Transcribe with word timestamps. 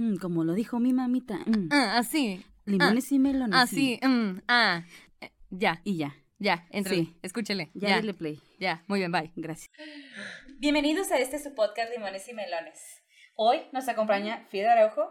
Mm, 0.00 0.16
como 0.16 0.44
lo 0.44 0.54
dijo 0.54 0.78
mi 0.80 0.92
mamita. 0.92 1.38
mm. 1.46 1.68
Ah, 1.70 1.98
así. 1.98 2.42
Limones 2.64 3.12
y 3.12 3.18
melones. 3.18 3.58
Así. 3.58 3.98
sí. 4.00 4.06
mm, 4.06 4.40
ah. 4.48 4.82
Eh, 5.20 5.30
Ya, 5.50 5.80
Y 5.84 5.96
ya. 5.98 6.14
ya, 6.38 6.66
entre. 6.70 6.94
Sí. 6.96 7.18
Escúchele. 7.22 7.70
Ya, 7.74 7.88
Ya, 7.90 7.96
dale 7.96 8.14
play. 8.14 8.40
ya. 8.58 8.82
Muy 8.86 9.00
bien, 9.00 9.12
bye. 9.12 9.30
Gracias. 9.36 9.70
Bienvenidos 10.58 11.10
a 11.10 11.18
este 11.18 11.38
su 11.38 11.54
podcast 11.54 11.92
Limones 11.92 12.26
y 12.28 12.32
Melones. 12.34 12.78
Hoy 13.34 13.58
nos 13.72 13.88
acompaña 13.88 14.46
Frida 14.50 14.72
Araujo 14.72 15.02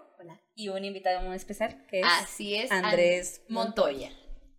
y 0.55 0.69
un 0.69 0.83
invitado 0.85 1.21
muy 1.21 1.35
especial 1.35 1.85
que 1.89 1.99
es 2.01 2.05
Así 2.07 2.55
es. 2.55 2.71
Andrés 2.71 3.41
An- 3.47 3.53
Montoya. 3.53 4.09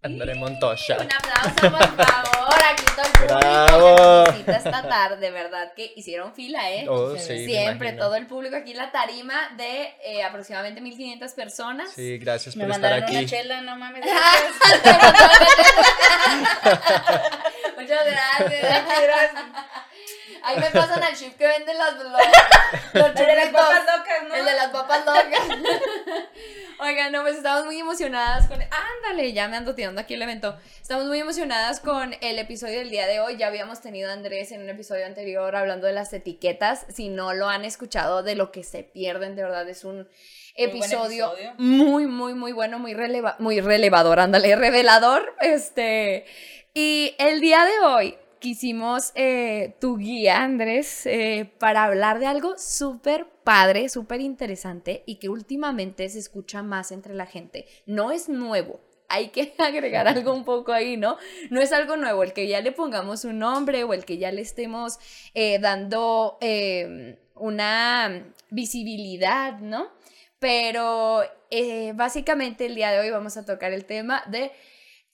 André 0.02 0.34
Montoya. 0.34 0.96
Un 0.98 1.12
aplauso, 1.12 1.76
por 1.76 2.06
favor. 2.06 2.54
Aquí 2.70 2.84
todo 2.96 3.04
el 3.04 3.12
público 3.12 3.38
Bravo. 3.38 3.96
que 3.96 4.02
nos 4.02 4.32
visita 4.32 4.56
esta 4.56 4.82
tarde, 4.88 5.30
¿verdad? 5.30 5.74
Que 5.74 5.92
hicieron 5.94 6.32
fila, 6.34 6.70
¿eh? 6.70 6.86
Oh, 6.88 7.14
sí, 7.16 7.32
me 7.32 7.44
Siempre, 7.44 7.92
todo 7.92 8.14
el 8.14 8.26
público 8.26 8.56
aquí 8.56 8.70
en 8.70 8.78
la 8.78 8.90
tarima 8.92 9.50
de 9.58 9.94
eh, 10.04 10.22
aproximadamente 10.22 10.80
1500 10.80 11.32
personas. 11.34 11.90
Sí, 11.92 12.16
gracias 12.18 12.56
me 12.56 12.64
por 12.64 12.70
estar 12.74 12.92
mandaron 12.92 13.10
una 13.10 13.18
aquí. 13.20 13.28
chela, 13.28 13.60
no 13.60 13.76
mames. 13.76 14.02
Muchas 17.78 18.00
gracias. 18.06 18.84
Ahí 20.42 20.56
me 20.58 20.70
pasan 20.70 21.02
al 21.02 21.14
chip 21.14 21.36
que 21.36 21.46
venden 21.46 21.76
los, 21.76 21.94
los, 21.96 22.12
los 22.94 23.06
El 23.08 23.14
de 23.14 23.34
las 23.36 23.48
papas 23.50 23.84
locas, 23.84 24.22
¿no? 24.26 24.34
El 24.34 24.44
de 24.46 24.54
las 24.54 24.68
papas 24.68 25.04
locas. 25.04 25.42
Oigan, 26.82 27.12
no, 27.12 27.20
pues 27.20 27.36
estamos 27.36 27.66
muy 27.66 27.78
emocionadas 27.78 28.48
con... 28.48 28.58
Ándale, 28.58 29.34
ya 29.34 29.48
me 29.48 29.58
ando 29.58 29.74
tirando 29.74 30.00
aquí 30.00 30.14
el 30.14 30.22
evento. 30.22 30.56
Estamos 30.80 31.04
muy 31.04 31.18
emocionadas 31.18 31.78
con 31.78 32.14
el 32.22 32.38
episodio 32.38 32.78
del 32.78 32.88
día 32.88 33.06
de 33.06 33.20
hoy. 33.20 33.36
Ya 33.36 33.48
habíamos 33.48 33.82
tenido 33.82 34.08
a 34.08 34.14
Andrés 34.14 34.50
en 34.50 34.62
un 34.62 34.70
episodio 34.70 35.04
anterior 35.04 35.54
hablando 35.56 35.86
de 35.86 35.92
las 35.92 36.10
etiquetas. 36.14 36.86
Si 36.88 37.10
no 37.10 37.34
lo 37.34 37.50
han 37.50 37.66
escuchado, 37.66 38.22
de 38.22 38.34
lo 38.34 38.50
que 38.50 38.64
se 38.64 38.82
pierden, 38.82 39.36
de 39.36 39.42
verdad, 39.42 39.68
es 39.68 39.84
un 39.84 40.08
episodio 40.54 41.34
episodio. 41.34 41.54
muy, 41.58 42.06
muy, 42.06 42.32
muy 42.32 42.52
bueno, 42.52 42.78
muy, 42.78 42.94
releva 42.94 43.36
muy 43.38 43.60
relevador, 43.60 44.18
ándale, 44.18 44.56
revelador. 44.56 45.34
Este... 45.40 46.24
Y 46.72 47.14
el 47.18 47.40
día 47.40 47.64
de 47.64 47.78
hoy 47.80 48.18
quisimos 48.40 49.12
eh, 49.14 49.76
tu 49.80 49.98
guía, 49.98 50.42
Andrés, 50.42 51.06
eh, 51.06 51.52
para 51.58 51.84
hablar 51.84 52.18
de 52.18 52.26
algo 52.26 52.58
súper 52.58 53.26
padre, 53.44 53.88
súper 53.88 54.20
interesante 54.20 55.04
y 55.06 55.16
que 55.16 55.28
últimamente 55.28 56.08
se 56.08 56.18
escucha 56.18 56.62
más 56.62 56.90
entre 56.90 57.14
la 57.14 57.26
gente. 57.26 57.66
No 57.86 58.10
es 58.10 58.28
nuevo. 58.28 58.80
Hay 59.08 59.28
que 59.28 59.54
agregar 59.58 60.08
algo 60.08 60.34
un 60.34 60.44
poco 60.44 60.72
ahí, 60.72 60.96
¿no? 60.96 61.18
No 61.50 61.60
es 61.60 61.72
algo 61.72 61.96
nuevo, 61.96 62.22
el 62.22 62.32
que 62.32 62.48
ya 62.48 62.60
le 62.60 62.72
pongamos 62.72 63.24
un 63.24 63.38
nombre 63.38 63.84
o 63.84 63.92
el 63.92 64.04
que 64.04 64.18
ya 64.18 64.32
le 64.32 64.40
estemos 64.40 64.98
eh, 65.34 65.58
dando 65.60 66.38
eh, 66.40 67.18
una 67.36 68.32
visibilidad, 68.50 69.58
¿no? 69.60 69.88
Pero 70.38 71.22
básicamente 71.94 72.64
el 72.64 72.74
día 72.74 72.92
de 72.92 73.00
hoy 73.00 73.10
vamos 73.10 73.36
a 73.36 73.44
tocar 73.44 73.72
el 73.72 73.84
tema 73.84 74.22
de 74.28 74.52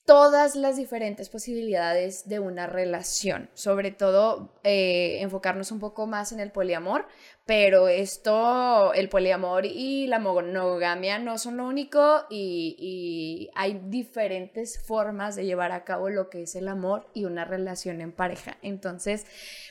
todas 0.07 0.55
las 0.55 0.77
diferentes 0.77 1.29
posibilidades 1.29 2.29
de 2.29 2.39
una 2.39 2.67
relación, 2.67 3.51
sobre 3.55 3.91
todo 3.91 4.49
eh, 4.63 5.19
enfocarnos 5.21 5.73
un 5.73 5.81
poco 5.81 6.07
más 6.07 6.33
en 6.33 6.41
el 6.41 6.53
poliamor, 6.53 7.07
pero 7.47 7.87
esto, 7.87 8.93
el 8.95 9.09
poliamor 9.09 9.67
y 9.67 10.09
la 10.09 10.19
monogamia 10.19 11.21
no 11.21 11.39
son 11.39 11.57
lo 11.59 11.67
único 11.67 12.25
y, 12.29 12.75
y 12.77 13.51
hay 13.55 13.81
diferentes 13.85 14.81
formas 14.85 15.37
de 15.37 15.45
llevar 15.47 15.71
a 15.71 15.85
cabo 15.85 16.11
lo 16.11 16.29
que 16.29 16.43
es 16.43 16.57
el 16.57 16.67
amor 16.67 17.07
y 17.15 17.25
una 17.25 17.45
relación 17.45 18.01
en 18.01 18.11
pareja. 18.11 18.57
Entonces, 18.63 19.27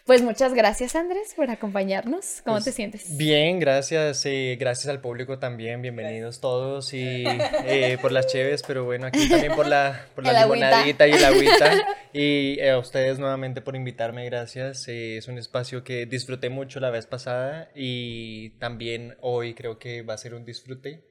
pues 0.06 0.22
muchas 0.22 0.54
gracias 0.54 0.96
Andrés 0.96 1.34
por 1.36 1.50
acompañarnos. 1.50 2.42
¿Cómo 2.46 2.56
Pues, 2.56 2.64
te 2.64 2.72
sientes? 2.72 3.18
Bien, 3.18 3.60
gracias. 3.60 4.26
eh, 4.26 4.56
gracias 4.58 4.88
al 4.88 5.02
público 5.02 5.38
también. 5.40 5.82
Bienvenidos 5.82 6.40
todos 6.40 6.94
y 6.94 7.26
eh, 7.66 7.98
por 8.02 8.14
las 8.14 8.28
cheves, 8.28 8.64
pero 8.66 8.86
bueno, 8.86 9.08
aquí 9.08 9.28
también 9.28 9.54
por 9.54 9.68
la, 9.68 10.06
por 10.16 10.24
la 10.24 10.44
limonadita 10.44 11.08
y 11.08 11.12
el 11.12 11.26
agüita. 11.26 11.72
Y 12.14 12.58
eh, 12.62 12.72
a 12.72 12.80
ustedes 12.80 13.20
nuevamente 13.20 13.60
por 13.60 13.76
invitarme, 13.76 14.24
gracias. 14.26 14.88
eh, 14.88 15.18
es 15.18 15.28
un 15.28 15.38
espacio 15.38 15.84
que 15.84 16.06
disfruté 16.06 16.48
mucho 16.50 16.80
la 16.80 16.90
vez 16.90 17.06
pasada 17.06 17.65
y 17.76 18.52
también 18.60 19.16
hoy 19.22 19.54
creo 19.54 19.80
que 19.80 20.02
va 20.02 20.14
a 20.14 20.18
ser 20.18 20.34
un 20.34 20.46
disfrute. 20.46 21.08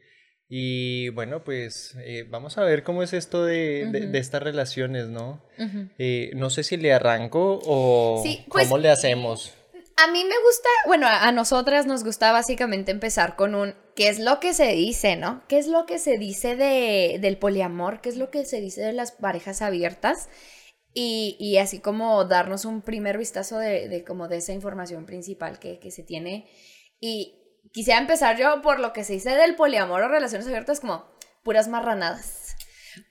Y 0.49 1.09
bueno, 1.11 1.43
pues 1.43 1.97
eh, 2.05 2.27
vamos 2.29 2.59
a 2.59 2.65
ver 2.65 2.83
cómo 2.83 3.03
es 3.03 3.13
esto 3.15 3.45
de, 3.45 3.87
de- 3.91 4.01
Ujú. 4.03 4.13
de 4.13 4.19
estas 4.19 4.43
relaciones, 4.43 5.07
¿no? 5.09 5.43
Eh, 5.99 6.31
no 6.35 6.51
sé 6.51 6.63
si 6.63 6.77
le 6.77 6.93
arranco 6.93 7.61
o 7.65 8.21
Sí, 8.23 8.45
pues, 8.51 8.65
cómo 8.69 8.79
le 8.79 8.91
hacemos. 8.91 9.55
A 9.97 10.11
mí 10.11 10.23
me 10.25 10.35
gusta, 10.45 10.69
bueno, 10.87 11.07
a 11.07 11.29
a 11.29 11.33
nosotras 11.33 11.87
nos 11.87 12.05
gusta 12.05 12.31
básicamente 12.33 12.91
empezar 12.91 13.37
con 13.37 13.55
un 13.55 13.75
¿qué 13.97 14.09
es 14.09 14.19
lo 14.19 14.39
que 14.41 14.53
se 14.53 14.73
dice, 14.73 15.17
no? 15.17 15.43
¿Qué 15.49 15.57
es 15.59 15.67
lo 15.69 15.87
que 15.87 15.99
se 15.99 16.19
dice 16.19 16.57
de, 16.57 17.19
del 17.21 17.39
poliamor? 17.39 18.01
¿Qué 18.01 18.09
es 18.11 18.17
lo 18.17 18.31
que 18.31 18.45
se 18.45 18.61
dice 18.61 18.81
de 18.83 18.93
las 18.93 19.13
parejas 19.13 19.63
abiertas? 19.63 20.29
Y, 20.95 21.37
y 21.41 21.59
así 21.59 21.81
como 21.81 22.25
darnos 22.25 22.65
un 22.65 22.81
primer 22.81 23.19
vistazo 23.19 23.59
de, 23.59 23.89
de 23.89 24.05
como 24.05 24.29
de 24.29 24.37
esa 24.37 24.53
información 24.53 25.07
principal 25.07 25.59
que, 25.59 25.81
que 25.81 25.91
se 25.91 26.05
tiene. 26.05 26.49
Y 27.01 27.35
quisiera 27.73 27.99
empezar 28.01 28.39
yo 28.39 28.63
por 28.63 28.79
lo 28.79 28.93
que 28.93 29.03
se 29.03 29.15
dice 29.15 29.35
del 29.35 29.57
poliamor 29.57 30.03
o 30.03 30.09
relaciones 30.09 30.47
abiertas 30.47 30.81
como 30.81 31.05
puras 31.43 31.67
marranadas. 31.69 32.57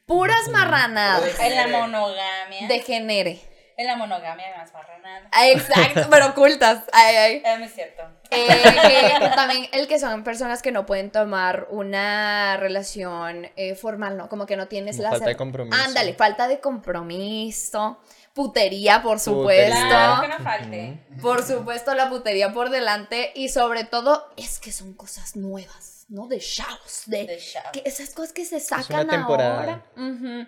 Puras 0.05 0.47
marranadas. 0.49 1.39
En 1.39 1.55
la 1.55 1.67
monogamia. 1.67 2.67
Degenere. 2.67 3.52
En 3.75 3.87
la 3.87 3.95
monogamia 3.95 4.45
más 4.57 4.71
marranada. 4.73 5.27
Ah, 5.31 5.47
Exacto, 5.47 6.07
pero 6.11 6.27
ocultas. 6.27 6.83
Ay, 6.91 7.15
ay. 7.15 7.41
Es 7.45 7.59
muy 7.59 7.67
cierto. 7.69 8.03
Eh, 8.29 8.47
que- 8.47 9.19
que 9.19 9.29
también 9.35 9.67
el 9.71 9.87
que 9.87 9.99
son 9.99 10.23
personas 10.23 10.61
que 10.61 10.71
no 10.71 10.85
pueden 10.85 11.11
tomar 11.11 11.67
una 11.71 12.57
relación 12.57 13.47
eh, 13.55 13.75
formal, 13.75 14.17
¿no? 14.17 14.29
Como 14.29 14.45
que 14.45 14.55
no 14.57 14.67
tienes 14.67 14.97
Como 14.97 15.03
la... 15.05 15.09
falta 15.11 15.25
de 15.29 15.35
compromiso. 15.35 15.77
Ándale, 15.83 16.13
falta 16.13 16.47
de 16.47 16.59
compromiso. 16.59 17.99
Putería, 18.33 19.03
por 19.03 19.19
supuesto. 19.19 19.75
Claro, 19.87 20.21
que 20.23 20.27
no 20.27 20.37
falte. 20.39 20.99
Por 21.21 21.43
supuesto, 21.45 21.93
la 21.93 22.09
putería 22.09 22.51
por 22.51 22.71
delante. 22.71 23.31
Y 23.35 23.49
sobre 23.49 23.83
todo, 23.83 24.27
es 24.37 24.59
que 24.59 24.71
son 24.71 24.93
cosas 24.95 25.35
nuevas, 25.35 26.05
¿no? 26.09 26.27
De 26.27 26.39
chavos. 26.39 27.03
De, 27.05 27.25
De 27.27 27.39
que 27.71 27.83
esas 27.85 28.09
cosas 28.09 28.33
que 28.33 28.43
se 28.45 28.59
sacan 28.59 29.07
temporada. 29.07 29.59
ahora. 29.59 29.85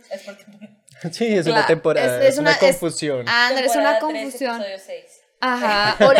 Es 0.09 0.21
porque. 0.23 0.45
Sí, 1.11 1.35
es 1.35 1.45
una 1.47 1.65
temporada, 1.65 2.17
es- 2.17 2.23
es, 2.23 2.33
es 2.33 2.39
una, 2.39 2.51
una- 2.51 2.59
es- 2.59 2.77
confusión. 2.77 3.27
Ándale, 3.29 3.67
es 3.67 3.75
una 3.75 3.99
confusión. 3.99 4.63
Ajá. 5.41 5.95
¿Cómo? 5.99 6.15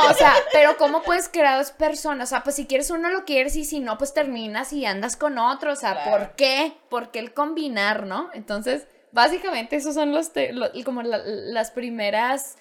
O 0.10 0.14
sea, 0.14 0.34
pero 0.52 0.76
¿cómo 0.76 1.02
puedes 1.02 1.28
crear 1.28 1.56
dos 1.58 1.70
personas? 1.70 2.28
O 2.28 2.30
sea, 2.30 2.42
pues 2.42 2.56
si 2.56 2.66
quieres 2.66 2.90
uno 2.90 3.08
lo 3.10 3.24
quieres 3.24 3.54
y 3.56 3.64
si 3.64 3.80
no, 3.80 3.96
pues 3.96 4.12
terminas 4.12 4.72
y 4.72 4.84
andas 4.84 5.16
con 5.16 5.38
otro. 5.38 5.72
O 5.72 5.76
sea, 5.76 5.92
Claro. 5.92 6.10
¿por 6.10 6.36
qué? 6.36 6.72
¿Por 6.90 7.10
qué 7.10 7.20
el 7.20 7.32
combinar, 7.32 8.06
no? 8.06 8.28
Entonces, 8.34 8.86
básicamente 9.12 9.76
esos 9.76 9.94
son 9.94 10.12
los, 10.12 10.32
te- 10.32 10.52
lo- 10.52 10.70
como 10.84 11.02
la- 11.02 11.22
las 11.24 11.70
primeras 11.70 12.56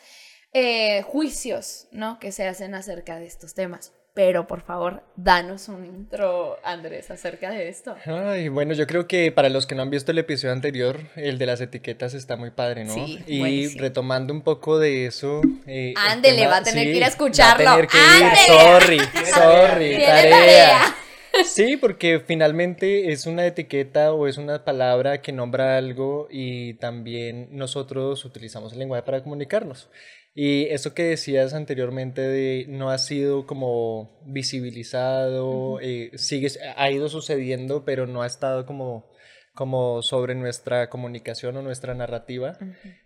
eh, 0.54 1.02
juicios, 1.04 1.88
¿no? 1.92 2.20
Que 2.20 2.32
se 2.32 2.48
hacen 2.48 2.76
acerca 2.76 3.20
de 3.20 3.26
estos 3.26 3.54
temas. 3.54 3.92
Pero 4.20 4.48
por 4.48 4.64
favor, 4.64 5.02
danos 5.16 5.70
un 5.70 5.86
intro, 5.86 6.58
Andrés, 6.66 7.10
acerca 7.10 7.52
de 7.52 7.70
esto. 7.70 7.96
Ay, 8.06 8.50
bueno, 8.50 8.74
yo 8.74 8.86
creo 8.86 9.08
que 9.08 9.32
para 9.32 9.48
los 9.48 9.66
que 9.66 9.76
no 9.76 9.82
han 9.82 9.90
visto 9.90 10.12
el 10.12 10.18
episodio 10.18 10.52
anterior, 10.52 11.00
el 11.16 11.38
de 11.38 11.46
las 11.46 11.62
etiquetas 11.62 12.14
está 12.14 12.36
muy 12.36 12.52
padre, 12.52 12.84
¿no? 12.84 12.94
Sí, 12.94 13.24
y 13.28 13.40
buenísimo. 13.40 13.82
retomando 13.82 14.34
un 14.34 14.42
poco 14.42 14.78
de 14.78 15.06
eso. 15.06 15.40
eh, 15.68 15.94
el 15.96 16.12
Ándele, 16.12 16.40
tema- 16.40 16.52
va 16.52 16.58
a 16.58 16.64
tener 16.64 16.84
que 16.88 16.98
ir 16.98 17.04
a 17.06 17.08
escucharlo. 17.08 17.64
Va 17.64 17.72
a 17.72 17.76
tener 17.76 17.88
que 17.88 17.98
ir, 17.98 18.60
sorry, 18.60 19.00
sorry, 19.34 19.92
tarea. 20.04 20.10
tarea. 20.12 20.96
Sí, 21.46 21.78
porque 21.78 22.20
finalmente 22.20 23.14
es 23.14 23.26
una 23.26 23.46
etiqueta 23.46 24.12
o 24.12 24.28
es 24.28 24.38
una 24.38 24.66
palabra 24.66 25.22
que 25.22 25.32
nombra 25.32 25.78
algo 25.78 26.28
y 26.30 26.74
también 26.74 27.48
nosotros 27.52 28.26
utilizamos 28.26 28.74
el 28.74 28.80
lenguaje 28.80 29.04
para 29.04 29.24
comunicarnos. 29.24 29.90
Y 30.34 30.66
eso 30.66 30.94
que 30.94 31.04
decías 31.04 31.54
anteriormente 31.54 32.22
de 32.22 32.66
no 32.70 32.92
ha 32.92 32.98
sido 32.98 33.46
como 33.46 34.22
visibilizado, 34.26 35.80
eh, 35.82 36.12
sigue, 36.16 36.50
ha 36.76 36.92
ido 36.92 37.10
sucediendo, 37.10 37.84
pero 37.84 38.08
no 38.08 38.22
ha 38.22 38.28
estado 38.28 38.66
como, 38.66 39.12
como 39.54 40.02
sobre 40.02 40.36
nuestra 40.36 40.90
comunicación 40.90 41.58
o 41.58 41.62
nuestra 41.62 41.94
narrativa. 41.94 42.58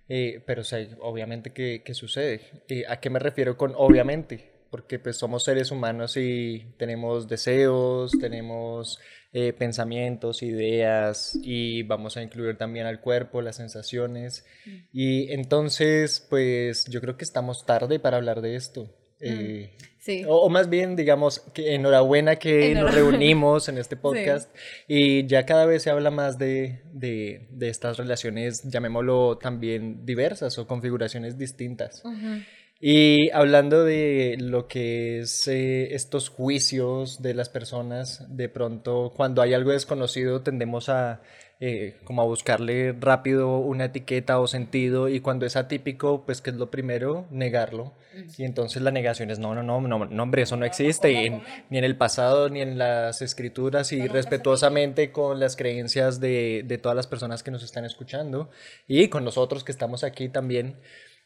Eh, 0.10 0.44
pero 0.46 0.64
sí, 0.64 0.90
obviamente 1.00 1.54
que, 1.54 1.82
que 1.84 1.94
sucede. 1.94 2.42
Eh, 2.68 2.84
¿A 2.88 3.00
qué 3.00 3.10
me 3.10 3.20
refiero 3.20 3.58
con 3.58 3.74
obviamente? 3.76 4.52
Porque 4.70 5.00
pues 5.00 5.18
somos 5.18 5.44
seres 5.44 5.72
humanos 5.72 6.18
y 6.18 6.76
tenemos 6.78 7.28
deseos, 7.28 8.12
tenemos 8.20 9.00
eh, 9.34 9.52
pensamientos, 9.52 10.44
ideas 10.44 11.38
y 11.42 11.84
vamos 11.84 12.18
a 12.18 12.22
incluir 12.22 12.56
también 12.58 12.86
al 12.86 13.02
cuerpo, 13.02 13.42
las 13.42 13.56
sensaciones. 13.58 14.46
Y 14.92 15.32
entonces 15.34 16.26
pues 16.30 16.86
yo 16.86 17.02
creo 17.02 17.18
que 17.18 17.24
estamos 17.26 17.66
tarde 17.66 18.00
para 18.00 18.18
hablar 18.18 18.42
de 18.42 18.56
esto. 18.56 18.96
Eh, 19.20 19.76
Sí. 20.00 20.26
o, 20.28 20.36
o 20.36 20.50
más 20.50 20.70
bien, 20.70 20.98
digamos, 20.98 21.40
que 21.54 21.76
enhorabuena 21.76 22.36
que 22.36 22.76
nos 22.76 22.94
reunimos 22.94 23.70
en 23.70 23.78
este 23.78 23.96
podcast 24.06 24.54
y 24.86 25.26
ya 25.28 25.46
cada 25.46 25.66
vez 25.66 25.84
se 25.84 25.92
habla 25.92 26.12
más 26.12 26.38
de, 26.38 26.82
de, 26.92 27.48
de 27.52 27.70
estas 27.70 27.96
relaciones, 27.96 28.64
llamémoslo 28.70 29.38
también 29.38 30.06
diversas 30.06 30.58
o 30.58 30.68
configuraciones 30.68 31.38
distintas. 31.38 32.04
Ujú. 32.04 32.42
Y 32.86 33.30
hablando 33.32 33.86
de 33.86 34.36
lo 34.38 34.68
que 34.68 35.20
es 35.20 35.48
eh, 35.48 35.96
estos 35.96 36.28
juicios 36.28 37.22
de 37.22 37.34
las 37.34 37.48
personas, 37.48 38.26
de 38.28 38.50
pronto 38.50 39.14
cuando 39.16 39.42
hay 39.42 39.54
algo 39.54 39.72
desconocido 39.72 40.42
tendemos 40.42 40.90
a 40.90 41.22
eh, 41.62 41.96
como 42.04 42.22
a 42.22 42.26
buscarle 42.26 42.94
rápido 43.00 43.60
una 43.60 43.86
etiqueta 43.86 44.38
o 44.38 44.48
sentido 44.48 45.08
y 45.08 45.22
cuando 45.22 45.46
es 45.46 45.56
atípico, 45.56 46.26
pues 46.26 46.42
que 46.42 46.50
es 46.50 46.58
lo 46.58 46.70
primero, 46.72 47.26
negarlo. 47.32 47.94
Y 48.38 48.44
entonces 48.44 48.82
la 48.82 48.92
negación 48.92 49.32
es 49.32 49.40
no, 49.40 49.56
no, 49.56 49.64
no, 49.64 49.80
no, 49.80 50.06
no 50.06 50.24
hombre, 50.24 50.42
eso 50.42 50.58
no 50.58 50.66
existe 50.66 51.42
ni 51.70 51.78
en 51.78 51.84
el 51.86 51.96
pasado 51.96 52.50
ni 52.50 52.60
en 52.60 52.78
las 52.78 53.22
escrituras 53.22 53.94
y 53.94 54.10
respetuosamente 54.10 55.14
con 55.14 55.40
las 55.40 55.56
creencias 55.56 56.20
de, 56.20 56.66
de 56.68 56.78
todas 56.78 56.98
las 56.98 57.08
personas 57.08 57.44
que 57.44 57.52
nos 57.52 57.64
están 57.64 57.86
escuchando 57.86 58.50
y 58.90 59.08
con 59.08 59.24
nosotros 59.24 59.64
que 59.64 59.72
estamos 59.72 60.04
aquí 60.04 60.28
también. 60.28 60.76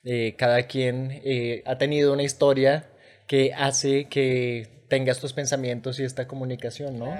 Eh, 0.09 0.35
cada 0.37 0.63
quien 0.67 1.19
eh, 1.25 1.63
ha 1.65 1.77
tenido 1.77 2.13
una 2.13 2.23
historia 2.23 2.87
que 3.27 3.53
hace 3.53 4.05
que 4.05 4.85
tenga 4.87 5.11
estos 5.11 5.33
pensamientos 5.33 5.99
y 5.99 6.05
esta 6.05 6.29
comunicación, 6.29 6.97
¿no? 6.97 7.13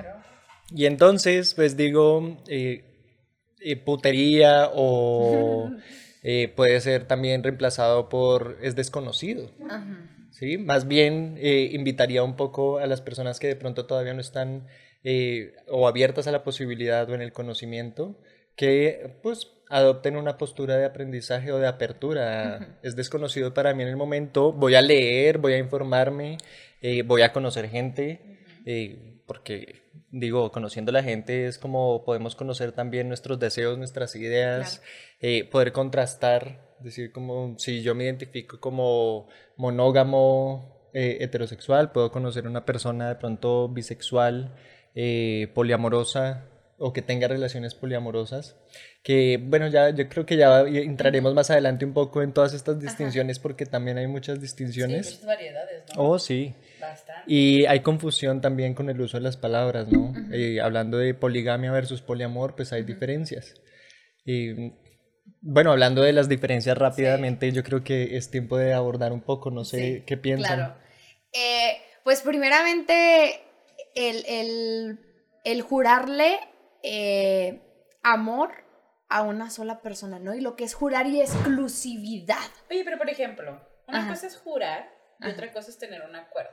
Y 0.74 0.86
entonces, 0.86 1.54
pues 1.54 1.76
digo, 1.76 2.38
eh, 2.48 2.86
putería 3.84 4.70
o 4.74 5.70
puede 6.56 6.80
ser 6.80 7.04
también 7.04 7.44
reemplazado 7.44 8.08
por 8.08 8.58
es 8.62 8.78
desconocido. 8.78 9.52
¿sí? 10.32 10.58
Más 10.58 10.88
bien 10.88 11.38
invitaría 11.42 12.24
un 12.24 12.38
poco 12.38 12.78
a 12.78 12.88
las 12.88 13.02
personas 13.02 13.42
que 13.42 13.48
de 13.48 13.58
pronto 13.58 13.86
todavía 13.86 14.14
no 14.14 14.22
están 14.22 14.66
o 15.68 15.90
abiertas 15.90 16.28
a 16.28 16.32
la 16.32 16.46
posibilidad 16.46 17.10
o 17.10 17.16
en 17.16 17.22
el 17.22 17.34
conocimiento, 17.34 18.18
que 18.56 19.18
pues 19.24 19.57
adopten 19.70 20.18
una 20.18 20.38
postura 20.38 20.78
de 20.78 20.86
aprendizaje 20.86 21.52
o 21.52 21.60
de 21.60 21.68
apertura. 21.68 22.78
Es 22.82 22.96
desconocido 22.96 23.54
para 23.54 23.74
mí 23.74 23.84
en 23.84 23.90
el 23.90 23.98
momento. 23.98 24.54
Voy 24.54 24.76
a 24.76 24.82
leer, 24.82 25.38
voy 25.38 25.54
a 25.54 25.58
informarme, 25.58 26.38
eh, 26.82 27.04
voy 27.04 27.22
a 27.22 27.34
conocer 27.34 27.70
gente, 27.70 28.40
eh, 28.66 29.22
porque 29.26 29.88
digo, 30.12 30.52
conociendo 30.52 30.90
a 30.90 30.94
la 30.94 31.04
gente 31.04 31.48
es 31.48 31.58
como 31.58 32.06
podemos 32.06 32.36
conocer 32.36 32.72
también 32.72 33.08
nuestros 33.08 33.40
deseos, 33.40 33.78
nuestras 33.78 34.16
ideas, 34.16 34.82
eh, 35.20 35.44
poder 35.50 35.74
contrastar, 35.74 36.76
decir 36.80 37.12
como 37.12 37.58
si 37.58 37.82
yo 37.82 37.94
me 37.94 38.06
identifico 38.06 38.60
como 38.60 39.28
monógamo, 39.58 40.76
heterosexual, 40.94 41.92
puedo 41.92 42.12
conocer 42.12 42.48
a 42.48 42.50
una 42.50 42.66
persona 42.66 43.10
de 43.10 43.16
pronto 43.16 43.70
bisexual, 43.70 44.56
poliamorosa 45.54 46.57
o 46.78 46.94
que 46.94 47.02
tenga 47.02 47.28
relaciones 47.28 47.74
poliamorosas 47.74 48.56
que 49.08 49.40
bueno, 49.42 49.70
ya 49.70 49.92
yo 49.92 50.10
creo 50.10 50.26
que 50.26 50.36
ya 50.36 50.60
entraremos 50.68 51.34
más 51.34 51.50
adelante 51.50 51.86
un 51.86 51.94
poco 51.94 52.22
en 52.22 52.34
todas 52.34 52.54
estas 52.54 52.78
distinciones 52.78 53.40
porque 53.40 53.66
también 53.66 53.98
hay 53.98 54.06
muchas 54.06 54.42
distinciones. 54.42 55.06
Sí, 55.08 55.14
muchas 55.14 55.28
variedades, 55.28 55.84
¿no? 55.96 56.04
Oh, 56.04 56.20
sí. 56.20 56.54
Bastante. 56.82 57.24
Y 57.26 57.66
hay 57.68 57.80
confusión 57.80 58.42
también 58.42 58.74
con 58.74 58.90
el 58.90 59.00
uso 59.00 59.16
de 59.16 59.24
las 59.24 59.38
palabras, 59.38 59.88
¿no? 59.88 60.14
Eh, 60.34 60.60
hablando 60.60 60.98
de 60.98 61.14
poligamia 61.14 61.72
versus 61.72 62.02
poliamor, 62.02 62.58
pues 62.58 62.74
hay 62.74 62.84
diferencias. 62.84 63.54
Y 64.26 64.74
bueno, 65.40 65.72
hablando 65.72 66.02
de 66.02 66.12
las 66.12 66.28
diferencias 66.28 66.78
rápidamente, 66.78 67.50
yo 67.54 67.64
creo 67.64 67.86
que 67.86 68.18
es 68.18 68.30
tiempo 68.30 68.58
de 68.58 68.74
abordar 68.74 69.14
un 69.14 69.22
poco, 69.22 69.52
no 69.52 69.64
sé 69.64 70.04
qué 70.06 70.18
piensan. 70.18 70.58
Claro. 70.58 70.76
Eh, 71.32 71.78
pues 72.04 72.24
primeramente, 72.24 73.40
el, 73.96 74.26
el, 74.28 75.00
el 75.46 75.62
jurarle 75.62 76.40
eh, 76.90 77.62
amor 78.02 78.64
a 79.10 79.22
una 79.22 79.50
sola 79.50 79.82
persona, 79.82 80.20
¿no? 80.20 80.34
Y 80.34 80.42
lo 80.42 80.56
que 80.56 80.64
es 80.64 80.74
jurar 80.74 81.06
y 81.08 81.20
exclusividad. 81.20 82.50
Oye, 82.70 82.84
pero 82.86 82.98
por 82.98 83.10
ejemplo, 83.10 83.62
una 83.88 84.08
cosa 84.08 84.28
es 84.28 84.38
jurar 84.38 84.90
y 85.20 85.30
otra 85.30 85.52
cosa 85.52 85.70
es 85.70 85.78
tener 85.78 86.02
un 86.04 86.16
acuerdo, 86.16 86.52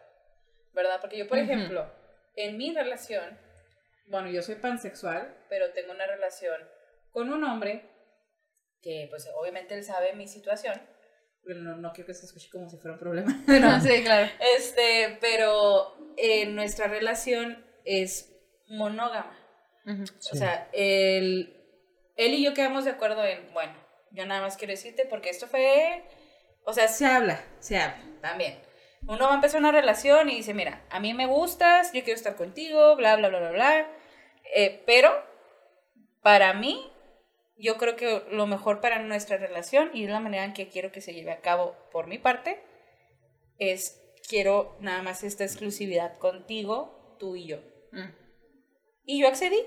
¿verdad? 0.73 0.99
Porque 1.01 1.19
yo, 1.19 1.29
por 1.29 1.39
ejemplo, 1.39 1.89
en 2.35 2.57
mi 2.57 2.75
relación, 2.75 3.39
bueno, 4.09 4.29
yo 4.29 4.43
soy 4.43 4.57
pansexual, 4.57 5.37
pero 5.49 5.73
tengo 5.73 5.93
una 5.93 6.07
relación 6.07 6.61
con 7.13 7.33
un 7.33 7.45
hombre 7.45 7.89
que, 8.83 9.07
pues, 9.11 9.31
obviamente 9.37 9.75
él 9.75 9.85
sabe 9.85 10.15
mi 10.15 10.27
situación. 10.27 10.81
No, 11.45 11.77
no 11.77 11.93
quiero 11.93 12.09
que 12.09 12.15
se 12.15 12.27
escuche 12.27 12.49
como 12.51 12.69
si 12.69 12.77
fuera 12.79 12.95
un 12.95 13.01
problema. 13.01 13.33
no, 13.47 13.81
sí, 13.81 14.03
claro. 14.03 14.29
Este, 14.57 15.17
pero 15.21 15.97
eh, 16.17 16.47
nuestra 16.47 16.89
relación 16.89 17.65
es 17.85 18.35
monógama. 18.69 19.44
O 19.87 20.37
sea, 20.37 20.69
el, 20.73 21.55
él 22.17 22.35
y 22.35 22.43
yo 22.43 22.55
quedamos 22.55 22.85
de 22.85 22.93
acuerdo 22.93 23.25
en, 23.25 23.53
bueno, 23.53 23.75
yo 24.11 24.25
nada 24.27 24.41
más 24.41 24.57
quiero 24.57 24.73
decirte 24.73 25.07
porque 25.07 25.31
esto 25.31 25.47
fue, 25.47 26.05
o 26.65 26.73
sea, 26.73 26.89
se 26.89 27.07
habla, 27.07 27.45
se 27.61 27.77
habla 27.77 28.03
también. 28.21 28.59
Uno 29.07 29.27
va 29.27 29.33
a 29.33 29.35
empezar 29.35 29.61
una 29.61 29.73
relación 29.73 30.31
y 30.31 30.37
dice, 30.37 30.55
mira, 30.55 30.83
a 30.91 30.99
mí 31.01 31.13
me 31.13 31.27
gustas, 31.27 31.93
yo 31.93 32.03
quiero 32.05 32.17
estar 32.17 32.37
contigo, 32.37 32.97
bla, 32.97 33.17
bla, 33.17 33.29
bla, 33.29 33.39
bla, 33.41 33.51
bla. 33.51 33.89
Eh, 34.55 34.83
pero 34.87 35.13
para 36.23 36.55
mí, 36.55 36.91
yo 37.59 37.77
creo 37.77 37.97
que 37.97 38.25
lo 38.31 38.47
mejor 38.47 38.81
para 38.81 38.99
nuestra 39.01 39.37
relación 39.37 39.91
y 39.93 40.07
la 40.07 40.21
manera 40.21 40.45
en 40.45 40.55
que 40.55 40.69
quiero 40.69 40.91
que 40.91 41.03
se 41.03 41.13
lleve 41.13 41.33
a 41.33 41.41
cabo 41.41 41.77
por 41.93 42.07
mi 42.07 42.19
parte 42.19 42.63
es 43.59 44.01
quiero 44.29 44.77
nada 44.81 45.03
más 45.03 45.23
esta 45.23 45.45
exclusividad 45.45 46.17
contigo, 46.19 47.17
tú 47.19 47.37
y 47.37 47.47
yo. 47.47 47.59
Mm. 47.93 48.24
Y 49.07 49.21
yo 49.21 49.29
accedí. 49.29 49.61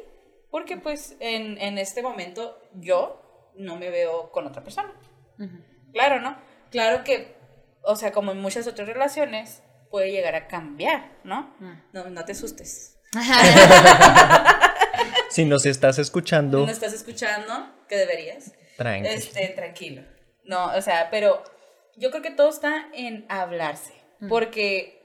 Porque 0.50 0.78
pues 0.78 1.16
en, 1.20 1.58
en 1.60 1.78
este 1.78 2.02
momento 2.02 2.58
yo 2.74 3.52
no 3.56 3.76
me 3.76 3.90
veo 3.90 4.32
con 4.32 4.48
otra 4.48 4.64
persona. 4.64 4.94
Claro, 5.92 6.22
¿no? 6.22 6.38
Claro 6.72 7.04
que, 7.04 7.36
o 7.84 7.96
sea, 7.96 8.12
como 8.12 8.32
en 8.32 8.40
muchas 8.40 8.68
otras 8.68 8.88
relaciones, 8.88 9.62
puede 9.90 10.12
llegar 10.12 10.36
a 10.36 10.48
cambiar, 10.48 11.12
¿no? 11.24 11.54
No, 11.92 12.10
no 12.10 12.26
te 12.26 12.32
asustes. 12.32 12.98
si 15.30 15.46
nos 15.46 15.66
estás 15.66 16.00
escuchando. 16.00 16.60
Si 16.60 16.66
nos 16.66 16.74
estás 16.74 16.94
escuchando, 16.94 17.74
que 17.88 17.98
deberías. 17.98 18.54
Tranquilo. 18.78 19.14
Este, 19.14 19.48
tranquilo. 19.50 20.04
No, 20.44 20.76
o 20.76 20.82
sea, 20.82 21.10
pero 21.10 21.44
yo 21.96 22.10
creo 22.10 22.22
que 22.22 22.32
todo 22.32 22.50
está 22.50 22.88
en 22.94 23.26
hablarse. 23.30 23.94
Porque, 24.30 25.04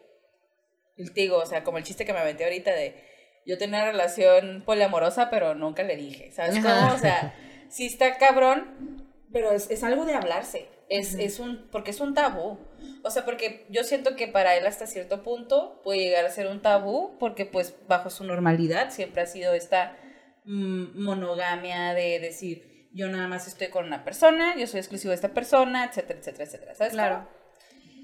te 0.96 1.12
digo, 1.12 1.36
o 1.36 1.46
sea, 1.46 1.64
como 1.64 1.76
el 1.76 1.84
chiste 1.84 2.06
que 2.06 2.14
me 2.14 2.20
aventé 2.20 2.44
ahorita 2.44 2.72
de 2.72 3.11
yo 3.46 3.58
tenía 3.58 3.82
una 3.82 3.92
relación 3.92 4.62
poliamorosa, 4.64 5.30
pero 5.30 5.54
nunca 5.54 5.82
le 5.82 5.96
dije, 5.96 6.30
¿sabes 6.32 6.56
cómo? 6.62 6.94
O 6.94 6.98
sea, 6.98 7.34
sí 7.68 7.86
está 7.86 8.16
cabrón, 8.18 9.06
pero 9.32 9.52
es, 9.52 9.70
es 9.70 9.82
algo 9.82 10.04
de 10.04 10.14
hablarse. 10.14 10.68
Es, 10.88 11.14
es, 11.14 11.40
un, 11.40 11.68
porque 11.70 11.90
es 11.90 12.00
un 12.00 12.14
tabú. 12.14 12.58
O 13.02 13.10
sea, 13.10 13.24
porque 13.24 13.66
yo 13.70 13.82
siento 13.82 14.14
que 14.14 14.28
para 14.28 14.56
él 14.56 14.66
hasta 14.66 14.86
cierto 14.86 15.22
punto 15.22 15.80
puede 15.82 16.00
llegar 16.00 16.24
a 16.24 16.30
ser 16.30 16.46
un 16.46 16.60
tabú, 16.60 17.16
porque 17.18 17.46
pues 17.46 17.74
bajo 17.88 18.10
su 18.10 18.24
normalidad 18.24 18.90
siempre 18.90 19.22
ha 19.22 19.26
sido 19.26 19.54
esta 19.54 19.96
mm, 20.44 21.02
monogamia 21.02 21.94
de 21.94 22.20
decir, 22.20 22.88
yo 22.92 23.08
nada 23.08 23.26
más 23.26 23.48
estoy 23.48 23.68
con 23.68 23.86
una 23.86 24.04
persona, 24.04 24.54
yo 24.56 24.66
soy 24.66 24.80
exclusivo 24.80 25.10
de 25.10 25.16
esta 25.16 25.32
persona, 25.32 25.86
etcétera, 25.86 26.20
etcétera, 26.20 26.44
etcétera. 26.44 26.74
¿Sabes? 26.74 26.92
Claro. 26.92 27.28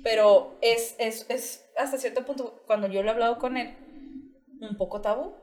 Pero 0.03 0.59
es, 0.63 0.95
es, 0.99 1.27
es 1.29 1.65
hasta 1.77 1.99
cierto 1.99 2.25
punto, 2.25 2.63
cuando 2.67 2.89
yo 2.89 3.03
lo 3.03 3.09
he 3.09 3.13
hablado 3.13 3.39
con 3.39 3.57
él, 3.57 3.77
un 4.61 4.77
poco 4.77 5.01
tabú. 5.01 5.35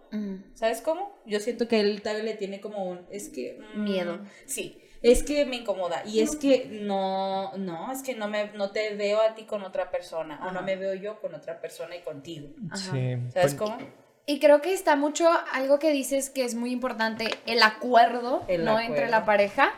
¿Sabes 0.53 0.81
cómo? 0.81 1.17
Yo 1.25 1.39
siento 1.39 1.67
que 1.67 1.79
él 1.79 2.01
tal 2.01 2.17
vez 2.17 2.25
le 2.25 2.33
tiene 2.35 2.61
como 2.61 2.85
un, 2.85 3.05
es 3.09 3.29
que... 3.29 3.59
Mm, 3.75 3.83
Miedo. 3.83 4.19
Sí, 4.45 4.81
es 5.01 5.23
que 5.23 5.45
me 5.45 5.57
incomoda. 5.57 6.03
Y 6.05 6.21
es 6.21 6.35
que 6.35 6.67
no, 6.71 7.55
no, 7.57 7.91
es 7.91 8.01
que 8.01 8.15
no, 8.15 8.27
me, 8.27 8.51
no 8.53 8.71
te 8.71 8.95
veo 8.95 9.21
a 9.21 9.35
ti 9.35 9.43
con 9.43 9.63
otra 9.63 9.91
persona. 9.91 10.39
O 10.47 10.51
no 10.51 10.61
me 10.61 10.75
veo 10.75 10.93
yo 10.93 11.19
con 11.19 11.35
otra 11.35 11.59
persona 11.59 11.95
y 11.95 12.01
contigo. 12.01 12.49
Sí. 12.73 13.17
¿Sabes 13.33 13.55
cómo? 13.55 13.77
Y 14.25 14.39
creo 14.39 14.61
que 14.61 14.73
está 14.73 14.95
mucho 14.95 15.29
algo 15.53 15.77
que 15.77 15.91
dices 15.91 16.31
que 16.31 16.43
es 16.43 16.55
muy 16.55 16.71
importante, 16.71 17.29
el 17.45 17.61
acuerdo, 17.61 18.43
¿no? 18.59 18.79
Entre 18.79 19.07
la 19.07 19.23
pareja 19.25 19.71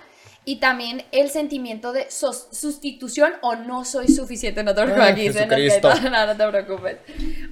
y 0.47 0.61
también 0.61 1.03
el 1.11 1.29
sentimiento 1.29 1.91
de 1.91 2.07
sustitución 2.09 3.33
o 3.41 3.57
no 3.57 3.83
soy 3.83 4.07
suficiente, 4.07 4.63
no 4.63 4.73
te 4.73 4.81
preocupes, 4.83 5.35
no, 6.03 6.25
no 6.25 6.37
te 6.37 6.47
preocupes, 6.47 6.97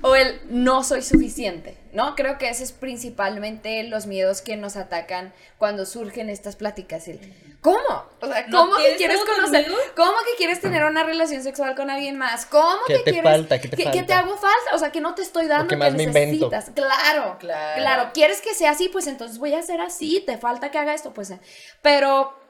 o 0.02 0.16
el 0.16 0.40
no 0.50 0.82
soy 0.82 1.02
suficiente, 1.02 1.78
¿no? 1.92 2.16
Creo 2.16 2.38
que 2.38 2.48
ese 2.48 2.64
es 2.64 2.72
principalmente 2.72 3.84
los 3.84 4.06
miedos 4.08 4.42
que 4.42 4.56
nos 4.56 4.78
atacan 4.78 5.34
cuando 5.58 5.86
surgen 5.86 6.30
estas 6.30 6.56
pláticas, 6.56 7.10
el 7.10 7.20
¿cómo? 7.60 8.06
O 8.22 8.28
sea, 8.28 8.46
¿cómo 8.50 8.78
que 8.78 8.96
quieres 8.96 9.20
conocer? 9.26 9.68
¿Cómo 9.94 10.14
que 10.32 10.38
quieres 10.38 10.62
tener 10.62 10.86
una 10.86 11.04
relación 11.04 11.44
sexual 11.44 11.76
con 11.76 11.90
alguien 11.90 12.18
más? 12.18 12.46
¿Cómo 12.46 12.80
que 12.88 13.00
te 13.00 13.12
quieres 13.12 13.24
falta? 13.30 13.60
¿Qué 13.60 13.68
te 13.68 13.76
que, 13.76 14.04
te 14.04 14.14
hago 14.14 14.38
falta? 14.38 14.74
O 14.74 14.80
sea, 14.80 14.94
que 14.94 15.02
no 15.02 15.16
te 15.16 15.22
estoy 15.22 15.48
dando 15.48 15.68
que 15.68 15.76
más 15.76 15.94
necesitas. 15.94 16.72
Claro, 16.74 17.36
claro, 17.40 17.82
claro, 17.82 18.12
¿quieres 18.14 18.40
que 18.40 18.54
sea 18.54 18.72
así? 18.72 18.88
Pues 18.88 19.08
entonces 19.08 19.38
voy 19.38 19.54
a 19.54 19.60
hacer 19.60 19.82
así, 19.82 20.24
te 20.26 20.38
falta 20.38 20.72
que 20.72 20.78
haga 20.78 20.94
esto, 20.94 21.14
pues 21.14 21.34
pero 21.82 22.45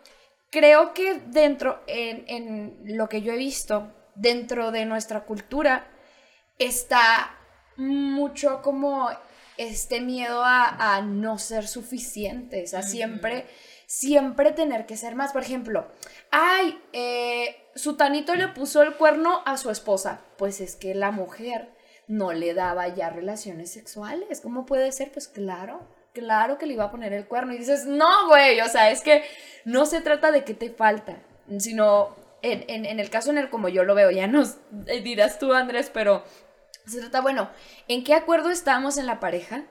creo 0.56 0.94
que 0.94 1.16
dentro, 1.28 1.84
en, 1.86 2.78
lo 2.86 3.10
que 3.10 3.22
yo 3.22 3.34
he 3.34 3.38
visto, 3.38 3.92
dentro 4.16 4.72
de 4.72 4.86
nuestra 4.86 5.26
cultura, 5.26 5.86
está 6.58 7.38
mucho 7.76 8.62
como 8.62 9.10
este 9.58 10.00
miedo 10.00 10.44
a, 10.46 11.02
no 11.02 11.38
ser 11.40 11.68
suficientes, 11.68 12.74
a 12.74 12.84
siempre 12.84 13.48
siempre 13.86 14.54
tener 14.54 14.86
que 14.86 14.96
ser 14.96 15.14
más. 15.14 15.34
Por 15.34 15.42
ejemplo, 15.42 15.92
ay, 16.32 16.82
eh, 16.94 17.68
Sutanito 17.76 18.34
le 18.36 18.48
puso 18.48 18.82
el 18.82 18.96
cuerno 18.96 19.42
a 19.46 19.58
su 19.58 19.70
esposa. 19.70 20.22
Pues 20.38 20.62
es 20.62 20.78
que 20.78 20.96
la 20.96 21.12
mujer 21.12 21.70
no 22.08 22.32
le 22.32 22.54
daba 22.54 22.88
ya 22.88 23.10
relaciones 23.10 23.74
sexuales. 23.74 24.40
¿Cómo 24.40 24.66
puede 24.66 24.94
ser? 24.94 25.12
Pues 25.12 25.28
claro, 25.28 25.86
claro 26.16 26.58
que 26.58 26.66
le 26.66 26.74
iba 26.74 26.86
a 26.86 26.92
poner 26.92 27.14
el 27.14 27.28
cuerno. 27.28 27.54
Y 27.54 27.60
dices, 27.60 27.86
no, 27.86 28.28
güey, 28.28 28.60
o 28.62 28.70
sea, 28.70 28.90
es 28.90 29.02
que 29.02 29.24
no 29.66 29.86
se 29.86 30.02
trata 30.02 30.32
de 30.32 30.44
qué 30.44 30.56
te 30.56 30.72
falta, 30.72 31.18
sino 31.60 32.16
en, 32.42 32.86
en, 32.86 33.00
el 33.00 33.10
caso 33.10 33.30
en 33.30 33.38
el 33.38 33.50
como 33.50 33.70
yo 33.70 33.84
lo 33.84 33.94
veo, 33.94 34.10
ya 34.10 34.28
nos 34.28 34.58
dirás 35.04 35.38
tú, 35.38 35.54
Andrés, 35.54 35.92
pero 35.94 36.24
se 36.88 37.00
trata, 37.00 37.22
bueno, 37.22 37.50
¿en 37.88 38.04
qué 38.04 38.14
acuerdo 38.14 38.50
estamos 38.50 38.98
en 38.98 39.06
la 39.06 39.20
pareja? 39.20 39.66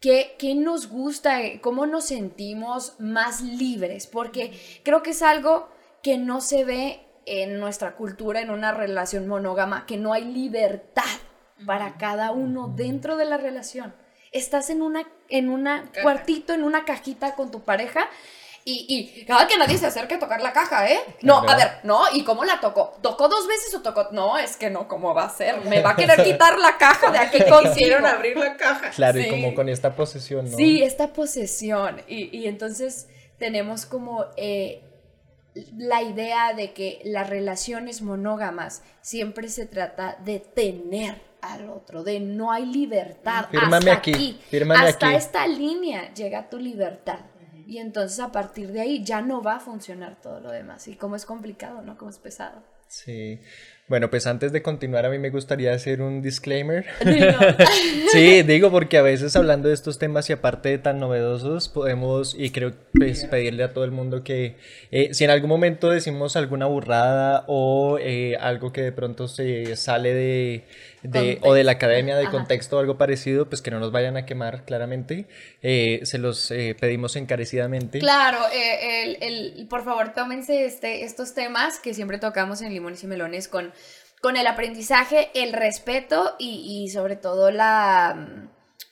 ¿Qué, 0.00 0.36
¿Qué, 0.38 0.54
nos 0.54 0.88
gusta? 0.88 1.38
¿Cómo 1.60 1.86
nos 1.86 2.06
sentimos 2.06 2.94
más 3.00 3.40
libres? 3.40 4.06
Porque 4.06 4.52
creo 4.84 5.02
que 5.02 5.10
es 5.10 5.22
algo 5.22 5.68
que 6.02 6.18
no 6.18 6.40
se 6.40 6.64
ve 6.64 7.00
en 7.26 7.58
nuestra 7.58 7.96
cultura, 7.96 8.40
en 8.40 8.50
una 8.50 8.72
relación 8.72 9.26
monógama, 9.26 9.86
que 9.86 9.96
no 9.96 10.12
hay 10.12 10.24
libertad 10.24 11.02
para 11.66 11.96
cada 11.98 12.30
uno 12.30 12.72
dentro 12.74 13.16
de 13.16 13.24
la 13.24 13.36
relación. 13.36 13.94
Estás 14.32 14.70
en 14.70 14.82
una 14.82 15.06
en 15.28 15.50
un 15.50 15.68
cuartito, 16.02 16.52
en 16.52 16.64
una 16.64 16.84
cajita 16.84 17.34
con 17.34 17.50
tu 17.50 17.62
pareja 17.62 18.08
y, 18.70 18.84
y, 18.86 19.24
cada 19.24 19.46
que 19.46 19.56
nadie 19.56 19.78
se 19.78 19.86
acerque 19.86 20.16
a 20.16 20.18
tocar 20.18 20.42
la 20.42 20.52
caja, 20.52 20.90
¿eh? 20.90 20.98
No, 21.22 21.38
a 21.38 21.56
ver, 21.56 21.68
no, 21.84 22.02
¿y 22.12 22.22
cómo 22.22 22.44
la 22.44 22.60
tocó? 22.60 22.98
¿Tocó 23.00 23.28
dos 23.28 23.46
veces 23.46 23.74
o 23.74 23.80
tocó? 23.80 24.08
No, 24.12 24.36
es 24.36 24.58
que 24.58 24.68
no, 24.68 24.88
¿cómo 24.88 25.14
va 25.14 25.24
a 25.24 25.30
ser? 25.30 25.64
Me 25.64 25.80
va 25.80 25.92
a 25.92 25.96
querer 25.96 26.22
quitar 26.22 26.58
la 26.58 26.76
caja 26.76 27.10
de 27.10 27.16
aquí 27.16 27.38
Quisieron 27.62 28.04
abrir 28.04 28.36
la 28.36 28.58
caja. 28.58 28.90
Claro, 28.90 29.20
y 29.20 29.30
como 29.30 29.54
con 29.54 29.70
esta 29.70 29.96
posesión, 29.96 30.50
¿no? 30.50 30.56
Sí, 30.58 30.82
esta 30.82 31.14
posesión. 31.14 32.02
Y, 32.08 32.36
y 32.36 32.46
entonces 32.46 33.08
tenemos 33.38 33.86
como 33.86 34.26
eh, 34.36 34.82
la 35.78 36.02
idea 36.02 36.52
de 36.52 36.74
que 36.74 37.00
las 37.04 37.30
relaciones 37.30 38.02
monógamas 38.02 38.82
siempre 39.00 39.48
se 39.48 39.64
trata 39.64 40.18
de 40.26 40.40
tener 40.40 41.27
al 41.40 41.70
otro, 41.70 42.02
de 42.02 42.20
no 42.20 42.52
hay 42.52 42.66
libertad. 42.66 43.46
Fírmame 43.50 43.90
hasta 43.90 43.92
aquí, 43.92 44.40
hasta 44.76 45.14
esta 45.14 45.46
línea 45.46 46.12
llega 46.14 46.48
tu 46.48 46.58
libertad. 46.58 47.20
Y 47.66 47.78
entonces 47.78 48.18
a 48.20 48.32
partir 48.32 48.72
de 48.72 48.80
ahí 48.80 49.04
ya 49.04 49.20
no 49.20 49.42
va 49.42 49.56
a 49.56 49.60
funcionar 49.60 50.20
todo 50.22 50.40
lo 50.40 50.50
demás. 50.50 50.88
Y 50.88 50.96
como 50.96 51.16
es 51.16 51.26
complicado, 51.26 51.82
¿no? 51.82 51.98
Como 51.98 52.10
es 52.10 52.18
pesado. 52.18 52.62
Sí. 52.88 53.40
Bueno, 53.88 54.10
pues 54.10 54.26
antes 54.26 54.52
de 54.52 54.60
continuar, 54.60 55.06
a 55.06 55.10
mí 55.10 55.18
me 55.18 55.30
gustaría 55.30 55.72
hacer 55.72 56.02
un 56.02 56.20
disclaimer. 56.20 56.84
sí, 58.12 58.42
digo 58.42 58.70
porque 58.70 58.98
a 58.98 59.02
veces 59.02 59.34
hablando 59.34 59.68
de 59.68 59.74
estos 59.74 59.98
temas 59.98 60.28
y 60.28 60.34
aparte 60.34 60.68
de 60.68 60.78
tan 60.78 60.98
novedosos, 60.98 61.70
podemos, 61.70 62.34
y 62.38 62.50
creo 62.50 62.72
pues, 62.92 63.24
pedirle 63.24 63.64
a 63.64 63.72
todo 63.72 63.84
el 63.84 63.90
mundo 63.90 64.22
que 64.24 64.56
eh, 64.90 65.14
si 65.14 65.24
en 65.24 65.30
algún 65.30 65.48
momento 65.48 65.88
decimos 65.88 66.36
alguna 66.36 66.66
burrada 66.66 67.44
o 67.48 67.98
eh, 67.98 68.36
algo 68.38 68.72
que 68.72 68.82
de 68.82 68.92
pronto 68.92 69.26
se 69.26 69.74
sale 69.76 70.12
de, 70.12 70.64
de 71.02 71.38
o 71.42 71.54
de 71.54 71.64
la 71.64 71.72
academia, 71.72 72.16
de 72.16 72.28
contexto 72.28 72.76
o 72.76 72.80
algo 72.80 72.98
parecido, 72.98 73.48
pues 73.48 73.62
que 73.62 73.70
no 73.70 73.80
nos 73.80 73.92
vayan 73.92 74.16
a 74.16 74.26
quemar 74.26 74.64
claramente. 74.64 75.26
Eh, 75.62 76.00
se 76.04 76.18
los 76.18 76.48
pedimos 76.80 77.16
encarecidamente. 77.16 77.98
Claro, 77.98 78.38
el, 78.52 79.18
el, 79.20 79.66
por 79.68 79.84
favor 79.84 80.12
tómense 80.14 80.64
este, 80.64 81.04
estos 81.04 81.34
temas 81.34 81.78
que 81.78 81.94
siempre 81.94 82.18
tocamos 82.18 82.62
en 82.62 82.72
Limones 82.72 83.02
y 83.04 83.06
Melones 83.06 83.48
con 83.48 83.72
con 84.20 84.36
el 84.36 84.46
aprendizaje, 84.46 85.30
el 85.34 85.52
respeto 85.52 86.34
y, 86.38 86.84
y 86.84 86.90
sobre 86.90 87.16
todo 87.16 87.50
la 87.50 88.48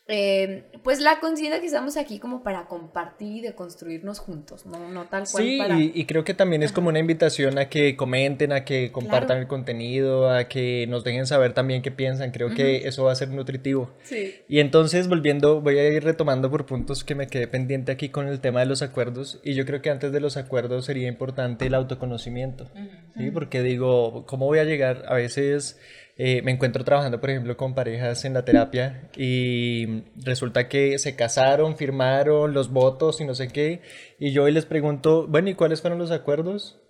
eh, 0.08 0.62
pues 0.84 1.00
la 1.00 1.18
conciencia 1.18 1.60
que 1.60 1.66
estamos 1.66 1.96
aquí 1.96 2.20
como 2.20 2.44
para 2.44 2.66
compartir 2.66 3.38
y 3.38 3.40
de 3.40 3.54
construirnos 3.56 4.20
juntos, 4.20 4.64
no, 4.64 4.88
no 4.88 5.06
tal 5.06 5.24
cual. 5.28 5.44
Sí, 5.44 5.92
y, 5.94 6.04
creo 6.04 6.22
que 6.22 6.32
también 6.32 6.62
es 6.62 6.70
como 6.70 6.90
una 6.90 7.00
invitación 7.00 7.58
a 7.58 7.68
que 7.68 7.96
comenten, 7.96 8.52
a 8.52 8.64
que 8.64 8.92
compartan 8.92 9.38
el 9.38 9.48
contenido, 9.48 10.30
a 10.30 10.44
que 10.44 10.86
nos 10.88 11.02
dejen 11.02 11.26
saber 11.26 11.54
también 11.54 11.82
qué 11.82 11.90
piensan. 11.90 12.30
Creo 12.30 12.54
que 12.54 12.86
eso 12.86 13.02
va 13.02 13.10
a 13.10 13.16
ser 13.16 13.30
nutritivo. 13.30 13.90
Sí. 14.04 14.36
Y 14.48 14.60
entonces, 14.60 15.08
volviendo, 15.08 15.60
voy 15.60 15.78
a 15.78 15.88
ir 15.88 16.04
retomando 16.04 16.52
por 16.52 16.66
puntos 16.66 17.02
que 17.02 17.16
me 17.16 17.26
quedé 17.26 17.48
pendiente 17.48 17.90
aquí 17.90 18.08
con 18.08 18.28
el 18.28 18.38
tema 18.38 18.60
de 18.60 18.66
los 18.66 18.82
acuerdos. 18.82 19.40
Y 19.42 19.54
yo 19.54 19.66
creo 19.66 19.82
que 19.82 19.90
antes 19.90 20.12
de 20.12 20.20
los 20.20 20.36
acuerdos 20.36 20.84
sería 20.84 21.08
importante 21.08 21.66
el 21.66 21.74
autoconocimiento. 21.74 22.70
¿sí? 23.16 23.32
Porque 23.32 23.60
digo, 23.62 24.24
¿cómo 24.26 24.46
voy 24.46 24.60
a 24.60 24.64
llegar? 24.64 25.04
A 25.08 25.14
veces 25.14 25.80
eh, 26.18 26.40
me 26.42 26.50
encuentro 26.50 26.82
trabajando, 26.82 27.20
por 27.20 27.28
ejemplo, 27.28 27.56
con 27.56 27.74
parejas 27.74 28.24
en 28.24 28.32
la 28.32 28.44
terapia 28.44 29.10
y 29.16 30.04
resulta 30.16 30.66
que 30.66 30.98
se 30.98 31.14
casaron, 31.14 31.76
firmaron 31.76 32.54
los 32.54 32.70
votos 32.70 33.20
y 33.20 33.24
no 33.24 33.34
sé 33.34 33.48
qué. 33.48 33.82
Y 34.18 34.32
yo 34.32 34.44
hoy 34.44 34.52
les 34.52 34.64
pregunto, 34.64 35.26
bueno, 35.26 35.50
¿y 35.50 35.54
cuáles 35.54 35.82
fueron 35.82 35.98
los 35.98 36.10
acuerdos? 36.10 36.80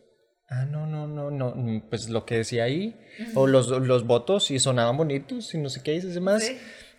Ah, 0.49 0.65
no, 0.65 0.87
no, 0.87 1.09
no, 1.09 1.33
no, 1.33 1.83
pues 1.91 2.09
lo 2.09 2.25
que 2.25 2.37
decía 2.37 2.63
ahí, 2.63 2.97
o 3.35 3.49
los, 3.49 3.67
los 3.69 4.07
votos 4.07 4.53
y 4.53 4.61
sonaban 4.61 4.97
bonitos 4.97 5.53
y 5.55 5.59
no 5.59 5.69
sé 5.71 5.83
qué 5.83 5.93
dices 5.93 6.21
más. 6.21 6.49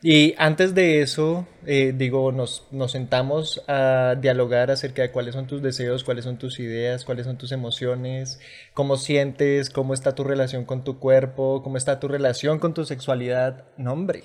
Y 0.02 0.36
antes 0.38 0.76
de 0.76 1.02
eso, 1.02 1.48
eh, 1.66 1.92
digo, 1.96 2.32
nos, 2.32 2.68
nos 2.70 2.92
sentamos 2.92 3.64
a 3.68 4.16
dialogar 4.20 4.70
acerca 4.70 5.02
de 5.02 5.12
cuáles 5.12 5.34
son 5.34 5.48
tus 5.48 5.64
deseos, 5.64 6.04
cuáles 6.04 6.24
son 6.24 6.38
tus 6.38 6.60
ideas, 6.60 7.04
cuáles 7.04 7.26
son 7.26 7.38
tus 7.38 7.52
emociones, 7.52 8.40
cómo 8.76 8.98
sientes, 8.98 9.72
cómo 9.72 9.96
está 9.96 10.14
tu 10.14 10.24
relación 10.24 10.66
con 10.66 10.84
tu 10.84 11.00
cuerpo, 11.00 11.64
cómo 11.64 11.78
está 11.78 12.00
tu 12.00 12.08
relación 12.08 12.60
con 12.60 12.76
tu 12.76 12.86
sexualidad. 12.86 13.66
No, 13.78 13.94
hombre. 13.94 14.24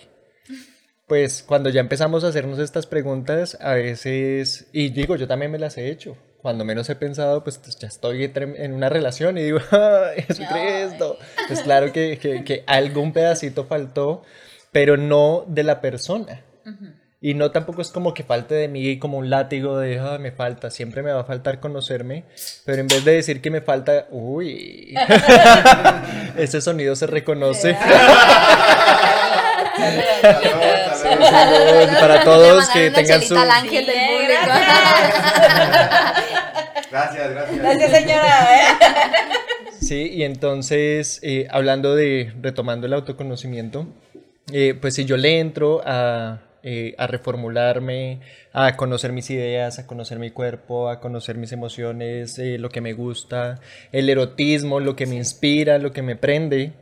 Pues 1.06 1.42
cuando 1.42 1.70
ya 1.70 1.80
empezamos 1.80 2.22
a 2.22 2.28
hacernos 2.28 2.58
estas 2.58 2.86
preguntas, 2.86 3.56
a 3.60 3.72
veces, 3.74 4.68
y 4.72 4.90
digo, 4.90 5.16
yo 5.16 5.26
también 5.26 5.50
me 5.50 5.58
las 5.58 5.78
he 5.78 5.90
hecho. 5.90 6.16
Cuando 6.42 6.64
menos 6.64 6.90
he 6.90 6.96
pensado, 6.96 7.44
pues, 7.44 7.60
ya 7.78 7.88
estoy 7.88 8.30
en 8.34 8.72
una 8.72 8.88
relación 8.88 9.38
y 9.38 9.42
digo, 9.42 9.58
¡ay, 9.70 10.22
Jesucristo! 10.22 11.16
Pues 11.48 11.62
claro 11.62 11.92
que, 11.92 12.18
que, 12.18 12.44
que 12.44 12.64
algún 12.66 13.12
pedacito 13.12 13.64
faltó 13.64 14.22
pero 14.72 14.96
no 14.96 15.44
de 15.46 15.62
la 15.62 15.80
persona. 15.80 16.40
Y 17.20 17.34
no 17.34 17.52
tampoco 17.52 17.82
es 17.82 17.90
como 17.90 18.14
que 18.14 18.24
falte 18.24 18.56
de 18.56 18.66
mí 18.66 18.98
como 18.98 19.18
un 19.18 19.30
látigo 19.30 19.78
de, 19.78 20.00
ah, 20.00 20.18
me 20.18 20.32
falta, 20.32 20.72
siempre 20.72 21.04
me 21.04 21.12
va 21.12 21.20
a 21.20 21.24
faltar 21.24 21.60
conocerme, 21.60 22.24
pero 22.64 22.80
en 22.80 22.88
vez 22.88 23.04
de 23.04 23.12
decir 23.12 23.40
que 23.40 23.50
me 23.50 23.60
falta, 23.60 24.08
uy, 24.10 24.92
ese 26.36 26.60
sonido 26.60 26.96
se 26.96 27.06
reconoce. 27.06 27.76
Para 32.00 32.24
todos 32.24 32.68
que 32.70 32.90
tengan 32.90 33.22
su... 33.22 33.36
ángel 33.36 33.86
del 33.86 33.94
público. 33.94 34.40
Gracias, 36.90 37.30
gracias. 37.30 37.58
Gracias, 37.58 37.90
señora. 37.90 38.54
¿eh? 38.54 38.64
Sí, 39.80 40.10
y 40.12 40.24
entonces, 40.24 41.20
eh, 41.22 41.48
hablando 41.50 41.96
de, 41.96 42.34
retomando 42.42 42.86
el 42.86 42.92
autoconocimiento, 42.92 43.86
eh, 44.52 44.74
pues 44.78 44.94
si 44.94 45.04
yo 45.06 45.16
le 45.16 45.40
entro 45.40 45.80
eh, 46.62 46.94
a, 46.98 47.06
reformularme, 47.06 48.20
a 48.52 48.76
conocer 48.76 49.12
mis 49.12 49.30
ideas, 49.30 49.78
a 49.78 49.86
conocer 49.86 50.18
mi 50.18 50.30
cuerpo, 50.30 50.90
a 50.90 51.00
conocer 51.00 51.36
mis 51.38 51.52
emociones, 51.52 52.38
eh, 52.38 52.58
lo 52.58 52.68
que 52.68 52.82
me 52.82 52.92
gusta, 52.92 53.60
el 53.92 54.10
erotismo, 54.10 54.78
lo 54.78 54.94
que 54.94 55.06
me 55.06 55.16
inspira, 55.16 55.78
lo 55.78 55.92
que 55.92 56.02
me 56.02 56.16
prende, 56.16 56.74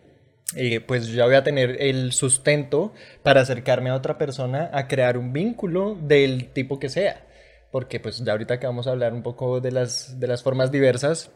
pues 0.87 1.13
ya 1.13 1.27
voy 1.27 1.37
a 1.37 1.45
tener 1.45 1.81
el 1.81 2.13
sustento 2.13 2.93
para 3.23 3.43
acercarme 3.43 3.91
a 3.91 3.95
otra 3.95 4.19
persona 4.19 4.69
a 4.73 4.89
crear 4.89 5.17
un 5.17 5.33
vínculo 5.33 5.97
del 6.03 6.49
tipo 6.53 6.81
que 6.81 6.89
sea. 6.89 7.25
Porque 7.71 8.01
pues 8.01 8.19
ya 8.25 8.33
ahorita 8.33 8.59
que 8.59 8.67
vamos 8.67 8.89
a 8.89 8.91
hablar 8.91 9.13
un 9.15 9.23
poco 9.23 9.61
de 9.61 9.71
las, 9.71 10.19
de 10.19 10.27
las 10.27 10.43
formas 10.43 10.73
diversas, 10.73 11.31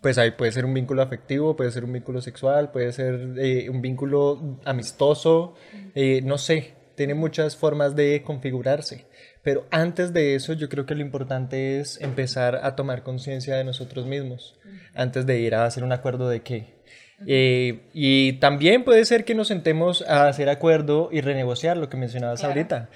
pues 0.00 0.18
ahí 0.18 0.30
puede 0.32 0.52
ser 0.52 0.64
un 0.64 0.74
vínculo 0.74 1.02
afectivo, 1.02 1.56
puede 1.56 1.70
ser 1.70 1.84
un 1.84 1.92
vínculo 1.92 2.20
sexual, 2.20 2.70
puede 2.70 2.92
ser 2.92 3.34
eh, 3.38 3.68
un 3.68 3.82
vínculo 3.82 4.58
amistoso, 4.64 5.54
eh, 5.94 6.22
no 6.24 6.38
sé, 6.38 6.74
tiene 6.94 7.14
muchas 7.14 7.56
formas 7.56 7.94
de 7.96 8.22
configurarse. 8.22 9.06
Pero 9.42 9.66
antes 9.70 10.12
de 10.12 10.34
eso 10.34 10.52
yo 10.52 10.68
creo 10.68 10.86
que 10.86 10.94
lo 10.94 11.02
importante 11.02 11.80
es 11.80 12.00
empezar 12.00 12.60
a 12.62 12.76
tomar 12.76 13.02
conciencia 13.02 13.56
de 13.56 13.64
nosotros 13.64 14.06
mismos, 14.06 14.58
antes 14.94 15.26
de 15.26 15.40
ir 15.40 15.54
a 15.54 15.64
hacer 15.64 15.84
un 15.84 15.92
acuerdo 15.92 16.28
de 16.28 16.40
qué. 16.40 16.80
Eh, 17.26 17.82
y 17.92 18.34
también 18.34 18.82
puede 18.82 19.04
ser 19.04 19.26
que 19.26 19.34
nos 19.34 19.48
sentemos 19.48 20.02
a 20.08 20.28
hacer 20.28 20.48
acuerdo 20.48 21.10
y 21.12 21.20
renegociar 21.20 21.76
lo 21.76 21.90
que 21.90 21.98
mencionabas 21.98 22.42
ahorita 22.44 22.88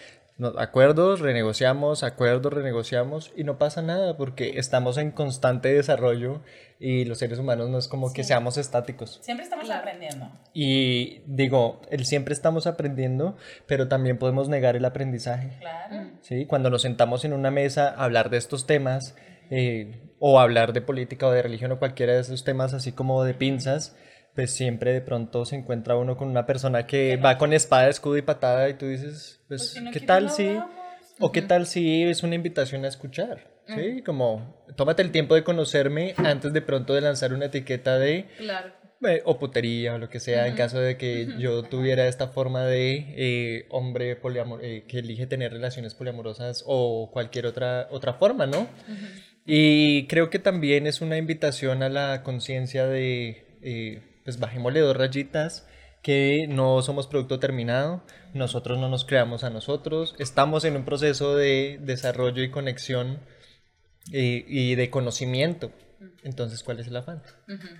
acuerdos, 0.58 1.20
renegociamos, 1.20 2.02
acuerdos, 2.02 2.52
renegociamos 2.52 3.32
y 3.36 3.44
no 3.44 3.56
pasa 3.56 3.82
nada 3.82 4.16
porque 4.16 4.58
estamos 4.58 4.98
en 4.98 5.12
constante 5.12 5.72
desarrollo 5.72 6.42
y 6.80 7.04
los 7.04 7.18
seres 7.18 7.38
humanos 7.38 7.70
no 7.70 7.78
es 7.78 7.86
como 7.86 8.12
que 8.12 8.24
seamos 8.24 8.56
estáticos. 8.58 9.20
Siempre 9.22 9.44
estamos 9.44 9.70
aprendiendo. 9.70 10.28
Y 10.52 11.22
digo, 11.26 11.80
el 11.90 12.04
siempre 12.04 12.34
estamos 12.34 12.66
aprendiendo, 12.66 13.36
pero 13.66 13.86
también 13.86 14.18
podemos 14.18 14.48
negar 14.48 14.74
el 14.74 14.84
aprendizaje. 14.84 15.56
Claro. 15.60 16.10
¿sí? 16.20 16.46
Cuando 16.46 16.68
nos 16.68 16.82
sentamos 16.82 17.24
en 17.24 17.32
una 17.32 17.50
mesa 17.50 17.88
a 17.90 18.04
hablar 18.04 18.28
de 18.28 18.38
estos 18.38 18.66
temas 18.66 19.14
eh, 19.50 20.00
o 20.18 20.40
hablar 20.40 20.72
de 20.72 20.80
política 20.80 21.28
o 21.28 21.30
de 21.30 21.42
religión 21.42 21.70
o 21.72 21.78
cualquiera 21.78 22.14
de 22.14 22.20
esos 22.20 22.44
temas 22.44 22.74
así 22.74 22.90
como 22.92 23.22
de 23.22 23.34
pinzas, 23.34 23.96
pues 24.34 24.50
siempre 24.50 24.92
de 24.92 25.00
pronto 25.00 25.44
se 25.44 25.56
encuentra 25.56 25.96
uno 25.96 26.16
con 26.16 26.28
una 26.28 26.44
persona 26.46 26.86
que 26.86 27.16
va 27.16 27.38
con 27.38 27.52
espada, 27.52 27.88
escudo 27.88 28.16
y 28.16 28.22
patada 28.22 28.68
y 28.68 28.74
tú 28.74 28.86
dices, 28.86 29.40
pues, 29.48 29.74
¿qué 29.92 30.00
tal 30.00 30.30
si... 30.30 30.58
O 31.20 31.30
qué 31.30 31.42
tal 31.42 31.66
si 31.66 32.02
es 32.02 32.24
una 32.24 32.34
invitación 32.34 32.84
a 32.84 32.88
escuchar. 32.88 33.46
¿sí? 33.68 34.02
Como, 34.02 34.64
tómate 34.74 35.00
el 35.00 35.12
tiempo 35.12 35.36
de 35.36 35.44
conocerme 35.44 36.12
antes 36.16 36.52
de 36.52 36.60
pronto 36.60 36.92
de 36.92 37.00
lanzar 37.02 37.32
una 37.32 37.46
etiqueta 37.46 37.98
de 38.00 38.26
Claro. 38.36 38.72
eh, 39.06 39.22
o 39.24 39.38
putería 39.38 39.94
o 39.94 39.98
lo 39.98 40.08
que 40.08 40.18
sea, 40.18 40.48
en 40.48 40.56
caso 40.56 40.80
de 40.80 40.96
que 40.96 41.28
yo 41.38 41.62
tuviera 41.62 42.08
esta 42.08 42.26
forma 42.26 42.64
de 42.64 43.14
eh, 43.16 43.66
hombre 43.70 44.16
poliamor 44.16 44.64
eh, 44.64 44.84
que 44.88 44.98
elige 44.98 45.28
tener 45.28 45.52
relaciones 45.52 45.94
poliamorosas 45.94 46.64
o 46.66 47.10
cualquier 47.12 47.46
otra, 47.46 47.86
otra 47.92 48.14
forma, 48.14 48.46
¿no? 48.46 48.66
Y 49.46 50.08
creo 50.08 50.30
que 50.30 50.40
también 50.40 50.88
es 50.88 51.00
una 51.00 51.16
invitación 51.16 51.84
a 51.84 51.88
la 51.88 52.22
conciencia 52.24 52.86
de, 52.86 53.44
eh, 53.62 54.02
pues 54.24 54.38
bajémosle 54.38 54.80
dos 54.80 54.96
rayitas, 54.96 55.66
que 56.02 56.46
no 56.48 56.82
somos 56.82 57.06
producto 57.06 57.38
terminado, 57.38 58.02
nosotros 58.34 58.78
no 58.78 58.88
nos 58.88 59.04
creamos 59.04 59.42
a 59.42 59.50
nosotros, 59.50 60.14
estamos 60.18 60.64
en 60.64 60.76
un 60.76 60.84
proceso 60.84 61.34
de 61.34 61.78
desarrollo 61.80 62.42
y 62.42 62.50
conexión 62.50 63.20
eh, 64.12 64.44
y 64.46 64.74
de 64.74 64.90
conocimiento. 64.90 65.72
Entonces, 66.22 66.62
¿cuál 66.62 66.80
es 66.80 66.88
el 66.88 66.96
afán? 66.96 67.22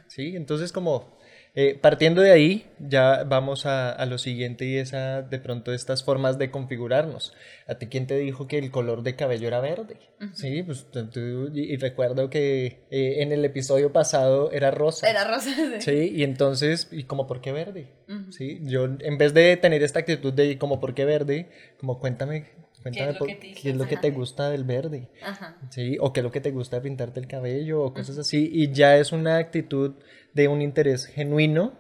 ¿Sí? 0.07 0.37
Entonces, 0.37 0.73
como 0.73 1.19
eh, 1.55 1.79
partiendo 1.81 2.21
de 2.21 2.33
ahí, 2.33 2.67
ya 2.81 3.25
vamos 3.25 3.65
a, 3.67 3.91
a 3.93 4.07
lo 4.07 4.19
siguiente 4.19 4.65
y 4.65 4.77
es 4.77 4.93
a, 4.95 5.23
de 5.23 5.39
pronto 5.39 5.73
estas 5.73 6.03
formas 6.05 6.37
de 6.39 6.51
configurarnos. 6.51 7.33
¿A 7.69 7.77
ti 7.77 7.87
quién 7.87 8.07
te 8.07 8.17
dijo 8.19 8.47
que 8.49 8.59
el 8.59 8.71
color 8.71 9.03
de 9.03 9.15
cabello 9.17 9.47
era 9.49 9.61
verde? 9.61 9.99
Sí, 10.35 10.63
pues 10.63 10.87
tú- 10.91 11.51
y, 11.55 11.73
y 11.73 11.77
recuerdo 11.77 12.29
que 12.31 12.85
eh, 12.91 13.23
en 13.23 13.33
el 13.33 13.45
episodio 13.45 13.93
pasado 13.93 14.51
era 14.53 14.71
rosa. 14.71 15.09
Era 15.09 15.25
rosa. 15.25 15.51
sí. 15.79 15.91
Sí, 15.93 16.13
y 16.15 16.23
entonces, 16.25 16.89
¿y 16.91 17.05
como 17.05 17.27
por 17.27 17.41
qué 17.41 17.53
verde? 17.53 17.89
Sí, 18.31 18.61
yo 18.63 18.85
en 18.85 19.19
vez 19.19 19.33
de 19.33 19.57
tener 19.57 19.83
esta 19.83 20.01
actitud 20.01 20.33
de 20.33 20.59
como 20.59 20.81
por 20.81 20.95
qué 20.95 21.05
verde, 21.05 21.49
como 21.79 21.99
cuéntame, 22.01 22.47
cuéntame 22.83 23.13
lo 23.13 23.19
por- 23.19 23.29
que 23.29 23.35
te 23.37 23.47
hizo? 23.49 23.61
qué 23.63 23.71
es 23.71 23.77
lo 23.77 23.87
que 23.87 23.97
te 23.97 24.11
gusta 24.11 24.51
del 24.51 24.65
verde. 24.65 25.09
Ajá. 25.23 25.57
Sí, 25.71 25.97
o 26.01 26.13
qué 26.13 26.21
es 26.21 26.25
lo 26.25 26.31
que 26.33 26.41
te 26.41 26.51
gusta 26.51 26.77
de 26.77 26.83
pintarte 26.83 27.21
el 27.21 27.27
cabello 27.29 27.83
o 27.83 27.95
cosas 27.95 28.19
así. 28.19 28.51
Y 28.53 28.73
ya 28.73 28.97
es 28.99 29.13
una 29.13 29.39
actitud 29.39 29.95
de 30.35 30.49
un 30.49 30.61
interés 30.61 31.07
genuino 31.07 31.73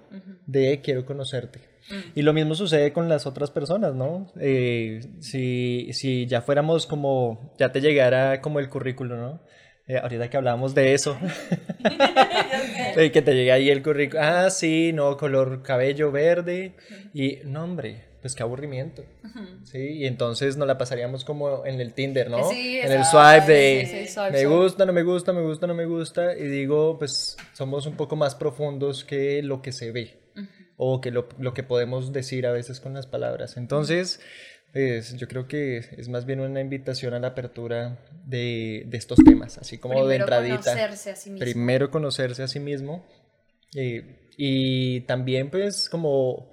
de 0.46 0.80
quiero 0.82 1.04
conocerte. 1.04 1.60
Y 2.14 2.22
lo 2.22 2.32
mismo 2.32 2.54
sucede 2.54 2.92
con 2.92 3.08
las 3.08 3.26
otras 3.26 3.50
personas, 3.50 3.94
¿no? 3.94 4.32
Eh, 4.40 5.00
si, 5.20 5.90
si 5.92 6.26
ya 6.26 6.40
fuéramos 6.40 6.86
como, 6.86 7.54
ya 7.58 7.72
te 7.72 7.82
llegara 7.82 8.40
como 8.40 8.58
el 8.58 8.70
currículo, 8.70 9.16
¿no? 9.16 9.40
Eh, 9.86 9.98
ahorita 9.98 10.30
que 10.30 10.38
hablábamos 10.38 10.74
de 10.74 10.94
eso, 10.94 11.18
eh, 12.96 13.10
que 13.10 13.20
te 13.20 13.34
llegue 13.34 13.52
ahí 13.52 13.68
el 13.68 13.82
currículo, 13.82 14.22
ah, 14.22 14.48
sí, 14.48 14.92
no, 14.94 15.18
color 15.18 15.62
cabello 15.62 16.10
verde, 16.10 16.72
y 17.12 17.40
no, 17.44 17.64
hombre, 17.64 18.04
pues 18.24 18.34
qué 18.34 18.42
aburrimiento, 18.42 19.04
¿sí? 19.64 19.78
Y 19.98 20.06
entonces 20.06 20.56
nos 20.56 20.66
la 20.66 20.78
pasaríamos 20.78 21.26
como 21.26 21.66
en 21.66 21.78
el 21.78 21.92
Tinder, 21.92 22.30
¿no? 22.30 22.48
Sí, 22.50 22.78
en 22.80 22.90
el 22.90 23.04
swipe 23.04 23.52
de 23.52 23.86
sí, 23.86 24.06
sí, 24.06 24.14
swipe, 24.14 24.30
me 24.32 24.46
gusta, 24.46 24.86
no 24.86 24.94
me 24.94 25.02
gusta, 25.02 25.34
me 25.34 25.42
gusta, 25.42 25.66
no 25.66 25.74
me 25.74 25.84
gusta, 25.84 26.34
y 26.34 26.44
digo, 26.44 26.98
pues 26.98 27.36
somos 27.52 27.84
un 27.86 27.98
poco 27.98 28.16
más 28.16 28.34
profundos 28.34 29.04
que 29.04 29.42
lo 29.42 29.60
que 29.60 29.72
se 29.72 29.92
ve, 29.92 30.22
o 30.78 31.02
que 31.02 31.10
lo, 31.10 31.28
lo 31.38 31.52
que 31.52 31.64
podemos 31.64 32.14
decir 32.14 32.46
a 32.46 32.52
veces 32.52 32.80
con 32.80 32.94
las 32.94 33.06
palabras. 33.06 33.58
Entonces, 33.58 34.20
pues 34.72 35.14
yo 35.18 35.28
creo 35.28 35.46
que 35.46 35.76
es 35.76 36.08
más 36.08 36.24
bien 36.24 36.40
una 36.40 36.62
invitación 36.62 37.12
a 37.12 37.18
la 37.18 37.28
apertura 37.28 37.98
de, 38.24 38.84
de 38.86 38.96
estos 38.96 39.18
temas, 39.22 39.58
así 39.58 39.76
como 39.76 40.06
de 40.08 40.16
Primero 40.16 40.24
entradita. 40.24 40.70
conocerse 40.72 41.10
a 41.10 41.16
sí 41.16 41.28
mismo. 41.28 41.44
Primero 41.44 41.90
conocerse 41.90 42.42
a 42.42 42.48
sí 42.48 42.58
mismo. 42.58 43.04
eh, 43.76 44.30
y 44.36 45.02
también 45.02 45.50
pues 45.50 45.88
como 45.90 46.50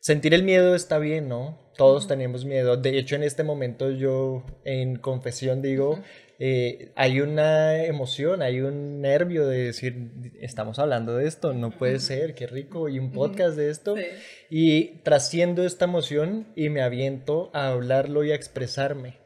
sentir 0.00 0.34
el 0.34 0.42
miedo 0.42 0.74
está 0.74 0.98
bien, 0.98 1.28
¿no? 1.28 1.58
Todos 1.76 2.08
tenemos 2.08 2.44
miedo. 2.44 2.76
De 2.76 2.98
hecho, 2.98 3.16
en 3.16 3.22
este 3.22 3.44
momento 3.44 3.90
yo 3.90 4.44
en 4.64 4.96
confesión 4.96 5.62
digo, 5.62 6.00
eh, 6.40 6.92
hay 6.94 7.20
una 7.20 7.84
emoción, 7.84 8.42
hay 8.42 8.60
un 8.60 9.00
nervio 9.00 9.46
de 9.46 9.64
decir, 9.64 10.10
estamos 10.40 10.78
hablando 10.78 11.16
de 11.16 11.26
esto, 11.26 11.52
no 11.52 11.70
puede 11.70 11.98
ser, 12.00 12.34
qué 12.34 12.46
rico, 12.46 12.88
y 12.88 12.98
un 12.98 13.12
podcast 13.12 13.56
de 13.56 13.70
esto. 13.70 13.96
Sí. 13.96 14.02
Y 14.50 14.84
trasciendo 15.02 15.64
esta 15.64 15.84
emoción 15.84 16.48
y 16.54 16.68
me 16.68 16.82
aviento 16.82 17.50
a 17.54 17.68
hablarlo 17.68 18.24
y 18.24 18.32
a 18.32 18.34
expresarme. 18.34 19.18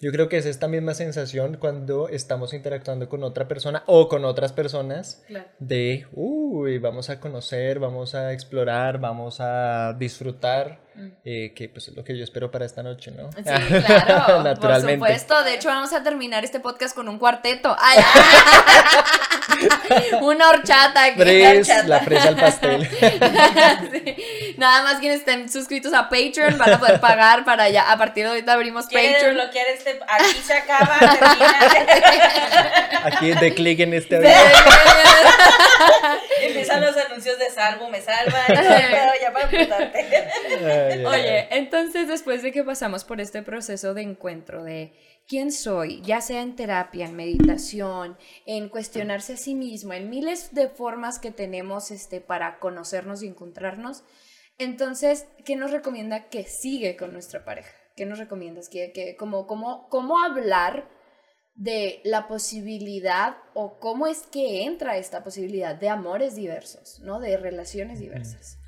Yo 0.00 0.12
creo 0.12 0.28
que 0.28 0.36
es 0.38 0.46
esta 0.46 0.68
misma 0.68 0.94
sensación 0.94 1.56
cuando 1.58 2.08
estamos 2.08 2.52
interactuando 2.54 3.08
con 3.08 3.22
otra 3.24 3.48
persona 3.48 3.82
o 3.86 4.08
con 4.08 4.24
otras 4.24 4.52
personas 4.52 5.22
Claro. 5.26 5.46
de, 5.58 6.06
uy, 6.12 6.78
vamos 6.78 7.10
a 7.10 7.18
conocer, 7.20 7.78
vamos 7.80 8.14
a 8.14 8.32
explorar, 8.32 8.98
vamos 9.00 9.38
a 9.40 9.94
disfrutar, 9.98 10.80
eh, 11.24 11.52
que 11.54 11.68
pues 11.68 11.88
es 11.88 11.96
lo 11.96 12.04
que 12.04 12.16
yo 12.16 12.24
espero 12.24 12.50
para 12.50 12.64
esta 12.64 12.82
noche, 12.82 13.10
¿no? 13.10 13.30
Sí, 13.32 13.42
claro, 13.86 14.42
Naturalmente. 14.42 14.98
por 14.98 15.08
supuesto. 15.08 15.42
De 15.44 15.54
hecho, 15.54 15.68
vamos 15.68 15.92
a 15.92 16.02
terminar 16.02 16.44
este 16.44 16.60
podcast 16.60 16.94
con 16.94 17.08
un 17.08 17.18
cuarteto. 17.18 17.74
Ay, 17.80 17.98
una 20.20 20.48
horchata. 20.50 21.04
aquí. 21.04 21.20
Fres, 21.20 21.68
horchata. 21.68 21.88
la 21.88 22.00
fresa 22.00 22.28
al 22.28 22.36
pastel. 22.36 22.88
Sí. 23.92 24.54
Nada 24.56 24.82
más 24.82 24.98
quienes 25.00 25.20
estén 25.20 25.48
suscritos 25.50 25.92
a 25.92 26.08
Patreon 26.08 26.56
van 26.58 26.74
a 26.74 26.78
poder 26.78 27.00
pagar 27.00 27.44
para 27.44 27.68
ya. 27.68 27.90
A 27.90 27.98
partir 27.98 28.24
de 28.24 28.30
ahorita 28.30 28.52
abrimos 28.52 28.86
¿Quieres 28.86 29.14
Patreon. 29.14 29.36
desbloquear 29.36 29.66
este? 29.68 30.00
Aquí 30.08 30.40
se 30.44 30.54
acaba, 30.54 30.98
termina. 31.18 33.00
Aquí 33.04 33.32
de 33.32 33.54
clic 33.54 33.80
en 33.80 33.94
este 33.94 34.16
avión. 34.16 34.32
Empiezan 36.42 36.80
los 36.80 36.96
anuncios 36.96 37.38
de 37.38 37.50
salvo, 37.50 37.88
me 37.90 38.00
salva, 38.00 38.44
pedo 38.46 39.12
ya 39.20 39.32
para 39.32 39.46
apuntarte. 39.46 41.06
Oye, 41.06 41.48
entonces 41.50 42.08
después 42.08 42.42
de 42.42 42.52
que 42.52 42.64
pasamos 42.64 43.04
por 43.04 43.20
este 43.20 43.42
proceso 43.42 43.94
de 43.94 44.02
encuentro 44.02 44.62
de 44.64 44.92
quién 45.28 45.50
soy, 45.52 46.00
ya 46.02 46.20
sea 46.20 46.42
en 46.42 46.56
terapia, 46.56 47.06
en 47.06 47.16
meditación, 47.16 48.16
en 48.46 48.68
cuestionarse 48.68 49.34
a 49.34 49.36
sí 49.36 49.54
mismo, 49.54 49.92
en 49.92 50.08
miles 50.10 50.54
de 50.54 50.68
formas 50.68 51.18
que 51.18 51.30
tenemos 51.30 51.90
este, 51.90 52.20
para 52.20 52.58
conocernos 52.58 53.22
y 53.22 53.26
encontrarnos, 53.28 54.04
entonces, 54.58 55.26
¿qué 55.44 55.56
nos 55.56 55.70
recomienda 55.70 56.28
que 56.28 56.44
sigue 56.44 56.96
con 56.96 57.12
nuestra 57.12 57.44
pareja? 57.44 57.70
¿Qué 57.96 58.06
nos 58.06 58.18
recomiendas? 58.18 58.68
¿Qué, 58.68 58.92
qué- 58.94 59.16
cómo, 59.16 59.46
cómo, 59.46 59.88
¿Cómo 59.88 60.18
hablar 60.22 60.88
de 61.54 62.00
la 62.04 62.28
posibilidad 62.28 63.36
o 63.54 63.78
cómo 63.78 64.06
es 64.06 64.22
que 64.30 64.64
entra 64.64 64.98
esta 64.98 65.24
posibilidad 65.24 65.74
de 65.74 65.88
amores 65.88 66.36
diversos, 66.36 67.00
¿no? 67.00 67.18
De 67.20 67.36
relaciones 67.38 67.98
diversas. 67.98 68.58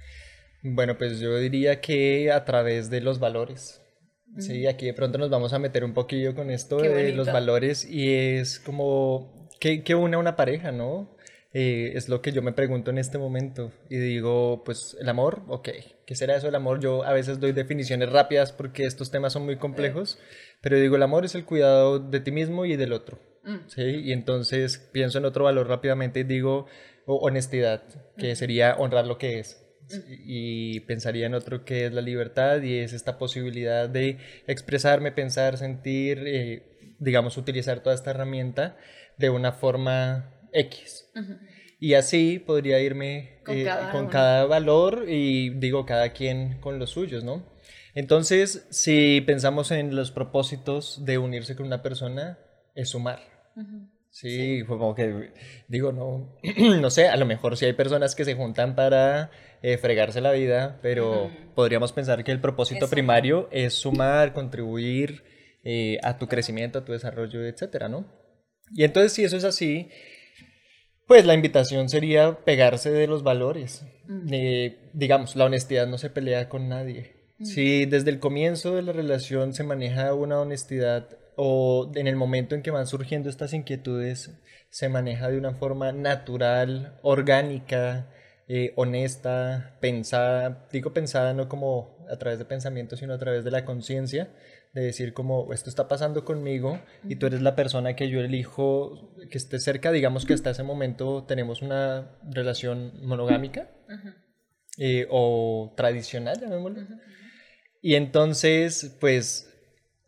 Bueno, 0.62 0.96
pues 0.98 1.20
yo 1.20 1.36
diría 1.38 1.80
que 1.80 2.32
a 2.32 2.44
través 2.44 2.90
de 2.90 3.00
los 3.00 3.18
valores. 3.18 3.82
Sí, 4.36 4.66
aquí 4.66 4.86
de 4.86 4.94
pronto 4.94 5.18
nos 5.18 5.30
vamos 5.30 5.52
a 5.52 5.58
meter 5.58 5.84
un 5.84 5.94
poquillo 5.94 6.34
con 6.34 6.50
esto 6.50 6.76
de 6.78 7.12
los 7.12 7.26
valores 7.26 7.84
y 7.84 8.14
es 8.14 8.60
como, 8.60 9.48
¿qué, 9.58 9.82
qué 9.82 9.94
une 9.94 10.16
a 10.16 10.18
una 10.18 10.36
pareja, 10.36 10.70
no? 10.70 11.16
Eh, 11.54 11.92
es 11.94 12.10
lo 12.10 12.20
que 12.20 12.30
yo 12.30 12.42
me 12.42 12.52
pregunto 12.52 12.90
en 12.90 12.98
este 12.98 13.16
momento 13.16 13.72
y 13.88 13.96
digo, 13.96 14.62
pues 14.64 14.96
el 15.00 15.08
amor, 15.08 15.42
ok, 15.48 15.70
¿qué 16.04 16.14
será 16.14 16.36
eso 16.36 16.46
del 16.46 16.54
amor? 16.54 16.78
Yo 16.78 17.04
a 17.04 17.12
veces 17.14 17.40
doy 17.40 17.52
definiciones 17.52 18.10
rápidas 18.12 18.52
porque 18.52 18.84
estos 18.84 19.10
temas 19.10 19.32
son 19.32 19.46
muy 19.46 19.56
complejos, 19.56 20.18
pero 20.60 20.78
digo, 20.78 20.96
el 20.96 21.02
amor 21.02 21.24
es 21.24 21.34
el 21.34 21.46
cuidado 21.46 21.98
de 21.98 22.20
ti 22.20 22.32
mismo 22.32 22.66
y 22.66 22.76
del 22.76 22.92
otro. 22.92 23.18
¿sí? 23.68 23.82
Y 23.82 24.12
entonces 24.12 24.78
pienso 24.92 25.18
en 25.18 25.24
otro 25.24 25.44
valor 25.44 25.68
rápidamente 25.68 26.20
y 26.20 26.24
digo 26.24 26.66
honestidad, 27.06 27.82
que 28.18 28.36
sería 28.36 28.76
honrar 28.76 29.06
lo 29.06 29.16
que 29.16 29.38
es. 29.38 29.64
Y 30.08 30.80
pensaría 30.80 31.26
en 31.26 31.34
otro 31.34 31.64
que 31.64 31.86
es 31.86 31.92
la 31.92 32.00
libertad 32.00 32.62
y 32.62 32.78
es 32.78 32.92
esta 32.92 33.18
posibilidad 33.18 33.88
de 33.88 34.18
expresarme, 34.46 35.12
pensar, 35.12 35.56
sentir, 35.58 36.22
eh, 36.26 36.96
digamos, 36.98 37.36
utilizar 37.36 37.80
toda 37.80 37.94
esta 37.94 38.10
herramienta 38.10 38.76
de 39.16 39.30
una 39.30 39.52
forma 39.52 40.34
X. 40.52 41.10
Y 41.80 41.94
así 41.94 42.38
podría 42.38 42.80
irme 42.80 43.40
Con 43.44 43.56
eh, 43.56 43.64
cada 43.64 43.92
con 43.92 44.00
uno. 44.02 44.10
cada 44.10 44.44
valor 44.46 45.04
y 45.08 45.50
digo, 45.50 45.86
cada 45.86 46.12
quien 46.12 46.60
con 46.60 46.78
los 46.78 46.90
suyos, 46.90 47.24
¿no? 47.24 47.46
Entonces, 47.94 48.66
si 48.70 49.20
pensamos 49.22 49.70
en 49.70 49.94
los 49.96 50.10
propósitos 50.10 51.04
de 51.04 51.18
unirse 51.18 51.56
con 51.56 51.66
una 51.66 51.82
persona, 51.82 52.38
es 52.74 52.90
sumar. 52.90 53.20
Sí, 54.20 54.64
fue 54.66 54.78
como 54.78 54.96
que 54.96 55.30
digo, 55.68 55.92
no, 55.92 56.36
no 56.80 56.90
sé, 56.90 57.06
a 57.06 57.16
lo 57.16 57.24
mejor 57.24 57.56
sí 57.56 57.66
hay 57.66 57.72
personas 57.74 58.16
que 58.16 58.24
se 58.24 58.34
juntan 58.34 58.74
para 58.74 59.30
eh, 59.62 59.78
fregarse 59.78 60.20
la 60.20 60.32
vida, 60.32 60.80
pero 60.82 61.30
podríamos 61.54 61.92
pensar 61.92 62.24
que 62.24 62.32
el 62.32 62.40
propósito 62.40 62.86
Eso. 62.86 62.90
primario 62.90 63.48
es 63.52 63.74
sumar, 63.74 64.32
contribuir 64.32 65.22
eh, 65.62 66.00
a 66.02 66.18
tu 66.18 66.26
crecimiento, 66.26 66.80
a 66.80 66.84
tu 66.84 66.90
desarrollo, 66.90 67.46
etcétera, 67.46 67.88
¿no? 67.88 68.06
Y 68.74 68.82
entonces, 68.82 69.12
si 69.12 69.22
eso 69.22 69.36
es 69.36 69.44
así, 69.44 69.88
pues 71.06 71.24
la 71.24 71.34
invitación 71.34 71.88
sería 71.88 72.40
pegarse 72.44 72.90
de 72.90 73.06
los 73.06 73.22
valores. 73.22 73.86
Eh, 74.32 74.90
digamos, 74.94 75.36
la 75.36 75.44
honestidad 75.44 75.86
no 75.86 75.96
se 75.96 76.10
pelea 76.10 76.48
con 76.48 76.68
nadie. 76.68 77.14
Si 77.44 77.86
desde 77.86 78.10
el 78.10 78.18
comienzo 78.18 78.74
de 78.74 78.82
la 78.82 78.90
relación 78.90 79.54
se 79.54 79.62
maneja 79.62 80.12
una 80.12 80.40
honestidad 80.40 81.17
o 81.40 81.92
en 81.94 82.08
el 82.08 82.16
momento 82.16 82.56
en 82.56 82.62
que 82.62 82.72
van 82.72 82.88
surgiendo 82.88 83.30
estas 83.30 83.52
inquietudes 83.52 84.32
se 84.70 84.88
maneja 84.88 85.28
de 85.30 85.38
una 85.38 85.54
forma 85.54 85.92
natural, 85.92 86.98
orgánica, 87.02 88.10
eh, 88.48 88.72
honesta, 88.74 89.78
pensada, 89.80 90.66
digo 90.72 90.92
pensada 90.92 91.34
no 91.34 91.48
como 91.48 92.04
a 92.10 92.16
través 92.16 92.40
de 92.40 92.44
pensamiento, 92.44 92.96
sino 92.96 93.14
a 93.14 93.18
través 93.18 93.44
de 93.44 93.52
la 93.52 93.64
conciencia, 93.64 94.30
de 94.74 94.82
decir 94.82 95.12
como 95.12 95.52
esto 95.52 95.70
está 95.70 95.86
pasando 95.86 96.24
conmigo 96.24 96.80
y 97.04 97.16
tú 97.16 97.26
eres 97.26 97.40
la 97.40 97.54
persona 97.54 97.94
que 97.94 98.08
yo 98.08 98.18
elijo 98.18 99.14
que 99.30 99.38
esté 99.38 99.60
cerca, 99.60 99.92
digamos 99.92 100.26
que 100.26 100.34
hasta 100.34 100.50
ese 100.50 100.64
momento 100.64 101.22
tenemos 101.22 101.62
una 101.62 102.18
relación 102.28 102.94
monogámica 103.06 103.70
eh, 104.76 105.06
o 105.08 105.72
tradicional, 105.76 106.40
llamémoslo. 106.40 106.82
Y 107.80 107.94
entonces, 107.94 108.96
pues, 109.00 109.48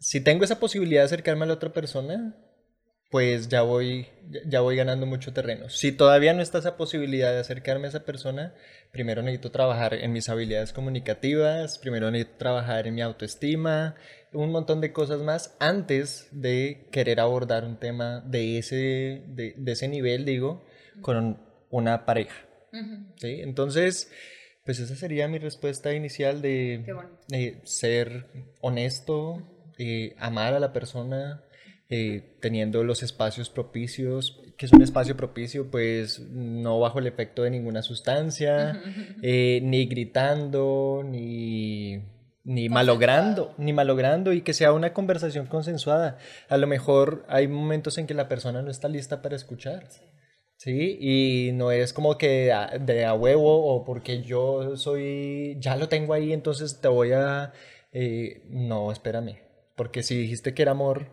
si 0.01 0.21
tengo 0.21 0.45
esa 0.45 0.59
posibilidad 0.59 1.03
de 1.03 1.07
acercarme 1.07 1.45
a 1.45 1.49
la 1.49 1.55
otra 1.55 1.73
persona, 1.73 2.35
pues 3.11 3.49
ya 3.49 3.63
voy, 3.63 4.07
ya 4.47 4.61
voy 4.61 4.77
ganando 4.77 5.05
mucho 5.05 5.33
terreno. 5.33 5.69
Si 5.69 5.93
todavía 5.93 6.33
no 6.33 6.43
está 6.43 6.59
esa 6.59 6.77
posibilidad 6.77 7.33
de 7.33 7.41
acercarme 7.41 7.87
a 7.87 7.91
esa 7.91 8.05
persona, 8.05 8.55
primero 8.93 9.21
necesito 9.21 9.51
trabajar 9.51 9.95
en 9.95 10.13
mis 10.13 10.29
habilidades 10.29 10.73
comunicativas, 10.73 11.79
primero 11.79 12.11
necesito 12.11 12.39
trabajar 12.39 12.87
en 12.87 12.95
mi 12.95 13.03
autoestima, 13.03 13.97
un 14.33 14.53
montón 14.53 14.81
de 14.81 14.93
cosas 14.93 15.21
más 15.21 15.57
antes 15.59 16.29
de 16.31 16.89
querer 16.93 17.21
abordar 17.21 17.65
un 17.65 17.79
tema 17.79 18.21
de 18.21 18.59
ese, 18.59 19.25
de, 19.27 19.55
ese 19.67 19.89
nivel, 19.89 20.25
digo, 20.25 20.65
con 21.03 21.41
una 21.69 22.07
pareja. 22.07 22.47
¿sí? 23.17 23.41
Entonces, 23.41 24.11
pues 24.65 24.79
esa 24.79 24.95
sería 24.95 25.27
mi 25.27 25.39
respuesta 25.39 25.93
inicial 25.93 26.41
de, 26.43 26.85
ser 27.65 28.27
honesto, 28.61 29.60
eh, 29.83 30.15
amar 30.19 30.53
a 30.53 30.61
la 30.61 30.75
persona, 30.75 31.43
eh, 31.89 32.37
teniendo 32.41 32.85
los 32.85 33.03
espacios 33.03 33.49
propicios, 33.49 34.43
que 34.59 34.67
es 34.67 34.73
un 34.75 34.83
espacio 34.83 35.17
propicio, 35.17 35.71
pues 35.71 36.21
no 36.21 36.79
bajo 36.81 36.99
el 36.99 37.07
efecto 37.07 37.45
de 37.45 37.51
ninguna 37.51 37.81
sustancia, 37.81 38.79
eh, 39.23 39.61
ni 39.63 39.87
gritando, 39.87 41.03
ni, 41.03 42.03
ni 42.45 42.69
malogrando, 42.69 43.55
ni 43.57 43.73
malogrando, 43.73 44.35
y 44.35 44.43
que 44.43 44.53
sea 44.53 44.75
una 44.75 44.93
conversación 44.93 45.47
consensuada. 45.47 46.19
A 46.51 46.59
lo 46.59 46.67
mejor 46.67 47.25
hay 47.27 47.49
momentos 47.49 47.97
en 47.97 48.07
que 48.07 48.13
la 48.13 48.29
persona 48.29 48.61
no 48.61 48.71
está 48.71 48.87
lista 48.87 49.23
para 49.23 49.37
escuchar. 49.37 49.89
Sí. 50.59 50.99
y 51.01 51.53
no 51.53 51.73
es 51.73 51.95
como 51.95 52.19
que 52.19 52.53
de 52.81 53.05
a 53.07 53.15
huevo 53.15 53.65
o 53.65 53.83
porque 53.83 54.21
yo 54.21 54.77
soy, 54.77 55.57
ya 55.59 55.75
lo 55.77 55.89
tengo 55.89 56.13
ahí, 56.13 56.35
entonces 56.35 56.83
te 56.83 56.89
voy 56.89 57.13
a... 57.13 57.55
Eh, 57.93 58.43
no, 58.51 58.93
espérame, 58.93 59.39
porque 59.81 60.03
si 60.03 60.15
dijiste 60.15 60.53
que 60.53 60.61
era 60.61 60.73
amor, 60.73 61.07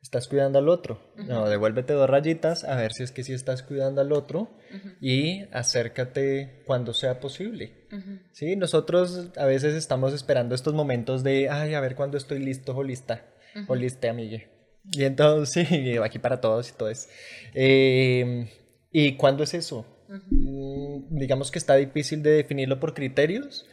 estás 0.00 0.28
cuidando 0.28 0.60
al 0.60 0.68
otro. 0.68 1.00
No, 1.16 1.48
devuélvete 1.48 1.92
dos 1.92 2.08
rayitas 2.08 2.62
a 2.62 2.76
ver 2.76 2.92
si 2.92 3.02
es 3.02 3.10
que 3.10 3.24
sí 3.24 3.32
estás 3.32 3.64
cuidando 3.64 4.00
al 4.00 4.12
otro 4.12 4.48
y 5.00 5.42
acércate 5.50 6.62
cuando 6.64 6.94
sea 6.94 7.18
posible. 7.18 7.88
Sí, 8.30 8.54
nosotros 8.54 9.32
a 9.36 9.44
veces 9.46 9.74
estamos 9.74 10.12
esperando 10.12 10.54
estos 10.54 10.72
momentos 10.72 11.24
de, 11.24 11.48
ay, 11.48 11.74
a 11.74 11.80
ver 11.80 11.96
cuándo 11.96 12.16
estoy 12.16 12.38
listo 12.38 12.76
o 12.76 12.84
lista, 12.84 13.26
o 13.66 13.74
liste, 13.74 14.08
amigue. 14.08 14.50
Y 14.92 15.02
entonces, 15.02 15.66
sí, 15.68 15.96
aquí 15.96 16.20
para 16.20 16.40
todos 16.40 16.70
y 16.70 16.74
todo 16.74 16.90
es. 16.90 17.08
Eh, 17.54 18.48
¿Y 18.92 19.16
cuándo 19.16 19.42
es 19.42 19.52
eso? 19.52 19.84
Mm, 20.30 21.16
digamos 21.16 21.50
que 21.50 21.58
está 21.58 21.76
difícil 21.76 22.22
de 22.22 22.32
definirlo 22.32 22.78
por 22.78 22.92
criterios, 22.92 23.66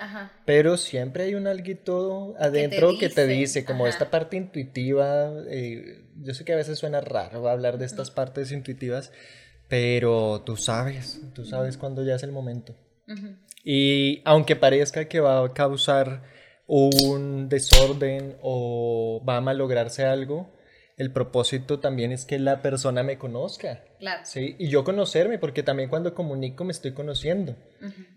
pero 0.46 0.78
siempre 0.78 1.24
hay 1.24 1.36
un 1.36 1.48
alguito 1.48 2.34
adentro 2.40 2.98
que 2.98 3.10
te 3.10 3.28
dice, 3.28 3.66
como 3.66 3.88
esta 3.88 4.10
parte 4.10 4.38
intuitiva, 4.38 5.34
eh, 5.50 6.06
yo 6.22 6.34
sé 6.34 6.46
que 6.46 6.54
a 6.54 6.58
veces 6.58 6.80
suena 6.80 7.02
raro 7.02 7.50
hablar 7.50 7.78
de 7.78 7.86
estas 7.86 8.10
partes 8.10 8.52
intuitivas, 8.52 9.12
pero 9.68 10.42
tú 10.46 10.56
sabes, 10.56 11.22
tú 11.34 11.46
sabes 11.46 11.78
cuándo 11.78 12.04
ya 12.04 12.16
es 12.16 12.24
el 12.24 12.32
momento. 12.32 12.76
Y 13.64 14.22
aunque 14.24 14.56
parezca 14.56 15.06
que 15.06 15.20
va 15.20 15.44
a 15.44 15.54
causar 15.54 16.24
un 16.68 17.50
desorden 17.50 18.38
o 18.42 19.24
va 19.28 19.38
a 19.38 19.42
malograrse 19.42 20.06
algo, 20.06 20.54
el 21.00 21.12
propósito 21.12 21.80
también 21.80 22.12
es 22.12 22.26
que 22.26 22.38
la 22.40 22.62
persona 22.62 23.04
me 23.04 23.18
conozca. 23.18 23.84
Claro. 24.00 24.20
¿sí? 24.26 24.58
Y 24.60 24.68
yo 24.68 24.84
conocerme, 24.84 25.40
porque 25.40 25.64
también 25.64 25.90
cuando 25.90 26.14
comunico 26.14 26.66
me 26.66 26.74
estoy 26.74 26.92
conociendo. 26.92 27.56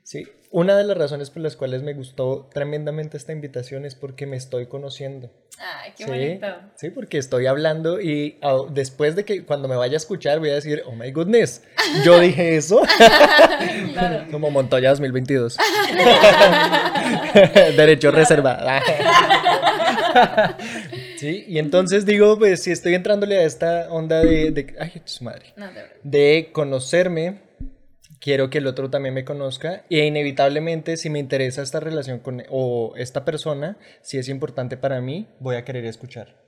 ¿sí? 0.02 0.26
Una 0.50 0.76
de 0.76 0.82
las 0.82 0.96
razones 0.98 1.30
por 1.30 1.42
las 1.42 1.54
cuales 1.54 1.84
me 1.84 1.94
gustó 1.94 2.50
tremendamente 2.52 3.16
esta 3.16 3.32
invitación 3.32 3.84
es 3.84 3.94
porque 3.94 4.26
me 4.26 4.36
estoy 4.36 4.66
conociendo. 4.66 5.30
Ay, 5.58 5.92
qué 5.96 6.06
bonito. 6.06 6.46
Sí, 6.74 6.90
porque 6.90 7.18
estoy 7.18 7.46
hablando 7.46 8.00
y 8.00 8.40
oh, 8.42 8.66
después 8.68 9.14
de 9.14 9.24
que 9.24 9.44
cuando 9.44 9.68
me 9.68 9.76
vaya 9.76 9.94
a 9.94 9.98
escuchar 9.98 10.40
voy 10.40 10.50
a 10.50 10.54
decir, 10.54 10.82
oh 10.84 10.92
my 10.96 11.12
goodness, 11.12 11.62
yo 12.04 12.18
dije 12.18 12.56
eso. 12.56 12.82
Como 14.32 14.50
Montoya 14.50 14.90
2022. 14.90 15.56
Derecho 17.76 18.10
reservado. 18.10 18.68
Sí, 21.22 21.44
y 21.46 21.60
entonces 21.60 22.04
digo, 22.04 22.36
pues 22.36 22.64
si 22.64 22.72
estoy 22.72 22.94
entrándole 22.94 23.38
a 23.38 23.44
esta 23.44 23.92
onda 23.92 24.24
de, 24.24 24.50
de 24.50 24.74
ay, 24.80 25.02
su 25.04 25.22
madre, 25.22 25.54
de, 26.02 26.50
conocerme, 26.50 27.42
quiero 28.18 28.50
que 28.50 28.58
el 28.58 28.66
otro 28.66 28.90
también 28.90 29.14
me 29.14 29.24
conozca 29.24 29.84
y 29.88 30.00
inevitablemente 30.00 30.96
si 30.96 31.10
me 31.10 31.20
interesa 31.20 31.62
esta 31.62 31.78
relación 31.78 32.18
con 32.18 32.42
o 32.50 32.94
esta 32.96 33.24
persona, 33.24 33.78
si 34.00 34.18
es 34.18 34.28
importante 34.28 34.76
para 34.76 35.00
mí, 35.00 35.28
voy 35.38 35.54
a 35.54 35.64
querer 35.64 35.84
escuchar. 35.84 36.42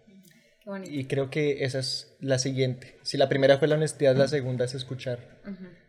Y 0.91 1.05
creo 1.05 1.31
que 1.31 1.63
esa 1.63 1.79
es 1.79 2.17
la 2.19 2.41
siguiente. 2.41 2.99
Si 3.05 3.17
la 3.17 3.29
primera 3.29 3.59
fue 3.59 3.69
la 3.69 3.77
honestidad, 3.77 4.17
la 4.17 4.27
segunda 4.27 4.65
es 4.65 4.75
escuchar. 4.75 5.21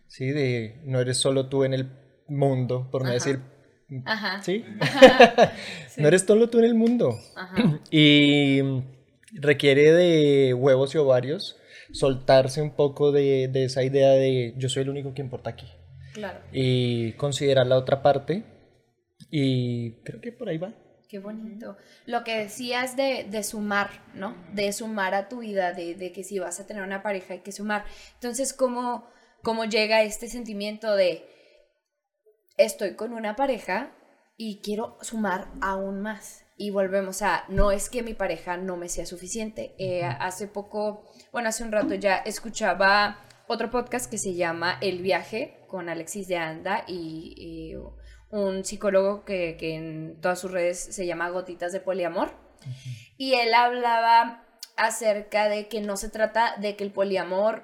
Sí, 0.06 0.28
de 0.28 0.80
no 0.84 1.00
eres 1.00 1.17
solo 1.17 1.50
tú 1.50 1.63
en 1.63 1.74
el 1.74 1.89
mundo, 2.28 2.88
por 2.91 3.04
no 3.04 3.10
decir 3.10 3.39
Ajá. 4.06 4.41
¿Sí? 4.41 4.65
no 5.98 6.08
eres 6.08 6.24
solo 6.24 6.50
tú 6.50 6.60
en 6.60 6.65
el 6.65 6.76
mundo. 6.76 7.17
Ajá. 7.36 7.80
Y 7.91 8.62
requiere 9.34 9.91
de 9.91 10.54
huevos 10.54 10.95
y 10.95 10.98
ovarios 10.98 11.58
soltarse 11.91 12.62
un 12.62 12.71
poco 12.76 13.12
de, 13.12 13.48
de, 13.48 13.65
esa 13.65 13.84
idea 13.84 14.12
de 14.12 14.54
yo 14.58 14.69
soy 14.69 14.84
el 14.84 14.89
único 14.89 15.13
que 15.13 15.21
importa 15.21 15.52
aquí. 15.52 15.67
Claro. 16.13 16.39
Y 16.52 17.13
considerar 17.13 17.67
la 17.67 17.78
otra 17.78 18.02
parte. 18.02 18.43
Y 19.30 20.02
creo 20.04 20.21
que 20.21 20.32
por 20.32 20.50
ahí 20.50 20.58
va. 20.58 20.74
Qué 21.10 21.19
bonito. 21.19 21.78
Lo 22.06 22.24
que 22.24 22.38
decías 22.38 22.95
de, 22.95 23.26
de 23.30 23.43
sumar, 23.43 23.89
¿no? 24.13 24.36
De 24.54 24.71
sumar 24.74 25.13
a 25.13 25.30
tu 25.30 25.39
vida, 25.39 25.74
de, 25.74 25.95
de, 25.95 26.12
que 26.12 26.24
si 26.24 26.39
vas 26.39 26.60
a 26.60 26.65
tener 26.65 26.84
una 26.84 27.04
pareja 27.04 27.34
hay 27.34 27.41
que 27.41 27.52
sumar. 27.52 27.86
Entonces, 28.15 28.54
¿cómo, 28.54 29.08
cómo 29.43 29.65
llega 29.65 30.04
este 30.04 30.28
sentimiento 30.28 30.95
de 30.95 31.26
estoy 32.57 32.95
con 32.95 33.13
una 33.13 33.35
pareja 33.35 33.91
y 34.37 34.59
quiero 34.61 34.97
sumar 35.01 35.47
aún 35.61 36.01
más. 36.01 36.45
Y 36.57 36.69
volvemos 36.69 37.21
a, 37.21 37.43
no 37.49 37.71
es 37.71 37.89
que 37.89 38.01
mi 38.01 38.13
pareja 38.13 38.57
no 38.57 38.77
me 38.77 38.87
sea 38.87 39.05
suficiente. 39.05 39.75
Eh, 39.77 40.03
hace 40.03 40.47
poco, 40.47 41.03
bueno, 41.31 41.49
hace 41.49 41.63
un 41.63 41.71
rato 41.71 41.95
ya 41.95 42.17
escuchaba 42.17 43.19
otro 43.47 43.69
podcast 43.69 44.09
que 44.09 44.17
se 44.17 44.35
llama 44.35 44.77
El 44.81 45.01
viaje 45.01 45.59
con 45.67 45.89
Alexis 45.89 46.27
de 46.27 46.37
Anda 46.37 46.85
y, 46.87 47.75
un 48.31 48.65
psicólogo 48.65 49.23
que, 49.23 49.55
en 49.59 50.19
todas 50.19 50.39
sus 50.39 50.51
redes 50.51 50.79
se 50.79 51.05
llama 51.05 51.29
Gotitas 51.29 51.71
de 51.71 51.79
Poliamor. 51.79 52.31
Y 53.17 53.33
él 53.33 53.53
hablaba 53.53 54.43
acerca 54.77 55.47
de 55.47 55.67
que 55.67 55.79
no 55.81 55.95
se 55.95 56.09
trata 56.09 56.55
de 56.57 56.75
que 56.75 56.83
el 56.83 56.91
poliamor 56.91 57.63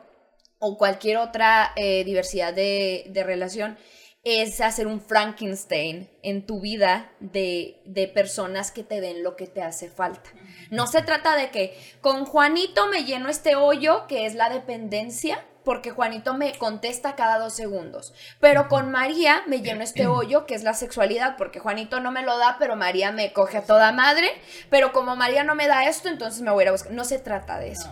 o 0.59 0.77
cualquier 0.77 1.17
otra 1.17 1.73
eh, 1.75 2.03
diversidad 2.03 2.53
de, 2.53 3.05
de 3.09 3.23
relación 3.23 3.77
es 4.23 4.61
hacer 4.61 4.85
un 4.85 5.01
Frankenstein 5.01 6.09
en 6.21 6.45
tu 6.45 6.61
vida 6.61 7.11
de, 7.19 7.81
de, 7.85 8.07
personas 8.07 8.71
que 8.71 8.83
te 8.83 9.01
den 9.01 9.23
lo 9.23 9.35
que 9.35 9.47
te 9.47 9.63
hace 9.63 9.89
falta. 9.89 10.29
No 10.69 10.85
se 10.85 11.01
trata 11.01 11.35
de 11.35 11.49
que 11.49 11.75
con 12.01 12.25
Juanito 12.25 12.87
me 12.87 13.03
lleno 13.03 13.29
este 13.29 13.55
hoyo, 13.55 14.05
que 14.07 14.27
es 14.27 14.35
la 14.35 14.49
dependencia, 14.49 15.43
porque 15.63 15.91
Juanito 15.91 16.35
me 16.35 16.55
contesta 16.57 17.15
cada 17.15 17.39
dos 17.39 17.55
segundos. 17.55 18.13
Pero 18.39 18.67
con 18.67 18.91
María 18.91 19.43
me 19.47 19.61
lleno 19.61 19.81
este 19.83 20.05
hoyo, 20.07 20.45
que 20.45 20.53
es 20.53 20.63
la 20.63 20.75
sexualidad, 20.75 21.35
porque 21.35 21.59
Juanito 21.59 21.99
no 21.99 22.11
me 22.11 22.21
lo 22.21 22.37
da, 22.37 22.57
pero 22.59 22.75
María 22.75 23.11
me 23.11 23.33
coge 23.33 23.57
a 23.57 23.65
toda 23.65 23.91
madre. 23.91 24.31
Pero 24.69 24.91
como 24.91 25.15
María 25.15 25.43
no 25.43 25.55
me 25.55 25.67
da 25.67 25.85
esto, 25.85 26.09
entonces 26.09 26.41
me 26.41 26.51
voy 26.51 26.61
a 26.61 26.63
ir 26.65 26.69
a 26.69 26.73
buscar. 26.73 26.91
No 26.91 27.05
se 27.05 27.17
trata 27.17 27.57
de 27.57 27.71
eso, 27.71 27.91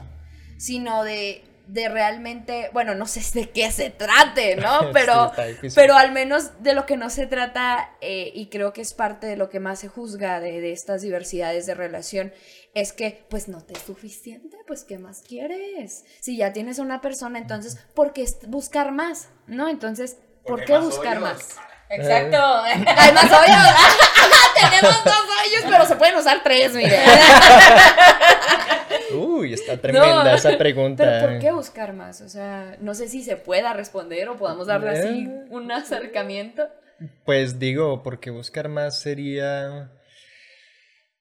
sino 0.58 1.04
de 1.04 1.44
de 1.72 1.88
realmente, 1.88 2.70
bueno, 2.74 2.96
no 2.96 3.06
sé 3.06 3.22
de 3.40 3.50
qué 3.50 3.72
se 3.72 3.90
trate, 3.90 4.56
¿no? 4.56 4.92
Pero, 4.94 5.32
pero 5.76 5.96
al 5.96 6.12
menos 6.12 6.64
de 6.64 6.74
lo 6.74 6.86
que 6.86 6.98
no 6.98 7.10
se 7.10 7.28
trata, 7.28 7.92
eh, 8.02 8.32
y 8.34 8.48
creo 8.50 8.74
que 8.74 8.82
es 8.82 8.94
parte 8.94 9.28
de 9.28 9.38
lo 9.38 9.50
que 9.50 9.60
más 9.60 9.80
se 9.80 9.88
juzga 9.88 10.40
de, 10.40 10.62
de, 10.62 10.72
estas 10.72 11.02
diversidades 11.02 11.66
de 11.66 11.76
relación, 11.76 12.34
es 12.74 12.92
que 12.92 13.26
pues 13.30 13.48
no 13.48 13.64
te 13.64 13.74
es 13.74 13.80
suficiente, 13.80 14.58
pues 14.68 14.84
¿qué 14.84 14.98
más 14.98 15.22
quieres? 15.22 16.06
Si 16.20 16.38
ya 16.38 16.54
tienes 16.54 16.80
una 16.80 17.02
persona, 17.02 17.40
entonces, 17.40 17.78
¿por 17.94 18.14
qué 18.14 18.26
buscar 18.48 18.92
más? 18.92 19.30
¿No? 19.48 19.70
Entonces, 19.70 20.18
¿por 20.46 20.66
qué 20.66 20.78
buscar 20.78 21.20
más? 21.20 21.58
Exacto. 21.90 22.38
Hay 22.64 23.12
más 23.14 23.26
hoyos. 23.26 23.76
Tenemos 24.56 25.04
dos 25.04 25.24
hoyos, 25.46 25.64
pero 25.70 25.86
se 25.86 25.96
pueden 25.96 26.16
usar 26.16 26.42
tres, 26.44 26.74
mire. 26.74 27.00
Uy, 29.20 29.54
está 29.54 29.78
tremenda 29.78 30.34
esa 30.34 30.58
pregunta. 30.58 31.04
Pero 31.04 31.28
¿por 31.28 31.40
qué 31.40 31.52
buscar 31.52 31.94
más? 31.94 32.22
O 32.22 32.30
sea, 32.30 32.78
no 32.80 32.94
sé 32.94 33.08
si 33.08 33.24
se 33.24 33.36
pueda 33.36 33.74
responder 33.74 34.30
o 34.30 34.38
podamos 34.38 34.68
darle 34.68 34.90
así 34.92 35.26
eh. 35.26 35.46
un 35.50 35.72
acercamiento. 35.72 36.68
Pues 37.26 37.60
digo, 37.60 38.04
porque 38.04 38.30
buscar 38.30 38.70
más 38.70 39.00
sería 39.00 39.90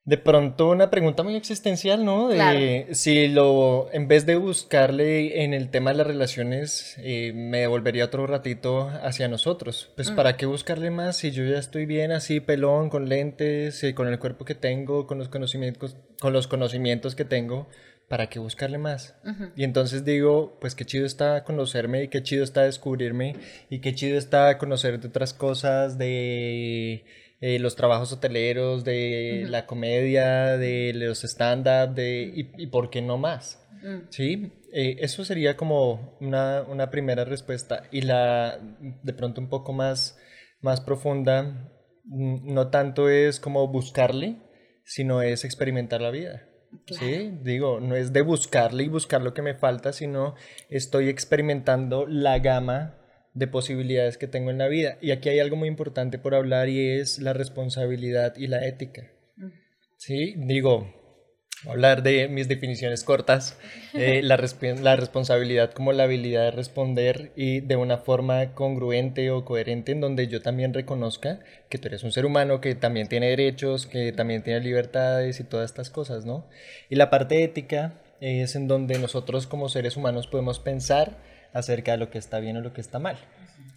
De 0.09 0.17
pronto 0.17 0.71
una 0.71 0.89
pregunta 0.89 1.23
muy 1.23 1.37
existencial, 1.37 2.03
¿no? 2.03 2.29
De 2.29 2.87
si 2.93 3.29
lo, 3.29 3.93
en 3.93 4.09
vez 4.09 4.25
de 4.25 4.37
buscarle 4.37 5.45
en 5.45 5.53
el 5.53 5.69
tema 5.69 5.91
de 5.91 5.99
las 5.99 6.07
relaciones, 6.07 6.97
eh, 7.01 7.35
me 7.35 7.59
devolvería 7.59 8.07
otro 8.07 8.27
ratito 8.27 8.89
hacia 9.03 9.29
nosotros. 9.29 9.93
Pues, 9.97 10.11
¿para 10.11 10.39
qué 10.39 10.47
buscarle 10.47 10.91
más 10.91 11.19
si 11.19 11.31
yo 11.31 11.45
ya 11.45 11.59
estoy 11.59 11.85
bien 11.85 12.11
así, 12.11 12.41
pelón, 12.41 12.89
con 12.89 13.11
lentes, 13.11 13.85
eh, 13.85 13.95
con 13.95 14.09
el 14.09 14.19
cuerpo 14.19 14.47
que 14.47 14.55
tengo, 14.55 15.07
con 15.07 15.19
los 15.19 15.29
conocimientos, 15.29 15.99
con 16.19 16.33
los 16.33 16.49
conocimientos 16.49 17.15
que 17.15 17.27
tengo? 17.27 17.69
¿Para 18.09 18.31
qué 18.31 18.39
buscarle 18.39 18.79
más? 18.79 19.15
Y 19.57 19.65
entonces 19.65 20.07
digo, 20.07 20.57
pues 20.59 20.75
qué 20.75 20.87
chido 20.87 21.05
está 21.05 21.45
conocerme 21.45 22.05
y 22.05 22.09
qué 22.09 22.23
chido 22.23 22.43
está 22.43 22.63
descubrirme 22.63 23.37
y 23.69 23.81
qué 23.81 23.95
chido 23.95 24.17
está 24.17 24.57
conocer 24.57 25.01
de 25.01 25.09
otras 25.09 25.35
cosas, 25.35 25.99
de 25.99 27.05
eh, 27.41 27.59
los 27.59 27.77
trabajos 27.77 28.13
hoteleros, 28.13 28.85
de 28.85 29.47
la 29.49 29.67
comedia, 29.67 30.57
de 30.57 30.93
los 30.95 31.23
stand-up, 31.23 31.95
de, 31.95 32.33
y, 32.35 32.67
por 32.67 32.91
qué 32.91 33.01
no 33.01 33.17
más. 33.17 33.65
Mm. 33.83 34.09
¿Sí? 34.11 34.53
Eh, 34.73 34.97
eso 35.01 35.25
sería 35.25 35.57
como 35.57 36.17
una, 36.21 36.63
una, 36.63 36.91
primera 36.91 37.25
respuesta. 37.25 37.85
Y 37.93 38.03
la, 38.03 38.59
de 39.03 39.13
pronto 39.13 39.41
un 39.41 39.49
poco 39.49 39.73
más, 39.73 40.19
más 40.61 40.81
profunda, 40.81 41.71
mm, 42.05 42.53
no 42.53 42.71
tanto 42.71 43.09
es 43.09 43.39
como 43.39 43.69
buscarle, 43.69 44.39
sino 44.85 45.23
es 45.23 45.45
experimentar 45.45 46.01
la 46.01 46.11
vida. 46.11 46.45
Sí, 46.87 47.39
digo, 47.43 47.81
no 47.81 47.95
es 47.95 48.13
de 48.13 48.23
buscarle 48.23 48.85
y 48.85 48.89
buscar 48.89 49.23
lo 49.23 49.33
que 49.33 49.43
me 49.43 49.55
falta, 49.55 49.93
sino 49.93 50.35
estoy 50.69 51.09
experimentando 51.09 52.07
la 52.07 52.39
gama 52.41 52.98
de 53.39 53.47
posibilidades 53.47 54.19
que 54.19 54.27
tengo 54.27 54.51
en 54.51 54.59
la 54.59 54.69
vida. 54.69 54.99
Y 55.01 55.13
aquí 55.13 55.29
hay 55.29 55.39
algo 55.39 55.57
muy 55.57 55.69
importante 55.69 56.19
por 56.19 56.35
hablar 56.35 56.69
y 56.69 56.99
es 56.99 57.19
la 57.19 57.33
responsabilidad 57.33 58.37
y 58.37 58.49
la 58.49 58.67
ética. 58.67 59.11
Sí, 59.97 60.35
digo, 60.37 60.95
hablar 61.67 62.03
de 62.03 62.29
mis 62.29 62.49
definiciones 62.49 63.05
cortas, 63.05 63.59
eh, 63.95 64.21
la, 64.25 64.37
la, 64.81 64.97
responsabilidad 64.97 65.73
como 65.73 65.93
la 65.93 66.05
habilidad 66.05 66.45
de 66.45 66.51
responder 66.51 67.33
y 67.37 67.61
de 67.61 67.77
una 67.77 67.99
forma 67.99 68.55
congruente 68.55 69.31
o 69.31 69.45
coherente 69.45 69.93
en 69.93 70.01
donde 70.01 70.29
yo 70.29 70.41
también 70.43 70.75
reconozca 70.75 71.41
que 71.69 71.79
tú 71.79 71.89
eres 71.89 72.05
un 72.05 72.13
ser 72.13 72.27
humano 72.27 72.61
que 72.61 72.75
también 72.75 73.09
tiene 73.09 73.29
derechos, 73.31 73.87
que 73.87 74.13
también 74.13 74.43
tiene 74.43 74.61
libertades 74.61 75.41
y 75.41 75.45
todas 75.45 75.71
estas 75.71 75.91
cosas, 75.91 76.27
¿no? 76.27 76.49
Y 76.89 76.97
la 76.97 77.11
parte 77.11 77.43
ética 77.43 78.01
es 78.21 78.57
en 78.57 78.69
donde 78.69 78.99
nosotros 78.99 79.47
como 79.47 79.69
seres 79.69 79.97
humanos 79.97 80.27
podemos 80.27 80.59
pensar 80.59 81.38
acerca 81.53 81.93
de 81.93 81.99
lo 81.99 82.11
que 82.11 82.19
está 82.19 82.41
bien 82.41 82.57
o 82.57 82.61
lo 82.61 82.73
que 82.73 82.81
está 82.81 82.99
mal. 82.99 83.17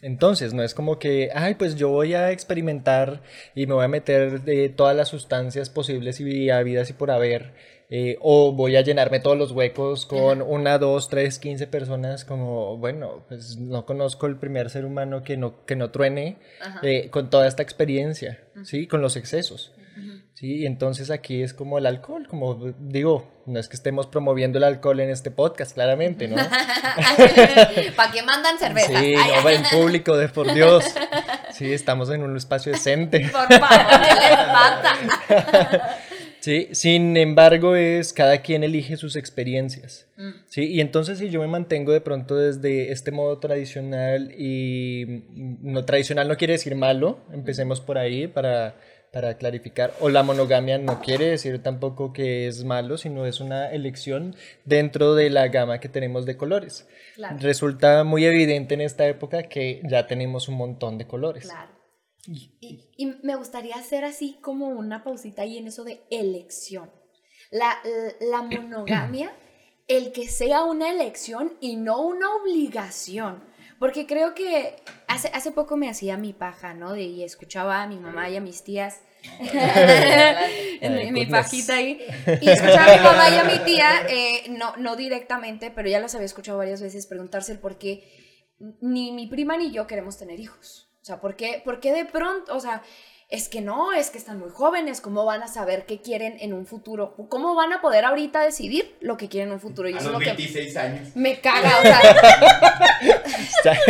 Entonces, 0.02 0.54
no 0.54 0.64
es 0.64 0.74
como 0.74 0.98
que, 0.98 1.30
ay, 1.34 1.56
pues 1.56 1.76
yo 1.76 1.90
voy 1.90 2.14
a 2.14 2.32
experimentar 2.32 3.22
y 3.54 3.68
me 3.68 3.76
voy 3.76 3.86
a 3.86 3.88
meter 3.88 4.42
de 4.42 4.70
todas 4.70 4.96
las 4.96 5.10
sustancias 5.10 5.70
posibles 5.70 6.20
y 6.20 6.50
habidas 6.50 6.90
y 6.90 6.94
por 6.94 7.12
haber, 7.12 7.54
eh, 7.90 8.18
o 8.20 8.52
voy 8.52 8.78
a 8.78 8.82
llenarme 8.82 9.20
todos 9.20 9.38
los 9.38 9.52
huecos 9.52 10.08
con 10.08 10.42
una, 10.42 10.80
dos, 10.80 11.08
tres, 11.08 11.38
quince 11.38 11.68
personas, 11.68 12.26
como, 12.26 12.78
bueno, 12.78 13.26
pues 13.28 13.58
no 13.58 13.86
conozco 13.86 14.26
el 14.26 14.38
primer 14.38 14.72
ser 14.72 14.86
humano 14.86 15.22
que 15.22 15.38
no, 15.38 15.66
que 15.66 15.76
no 15.76 15.92
truene 15.92 16.38
eh, 16.82 17.10
con 17.12 17.30
toda 17.30 17.48
esta 17.48 17.62
experiencia, 17.62 18.44
¿sí? 18.64 18.88
Con 18.88 19.02
los 19.02 19.16
excesos. 19.16 19.72
Sí, 20.42 20.62
y 20.62 20.66
entonces 20.66 21.12
aquí 21.12 21.44
es 21.44 21.54
como 21.54 21.78
el 21.78 21.86
alcohol, 21.86 22.28
como 22.28 22.74
digo, 22.80 23.32
no 23.46 23.60
es 23.60 23.68
que 23.68 23.76
estemos 23.76 24.08
promoviendo 24.08 24.58
el 24.58 24.64
alcohol 24.64 25.00
en 25.00 25.12
este 25.12 25.30
podcast, 25.30 25.74
claramente, 25.74 26.28
¿no? 26.28 26.36
¿Para 27.96 28.12
qué 28.12 28.24
mandan 28.24 28.58
cerveza? 28.58 29.00
Sí, 29.00 29.14
no 29.14 29.44
va 29.46 29.54
en 29.54 29.62
público, 29.66 30.18
de 30.18 30.30
por 30.30 30.52
Dios. 30.52 30.84
Sí, 31.52 31.72
estamos 31.72 32.10
en 32.10 32.24
un 32.24 32.36
espacio 32.38 32.72
decente. 32.72 33.20
Por 33.20 33.54
favor, 33.54 33.60
Sí, 36.40 36.70
sin 36.72 37.18
embargo, 37.18 37.76
es 37.76 38.14
cada 38.14 38.40
quien 38.40 38.64
elige 38.64 38.98
sus 38.98 39.16
experiencias. 39.16 40.08
Mm. 40.18 40.30
Sí, 40.48 40.72
y 40.72 40.82
entonces 40.82 41.20
si 41.20 41.30
yo 41.30 41.40
me 41.40 41.48
mantengo 41.48 41.92
de 41.92 42.02
pronto 42.02 42.36
desde 42.36 42.92
este 42.92 43.12
modo 43.12 43.38
tradicional 43.38 44.34
y 44.36 45.24
no 45.62 45.86
tradicional 45.86 46.28
no 46.28 46.38
quiere 46.38 46.54
decir 46.54 46.76
malo, 46.76 47.20
empecemos 47.32 47.80
por 47.80 48.00
ahí 48.00 48.26
para 48.26 48.74
para 49.12 49.38
clarificar. 49.38 49.94
O 50.00 50.10
la 50.10 50.24
monogamia 50.24 50.78
no 50.78 51.02
quiere 51.02 51.26
decir 51.26 51.62
tampoco 51.62 52.14
que 52.14 52.48
es 52.48 52.64
malo, 52.64 52.98
sino 52.98 53.26
es 53.26 53.40
una 53.40 53.70
elección 53.70 54.36
dentro 54.66 55.16
de 55.16 55.30
la 55.30 55.50
gama 55.50 55.80
que 55.80 55.90
tenemos 55.90 56.26
de 56.26 56.38
colores. 56.38 56.88
Resulta 57.40 58.04
muy 58.04 58.26
evidente 58.26 58.74
en 58.74 58.82
esta 58.82 59.06
época 59.08 59.44
que 59.44 59.82
ya 59.84 60.08
tenemos 60.08 60.48
un 60.48 60.56
montón 60.56 60.98
de 60.98 61.08
colores. 61.08 61.44
Claro. 61.44 61.72
Y, 62.28 62.90
y, 62.98 63.06
me 63.24 63.36
gustaría 63.36 63.76
hacer 63.76 64.06
así 64.06 64.38
como 64.42 64.68
una 64.68 65.04
pausita 65.04 65.42
ahí 65.42 65.58
en 65.58 65.68
eso 65.68 65.84
de 65.84 66.02
elección. 66.12 66.92
La, 67.50 67.80
la 68.22 68.44
monogamia, 68.44 69.34
el 69.88 70.12
que 70.12 70.28
sea 70.28 70.64
una 70.64 70.92
elección 70.92 71.58
y 71.60 71.76
no 71.76 72.02
una 72.02 72.34
obligación. 72.36 73.44
Porque 73.82 74.06
creo 74.06 74.36
que 74.36 74.76
hace, 75.08 75.30
hace 75.34 75.52
poco 75.52 75.76
me 75.76 75.90
hacía 75.90 76.16
mi 76.16 76.34
paja, 76.34 76.76
¿no? 76.76 76.94
De, 76.94 77.02
y 77.02 77.24
escuchaba 77.24 77.82
a 77.82 77.88
mi 77.88 77.98
mamá 77.98 78.30
y 78.30 78.38
a 78.38 78.40
mis 78.40 78.64
tías 78.64 79.02
en 79.42 81.12
mi, 81.14 81.26
pajita 81.26 81.78
ahí. 81.78 82.00
Y 82.42 82.48
escuchaba 82.48 82.94
a 82.94 82.98
mi 82.98 83.04
mamá 83.04 83.30
y 83.32 83.38
a 83.40 83.44
mi 83.44 83.58
tía, 83.66 84.06
eh, 84.08 84.44
no, 84.52 84.78
no 84.78 84.96
directamente, 84.96 85.72
pero 85.72 85.90
ya 85.90 86.00
las 86.00 86.14
había 86.14 86.28
escuchado 86.28 86.60
varias 86.60 86.80
veces 86.80 87.08
preguntarse 87.08 87.54
el 87.54 87.58
por 87.58 87.80
qué 87.80 88.04
ni 88.82 89.14
mi 89.14 89.26
prima 89.26 89.58
ni 89.58 89.72
yo 89.72 89.88
queremos 89.88 90.16
tener 90.16 90.40
hijos. 90.40 90.92
O 91.02 91.06
sea, 91.06 91.20
¿por 91.20 91.36
qué, 91.36 91.60
por 91.66 91.80
qué 91.80 91.92
de 91.92 92.06
pronto? 92.06 92.56
O 92.56 92.60
sea, 92.60 92.84
es 93.32 93.48
que 93.48 93.62
no, 93.62 93.94
es 93.94 94.10
que 94.10 94.18
están 94.18 94.40
muy 94.40 94.50
jóvenes, 94.50 95.00
¿cómo 95.00 95.24
van 95.24 95.42
a 95.42 95.48
saber 95.48 95.86
qué 95.86 96.02
quieren 96.02 96.36
en 96.42 96.52
un 96.52 96.66
futuro? 96.66 97.16
¿Cómo 97.30 97.56
van 97.56 97.72
a 97.72 97.80
poder 97.80 98.04
ahorita 98.04 98.42
decidir 98.42 98.98
lo 99.00 99.16
que 99.16 99.30
quieren 99.30 99.48
en 99.48 99.54
un 99.54 99.62
futuro? 99.62 99.88
Y 99.88 99.94
a 99.94 100.02
los 100.02 100.20
26 100.20 100.76
años. 100.76 101.16
Me 101.16 101.40
caga, 101.40 101.80
o 101.80 101.82
sea. 101.82 102.02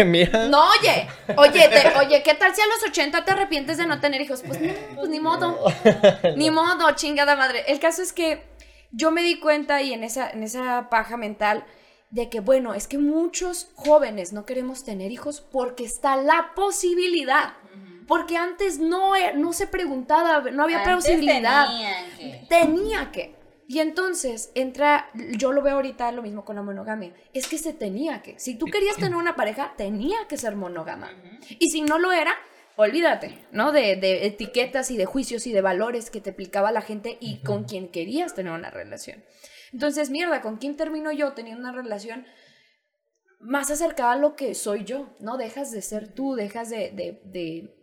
no, 0.48 0.64
oye, 0.80 1.08
oye, 1.38 1.70
oye, 2.00 2.22
¿qué 2.22 2.36
tal 2.36 2.54
si 2.54 2.62
a 2.62 2.68
los 2.68 2.84
80 2.88 3.26
te 3.26 3.32
arrepientes 3.32 3.78
de 3.78 3.88
no 3.88 4.00
tener 4.00 4.22
hijos? 4.22 4.44
Pues 4.46 4.62
no, 4.62 4.74
pues 4.96 5.10
ni 5.10 5.20
modo. 5.20 5.58
Ni 6.36 6.52
modo, 6.52 6.92
chingada 6.92 7.36
madre. 7.36 7.64
El 7.68 7.80
caso 7.80 8.04
es 8.04 8.14
que 8.14 8.44
yo 8.92 9.10
me 9.10 9.24
di 9.24 9.40
cuenta 9.40 9.82
y 9.82 9.94
en 9.94 10.04
esa, 10.04 10.30
en 10.30 10.44
esa 10.44 10.88
paja 10.92 11.18
mental 11.18 11.66
de 12.12 12.30
que, 12.30 12.42
bueno, 12.42 12.76
es 12.76 12.88
que 12.88 13.00
muchos 13.00 13.70
jóvenes 13.74 14.34
no 14.34 14.46
queremos 14.46 14.84
tener 14.84 15.12
hijos 15.12 15.42
porque 15.42 15.84
está 15.84 16.16
la 16.16 16.52
posibilidad 16.56 17.54
porque 18.12 18.36
antes 18.36 18.78
no, 18.78 19.16
e, 19.16 19.36
no 19.36 19.54
se 19.54 19.68
preguntaba, 19.68 20.42
no 20.52 20.64
había 20.64 20.84
posibilidad. 20.84 21.66
Que. 22.18 22.46
Tenía 22.50 23.10
que. 23.10 23.36
Y 23.70 23.80
entonces 23.80 24.52
entra, 24.54 25.10
yo 25.38 25.54
lo 25.54 25.62
veo 25.62 25.76
ahorita 25.76 26.12
lo 26.12 26.22
mismo 26.22 26.44
con 26.44 26.58
la 26.58 26.62
monogamia, 26.62 27.14
es 27.34 27.48
que 27.48 27.58
se 27.58 27.72
tenía 27.72 28.22
que. 28.22 28.38
Si 28.38 28.56
tú 28.56 28.66
querías 28.66 28.98
tener 28.98 29.16
una 29.16 29.38
pareja, 29.38 29.76
tenía 29.78 30.18
que 30.28 30.36
ser 30.36 30.58
monógama. 30.58 31.10
Y 31.58 31.70
si 31.70 31.84
no 31.84 32.00
lo 32.00 32.12
era, 32.12 32.34
olvídate, 32.76 33.48
¿no? 33.54 33.72
De, 33.72 33.96
de, 33.96 34.26
etiquetas 34.26 34.92
y 34.92 34.98
de 34.98 35.06
juicios 35.06 35.48
y 35.48 35.54
de 35.54 35.62
valores 35.62 36.10
que 36.10 36.20
te 36.20 36.32
aplicaba 36.32 36.74
la 36.74 36.82
gente 36.82 37.18
y 37.22 37.42
con 37.44 37.64
quien 37.64 37.88
querías 37.88 38.36
tener 38.36 38.52
una 38.52 38.72
relación. 38.72 39.24
Entonces, 39.72 40.10
mierda, 40.10 40.42
¿con 40.42 40.58
quién 40.58 40.76
termino 40.76 41.14
yo 41.14 41.32
teniendo 41.32 41.62
una 41.62 41.72
relación? 41.72 42.26
más 43.40 43.72
acercada 43.72 44.12
a 44.12 44.18
lo 44.18 44.36
que 44.36 44.54
soy 44.54 44.84
yo, 44.84 45.16
¿no? 45.20 45.36
Dejas 45.36 45.72
de 45.72 45.82
ser 45.82 46.14
tú, 46.14 46.36
dejas 46.36 46.70
de, 46.70 46.92
de 46.92 47.81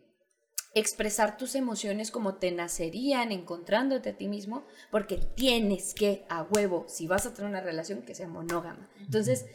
expresar 0.75 1.37
tus 1.37 1.55
emociones 1.55 2.11
como 2.11 2.35
te 2.35 2.51
nacerían 2.51 3.33
encontrándote 3.33 4.11
a 4.11 4.17
ti 4.17 4.29
mismo, 4.29 4.65
porque 4.91 5.17
tienes 5.17 5.95
que, 5.95 6.25
a 6.29 6.43
huevo, 6.43 6.85
si 6.89 7.07
vas 7.07 7.27
a 7.27 7.35
tener 7.35 7.51
una 7.51 7.61
relación, 7.61 8.03
que 8.03 8.15
sea 8.15 8.29
monógama. 8.29 8.89
Entonces, 9.01 9.47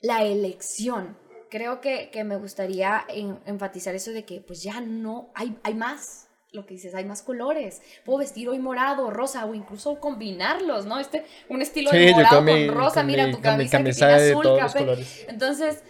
la 0.00 0.24
elección, 0.24 1.16
creo 1.50 1.80
que, 1.80 2.10
me 2.24 2.36
gustaría 2.36 3.04
enfatizar 3.46 3.94
eso 3.94 4.10
de 4.10 4.24
que 4.24 4.40
pues 4.40 4.62
ya 4.62 4.80
no, 4.80 5.30
hay, 5.34 5.56
hay 5.62 5.74
más, 5.74 6.28
lo 6.52 6.66
que 6.66 6.74
dices, 6.74 6.94
hay 6.94 7.06
más 7.06 7.22
colores. 7.22 7.80
Puedo 8.04 8.18
vestir 8.18 8.48
hoy 8.48 8.58
morado, 8.58 9.10
rosa 9.10 9.46
o 9.46 9.54
incluso 9.54 9.98
combinarlos, 10.00 10.84
¿no? 10.84 10.98
Este, 10.98 11.24
un 11.48 11.62
estilo 11.62 11.90
de 11.90 12.12
morado 12.12 12.44
con, 12.44 12.68
rosa, 12.68 13.02
mira 13.02 13.30
tu 13.30 13.40
camisa, 13.40 13.82
que 13.82 13.92
tiene 13.92 14.12
azul, 14.12 14.58
café. 14.58 14.86
Entonces, 15.28 15.82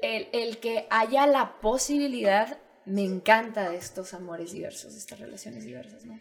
el, 0.00 0.28
el, 0.32 0.58
que 0.58 0.86
haya 0.88 1.26
la 1.26 1.60
posibilidad 1.60 2.58
me 2.86 3.04
encanta 3.04 3.70
de 3.70 3.76
estos 3.76 4.14
amores 4.14 4.52
diversos, 4.52 4.96
estas 4.96 5.20
relaciones 5.20 5.64
diversas, 5.64 6.04
¿no? 6.04 6.18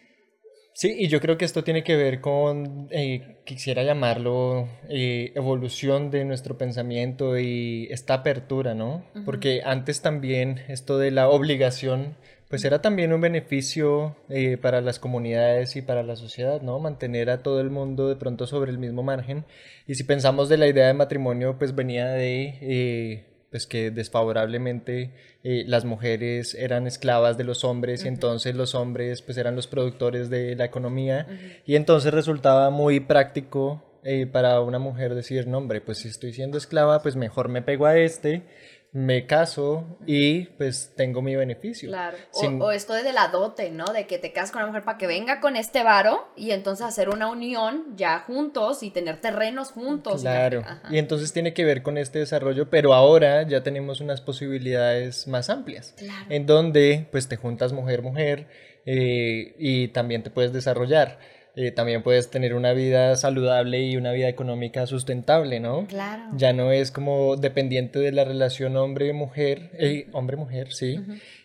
Sí, 0.79 0.95
y 0.97 1.09
yo 1.09 1.19
creo 1.19 1.37
que 1.37 1.43
esto 1.43 1.65
tiene 1.65 1.83
que 1.83 1.97
ver 1.97 2.21
con, 2.21 2.87
eh, 2.91 3.41
quisiera 3.43 3.83
llamarlo, 3.83 4.69
eh, 4.87 5.33
evolución 5.35 6.09
de 6.09 6.23
nuestro 6.23 6.57
pensamiento 6.57 7.37
y 7.37 7.89
esta 7.91 8.13
apertura, 8.13 8.75
¿no? 8.75 9.03
Porque 9.25 9.61
antes 9.65 10.01
también 10.01 10.61
esto 10.69 10.97
de 10.97 11.11
la 11.11 11.27
obligación, 11.27 12.15
pues 12.47 12.63
era 12.63 12.81
también 12.81 13.11
un 13.11 13.19
beneficio 13.19 14.15
eh, 14.29 14.55
para 14.55 14.79
las 14.79 14.99
comunidades 14.99 15.75
y 15.75 15.81
para 15.81 16.01
la 16.01 16.15
sociedad, 16.15 16.61
¿no? 16.61 16.79
Mantener 16.79 17.29
a 17.29 17.43
todo 17.43 17.59
el 17.59 17.71
mundo 17.71 18.07
de 18.07 18.15
pronto 18.15 18.47
sobre 18.47 18.71
el 18.71 18.77
mismo 18.77 19.03
margen. 19.03 19.43
Y 19.85 19.95
si 19.95 20.05
pensamos 20.05 20.47
de 20.47 20.57
la 20.59 20.67
idea 20.67 20.87
de 20.87 20.93
matrimonio, 20.93 21.57
pues 21.57 21.75
venía 21.75 22.07
de 22.07 23.25
pues 23.51 23.65
que 23.65 23.91
desfavorablemente 23.91 25.11
eh, 25.43 25.63
las 25.67 25.85
mujeres 25.85 26.53
eran 26.53 26.87
esclavas 26.87 27.37
de 27.37 27.43
los 27.43 27.63
hombres 27.63 28.05
y 28.05 28.07
entonces 28.07 28.55
los 28.55 28.75
hombres 28.75 29.21
pues 29.21 29.37
eran 29.37 29.55
los 29.55 29.67
productores 29.67 30.29
de 30.29 30.55
la 30.55 30.65
economía. 30.65 31.27
Y 31.65 31.75
entonces 31.75 32.13
resultaba 32.13 32.69
muy 32.69 32.99
práctico 32.99 33.83
eh, 34.03 34.27
para 34.27 34.61
una 34.61 34.79
mujer 34.79 35.15
decir, 35.15 35.47
no 35.47 35.57
hombre, 35.57 35.81
pues 35.81 35.97
si 35.99 36.07
estoy 36.07 36.31
siendo 36.33 36.57
esclava, 36.57 37.01
pues 37.01 37.15
mejor 37.15 37.49
me 37.49 37.61
pego 37.61 37.85
a 37.85 37.97
este 37.97 38.43
me 38.91 39.27
caso 39.27 39.99
y 40.07 40.45
pues 40.57 40.93
tengo 40.95 41.21
mi 41.21 41.35
beneficio. 41.35 41.89
Claro. 41.89 42.17
O, 42.59 42.71
esto 42.71 42.93
de 42.93 43.13
la 43.13 43.27
dote, 43.27 43.69
¿no? 43.69 43.85
De 43.85 44.07
que 44.07 44.17
te 44.17 44.31
casas 44.31 44.51
con 44.51 44.61
una 44.61 44.67
mujer 44.67 44.83
para 44.83 44.97
que 44.97 45.05
venga 45.05 45.39
con 45.41 45.55
este 45.55 45.83
varo 45.83 46.27
y 46.35 46.51
entonces 46.51 46.85
hacer 46.85 47.09
una 47.09 47.27
unión 47.27 47.95
ya 47.95 48.19
juntos 48.19 48.81
y 48.81 48.89
tener 48.89 49.21
terrenos 49.21 49.71
juntos. 49.71 50.21
Claro. 50.21 50.63
Y, 50.89 50.97
entonces 50.97 51.31
tiene 51.33 51.53
que 51.53 51.65
ver 51.65 51.83
con 51.83 51.99
este 51.99 52.19
desarrollo, 52.19 52.69
pero 52.71 52.95
ahora 52.95 53.43
ya 53.43 53.61
tenemos 53.61 54.01
unas 54.01 54.21
posibilidades 54.21 55.27
más 55.27 55.51
amplias. 55.51 55.93
Claro. 55.95 56.25
En 56.29 56.47
donde 56.47 57.07
pues 57.11 57.27
te 57.27 57.35
juntas 57.35 57.73
mujer-mujer 57.73 58.47
eh, 58.85 59.53
y 59.59 59.89
también 59.89 60.23
te 60.23 60.31
puedes 60.31 60.51
desarrollar. 60.51 61.19
Eh, 61.55 61.71
también 61.71 62.03
puedes 62.03 62.29
tener 62.29 62.53
una 62.53 62.73
vida 62.73 63.15
saludable 63.15 63.81
y 63.81 63.97
una 63.97 64.11
vida 64.11 64.29
económica 64.29 64.85
sustentable, 64.85 65.59
¿no? 65.59 65.87
Claro. 65.87 66.23
Ya 66.35 66.53
no 66.53 66.71
es 66.71 66.91
como 66.91 67.35
dependiente 67.35 67.99
de 67.99 68.11
la 68.11 68.23
relación 68.23 68.77
hombre-mujer, 68.77 69.71
eh, 69.73 70.07
hombre-mujer, 70.13 70.71
sí. 70.71 70.99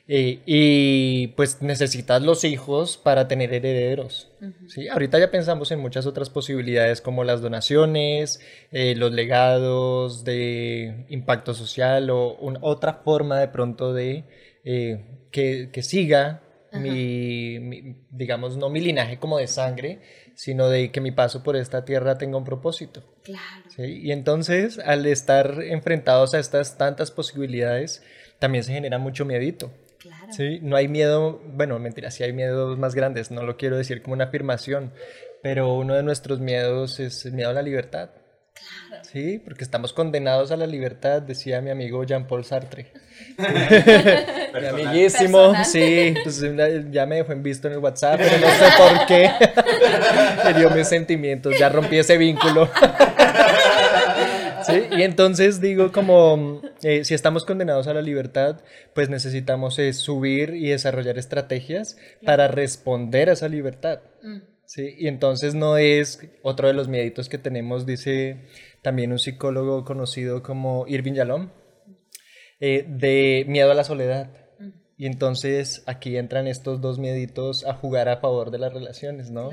Eh, 0.07 0.41
y 0.45 1.29
pues 1.29 1.63
necesitas 1.63 2.23
los 2.23 2.45
hijos 2.45 2.97
para 2.99 3.27
tener 3.27 3.53
herederos. 3.55 4.31
¿sí? 4.69 4.87
Ahorita 4.89 5.19
ya 5.19 5.31
pensamos 5.31 5.73
en 5.73 5.81
muchas 5.81 6.05
otras 6.07 6.29
posibilidades 6.29 7.01
como 7.01 7.25
las 7.25 7.41
donaciones, 7.41 8.41
los 8.71 9.13
legados 9.13 10.23
de 10.23 11.07
impacto 11.09 11.55
social 11.55 12.11
o 12.11 12.37
otra 12.61 13.01
forma 13.05 13.41
de 13.41 13.49
pronto 13.49 13.95
de 13.95 14.25
que, 15.33 15.71
que 15.73 15.83
siga 15.83 16.44
mi, 16.81 17.97
digamos, 18.11 18.57
no 18.57 18.71
mi 18.71 18.81
linaje 18.81 19.19
como 19.19 19.39
de 19.39 19.47
sangre, 19.47 20.01
sino 20.35 20.69
de 20.69 20.91
que 20.91 21.01
mi 21.01 21.13
paso 21.13 21.43
por 21.43 21.57
esta 21.57 21.85
tierra 21.85 22.19
tenga 22.19 22.37
un 22.37 22.45
propósito. 22.45 23.03
Claro. 23.23 23.65
¿sí? 23.69 24.01
Y 24.03 24.13
entonces, 24.13 24.79
al 24.79 25.07
estar 25.07 25.63
enfrentados 25.63 26.35
a 26.35 26.39
estas 26.39 26.77
tantas 26.77 27.11
posibilidades, 27.11 28.03
también 28.39 28.65
se 28.65 28.73
genera 28.73 28.99
mucho 28.99 29.25
miedito. 29.25 29.73
Claro. 29.99 30.33
¿sí? 30.33 30.59
No 30.63 30.77
hay 30.77 30.89
miedo, 30.89 31.41
bueno, 31.55 31.79
mentira, 31.79 32.11
sí 32.11 32.25
hay 32.25 32.33
miedos 32.33 32.79
más 32.79 32.95
grandes, 32.95 33.31
no 33.31 33.43
lo 33.43 33.57
quiero 33.57 33.77
decir 33.77 34.03
como 34.03 34.15
una 34.15 34.25
afirmación, 34.25 34.93
pero 35.43 35.75
uno 35.75 35.95
de 35.95 36.03
nuestros 36.03 36.41
miedos 36.41 37.01
es 37.01 37.25
el 37.25 37.33
miedo 37.33 37.51
a 37.51 37.55
la 37.55 37.63
libertad. 37.63 38.11
Sí, 39.03 39.41
porque 39.45 39.65
estamos 39.65 39.93
condenados 39.93 40.51
a 40.51 40.57
la 40.57 40.67
libertad, 40.67 41.23
decía 41.23 41.61
mi 41.61 41.71
amigo 41.71 42.05
Jean-Paul 42.05 42.45
Sartre. 42.45 42.93
mi 43.39 44.67
amiguísimo, 44.67 45.53
sí, 45.65 46.15
pues 46.23 46.43
ya 46.91 47.07
me 47.07 47.17
dejó 47.17 47.33
en 47.33 47.43
visto 47.43 47.69
en 47.69 47.75
el 47.75 47.81
WhatsApp, 47.81 48.19
pero 48.19 48.39
no 48.39 48.49
sé 48.49 48.65
por 48.77 49.07
qué. 49.07 49.31
Me 50.45 50.55
dio 50.55 50.71
mis 50.71 50.89
sentimientos, 50.89 51.59
ya 51.59 51.69
rompí 51.69 51.97
ese 51.97 52.19
vínculo. 52.19 52.69
¿Sí? 54.67 54.85
Y 54.97 55.03
entonces 55.03 55.61
digo 55.61 55.93
como, 55.93 56.61
eh, 56.83 57.05
si 57.05 57.15
estamos 57.15 57.45
condenados 57.45 57.87
a 57.87 57.95
la 57.95 58.03
libertad, 58.03 58.61
pues 58.95 59.09
necesitamos 59.09 59.79
eh, 59.79 59.93
subir 59.93 60.55
y 60.55 60.71
desarrollar 60.71 61.19
estrategias 61.19 61.97
para 62.25 62.49
responder 62.49 63.31
a 63.31 63.35
esa 63.35 63.49
libertad. 63.49 64.01
Mm. 64.23 64.54
¿Sí? 64.67 64.95
Y 64.99 65.09
entonces 65.09 65.55
no 65.55 65.77
es 65.77 66.21
otro 66.43 66.69
de 66.69 66.75
los 66.75 66.89
mieditos 66.89 67.29
que 67.29 67.39
tenemos, 67.39 67.87
dice 67.87 68.47
también 68.83 69.13
un 69.13 69.19
psicólogo 69.19 69.85
conocido 69.85 70.43
como 70.43 70.87
Irving 70.87 71.15
Yalom, 71.15 71.51
eh, 72.61 72.85
de 72.89 73.45
miedo 73.49 73.71
a 73.71 73.75
la 73.75 73.85
soledad. 73.85 74.31
Y 74.97 75.07
entonces 75.07 75.83
aquí 75.87 76.17
entran 76.17 76.47
estos 76.47 76.81
dos 76.81 76.99
mieditos 76.99 77.65
a 77.67 77.75
jugar 77.75 78.09
a 78.09 78.19
favor 78.19 78.51
de 78.51 78.59
las 78.59 78.73
relaciones, 78.73 79.31
¿no? 79.31 79.51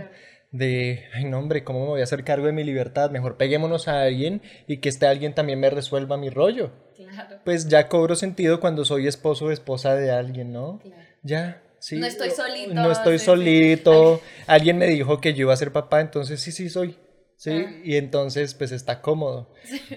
De, 0.52 1.06
ay, 1.14 1.24
no, 1.24 1.40
hombre, 1.40 1.64
¿cómo 1.64 1.80
me 1.80 1.88
voy 1.88 2.02
a 2.02 2.04
hacer 2.04 2.24
cargo 2.24 2.46
de 2.46 2.52
mi 2.52 2.64
libertad? 2.64 3.10
Mejor 3.10 3.38
peguémonos 3.38 3.88
a 3.88 4.02
alguien 4.02 4.42
y 4.68 4.78
que 4.78 4.90
este 4.90 5.08
alguien 5.08 5.34
también 5.34 5.60
me 5.60 5.70
resuelva 5.70 6.18
mi 6.18 6.30
rollo. 6.30 6.72
Claro. 6.96 7.40
Pues 7.44 7.70
ya 7.70 7.88
cobro 7.88 8.16
sentido 8.16 8.60
cuando 8.60 8.86
soy 8.86 9.08
esposo 9.08 9.46
o 9.46 9.52
esposa 9.52 9.96
de 9.96 10.12
alguien, 10.12 10.52
¿no? 10.52 10.80
Claro. 10.80 11.02
Ya, 11.24 11.62
no 11.92 12.06
estoy 12.06 12.32
solito. 12.32 12.74
No 12.74 12.92
estoy 12.92 13.20
solito. 13.20 14.22
Alguien 14.48 14.78
me 14.78 14.88
dijo 14.88 15.20
que 15.20 15.34
yo 15.34 15.42
iba 15.42 15.54
a 15.54 15.58
ser 15.58 15.72
papá, 15.72 16.02
entonces 16.02 16.40
sí, 16.40 16.52
sí 16.52 16.70
soy. 16.70 16.98
¿sí? 17.38 17.52
Ah. 17.52 17.82
Y 17.84 17.96
entonces 17.96 18.54
pues 18.54 18.72
está 18.72 19.02
cómodo. 19.02 19.54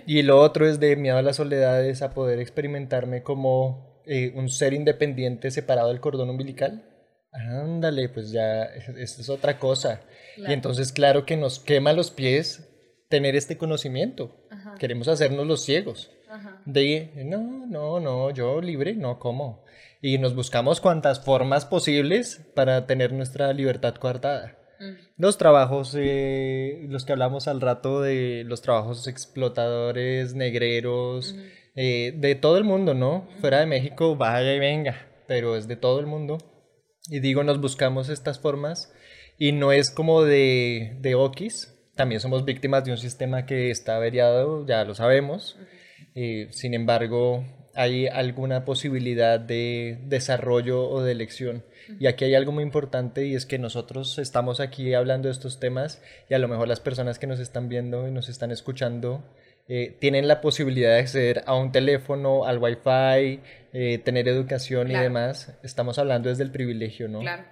Y 0.07 0.23
lo 0.23 0.41
otro 0.41 0.67
es 0.67 0.81
de 0.81 0.97
miedo 0.97 1.19
a 1.19 1.23
la 1.23 1.35
soledad, 1.35 1.85
es 1.85 2.03
a 2.03 2.15
poder 2.15 2.41
experimentarme 2.41 3.23
como 3.23 4.03
eh, 4.07 4.33
un 4.35 4.49
ser 4.49 4.73
independiente 4.73 5.51
separado 5.51 5.89
del 5.89 6.01
cordón 6.01 6.31
umbilical. 6.31 6.91
Ándale, 7.33 8.09
pues 8.09 8.31
ya, 8.31 8.65
esto 8.65 9.21
es 9.21 9.29
otra 9.29 9.59
cosa. 9.59 10.01
Y 10.37 10.53
entonces 10.53 10.93
claro 10.93 11.27
que 11.27 11.37
nos 11.37 11.59
quema 11.59 11.93
los 11.93 12.11
pies 12.11 12.69
tener 13.09 13.37
este 13.37 13.59
conocimiento. 13.59 14.47
Queremos 14.79 15.09
hacernos 15.09 15.47
los 15.47 15.65
ciegos. 15.65 16.11
De, 16.65 17.13
no, 17.27 17.67
no, 17.67 18.01
no, 18.01 18.31
yo 18.31 18.61
libre, 18.61 18.95
no, 18.95 19.19
¿cómo? 19.19 19.64
Y 20.07 20.19
nos 20.19 20.35
buscamos 20.35 20.83
cuantas 20.83 21.25
formas 21.25 21.65
posibles 21.65 22.47
para 22.55 22.87
tener 22.87 23.15
nuestra 23.15 23.51
libertad 23.55 23.95
coartada. 23.95 24.59
Mm. 24.79 24.93
Los 25.17 25.39
trabajos, 25.39 25.97
eh, 25.99 26.85
los 26.91 27.07
que 27.07 27.13
hablamos 27.13 27.49
al 27.49 27.63
rato 27.63 28.03
de 28.03 28.43
los 28.45 28.61
trabajos 28.61 29.09
explotadores, 29.09 30.35
negreros, 30.35 31.35
eh, 31.75 32.13
de 32.19 32.35
todo 32.35 32.59
el 32.59 32.65
mundo, 32.65 32.93
¿no? 32.93 33.31
Fuera 33.41 33.61
de 33.61 33.67
México, 33.67 34.15
vaya 34.15 34.53
y 34.53 34.59
venga, 34.59 35.07
pero 35.27 35.57
es 35.57 35.69
de 35.69 35.77
todo 35.77 36.01
el 36.01 36.07
mundo. 36.07 36.37
Y 37.09 37.21
digo, 37.21 37.43
nos 37.43 37.59
buscamos 37.59 38.11
estas 38.11 38.39
formas 38.39 38.93
y 39.39 39.53
no 39.53 39.73
es 39.73 39.91
como 39.91 40.23
de, 40.23 40.99
de 41.01 41.15
Okis, 41.15 41.75
también 41.97 42.21
somos 42.21 42.45
víctimas 42.45 42.85
de 42.85 42.91
un 42.91 42.99
sistema 42.99 43.47
que 43.47 43.71
está 43.71 43.97
averiado, 43.97 44.67
ya 44.67 44.85
lo 44.85 44.95
sabemos. 44.95 45.59
Eh, 46.15 46.49
sin 46.51 46.75
embargo, 46.75 47.43
hay 47.75 48.07
alguna 48.07 48.65
posibilidad 48.65 49.39
de 49.41 49.99
desarrollo 50.07 50.89
o 50.89 51.03
de 51.03 51.13
elección. 51.13 51.65
Y 52.01 52.07
aquí 52.07 52.25
hay 52.25 52.35
algo 52.35 52.53
muy 52.53 52.65
importante 52.65 53.27
y 53.27 53.35
es 53.35 53.47
que 53.47 53.59
nosotros 53.59 54.19
estamos 54.19 54.61
aquí 54.61 54.95
hablando 54.95 55.29
de 55.29 55.33
estos 55.33 55.61
temas 55.61 56.03
y 56.31 56.35
a 56.35 56.39
lo 56.39 56.49
mejor 56.49 56.69
las 56.69 56.81
personas 56.81 57.19
que 57.19 57.27
nos 57.27 57.41
están 57.41 57.69
viendo 57.69 58.09
y 58.09 58.11
nos 58.11 58.29
están 58.29 58.51
escuchando 58.51 59.23
eh, 59.67 59.97
tienen 59.99 60.29
la 60.29 60.43
posibilidad 60.43 60.91
de 60.91 60.99
acceder 60.99 61.43
a 61.47 61.55
un 61.55 61.73
teléfono, 61.73 62.45
al 62.45 62.59
wifi, 62.59 63.41
eh, 63.73 63.99
tener 64.05 64.29
educación 64.29 64.91
y 64.91 64.95
demás. 64.95 65.55
Estamos 65.63 65.99
hablando 65.99 66.29
desde 66.29 66.45
el 66.45 66.51
privilegio, 66.51 67.09
¿no? 67.09 67.21
Claro. 67.21 67.45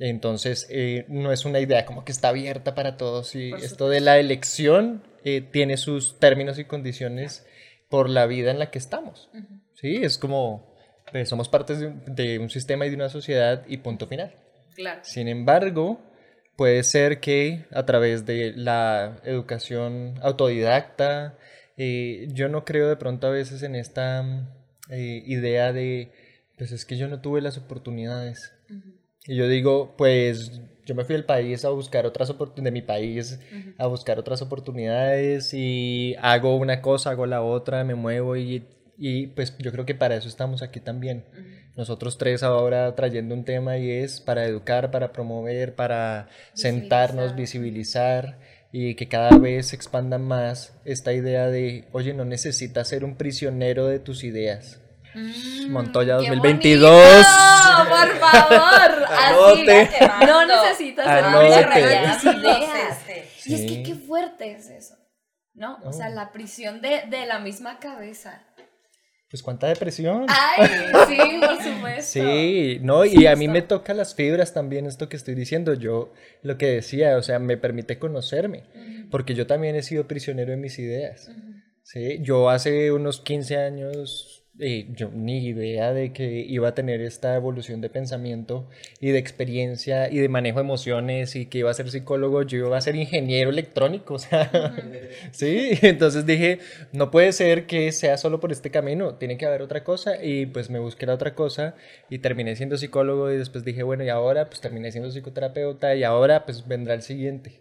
Entonces, 0.00 0.66
eh, 0.70 1.06
no 1.08 1.32
es 1.32 1.46
una 1.46 1.60
idea 1.60 1.86
como 1.86 2.04
que 2.04 2.12
está 2.12 2.28
abierta 2.28 2.74
para 2.74 2.98
todos 2.98 3.34
y 3.34 3.52
esto 3.54 3.88
de 3.88 4.00
la 4.00 4.18
elección 4.18 5.02
tiene 5.52 5.76
sus 5.76 6.18
términos 6.18 6.58
y 6.58 6.64
condiciones 6.64 7.46
por 7.88 8.08
la 8.08 8.26
vida 8.26 8.50
en 8.50 8.58
la 8.58 8.70
que 8.70 8.78
estamos. 8.78 9.30
Sí, 9.74 9.96
es 10.02 10.18
como, 10.18 10.74
pues, 11.10 11.28
somos 11.28 11.48
partes 11.48 11.78
de 11.80 12.38
un, 12.38 12.50
sistema 12.50 12.86
y 12.86 12.90
de 12.90 12.96
una 12.96 13.08
sociedad 13.08 13.64
y 13.66 13.78
punto 13.78 14.06
final. 14.06 14.34
Claro. 14.74 15.00
Sin 15.02 15.28
embargo, 15.28 16.00
puede 16.56 16.82
ser 16.82 17.20
que 17.20 17.66
a 17.72 17.86
través 17.86 18.26
de 18.26 18.52
la 18.54 19.20
educación 19.24 20.14
autodidacta, 20.22 21.36
eh, 21.76 22.28
yo 22.32 22.48
no 22.48 22.64
creo 22.64 22.88
de 22.88 22.96
pronto 22.96 23.28
a 23.28 23.30
veces 23.30 23.62
en 23.62 23.74
esta 23.74 24.24
eh, 24.90 25.22
idea 25.26 25.72
de, 25.72 26.12
pues 26.56 26.72
es 26.72 26.84
que 26.84 26.96
yo 26.96 27.08
no 27.08 27.20
tuve 27.20 27.40
las 27.40 27.58
oportunidades. 27.58 28.52
Y 29.28 29.36
yo 29.36 29.46
digo, 29.46 29.94
pues 29.98 30.60
yo 30.86 30.94
me 30.94 31.04
fui 31.04 31.14
al 31.14 31.24
país 31.24 31.66
a 31.66 31.68
buscar 31.68 32.06
otras 32.06 32.30
oportunidades, 32.30 32.64
de 32.64 32.70
mi 32.70 32.80
país, 32.80 33.38
a 33.76 33.86
buscar 33.86 34.18
otras 34.18 34.40
oportunidades 34.40 35.52
y 35.52 36.16
hago 36.22 36.56
una 36.56 36.80
cosa, 36.80 37.10
hago 37.10 37.26
la 37.26 37.42
otra, 37.42 37.84
me 37.84 37.94
muevo 37.94 38.36
y, 38.36 38.64
y 38.96 39.26
pues 39.28 39.54
yo 39.58 39.70
creo 39.70 39.84
que 39.84 39.94
para 39.94 40.16
eso 40.16 40.28
estamos 40.28 40.62
aquí 40.62 40.80
también. 40.80 41.26
Nosotros 41.76 42.16
tres 42.16 42.42
ahora 42.42 42.94
trayendo 42.94 43.34
un 43.34 43.44
tema 43.44 43.76
y 43.76 43.90
es 43.90 44.22
para 44.22 44.46
educar, 44.46 44.90
para 44.90 45.12
promover, 45.12 45.74
para 45.74 46.30
sentarnos, 46.54 47.36
visibilizar 47.36 48.38
y 48.72 48.94
que 48.94 49.08
cada 49.08 49.36
vez 49.36 49.68
se 49.68 49.76
expanda 49.76 50.16
más 50.16 50.80
esta 50.86 51.12
idea 51.12 51.48
de, 51.48 51.84
oye, 51.92 52.14
no 52.14 52.24
necesitas 52.24 52.88
ser 52.88 53.04
un 53.04 53.16
prisionero 53.16 53.86
de 53.86 53.98
tus 53.98 54.24
ideas 54.24 54.80
Mm, 55.18 55.70
Montoya 55.72 56.14
2022. 56.16 57.26
por 57.88 58.18
favor. 58.18 59.04
Anote. 59.18 59.90
no 60.26 60.46
necesitas 60.46 61.22
ideas. 62.24 62.24
Y 63.46 63.54
es 63.54 63.60
que 63.62 63.82
qué 63.82 63.94
fuerte 63.94 64.52
es 64.52 64.68
eso. 64.70 64.94
¿No? 65.54 65.78
O 65.84 65.92
sea, 65.92 66.08
oh. 66.08 66.14
la 66.14 66.30
prisión 66.30 66.80
de, 66.80 67.02
de 67.10 67.26
la 67.26 67.40
misma 67.40 67.78
cabeza. 67.80 68.44
Pues 69.30 69.42
cuánta 69.42 69.66
depresión. 69.66 70.24
Ay, 70.28 70.68
sí, 71.06 71.40
por 71.40 71.62
supuesto. 71.62 72.02
Sí, 72.02 72.78
no, 72.80 73.04
y 73.04 73.26
a 73.26 73.36
mí 73.36 73.46
me 73.48 73.60
toca 73.60 73.92
las 73.92 74.14
fibras 74.14 74.54
también 74.54 74.86
esto 74.86 75.08
que 75.08 75.16
estoy 75.16 75.34
diciendo. 75.34 75.74
Yo 75.74 76.12
lo 76.42 76.56
que 76.56 76.66
decía, 76.66 77.16
o 77.16 77.22
sea, 77.22 77.38
me 77.38 77.58
permite 77.58 77.98
conocerme, 77.98 78.64
porque 79.10 79.34
yo 79.34 79.46
también 79.46 79.76
he 79.76 79.82
sido 79.82 80.06
prisionero 80.06 80.52
de 80.52 80.56
mis 80.56 80.78
ideas. 80.78 81.30
Sí, 81.82 82.20
yo 82.22 82.48
hace 82.48 82.92
unos 82.92 83.20
15 83.20 83.56
años 83.58 84.37
eh, 84.60 84.88
yo 84.90 85.10
ni 85.14 85.46
idea 85.46 85.92
de 85.92 86.12
que 86.12 86.40
iba 86.40 86.68
a 86.68 86.74
tener 86.74 87.00
esta 87.00 87.36
evolución 87.36 87.80
de 87.80 87.90
pensamiento 87.90 88.68
y 89.00 89.10
de 89.10 89.18
experiencia 89.18 90.10
y 90.10 90.18
de 90.18 90.28
manejo 90.28 90.58
de 90.58 90.64
emociones 90.64 91.36
y 91.36 91.46
que 91.46 91.58
iba 91.58 91.70
a 91.70 91.74
ser 91.74 91.90
psicólogo, 91.90 92.42
yo 92.42 92.58
iba 92.58 92.76
a 92.76 92.80
ser 92.80 92.96
ingeniero 92.96 93.50
electrónico, 93.50 94.14
o 94.18 94.18
sea, 94.18 94.74
sí, 95.30 95.78
entonces 95.82 96.26
dije, 96.26 96.58
no 96.92 97.10
puede 97.10 97.32
ser 97.32 97.66
que 97.66 97.92
sea 97.92 98.16
solo 98.16 98.40
por 98.40 98.50
este 98.50 98.70
camino, 98.70 99.14
tiene 99.14 99.38
que 99.38 99.46
haber 99.46 99.62
otra 99.62 99.84
cosa 99.84 100.22
y 100.22 100.46
pues 100.46 100.70
me 100.70 100.80
busqué 100.80 101.06
la 101.06 101.14
otra 101.14 101.34
cosa 101.34 101.76
y 102.10 102.18
terminé 102.18 102.56
siendo 102.56 102.76
psicólogo 102.76 103.30
y 103.30 103.36
después 103.36 103.64
dije, 103.64 103.84
bueno, 103.84 104.02
y 104.02 104.08
ahora 104.08 104.48
pues 104.48 104.60
terminé 104.60 104.90
siendo 104.90 105.10
psicoterapeuta 105.10 105.94
y 105.94 106.02
ahora 106.02 106.44
pues 106.44 106.66
vendrá 106.66 106.94
el 106.94 107.02
siguiente. 107.02 107.60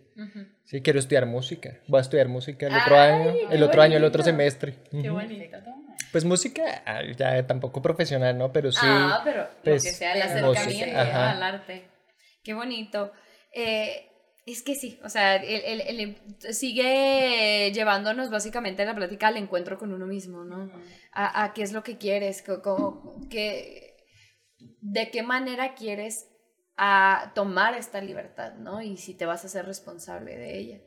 Sí, 0.63 0.81
quiero 0.81 0.97
estudiar 0.97 1.27
música. 1.27 1.77
Voy 1.87 1.99
a 1.99 2.01
estudiar 2.01 2.27
música 2.27 2.65
el 2.65 2.73
otro 2.73 2.97
año, 2.97 3.33
el 3.51 3.61
otro 3.61 3.81
año, 3.83 3.97
el 3.97 4.03
otro 4.03 4.23
semestre. 4.23 4.73
Qué 4.89 5.11
bonito. 5.11 5.76
Pues 6.11 6.25
música, 6.25 6.83
ah, 6.85 7.01
ya 7.15 7.45
tampoco 7.45 7.81
profesional, 7.81 8.37
¿no? 8.37 8.51
Pero 8.51 8.71
sí. 8.71 8.79
Ah, 8.83 9.21
pero 9.23 9.43
lo 9.43 9.49
pues, 9.63 9.83
que 9.83 9.91
sea 9.91 10.13
el 10.13 10.21
acercamiento 10.21 10.97
al 10.97 11.43
arte. 11.43 11.87
Qué 12.43 12.53
bonito. 12.53 13.11
Eh, 13.53 14.07
es 14.45 14.63
que 14.63 14.75
sí, 14.75 14.97
o 15.03 15.09
sea, 15.09 15.35
el, 15.35 15.81
el, 15.81 16.53
sigue 16.53 17.69
llevándonos 17.73 18.29
básicamente 18.29 18.85
la 18.85 18.95
plática 18.95 19.27
al 19.27 19.35
encuentro 19.35 19.77
con 19.77 19.91
uno 19.91 20.05
mismo, 20.05 20.45
¿no? 20.45 20.71
a, 21.11 21.43
a, 21.43 21.53
qué 21.53 21.63
es 21.63 21.73
lo 21.73 21.83
que 21.83 21.97
quieres, 21.97 22.45
cómo, 22.63 23.27
qué, 23.29 23.97
de 24.79 25.11
qué 25.11 25.21
manera 25.21 25.75
quieres 25.75 26.29
a 26.77 27.33
tomar 27.35 27.73
esta 27.73 27.99
libertad, 27.99 28.53
¿no? 28.53 28.81
Y 28.81 28.95
si 28.95 29.15
te 29.15 29.25
vas 29.25 29.43
a 29.43 29.49
ser 29.49 29.65
responsable 29.65 30.37
de 30.37 30.57
ella. 30.57 30.79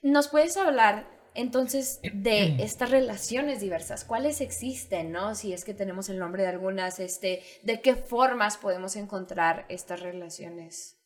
¿Nos 0.00 0.28
puedes 0.28 0.56
hablar 0.56 1.06
entonces, 1.34 2.00
de 2.12 2.62
estas 2.62 2.90
relaciones 2.90 3.60
diversas, 3.60 4.04
¿cuáles 4.04 4.40
existen, 4.40 5.10
no? 5.10 5.34
Si 5.34 5.52
es 5.52 5.64
que 5.64 5.74
tenemos 5.74 6.08
el 6.08 6.18
nombre 6.20 6.44
de 6.44 6.48
algunas, 6.48 7.00
este, 7.00 7.42
¿de 7.64 7.80
qué 7.80 7.96
formas 7.96 8.56
podemos 8.56 8.94
encontrar 8.94 9.66
estas 9.68 10.00
relaciones? 10.00 10.96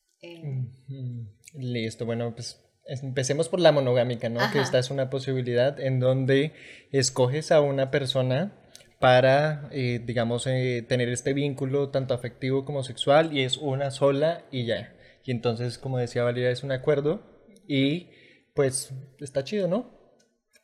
Listo, 1.54 2.04
bueno, 2.04 2.34
pues 2.34 2.60
empecemos 2.84 3.48
por 3.48 3.60
la 3.60 3.72
monogámica, 3.72 4.28
¿no? 4.28 4.40
Que 4.52 4.60
esta 4.60 4.78
es 4.78 4.90
una 4.90 5.08
posibilidad 5.08 5.80
en 5.80 5.98
donde 5.98 6.52
escoges 6.92 7.50
a 7.50 7.62
una 7.62 7.90
persona 7.90 8.52
para, 8.98 9.68
eh, 9.70 10.00
digamos, 10.04 10.46
eh, 10.46 10.84
tener 10.86 11.08
este 11.08 11.32
vínculo 11.32 11.88
tanto 11.88 12.12
afectivo 12.12 12.66
como 12.66 12.82
sexual 12.82 13.34
y 13.34 13.44
es 13.44 13.56
una 13.56 13.90
sola 13.90 14.44
y 14.50 14.66
ya. 14.66 14.94
Y 15.24 15.30
entonces, 15.30 15.78
como 15.78 15.98
decía 15.98 16.22
Valeria, 16.22 16.50
es 16.50 16.62
un 16.62 16.72
acuerdo 16.72 17.22
y 17.66 18.08
pues 18.54 18.92
está 19.20 19.44
chido, 19.44 19.68
¿no? 19.68 19.97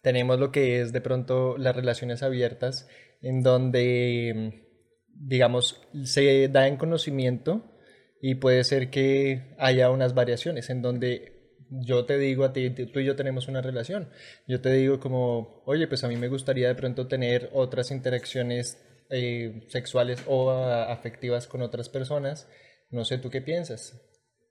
Tenemos 0.05 0.39
lo 0.39 0.53
que 0.53 0.83
es 0.83 0.93
de 0.93 1.01
pronto 1.01 1.57
las 1.57 1.75
relaciones 1.75 2.23
abiertas, 2.23 2.87
en 3.23 3.43
donde, 3.43 4.69
digamos, 5.15 5.81
se 6.05 6.49
da 6.49 6.69
en 6.69 6.77
conocimiento 6.77 7.73
y 8.21 8.35
puede 8.35 8.63
ser 8.65 8.91
que 8.91 9.55
haya 9.59 9.91
unas 9.91 10.15
variaciones, 10.15 10.69
en 10.69 10.83
donde 10.83 11.57
yo 11.71 12.05
te 12.05 12.19
digo 12.19 12.45
a 12.45 12.53
ti, 12.53 12.69
tú 12.69 13.01
y 13.01 13.07
yo 13.07 13.17
tenemos 13.17 13.49
una 13.49 13.63
relación. 13.63 14.11
Yo 14.47 14.61
te 14.61 14.71
digo 14.73 15.01
como, 15.01 15.63
oye, 15.65 15.89
pues 15.89 16.05
a 16.05 16.09
mí 16.09 16.17
me 16.17 16.29
gustaría 16.29 16.69
de 16.69 16.75
pronto 16.75 17.09
tener 17.09 17.49
otras 17.55 17.91
interacciones 17.91 18.85
eh, 19.09 19.65
sexuales 19.69 20.23
o 20.27 20.51
afectivas 20.51 21.47
con 21.47 21.63
otras 21.63 21.89
personas. 21.89 22.47
No 22.91 23.07
sé 23.07 23.17
tú 23.17 23.31
qué 23.31 23.41
piensas. 23.41 23.99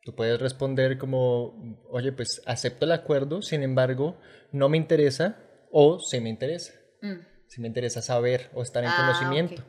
Tú 0.04 0.16
puedes 0.16 0.40
responder 0.42 0.98
como, 0.98 1.86
oye, 1.92 2.12
pues 2.12 2.42
acepto 2.48 2.86
el 2.86 2.92
acuerdo, 2.92 3.44
sin 3.44 3.62
embargo, 3.62 4.18
no 4.52 4.68
me 4.68 4.78
interesa 4.78 5.43
o 5.74 6.00
se 6.00 6.22
me 6.22 6.30
interesa. 6.30 6.74
Mm. 7.02 7.20
Si 7.48 7.60
me 7.60 7.68
interesa 7.68 8.02
saber 8.02 8.50
o 8.54 8.62
estar 8.62 8.84
en 8.84 8.90
ah, 8.90 8.96
conocimiento. 8.96 9.64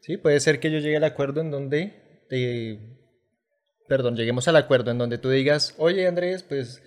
¿Sí? 0.00 0.16
Puede 0.16 0.40
ser 0.40 0.58
que 0.60 0.70
yo 0.70 0.78
llegue 0.78 0.96
al 0.96 1.04
acuerdo 1.04 1.40
en 1.40 1.50
donde, 1.50 1.94
perdón, 3.88 4.16
lleguemos 4.16 4.48
al 4.48 4.56
acuerdo 4.56 4.90
en 4.90 4.98
donde 4.98 5.18
tú 5.18 5.30
digas, 5.30 5.74
oye 5.78 6.06
Andrés, 6.06 6.42
pues 6.42 6.82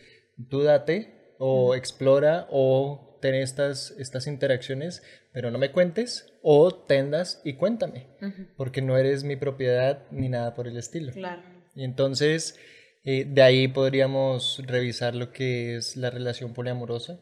tú 0.50 0.62
date 0.64 1.34
o 1.40 1.74
explora 1.76 2.48
o 2.52 3.18
ten 3.22 3.36
estas, 3.36 3.92
estas 3.98 4.28
interacciones, 4.28 5.02
pero 5.32 5.50
no 5.50 5.58
me 5.58 5.72
cuentes 5.72 6.32
o 6.44 6.74
tendas 6.74 7.42
y 7.44 7.54
cuéntame, 7.54 8.08
porque 8.56 8.82
no 8.82 8.98
eres 8.98 9.24
mi 9.24 9.36
propiedad 9.36 10.04
ni 10.12 10.30
nada 10.30 10.54
por 10.54 10.68
el 10.68 10.78
estilo. 10.78 11.12
Claro. 11.12 11.42
Y 11.74 11.84
entonces 11.84 12.60
eh, 13.04 13.26
de 13.28 13.42
ahí 13.42 13.68
podríamos 13.68 14.62
revisar 14.66 15.16
lo 15.16 15.32
que 15.32 15.76
es 15.76 15.96
la 15.96 16.10
relación 16.10 16.54
poliamorosa. 16.54 17.20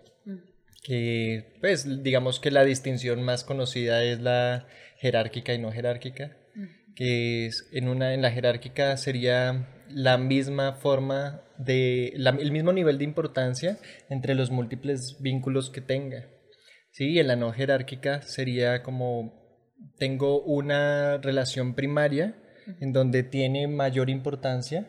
Que 0.84 1.56
pues 1.62 2.04
digamos 2.04 2.40
que 2.40 2.52
la 2.52 2.66
distinción 2.66 3.24
más 3.24 3.44
conocida 3.44 4.04
es 4.04 4.20
la 4.22 4.68
jerárquica 4.98 5.54
y 5.54 5.58
no 5.58 5.72
jerárquica, 5.72 6.38
que 6.96 7.48
es 7.48 7.68
en 7.72 7.88
una 7.88 8.14
en 8.14 8.22
la 8.22 8.32
jerárquica 8.32 8.98
sería 8.98 9.68
la 9.90 10.18
misma 10.18 10.74
forma 10.74 11.42
de 11.58 12.10
el 12.10 12.52
mismo 12.52 12.74
nivel 12.74 12.98
de 12.98 13.06
importancia 13.06 13.78
entre 14.10 14.36
los 14.36 14.52
múltiples 14.52 15.18
vínculos 15.22 15.70
que 15.70 15.82
tenga. 15.82 16.28
Sí, 16.92 17.18
en 17.18 17.28
la 17.28 17.36
no 17.36 17.54
jerárquica 17.54 18.22
sería 18.22 18.84
como 18.84 19.42
tengo 19.98 20.42
una 20.44 21.18
relación 21.18 21.76
primaria 21.76 22.36
en 22.80 22.94
donde 22.94 23.24
tiene 23.24 23.68
mayor 23.68 24.10
importancia 24.10 24.88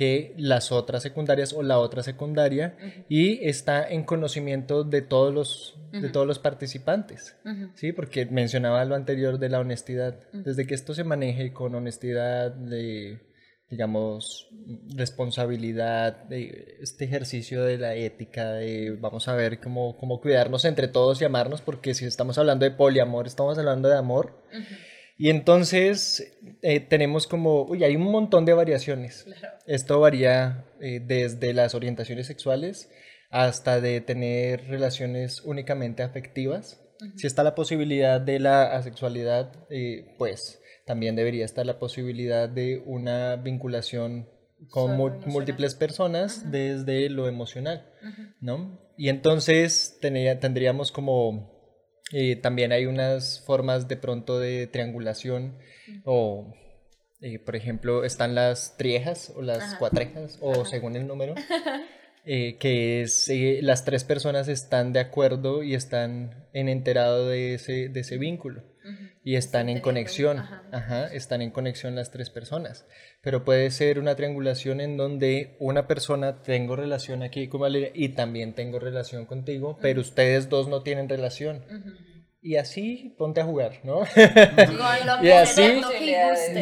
que 0.00 0.32
las 0.38 0.72
otras 0.72 1.02
secundarias 1.02 1.52
o 1.52 1.62
la 1.62 1.78
otra 1.78 2.02
secundaria 2.02 2.74
y 3.10 3.46
está 3.46 3.86
en 3.86 4.02
conocimiento 4.04 4.82
de 4.82 5.02
todos 5.02 5.34
los, 5.34 5.78
de 5.92 6.08
todos 6.08 6.26
los 6.26 6.38
participantes, 6.38 7.36
¿sí? 7.74 7.92
Porque 7.92 8.24
mencionaba 8.24 8.82
lo 8.86 8.94
anterior 8.94 9.38
de 9.38 9.50
la 9.50 9.60
honestidad. 9.60 10.18
Desde 10.32 10.66
que 10.66 10.72
esto 10.72 10.94
se 10.94 11.04
maneje 11.04 11.52
con 11.52 11.74
honestidad, 11.74 12.50
de, 12.50 13.20
digamos, 13.68 14.48
responsabilidad, 14.96 16.24
de 16.24 16.78
este 16.80 17.04
ejercicio 17.04 17.62
de 17.62 17.76
la 17.76 17.94
ética, 17.94 18.52
de 18.52 18.96
vamos 18.98 19.28
a 19.28 19.34
ver 19.34 19.60
cómo, 19.60 19.98
cómo 19.98 20.22
cuidarnos 20.22 20.64
entre 20.64 20.88
todos 20.88 21.20
y 21.20 21.26
amarnos, 21.26 21.60
porque 21.60 21.92
si 21.92 22.06
estamos 22.06 22.38
hablando 22.38 22.64
de 22.64 22.70
poliamor, 22.70 23.26
estamos 23.26 23.58
hablando 23.58 23.90
de 23.90 23.98
amor. 23.98 24.46
Y 25.20 25.28
entonces 25.28 26.32
eh, 26.62 26.80
tenemos 26.80 27.26
como, 27.26 27.64
uy, 27.64 27.84
hay 27.84 27.94
un 27.94 28.10
montón 28.10 28.46
de 28.46 28.54
variaciones. 28.54 29.26
Esto 29.66 30.00
varía 30.00 30.64
eh, 30.80 30.98
desde 31.06 31.52
las 31.52 31.74
orientaciones 31.74 32.26
sexuales 32.26 32.88
hasta 33.28 33.82
de 33.82 34.00
tener 34.00 34.66
relaciones 34.68 35.42
únicamente 35.42 36.02
afectivas. 36.02 36.80
Si 37.16 37.26
está 37.26 37.42
la 37.42 37.54
posibilidad 37.54 38.18
de 38.18 38.38
la 38.38 38.74
asexualidad, 38.74 39.52
eh, 39.68 40.14
pues 40.16 40.62
también 40.86 41.16
debería 41.16 41.44
estar 41.44 41.66
la 41.66 41.78
posibilidad 41.78 42.48
de 42.48 42.82
una 42.86 43.36
vinculación 43.36 44.26
con 44.70 44.96
múltiples 44.96 45.74
personas 45.74 46.50
desde 46.50 47.10
lo 47.10 47.28
emocional, 47.28 47.92
¿no? 48.40 48.80
Y 48.96 49.10
entonces 49.10 49.98
tendríamos 50.00 50.92
como 50.92 51.59
eh, 52.12 52.36
también 52.36 52.72
hay 52.72 52.86
unas 52.86 53.40
formas 53.46 53.86
de 53.86 53.96
pronto 53.96 54.38
de 54.38 54.66
triangulación 54.66 55.56
o, 56.04 56.52
eh, 57.20 57.38
por 57.38 57.56
ejemplo, 57.56 58.04
están 58.04 58.34
las 58.34 58.76
triejas 58.76 59.32
o 59.36 59.42
las 59.42 59.74
cuatrejas 59.76 60.38
o 60.40 60.64
según 60.64 60.96
el 60.96 61.06
número, 61.06 61.34
eh, 62.24 62.56
que 62.58 63.02
es 63.02 63.30
las 63.62 63.84
tres 63.84 64.04
personas 64.04 64.48
están 64.48 64.92
de 64.92 65.00
acuerdo 65.00 65.62
y 65.62 65.74
están 65.74 66.48
en 66.52 66.68
enterado 66.68 67.28
de 67.28 67.54
ese, 67.54 67.88
de 67.88 68.00
ese 68.00 68.18
vínculo 68.18 68.62
y 69.22 69.36
están 69.36 69.68
en 69.68 69.80
conexión, 69.80 70.38
ajá. 70.38 71.06
están 71.12 71.42
en 71.42 71.50
conexión 71.50 71.94
las 71.94 72.10
tres 72.10 72.30
personas. 72.30 72.86
Pero 73.22 73.44
puede 73.44 73.70
ser 73.70 73.98
una 73.98 74.16
triangulación 74.16 74.80
en 74.80 74.96
donde 74.96 75.56
una 75.58 75.86
persona 75.86 76.42
tengo 76.42 76.74
relación 76.74 77.22
aquí 77.22 77.48
con 77.48 77.60
Valeria 77.60 77.90
y 77.94 78.10
también 78.10 78.54
tengo 78.54 78.78
relación 78.78 79.26
contigo, 79.26 79.78
pero 79.82 80.00
ustedes 80.00 80.48
dos 80.48 80.68
no 80.68 80.82
tienen 80.82 81.08
relación. 81.08 81.64
Y 82.42 82.56
así 82.56 83.14
ponte 83.18 83.42
a 83.42 83.44
jugar, 83.44 83.80
¿no? 83.84 84.00
y 85.22 85.28
así 85.28 85.82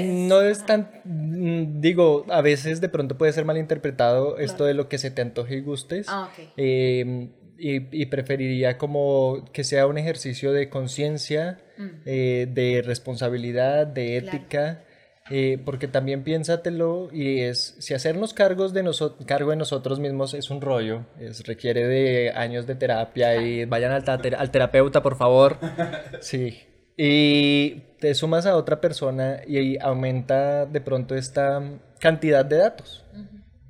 no 0.04 0.42
es 0.42 0.66
tan, 0.66 0.90
mm, 1.04 1.80
digo, 1.80 2.26
a 2.30 2.42
veces 2.42 2.80
de 2.80 2.88
pronto 2.88 3.16
puede 3.16 3.32
ser 3.32 3.44
malinterpretado 3.44 4.38
esto 4.38 4.64
de 4.64 4.74
lo 4.74 4.88
que 4.88 4.98
se 4.98 5.12
te 5.12 5.22
antoje 5.22 5.56
y 5.56 5.60
gustes. 5.60 6.06
Ah, 6.08 6.30
em, 6.56 7.30
y, 7.60 8.06
preferiría 8.06 8.76
como 8.78 9.44
que 9.52 9.62
sea 9.62 9.86
un 9.86 9.98
ejercicio 9.98 10.52
de 10.52 10.68
conciencia, 10.68 11.58
mm. 11.76 11.88
eh, 12.06 12.48
de 12.50 12.82
responsabilidad, 12.82 13.86
de 13.86 14.16
ética, 14.16 14.84
eh, 15.30 15.60
porque 15.64 15.88
también 15.88 16.24
piénsatelo 16.24 17.08
y 17.12 17.40
es, 17.40 17.76
si 17.78 17.94
hacernos 17.94 18.34
cargos 18.34 18.72
de 18.72 18.84
cargo 19.26 19.50
de 19.50 19.56
nosotros 19.56 20.00
mismos 20.00 20.34
es 20.34 20.50
un 20.50 20.60
rollo, 20.60 21.06
es, 21.18 21.46
requiere 21.46 21.86
de 21.86 22.30
años 22.30 22.66
de 22.66 22.74
terapia 22.74 23.36
y 23.36 23.64
vayan 23.64 23.92
al, 23.92 24.04
al 24.36 24.50
terapeuta 24.50 25.02
por 25.02 25.16
favor, 25.16 25.58
sí, 26.20 26.58
y 27.00 27.82
te 28.00 28.12
sumas 28.14 28.44
a 28.44 28.56
otra 28.56 28.80
persona 28.80 29.40
y 29.46 29.78
aumenta 29.80 30.66
de 30.66 30.80
pronto 30.80 31.14
esta 31.14 31.62
cantidad 32.00 32.44
de 32.44 32.56
datos. 32.56 33.04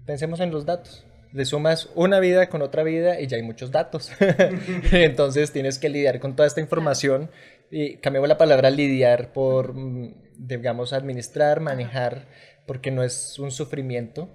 Pensemos 0.07 0.41
en 0.41 0.51
los 0.51 0.65
datos. 0.65 1.05
Le 1.33 1.45
sumas 1.45 1.91
una 1.95 2.21
vida 2.21 2.49
con 2.49 2.63
otra 2.63 2.83
vida 2.83 3.21
y 3.21 3.27
ya 3.27 3.37
hay 3.37 3.43
muchos 3.43 3.71
datos. 3.71 4.11
Entonces 4.93 5.53
tienes 5.53 5.79
que 5.79 5.91
lidiar 5.91 6.21
con 6.21 6.37
toda 6.37 6.47
esta 6.47 6.63
información 6.63 7.31
y 7.71 7.97
cambiamos 7.99 8.29
la 8.29 8.39
palabra 8.39 8.71
lidiar 8.71 9.33
por, 9.33 9.75
mm, 9.75 10.37
digamos, 10.39 10.93
administrar, 10.93 11.61
manejar, 11.61 12.29
porque 12.67 12.91
no 12.91 13.03
es 13.03 13.39
un 13.39 13.51
sufrimiento, 13.51 14.29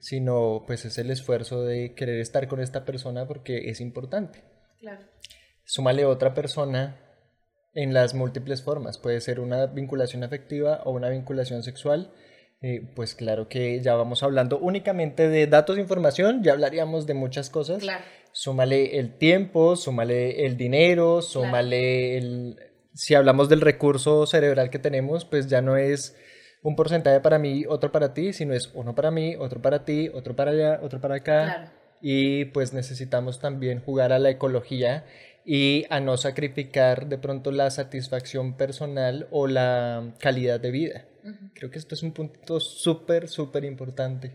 sino 0.00 0.64
pues 0.66 0.84
es 0.84 0.98
el 0.98 1.10
esfuerzo 1.10 1.62
de 1.62 1.94
querer 1.94 2.20
estar 2.20 2.48
con 2.48 2.60
esta 2.60 2.84
persona 2.84 3.26
porque 3.28 3.70
es 3.70 3.80
importante. 3.80 4.42
Claro. 4.80 5.02
Súmale 5.64 6.04
otra 6.04 6.34
persona 6.34 7.00
en 7.74 7.94
las 7.94 8.14
múltiples 8.14 8.62
formas. 8.62 8.98
Puede 8.98 9.20
ser 9.20 9.38
una 9.38 9.66
vinculación 9.66 10.24
afectiva 10.24 10.82
o 10.84 10.90
una 10.92 11.10
vinculación 11.10 11.62
sexual. 11.62 12.12
Eh, 12.62 12.90
pues 12.96 13.14
claro 13.14 13.48
que 13.48 13.80
ya 13.80 13.94
vamos 13.94 14.22
hablando 14.22 14.58
únicamente 14.58 15.28
de 15.28 15.46
datos 15.46 15.76
de 15.76 15.82
información, 15.82 16.42
ya 16.42 16.52
hablaríamos 16.52 17.06
de 17.06 17.14
muchas 17.14 17.50
cosas. 17.50 17.78
Claro. 17.78 18.04
Súmale 18.32 18.98
el 18.98 19.16
tiempo, 19.16 19.76
súmale 19.76 20.44
el 20.44 20.56
dinero, 20.56 21.22
súmale 21.22 22.18
el... 22.18 22.58
Si 22.96 23.14
hablamos 23.14 23.50
del 23.50 23.60
recurso 23.60 24.26
cerebral 24.26 24.70
que 24.70 24.78
tenemos, 24.78 25.26
pues 25.26 25.48
ya 25.48 25.60
no 25.60 25.76
es 25.76 26.16
un 26.62 26.76
porcentaje 26.76 27.20
para 27.20 27.38
mí, 27.38 27.66
otro 27.68 27.92
para 27.92 28.14
ti, 28.14 28.32
sino 28.32 28.54
es 28.54 28.70
uno 28.72 28.94
para 28.94 29.10
mí, 29.10 29.36
otro 29.36 29.60
para 29.60 29.84
ti, 29.84 30.08
otro 30.14 30.34
para 30.34 30.52
allá, 30.52 30.80
otro 30.82 30.98
para 30.98 31.16
acá. 31.16 31.44
Claro. 31.44 31.70
Y 32.00 32.46
pues 32.46 32.72
necesitamos 32.72 33.38
también 33.38 33.80
jugar 33.80 34.12
a 34.12 34.18
la 34.18 34.30
ecología 34.30 35.04
y 35.44 35.84
a 35.90 36.00
no 36.00 36.16
sacrificar 36.16 37.06
de 37.06 37.18
pronto 37.18 37.52
la 37.52 37.70
satisfacción 37.70 38.56
personal 38.56 39.28
o 39.30 39.46
la 39.46 40.14
calidad 40.18 40.58
de 40.58 40.70
vida. 40.70 41.04
Creo 41.54 41.70
que 41.70 41.78
esto 41.78 41.94
es 41.94 42.02
un 42.02 42.12
punto 42.12 42.60
súper, 42.60 43.28
súper 43.28 43.64
importante 43.64 44.32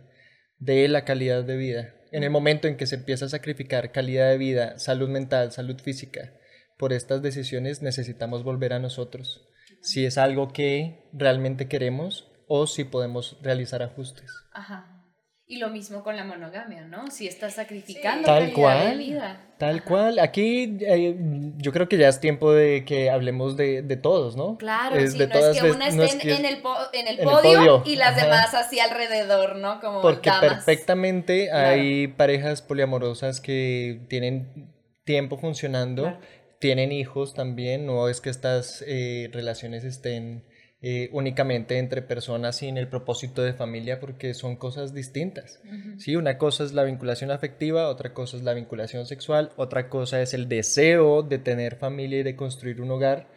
de 0.59 0.88
la 0.88 1.03
calidad 1.03 1.43
de 1.43 1.57
vida. 1.57 1.95
En 2.12 2.24
el 2.24 2.30
momento 2.30 2.68
en 2.68 2.78
que 2.78 2.86
se 2.86 2.95
empieza 2.95 3.26
a 3.26 3.30
sacrificar 3.30 3.91
calidad 3.91 4.30
de 4.30 4.38
vida, 4.38 4.78
salud 4.78 5.09
mental, 5.09 5.51
salud 5.51 5.80
física, 5.82 6.34
por 6.82 6.91
estas 6.93 7.21
decisiones 7.21 7.82
necesitamos 7.84 8.43
volver 8.43 8.73
a 8.73 8.79
nosotros. 8.79 9.47
Si 9.82 10.03
es 10.05 10.17
algo 10.17 10.51
que 10.51 11.05
realmente 11.13 11.67
queremos 11.67 12.27
o 12.47 12.65
si 12.67 12.84
podemos 12.84 13.38
realizar 13.43 13.82
ajustes. 13.84 14.29
Ajá. 14.51 14.88
Y 15.45 15.57
lo 15.57 15.69
mismo 15.69 16.01
con 16.01 16.15
la 16.15 16.23
monogamia, 16.23 16.86
¿no? 16.88 17.11
Si 17.11 17.27
estás 17.27 17.55
sacrificando 17.55 18.25
Tal 18.25 18.39
calidad 18.39 18.55
cual. 18.55 18.89
de 18.91 18.95
vida. 18.97 19.41
Tal 19.59 19.75
Ajá. 19.79 19.86
cual. 19.86 20.19
Aquí 20.19 20.77
eh, 20.82 21.15
yo 21.57 21.71
creo 21.73 21.89
que 21.89 21.97
ya 21.97 22.07
es 22.07 22.19
tiempo 22.21 22.51
de 22.53 22.86
que 22.86 23.09
hablemos 23.09 23.57
de, 23.57 23.82
de 23.82 23.97
todos, 23.97 24.36
¿no? 24.38 24.57
Claro, 24.57 24.95
Es 24.95 25.11
sí, 25.13 25.19
de 25.19 25.27
no 25.27 25.34
todas 25.34 25.55
es 25.57 25.61
que 25.61 25.71
una 25.71 25.89
no 25.91 26.03
esté 26.03 26.05
es 26.05 26.13
en, 26.13 26.19
que- 26.21 26.36
en 26.36 26.45
el, 26.45 26.61
po- 26.61 26.75
en 26.93 27.07
el 27.07 27.13
en 27.15 27.19
el 27.19 27.25
podio, 27.25 27.41
podio, 27.59 27.84
y 27.86 27.95
las 27.97 28.15
ajá. 28.17 28.23
demás 28.25 28.53
así 28.55 28.79
alrededor, 28.79 29.57
¿no? 29.57 29.79
Como 29.82 30.01
Porque 30.01 30.29
damas. 30.29 30.41
perfectamente 30.53 31.47
Claro. 31.49 31.67
hay 31.82 32.07
parejas 32.07 32.61
poliamorosas 32.61 33.39
que 33.41 33.99
tienen 34.07 34.73
tiempo 35.03 35.38
funcionando, 35.38 36.03
Claro. 36.03 36.19
Tienen 36.62 36.91
hijos 36.91 37.34
también, 37.34 37.86
no 37.86 38.07
es 38.07 38.22
que 38.22 38.30
estas 38.30 38.84
eh, 38.88 39.30
relaciones 39.34 39.84
estén 39.84 40.45
eh, 40.82 41.09
únicamente 41.12 41.80
entre 41.80 42.01
personas 42.03 42.57
sin 42.57 42.78
el 42.78 42.88
propósito 42.88 43.41
de 43.41 43.53
familia, 43.53 43.99
porque 43.99 44.34
son 44.34 44.55
cosas 44.55 44.93
distintas. 44.93 45.59
Sí, 45.97 46.16
una 46.16 46.38
cosa 46.38 46.64
es 46.64 46.74
la 46.74 46.84
vinculación 46.84 47.32
afectiva, 47.32 47.89
otra 47.89 48.14
cosa 48.14 48.38
es 48.38 48.43
la 48.43 48.53
vinculación 48.53 49.05
sexual, 49.07 49.51
otra 49.57 49.89
cosa 49.89 50.22
es 50.22 50.34
el 50.34 50.47
deseo 50.47 51.24
de 51.24 51.39
tener 51.39 51.78
familia 51.78 52.20
y 52.20 52.24
de 52.24 52.36
construir 52.36 52.80
un 52.80 52.91
hogar. 52.91 53.28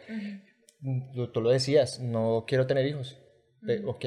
Mm, 0.79 1.13
Tú, 1.15 1.31
tú 1.31 1.41
lo 1.41 1.49
decías, 1.49 1.99
no 1.99 2.45
quiero 2.47 2.67
tener 2.67 2.85
hijos. 2.85 3.17
Ok. 3.85 4.05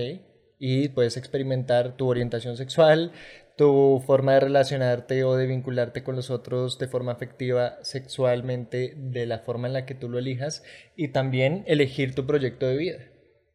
Y 0.60 0.88
puedes 0.90 1.16
experimentar 1.16 1.96
tu 1.96 2.08
orientación 2.08 2.56
sexual, 2.56 3.10
tu 3.58 4.02
forma 4.06 4.32
de 4.34 4.40
relacionarte 4.40 5.22
o 5.24 5.36
de 5.36 5.46
vincularte 5.46 6.02
con 6.02 6.16
los 6.16 6.30
otros 6.30 6.78
de 6.78 6.88
forma 6.88 7.12
afectiva 7.12 7.78
sexualmente, 7.82 8.94
de 8.96 9.26
la 9.26 9.40
forma 9.40 9.66
en 9.68 9.74
la 9.74 9.84
que 9.84 9.94
tú 9.94 10.08
lo 10.08 10.18
elijas, 10.18 10.62
y 10.96 11.08
también 11.08 11.64
elegir 11.66 12.14
tu 12.14 12.24
proyecto 12.26 12.66
de 12.66 12.76
vida. 12.78 12.98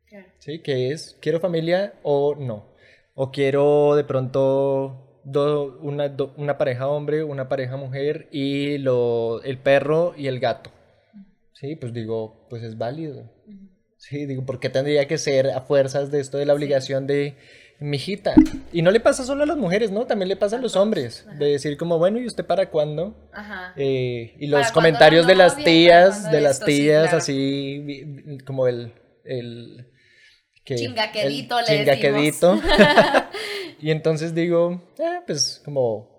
Claro. 0.08 0.28
¿sí? 0.38 0.60
Que 0.60 0.92
es, 0.92 1.18
quiero 1.22 1.40
familia 1.40 1.94
o 2.04 2.36
no. 2.36 2.76
O 3.16 3.32
quiero 3.32 3.96
de 3.96 4.04
pronto 4.04 5.22
do- 5.24 5.80
una, 5.82 6.10
do- 6.10 6.34
una 6.38 6.58
pareja 6.60 6.88
hombre, 6.88 7.24
una 7.24 7.50
pareja 7.50 7.78
mujer 7.78 8.28
y 8.32 8.78
lo, 8.78 9.42
el 9.44 9.58
perro 9.58 10.14
y 10.16 10.28
el 10.28 10.40
gato. 10.40 10.70
Sí, 11.54 11.76
pues 11.76 11.94
digo, 11.94 12.46
pues 12.50 12.62
es 12.64 12.78
válido. 12.78 13.32
Sí, 13.98 14.26
digo, 14.26 14.46
¿por 14.46 14.60
qué 14.60 14.70
tendría 14.70 15.08
que 15.08 15.18
ser 15.18 15.50
a 15.52 15.62
fuerzas 15.62 16.12
de 16.12 16.20
esto 16.20 16.38
de 16.38 16.46
la 16.46 16.54
obligación 16.54 17.08
de 17.08 17.36
mijita? 17.80 18.34
Y 18.72 18.82
no 18.82 18.92
le 18.92 19.00
pasa 19.00 19.24
solo 19.26 19.44
a 19.44 19.46
las 19.46 19.58
mujeres, 19.58 19.92
¿no? 19.92 20.06
También 20.06 20.30
le 20.30 20.36
pasa 20.36 20.58
a 20.58 20.60
los 20.60 20.76
hombres. 20.76 21.26
De 21.38 21.48
decir 21.48 21.78
como, 21.78 21.98
bueno, 21.98 22.20
¿y 22.20 22.26
usted 22.26 22.46
para 22.46 22.70
cuándo? 22.70 23.30
Ajá. 23.34 23.74
Eh, 23.76 24.36
y 24.40 24.50
¿Para 24.50 24.64
los 24.64 24.72
comentarios 24.72 25.28
de 25.28 25.36
las 25.36 25.56
tías, 25.58 26.32
de 26.32 26.42
las 26.42 26.60
tías 26.60 27.14
así 27.14 28.40
como 28.46 28.68
el, 28.68 28.94
el 29.26 29.88
que 30.64 30.76
Chingaquedito, 30.76 31.60
el 31.60 31.66
le 31.66 31.78
chingaquedito. 31.78 32.62
y 33.82 33.92
entonces 33.92 34.34
digo, 34.34 34.94
eh, 34.98 35.22
pues 35.26 35.62
como 35.66 36.13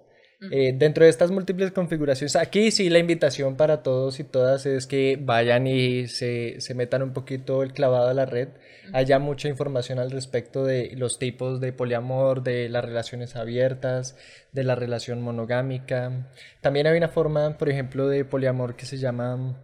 eh, 0.51 0.75
dentro 0.77 1.05
de 1.05 1.11
estas 1.11 1.31
múltiples 1.31 1.73
configuraciones, 1.73 2.37
aquí 2.37 2.71
sí 2.71 2.91
la 2.91 2.99
invitación 2.99 3.57
para 3.57 3.83
todos 3.83 4.21
y 4.21 4.25
todas 4.25 4.67
es 4.67 4.87
que 4.87 5.19
vayan 5.21 5.67
y 5.67 6.09
se, 6.09 6.61
se 6.61 6.75
metan 6.75 7.03
un 7.03 7.13
poquito 7.13 7.63
el 7.63 7.73
clavado 7.73 8.09
a 8.09 8.15
la 8.15 8.27
red. 8.27 8.49
Haya 8.93 9.19
mucha 9.19 9.49
información 9.49 9.99
al 9.99 10.11
respecto 10.11 10.65
de 10.65 10.93
los 10.97 11.19
tipos 11.19 11.61
de 11.61 11.73
poliamor, 11.73 12.43
de 12.43 12.69
las 12.69 12.85
relaciones 12.85 13.37
abiertas, 13.37 14.17
de 14.53 14.65
la 14.65 14.75
relación 14.75 15.23
monogámica. 15.23 16.31
También 16.61 16.87
hay 16.87 16.97
una 16.99 17.09
forma, 17.09 17.57
por 17.57 17.71
ejemplo, 17.71 18.09
de 18.09 18.25
poliamor 18.25 18.77
que 18.77 18.87
se 18.87 18.99
llama 18.99 19.59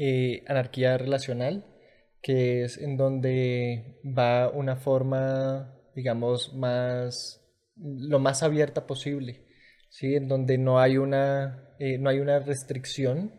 eh, 0.00 0.42
anarquía 0.46 0.96
relacional, 0.96 1.66
que 2.22 2.64
es 2.64 2.78
en 2.78 2.96
donde 2.96 4.00
va 4.06 4.48
una 4.48 4.76
forma, 4.76 5.74
digamos, 5.94 6.54
más, 6.54 7.42
lo 7.76 8.18
más 8.20 8.42
abierta 8.42 8.86
posible, 8.86 9.44
¿sí? 9.92 10.16
En 10.16 10.26
donde 10.26 10.58
no 10.58 10.80
hay 10.80 10.96
una, 10.96 11.68
eh, 11.78 11.98
no 11.98 12.08
hay 12.10 12.18
una 12.18 12.40
restricción 12.40 13.32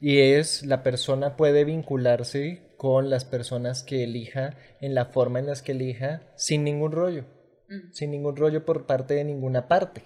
y 0.00 0.18
es 0.18 0.64
la 0.64 0.82
persona 0.82 1.36
puede 1.36 1.64
vincularse 1.64 2.72
con 2.76 3.10
las 3.10 3.24
personas 3.24 3.84
que 3.84 4.02
elija 4.02 4.56
en 4.80 4.94
la 4.94 5.04
forma 5.06 5.38
en 5.38 5.46
las 5.46 5.62
que 5.62 5.72
elija 5.72 6.22
sin 6.36 6.64
ningún 6.64 6.90
rollo, 6.92 7.24
Mm. 7.68 7.92
sin 7.92 8.10
ningún 8.10 8.36
rollo 8.36 8.64
por 8.64 8.86
parte 8.86 9.14
de 9.14 9.24
ninguna 9.24 9.68
parte. 9.68 10.02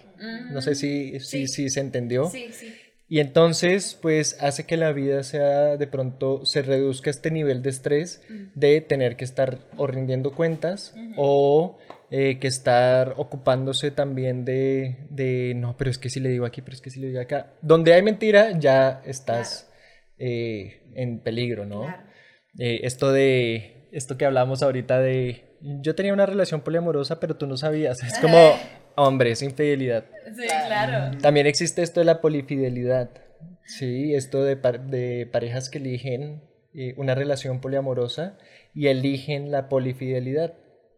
No 0.52 0.60
sé 0.60 0.74
si, 0.74 1.18
si, 1.20 1.46
Sí. 1.46 1.48
si 1.48 1.70
se 1.70 1.80
entendió. 1.80 2.26
Sí, 2.26 2.48
sí. 2.52 2.74
Y 3.08 3.20
entonces, 3.20 3.96
pues 4.02 4.36
hace 4.40 4.64
que 4.66 4.76
la 4.76 4.92
vida 4.92 5.22
sea 5.22 5.76
de 5.76 5.86
pronto, 5.86 6.44
se 6.44 6.62
reduzca 6.62 7.08
este 7.08 7.30
nivel 7.30 7.62
de 7.62 7.70
estrés 7.70 8.20
de 8.54 8.80
tener 8.80 9.16
que 9.16 9.24
estar 9.24 9.58
o 9.76 9.86
rindiendo 9.86 10.32
cuentas 10.34 10.94
o 11.16 11.78
eh, 12.10 12.38
que 12.38 12.46
estar 12.46 13.14
ocupándose 13.16 13.90
también 13.90 14.44
de, 14.44 15.06
de, 15.10 15.54
no, 15.56 15.76
pero 15.76 15.90
es 15.90 15.98
que 15.98 16.08
si 16.10 16.20
le 16.20 16.28
digo 16.28 16.46
aquí, 16.46 16.62
pero 16.62 16.74
es 16.74 16.80
que 16.80 16.90
si 16.90 17.00
le 17.00 17.08
digo 17.08 17.20
acá. 17.20 17.54
Donde 17.62 17.94
hay 17.94 18.02
mentira, 18.02 18.58
ya 18.58 19.02
estás 19.04 19.70
eh, 20.18 20.82
en 20.94 21.20
peligro, 21.20 21.64
¿no? 21.66 21.82
Claro. 21.82 22.02
Eh, 22.58 22.80
esto 22.84 23.12
de, 23.12 23.88
esto 23.92 24.16
que 24.16 24.24
hablamos 24.24 24.62
ahorita 24.62 24.98
de, 25.00 25.56
yo 25.60 25.94
tenía 25.94 26.12
una 26.12 26.26
relación 26.26 26.60
poliamorosa, 26.62 27.20
pero 27.20 27.36
tú 27.36 27.46
no 27.46 27.56
sabías. 27.56 28.02
Es 28.02 28.18
como, 28.18 28.52
hombre, 28.96 29.32
es 29.32 29.42
infidelidad. 29.42 30.04
Sí, 30.36 30.46
claro. 30.66 31.18
También 31.18 31.46
existe 31.46 31.82
esto 31.82 32.00
de 32.00 32.06
la 32.06 32.20
polifidelidad. 32.20 33.10
Sí, 33.64 34.14
esto 34.14 34.44
de, 34.44 34.56
par- 34.56 34.86
de 34.86 35.28
parejas 35.30 35.68
que 35.68 35.78
eligen 35.78 36.44
eh, 36.72 36.94
una 36.96 37.14
relación 37.16 37.60
poliamorosa 37.60 38.38
y 38.74 38.86
eligen 38.86 39.50
la 39.50 39.68
polifidelidad. 39.68 40.54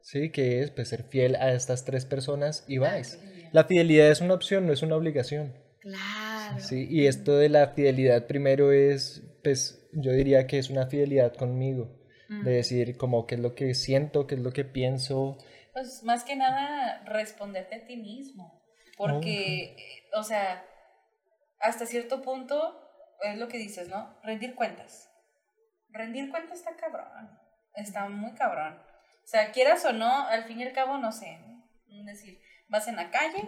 Sí, 0.09 0.31
que 0.31 0.63
es 0.63 0.71
pues, 0.71 0.89
ser 0.89 1.03
fiel 1.03 1.37
a 1.37 1.53
estas 1.53 1.85
tres 1.85 2.07
personas 2.07 2.65
y 2.67 2.79
vais. 2.79 3.21
La 3.53 3.65
fidelidad 3.65 4.11
es 4.11 4.23
una 4.23 4.33
opción, 4.33 4.67
no 4.67 4.73
es 4.73 4.81
una 4.81 4.97
obligación. 4.97 5.53
Claro. 5.83 6.61
Sí, 6.61 6.87
y 6.89 7.07
esto 7.07 7.37
de 7.37 7.51
la 7.51 7.75
fidelidad 7.75 8.27
primero 8.27 8.73
es, 8.73 9.23
pues 9.45 9.87
yo 9.93 10.13
diría 10.13 10.47
que 10.47 10.59
es 10.59 10.71
una 10.71 10.87
fidelidad 10.87 11.35
conmigo. 11.35 11.95
De 12.31 12.53
decir 12.53 12.97
como 12.97 13.27
qué 13.27 13.35
es 13.35 13.43
lo 13.43 13.55
que 13.55 13.75
siento, 13.75 14.27
qué 14.27 14.37
es 14.37 14.41
lo 14.41 14.51
que 14.51 14.65
pienso. 14.65 15.37
Pues 15.75 16.03
más 16.05 16.25
que 16.25 16.37
nada 16.37 17.05
responderte 17.05 17.75
a 17.75 17.85
ti 17.85 17.99
mismo. 17.99 18.63
Porque, 18.97 19.75
eh, 19.77 20.11
o 20.15 20.23
sea, 20.23 20.65
hasta 21.61 21.85
cierto 21.85 22.23
punto 22.23 22.81
es 23.25 23.37
lo 23.37 23.49
que 23.49 23.59
dices, 23.59 23.89
¿no? 23.89 24.19
Rendir 24.23 24.55
cuentas. 24.55 25.11
Rendir 25.91 26.31
cuentas 26.31 26.61
está 26.61 26.77
cabrón. 26.77 27.29
Está 27.75 28.09
muy 28.09 28.33
cabrón. 28.33 28.88
O 29.29 29.31
sea, 29.31 29.53
quieras 29.53 29.85
o 29.85 29.93
no, 29.93 30.27
al 30.27 30.45
fin 30.45 30.59
y 30.59 30.63
al 30.63 30.73
cabo, 30.73 30.97
no 30.97 31.13
sé. 31.13 31.39
Es 31.93 32.07
decir, 32.07 32.41
vas 32.69 32.89
en 32.89 32.97
la 32.97 33.11
calle, 33.11 33.47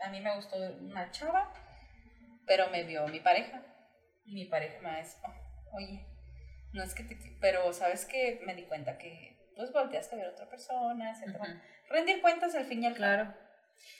a 0.00 0.08
mí 0.08 0.22
me 0.22 0.34
gustó 0.34 0.56
una 0.56 1.10
chava, 1.10 1.52
pero 2.46 2.70
me 2.70 2.82
vio 2.84 3.06
mi 3.08 3.20
pareja. 3.20 3.62
Y 4.24 4.32
mi 4.32 4.46
pareja 4.46 4.80
me 4.80 4.96
dice, 4.98 5.18
"Oh, 5.22 5.76
oye, 5.76 6.06
no 6.72 6.82
es 6.82 6.94
que 6.94 7.02
te... 7.04 7.14
Pero, 7.42 7.70
¿sabes 7.74 8.06
que 8.06 8.40
Me 8.46 8.54
di 8.54 8.62
cuenta 8.62 8.96
que, 8.96 9.36
pues, 9.54 9.70
volteaste 9.70 10.14
a 10.14 10.18
ver 10.18 10.28
a 10.28 10.30
otra 10.30 10.48
persona, 10.48 11.10
etc. 11.10 11.36
Rendir 11.90 12.22
cuentas 12.22 12.54
al 12.54 12.64
fin 12.64 12.82
y 12.82 12.86
al 12.86 12.94
cabo. 12.94 13.04
Claro. 13.04 13.34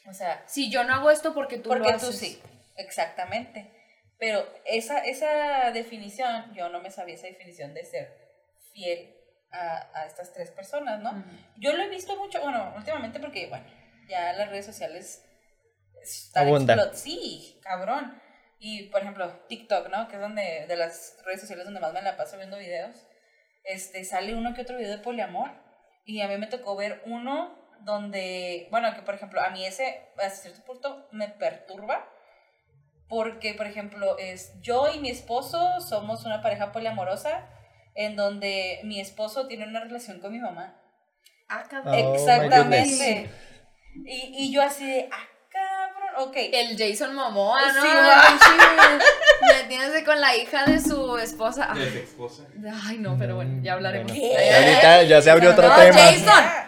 O 0.08 0.14
sea, 0.14 0.42
Si 0.48 0.70
yo 0.70 0.82
no 0.84 0.94
hago 0.94 1.10
esto 1.10 1.34
porque 1.34 1.58
tú 1.58 1.68
porque 1.68 1.92
lo 1.92 1.98
tú 1.98 2.06
haces. 2.06 2.18
sí, 2.18 2.42
exactamente. 2.78 3.70
Pero 4.18 4.48
esa, 4.64 5.04
esa 5.04 5.72
definición, 5.72 6.54
yo 6.54 6.70
no 6.70 6.80
me 6.80 6.90
sabía 6.90 7.16
esa 7.16 7.26
definición 7.26 7.74
de 7.74 7.84
ser 7.84 8.16
fiel 8.72 9.14
a, 9.52 9.88
a 9.94 10.06
estas 10.06 10.32
tres 10.32 10.50
personas, 10.50 11.00
¿no? 11.00 11.24
Yo 11.56 11.72
lo 11.76 11.82
he 11.82 11.88
visto 11.88 12.16
mucho, 12.16 12.40
bueno, 12.40 12.72
últimamente 12.76 13.18
porque, 13.20 13.46
bueno, 13.48 13.66
ya 14.08 14.32
las 14.32 14.48
redes 14.50 14.66
sociales 14.66 15.24
están 16.02 16.46
Abundan. 16.46 16.78
explot- 16.78 16.94
Sí, 16.94 17.58
cabrón. 17.62 18.20
Y, 18.60 18.84
por 18.90 19.02
ejemplo, 19.02 19.30
TikTok, 19.48 19.88
¿no? 19.88 20.08
Que 20.08 20.16
es 20.16 20.20
donde, 20.20 20.66
de 20.66 20.76
las 20.76 21.16
redes 21.24 21.40
sociales 21.40 21.64
donde 21.64 21.80
más 21.80 21.92
me 21.92 22.02
la 22.02 22.16
paso 22.16 22.36
viendo 22.36 22.58
videos. 22.58 23.06
Este, 23.64 24.04
sale 24.04 24.34
uno 24.34 24.52
que 24.54 24.62
otro 24.62 24.76
video 24.76 24.90
de 24.90 24.98
poliamor. 25.02 25.50
Y 26.04 26.22
a 26.22 26.28
mí 26.28 26.36
me 26.38 26.46
tocó 26.46 26.74
ver 26.74 27.02
uno 27.06 27.56
donde, 27.80 28.66
bueno, 28.70 28.92
que 28.94 29.02
por 29.02 29.14
ejemplo, 29.14 29.40
a 29.40 29.50
mí 29.50 29.64
ese, 29.64 30.08
hasta 30.16 30.30
cierto 30.42 30.64
punto, 30.64 31.06
me 31.12 31.28
perturba. 31.28 32.08
Porque, 33.08 33.54
por 33.54 33.66
ejemplo, 33.66 34.18
es 34.18 34.60
yo 34.60 34.92
y 34.92 34.98
mi 34.98 35.10
esposo 35.10 35.80
somos 35.80 36.24
una 36.24 36.42
pareja 36.42 36.72
poliamorosa 36.72 37.48
en 37.98 38.14
donde 38.14 38.78
mi 38.84 39.00
esposo 39.00 39.48
tiene 39.48 39.66
una 39.66 39.80
relación 39.80 40.20
con 40.20 40.30
mi 40.30 40.38
mamá. 40.38 40.72
Ah, 41.48 41.64
cabrón. 41.68 41.94
Oh, 41.96 42.14
Exactamente. 42.14 43.28
Y, 44.06 44.44
y 44.44 44.52
yo 44.52 44.62
así 44.62 44.88
de, 44.88 45.08
ah, 45.10 45.26
cabrón, 45.50 46.28
ok. 46.28 46.36
El 46.36 46.78
Jason 46.78 47.12
Momoa, 47.12 47.60
¿no? 47.72 47.82
Sí, 47.82 47.88
Metiéndose 49.62 50.04
con 50.04 50.20
la 50.20 50.36
hija 50.36 50.64
de 50.66 50.78
su 50.78 51.18
esposa. 51.18 51.72
De 51.74 51.90
su 51.90 51.98
esposa. 51.98 52.44
Ay, 52.84 52.98
no, 52.98 53.18
pero 53.18 53.34
bueno, 53.34 53.60
ya 53.64 53.72
hablaremos. 53.72 54.12
Bueno, 54.12 54.32
¿Qué? 54.36 54.54
Ahorita 54.54 55.02
ya 55.02 55.20
se 55.20 55.30
abrió 55.32 55.50
otro 55.50 55.68
no, 55.68 55.74
tema. 55.74 55.98
Jason. 55.98 56.67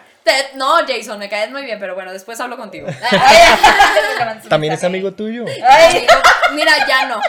No, 0.55 0.77
Jason, 0.87 1.17
me 1.19 1.29
caes 1.29 1.49
muy 1.51 1.63
bien, 1.63 1.79
pero 1.79 1.95
bueno, 1.95 2.11
después 2.11 2.39
hablo 2.39 2.57
contigo. 2.57 2.87
También 4.49 4.73
es 4.73 4.83
amigo 4.83 5.13
tuyo. 5.13 5.45
Ay, 5.67 6.05
Mira, 6.53 6.71
ya 6.87 7.05
no. 7.07 7.21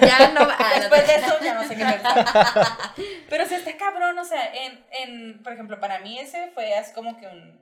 Ya 0.00 0.28
no. 0.28 0.40
ah, 0.42 0.72
no 0.76 0.80
Después 0.80 1.06
te- 1.06 1.12
de 1.12 1.18
eso 1.26 1.38
ya 1.42 1.54
no 1.54 1.62
sé 1.66 1.76
qué 1.76 1.84
pensar. 1.84 2.24
Pero 3.28 3.46
se 3.46 3.56
está 3.56 3.76
cabrón, 3.76 4.18
o 4.18 4.24
sea, 4.24 4.52
en, 4.54 4.84
en, 4.92 5.42
por 5.42 5.52
ejemplo, 5.52 5.78
para 5.80 5.98
mí 6.00 6.18
ese 6.18 6.50
fue 6.54 6.74
así 6.74 6.92
como 6.92 7.18
que 7.18 7.26
un, 7.26 7.60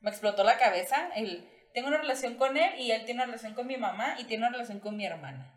me 0.00 0.10
explotó 0.10 0.44
la 0.44 0.58
cabeza. 0.58 1.08
El, 1.16 1.48
tengo 1.74 1.88
una 1.88 1.98
relación 1.98 2.34
con 2.36 2.56
él 2.56 2.78
y 2.78 2.90
él 2.92 3.04
tiene 3.04 3.18
una 3.20 3.26
relación 3.26 3.54
con 3.54 3.66
mi 3.66 3.76
mamá 3.76 4.16
y 4.18 4.24
tiene 4.24 4.44
una 4.46 4.52
relación 4.52 4.80
con 4.80 4.96
mi 4.96 5.06
hermana. 5.06 5.54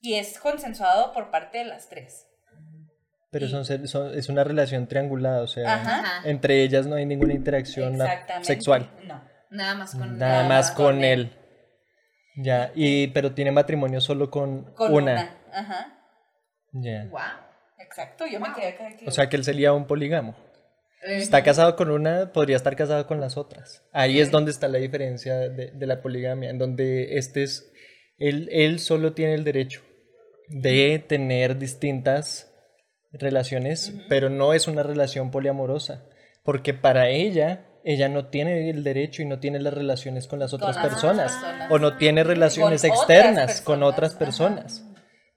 Y 0.00 0.14
es 0.14 0.38
consensuado 0.38 1.12
por 1.12 1.30
parte 1.30 1.58
de 1.58 1.64
las 1.64 1.88
tres. 1.88 2.26
Pero 3.32 3.48
son, 3.48 4.14
es 4.14 4.28
una 4.28 4.44
relación 4.44 4.86
triangulada, 4.86 5.42
o 5.42 5.46
sea, 5.48 5.74
Ajá. 5.74 6.28
Entre 6.28 6.62
ellas 6.62 6.86
no 6.86 6.94
hay 6.96 7.06
ninguna 7.06 7.32
interacción 7.34 7.98
sexual. 8.42 8.90
No. 9.06 9.24
Nada 9.50 9.74
más 9.74 9.94
con 9.94 10.18
Nada 10.18 10.32
nada 10.42 10.48
más 10.48 10.70
con 10.70 10.84
con 10.96 11.04
él. 11.04 11.32
Ya, 12.36 12.72
y 12.74 13.08
pero 13.08 13.32
tiene 13.34 13.50
matrimonio 13.50 14.00
solo 14.00 14.30
con, 14.30 14.72
Con 14.74 14.92
una. 14.94 15.12
una. 15.12 15.36
Ajá. 15.52 15.98
Ya. 16.72 17.06
Wow. 17.10 17.20
Exacto, 17.78 18.24
yo 18.26 18.38
me 18.40 18.52
quedé 18.54 18.68
acá. 18.68 18.96
que- 18.98 19.06
O 19.06 19.10
sea 19.10 19.28
que 19.28 19.36
él 19.36 19.44
sería 19.44 19.72
un 19.72 19.86
polígamo. 19.86 20.34
Eh, 21.04 21.16
Está 21.18 21.42
casado 21.42 21.74
con 21.76 21.90
una, 21.90 22.32
podría 22.32 22.56
estar 22.56 22.76
casado 22.76 23.06
con 23.06 23.20
las 23.20 23.36
otras. 23.36 23.82
Ahí 23.92 24.20
es 24.20 24.30
donde 24.30 24.50
está 24.50 24.68
la 24.68 24.78
diferencia 24.78 25.36
de, 25.36 25.72
de 25.72 25.86
la 25.86 26.00
poligamia, 26.00 26.48
en 26.50 26.58
donde 26.58 27.16
este 27.18 27.42
es, 27.42 27.70
él, 28.18 28.48
él 28.52 28.78
solo 28.78 29.12
tiene 29.14 29.34
el 29.34 29.42
derecho 29.44 29.82
de 30.48 30.98
tener 31.06 31.58
distintas 31.58 32.51
relaciones, 33.12 33.92
pero 34.08 34.28
no 34.30 34.52
es 34.54 34.66
una 34.68 34.82
relación 34.82 35.30
poliamorosa, 35.30 36.02
porque 36.42 36.74
para 36.74 37.08
ella, 37.08 37.66
ella 37.84 38.08
no 38.08 38.26
tiene 38.26 38.70
el 38.70 38.84
derecho 38.84 39.22
y 39.22 39.26
no 39.26 39.38
tiene 39.38 39.58
las 39.60 39.74
relaciones 39.74 40.26
con 40.26 40.38
las 40.38 40.52
otras 40.54 40.76
las 40.76 40.86
personas, 40.86 41.32
personas. 41.32 41.70
o 41.70 41.78
no 41.78 41.96
tiene 41.96 42.24
relaciones 42.24 42.84
externas 42.84 43.60
con 43.60 43.80
personas, 43.80 43.92
otras 43.92 44.14
personas. 44.14 44.84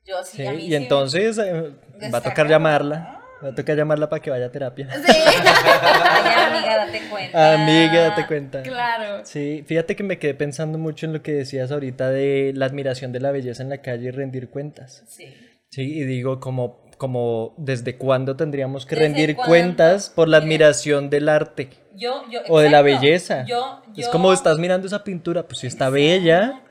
Yo 0.05 0.23
sí, 0.23 0.37
Sí, 0.37 0.45
a 0.45 0.51
mí 0.51 0.63
y 0.63 0.67
sí- 0.67 0.75
entonces 0.75 1.37
eh, 1.39 1.71
va 2.13 2.19
a 2.19 2.21
tocar 2.21 2.47
llamarla, 2.47 3.21
va 3.43 3.49
a 3.49 3.55
tocar 3.55 3.75
llamarla 3.75 4.07
para 4.07 4.21
que 4.21 4.29
vaya 4.29 4.45
a 4.45 4.51
terapia. 4.51 4.87
Ay, 4.93 6.55
amiga, 6.57 6.77
date 6.85 7.01
cuenta. 7.09 7.53
Amiga, 7.53 8.01
date 8.09 8.27
cuenta. 8.27 8.61
Claro. 8.63 9.25
Sí, 9.25 9.63
fíjate 9.67 9.95
que 9.95 10.03
me 10.03 10.19
quedé 10.19 10.33
pensando 10.35 10.77
mucho 10.77 11.05
en 11.05 11.13
lo 11.13 11.21
que 11.21 11.31
decías 11.33 11.71
ahorita 11.71 12.09
de 12.09 12.53
la 12.55 12.65
admiración 12.67 13.11
de 13.11 13.19
la 13.19 13.31
belleza 13.31 13.63
en 13.63 13.69
la 13.69 13.79
calle 13.81 14.07
y 14.07 14.11
rendir 14.11 14.49
cuentas. 14.49 15.03
Sí. 15.07 15.25
Sí, 15.69 15.81
y 15.99 16.03
digo 16.03 16.39
como, 16.39 16.84
como 16.97 17.53
desde 17.57 17.97
cuándo 17.97 18.35
tendríamos 18.35 18.85
que 18.85 18.95
¿Desde 18.95 19.07
rendir 19.07 19.35
cuándo? 19.35 19.49
cuentas 19.49 20.09
por 20.09 20.27
la 20.27 20.37
Mira. 20.39 20.45
admiración 20.45 21.09
del 21.09 21.29
arte 21.29 21.69
Yo, 21.93 22.23
yo, 22.29 22.41
o 22.47 22.59
de 22.59 22.69
la 22.69 22.81
belleza. 22.81 23.45
Yo, 23.45 23.81
Es 23.95 24.07
como 24.09 24.31
estás 24.33 24.57
mirando 24.59 24.87
esa 24.87 25.03
pintura, 25.03 25.43
pues 25.47 25.59
si 25.59 25.67
está 25.67 25.89
bella, 25.89 26.61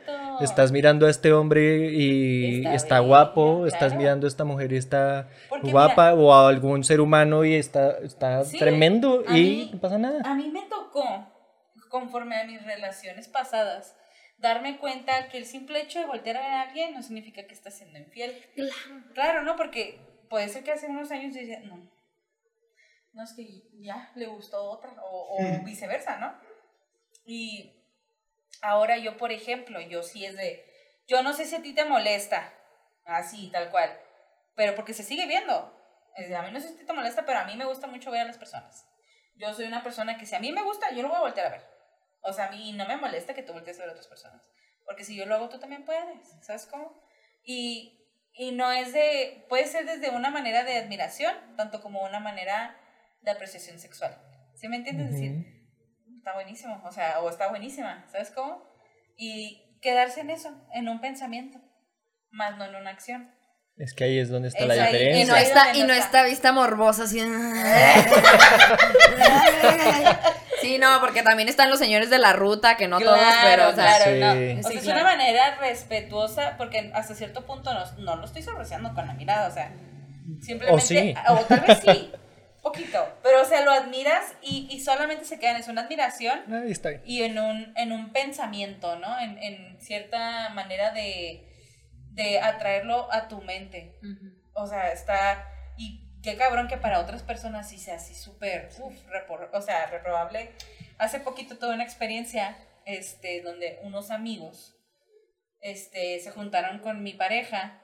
estás 0.41 0.72
mirando 0.72 1.07
a 1.07 1.11
este 1.11 1.33
hombre 1.33 1.91
y 1.93 2.62
Está 2.64 2.75
está, 2.75 2.95
bella, 3.01 3.07
guapo, 3.09 3.66
estás 3.66 3.95
mirando 3.95 4.27
a 4.27 4.29
esta 4.29 4.45
mujer 4.45 4.72
y 4.72 4.77
está 4.77 5.29
Porque 5.49 5.70
guapa, 5.70 6.14
o 6.14 6.33
a 6.35 6.49
algún 6.49 6.83
ser 6.85 7.01
humano 7.01 7.45
y 7.45 7.55
está, 7.55 7.99
está 7.99 8.45
Sí, 8.45 8.59
tremendo 8.59 9.22
y 9.29 9.33
mí- 9.33 9.70
no 9.75 9.81
pasa 9.81 9.99
nada. 9.99 10.20
A 10.25 10.35
mí 10.35 10.49
me 10.51 10.62
tocó, 10.62 11.05
conforme 11.89 12.37
a 12.37 12.45
mis 12.45 12.62
relaciones 12.64 13.29
pasadas, 13.29 13.95
darme 14.39 14.79
cuenta 14.79 15.29
que 15.29 15.39
el 15.39 15.47
simple 15.47 15.81
hecho 15.81 16.01
de 16.01 16.07
voltear 16.07 16.37
a 16.37 16.41
ver 16.41 16.51
a 16.51 16.62
alguien 16.62 16.93
no 16.93 17.03
significa 17.03 17.47
que 17.47 17.55
estás 17.55 17.75
siendo 17.79 17.99
infiel. 17.99 18.33
Claro, 19.14 19.43
¿no? 19.45 19.57
Porque 19.57 20.01
puede 20.29 20.49
ser 20.49 20.64
que 20.64 20.72
hace 20.72 20.87
unos 20.87 21.11
años 21.11 21.35
yo 21.35 21.41
decía, 21.41 21.61
no, 21.61 21.91
no 23.12 23.22
es 23.22 23.33
que 23.33 23.62
ya 23.81 24.12
le 24.14 24.27
gustó 24.27 24.62
otra, 24.70 24.95
o, 25.03 25.37
o 25.39 25.64
viceversa, 25.64 26.18
¿no? 26.18 26.35
Y 27.25 27.85
ahora 28.62 28.99
yo, 28.99 29.16
por 29.16 29.33
ejemplo, 29.33 29.81
yo 29.81 30.03
sí 30.03 30.25
es 30.25 30.37
de, 30.37 30.64
yo 31.07 31.22
no 31.22 31.33
sé 31.33 31.47
si 31.47 31.55
a 31.57 31.62
ti 31.62 31.75
te 31.75 31.85
molesta, 31.85 32.53
así, 33.05 33.51
tal 33.51 33.70
cual, 33.70 33.99
pero 34.55 34.75
porque 34.75 34.95
se 34.95 35.03
sigue 35.03 35.27
viendo. 35.27 35.72
Es 36.16 36.29
de, 36.29 36.37
a 36.37 36.43
mí 36.43 36.51
no 36.53 36.61
sé 36.61 36.68
si 36.68 36.85
te 36.85 36.93
molesta, 36.93 37.27
pero 37.27 37.41
a 37.41 37.45
mí 37.45 37.57
me 37.57 37.64
gusta 37.64 37.87
mucho 37.87 38.11
ver 38.11 38.22
a 38.22 38.27
las 38.27 38.39
personas. 38.39 38.87
Yo 39.37 39.53
soy 39.53 39.66
una 39.66 39.83
persona 39.83 40.16
que 40.16 40.27
si 40.27 40.35
a 40.35 40.41
mí 40.41 40.53
me 40.53 40.62
gusta, 40.62 40.93
yo 40.93 41.03
lo 41.03 41.09
voy 41.09 41.16
a 41.16 41.20
voltear 41.20 41.47
a 41.49 41.51
ver. 41.51 41.66
O 42.22 42.33
sea, 42.33 42.47
a 42.47 42.51
mí 42.51 42.72
no 42.72 42.87
me 42.87 42.97
molesta 42.97 43.35
que 43.35 43.43
tú 43.43 43.53
voltees 43.53 43.79
a 43.79 43.83
ver 43.83 43.91
a 43.91 43.93
otras 43.93 44.07
personas. 44.07 44.49
Porque 44.85 45.05
si 45.05 45.16
yo 45.16 45.27
lo 45.27 45.35
hago, 45.35 45.49
tú 45.49 45.59
también 45.59 45.85
puedes. 45.85 46.29
¿Sabes 46.43 46.66
cómo? 46.66 47.03
Y, 47.43 48.03
y 48.37 48.53
no 48.53 48.70
es 48.72 48.93
de, 48.93 49.47
puede 49.49 49.66
ser 49.66 49.87
desde 49.87 50.11
una 50.11 50.30
manera 50.30 50.64
de 50.64 50.78
admiración, 50.78 51.35
tanto 51.57 51.80
como 51.80 52.03
una 52.03 52.20
manera 52.20 52.76
de 53.22 53.30
apreciación 53.30 53.78
sexual. 53.78 54.18
¿Sí 54.55 54.68
me 54.68 54.76
entiendes? 54.76 55.07
Es 55.07 55.12
decir, 55.12 55.32
está 56.16 56.35
buenísimo, 56.35 56.82
o 56.85 56.93
sea, 56.93 57.20
o 57.20 57.30
está 57.30 57.49
buenísima, 57.49 58.07
¿sabes 58.11 58.30
cómo? 58.30 58.62
Y 59.16 59.78
quedarse 59.80 60.20
en 60.20 60.30
eso, 60.30 60.51
en 60.72 60.89
un 60.89 61.01
pensamiento, 61.01 61.59
más 62.30 62.57
no 62.57 62.64
en 62.64 62.74
una 62.74 62.91
acción. 62.91 63.32
Es 63.76 63.93
que 63.95 64.05
ahí 64.05 64.18
es 64.18 64.28
donde 64.28 64.49
está 64.49 64.61
Es 64.61 64.66
la 64.68 64.74
ahí, 64.74 64.80
y 64.80 64.87
Y 64.87 64.91
diferencia. 64.91 65.35
no, 65.35 65.41
está, 65.41 65.76
y 65.76 65.82
no 65.82 65.93
está. 65.93 66.22
vista 66.24 66.53
morbosa 66.53 67.05
así. 67.05 67.20
Sí, 70.64 70.78
no, 70.78 71.00
porque 71.00 71.22
también 71.22 71.48
están 71.48 71.70
los 71.70 71.78
señores 71.78 72.10
de 72.10 72.18
la 72.18 72.32
ruta, 72.32 72.76
que 72.76 72.88
no 72.88 72.98
todos, 73.00 73.18
pero, 73.42 73.68
o 73.68 73.72
sea, 73.74 73.96
claro, 73.98 74.04
Sí. 74.04 74.20
no. 74.20 74.30
O 74.30 74.34
Sí, 74.34 74.62
sea, 74.62 74.78
es 74.78 74.84
claro. 74.84 75.00
una 75.00 75.10
manera 75.10 75.54
respetuosa, 75.60 76.56
porque 76.56 76.90
hasta 76.94 77.14
cierto 77.14 77.44
punto 77.46 77.72
no, 77.72 77.84
no 77.98 78.16
lo 78.16 78.24
estoy 78.24 78.42
sorpreciando 78.42 78.92
con 78.94 79.06
la 79.06 79.14
mirada, 79.14 79.48
o 79.48 79.52
sea, 79.52 79.72
simplemente, 80.40 80.70
O 80.72 80.78
sí. 80.80 81.14
o 81.28 81.36
tal 81.44 81.60
vez 81.60 81.78
sí, 81.84 82.12
poquito, 82.62 83.06
pero 83.22 83.42
o 83.42 83.44
sea, 83.44 83.60
lo 83.62 83.70
admiras 83.72 84.24
y, 84.42 84.66
y 84.70 84.80
solamente 84.80 85.24
se 85.26 85.38
queda 85.38 85.50
en 85.52 85.56
eso, 85.58 85.70
una 85.70 85.82
admiración 85.82 86.40
Ahí 86.52 86.70
está 86.72 86.90
y 87.04 87.22
en 87.22 87.38
un, 87.38 87.72
en 87.76 87.92
un 87.92 88.10
pensamiento, 88.12 88.96
¿no? 88.98 89.18
En, 89.20 89.36
en 89.42 89.78
cierta 89.80 90.48
manera 90.50 90.90
de, 90.92 91.46
de 92.12 92.40
atraerlo 92.40 93.12
a 93.12 93.28
tu 93.28 93.42
mente. 93.42 93.98
O 94.54 94.66
sea, 94.66 94.92
está. 94.92 95.46
Y 95.76 96.03
qué 96.25 96.37
cabrón 96.37 96.66
que 96.68 96.77
para 96.79 96.99
otras 97.01 97.22
personas 97.22 97.68
sí 97.68 97.79
sea 97.79 97.97
así 97.97 98.14
súper. 98.14 98.70
uf, 98.81 98.95
repor- 99.09 99.51
O 99.53 99.61
sea, 99.61 99.87
reprobable. 99.87 100.51
Hace 100.99 101.20
poquito 101.20 101.59
tuve 101.59 101.75
una 101.75 101.85
experiencia 101.85 102.57
este, 102.87 103.43
donde 103.43 103.79
unos 103.83 104.11
amigos 104.11 104.75
este, 105.61 106.18
se 106.20 106.31
juntaron 106.31 106.79
con 106.81 107.03
mi 107.03 107.12
pareja 107.14 107.81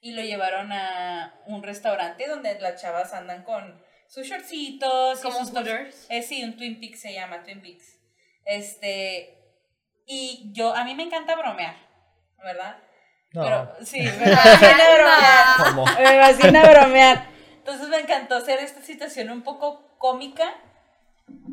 y 0.00 0.12
lo 0.12 0.22
llevaron 0.22 0.72
a 0.72 1.34
un 1.46 1.62
restaurante 1.62 2.26
donde 2.28 2.58
las 2.60 2.80
chavas 2.80 3.12
andan 3.14 3.44
con 3.44 3.80
sus 4.08 4.26
shortcitos. 4.26 5.20
Como 5.20 5.38
sus 5.44 5.52
eh, 6.10 6.22
sí, 6.22 6.42
un 6.44 6.56
Twin 6.56 6.80
Peaks 6.80 7.00
se 7.00 7.12
llama, 7.14 7.42
Twin 7.44 7.62
Peaks. 7.62 7.98
Este. 8.44 9.38
Y 10.06 10.50
yo, 10.52 10.74
a 10.74 10.84
mí 10.84 10.94
me 10.94 11.04
encanta 11.04 11.36
bromear, 11.36 11.76
¿verdad? 12.42 12.76
No. 13.32 13.42
Pero 13.44 13.76
sí, 13.84 14.00
me 14.18 14.36
fascina 14.36 14.84
bromear. 14.94 15.56
¿Cómo? 15.64 15.84
Me 15.84 16.20
fascina 16.20 16.68
bromear. 16.68 17.31
Entonces 17.64 17.88
me 17.88 17.98
encantó 17.98 18.34
hacer 18.34 18.58
esta 18.58 18.82
situación 18.82 19.30
un 19.30 19.42
poco 19.42 19.82
cómica, 19.96 20.52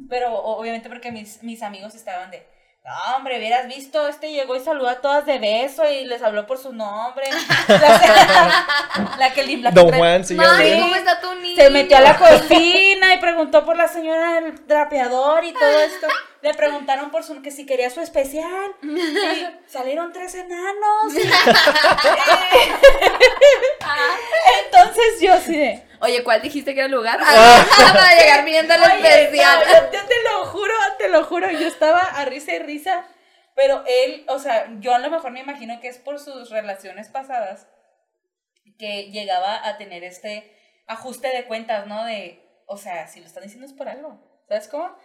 pero 0.09 0.33
obviamente 0.33 0.89
porque 0.89 1.11
mis, 1.11 1.43
mis 1.43 1.61
amigos 1.61 1.93
estaban 1.93 2.31
de, 2.31 2.47
no, 2.83 3.15
hombre, 3.15 3.37
hubieras 3.37 3.67
visto, 3.67 4.07
este 4.07 4.31
llegó 4.31 4.55
y 4.55 4.59
saludó 4.59 4.89
a 4.89 5.01
todas 5.01 5.27
de 5.27 5.37
beso 5.37 5.87
y 5.87 6.05
les 6.05 6.23
habló 6.23 6.47
por 6.47 6.57
su 6.57 6.73
nombre. 6.73 7.27
la, 7.67 7.69
la 9.19 9.33
que, 9.33 9.57
la 9.57 9.69
Don 9.69 9.91
Juan, 9.91 10.25
sí, 10.25 10.33
Mami, 10.33 10.63
Sí. 10.63 10.79
¿cómo 10.79 10.95
está 10.95 11.21
tu 11.21 11.35
niño? 11.35 11.55
se 11.55 11.69
metió 11.69 11.97
a 11.97 12.01
la 12.01 12.17
cocina 12.17 13.13
y 13.13 13.19
preguntó 13.19 13.63
por 13.63 13.77
la 13.77 13.87
señora 13.87 14.41
del 14.41 14.65
drapeador 14.65 15.45
y 15.45 15.53
todo 15.53 15.79
esto. 15.79 16.07
Le 16.41 16.55
preguntaron 16.55 17.11
por 17.11 17.23
su, 17.23 17.39
que 17.43 17.51
si 17.51 17.67
quería 17.67 17.91
su 17.91 18.01
especial. 18.01 18.71
Y 18.81 19.45
salieron 19.69 20.11
tres 20.11 20.33
enanos. 20.33 21.13
Entonces 24.65 25.21
yo 25.21 25.33
así 25.33 25.55
de. 25.55 25.88
Oye, 26.01 26.23
¿cuál 26.23 26.41
dijiste 26.41 26.73
que 26.73 26.79
era 26.79 26.85
el 26.87 26.91
lugar? 26.93 27.19
Ah, 27.21 27.65
para 27.93 28.15
llegar 28.19 28.45
viendo 28.45 28.73
el 28.73 28.81
especial. 28.83 29.59
no, 29.59 29.65
yo, 29.73 29.91
yo 29.91 30.07
te 30.07 30.23
lo 30.31 30.45
juro, 30.45 30.73
te 30.97 31.09
lo 31.09 31.23
juro, 31.25 31.51
yo 31.51 31.67
estaba 31.67 31.99
a 32.01 32.25
risa 32.25 32.53
y 32.53 32.59
risa, 32.59 33.05
pero 33.55 33.83
él, 33.85 34.25
o 34.29 34.39
sea, 34.39 34.67
yo 34.79 34.93
a 34.95 34.99
lo 34.99 35.09
mejor 35.09 35.31
me 35.31 35.41
imagino 35.41 35.79
que 35.81 35.87
es 35.89 35.97
por 35.97 36.19
sus 36.19 36.49
relaciones 36.49 37.09
pasadas 37.09 37.67
que 38.77 39.11
llegaba 39.11 39.67
a 39.67 39.77
tener 39.77 40.03
este 40.03 40.55
ajuste 40.87 41.27
de 41.29 41.45
cuentas, 41.45 41.85
¿no? 41.87 42.05
De, 42.05 42.41
o 42.65 42.77
sea, 42.77 43.07
si 43.07 43.19
lo 43.19 43.25
están 43.25 43.43
diciendo 43.43 43.65
es 43.65 43.73
por 43.73 43.89
algo, 43.89 44.19
¿sabes 44.47 44.67
cómo? 44.69 44.95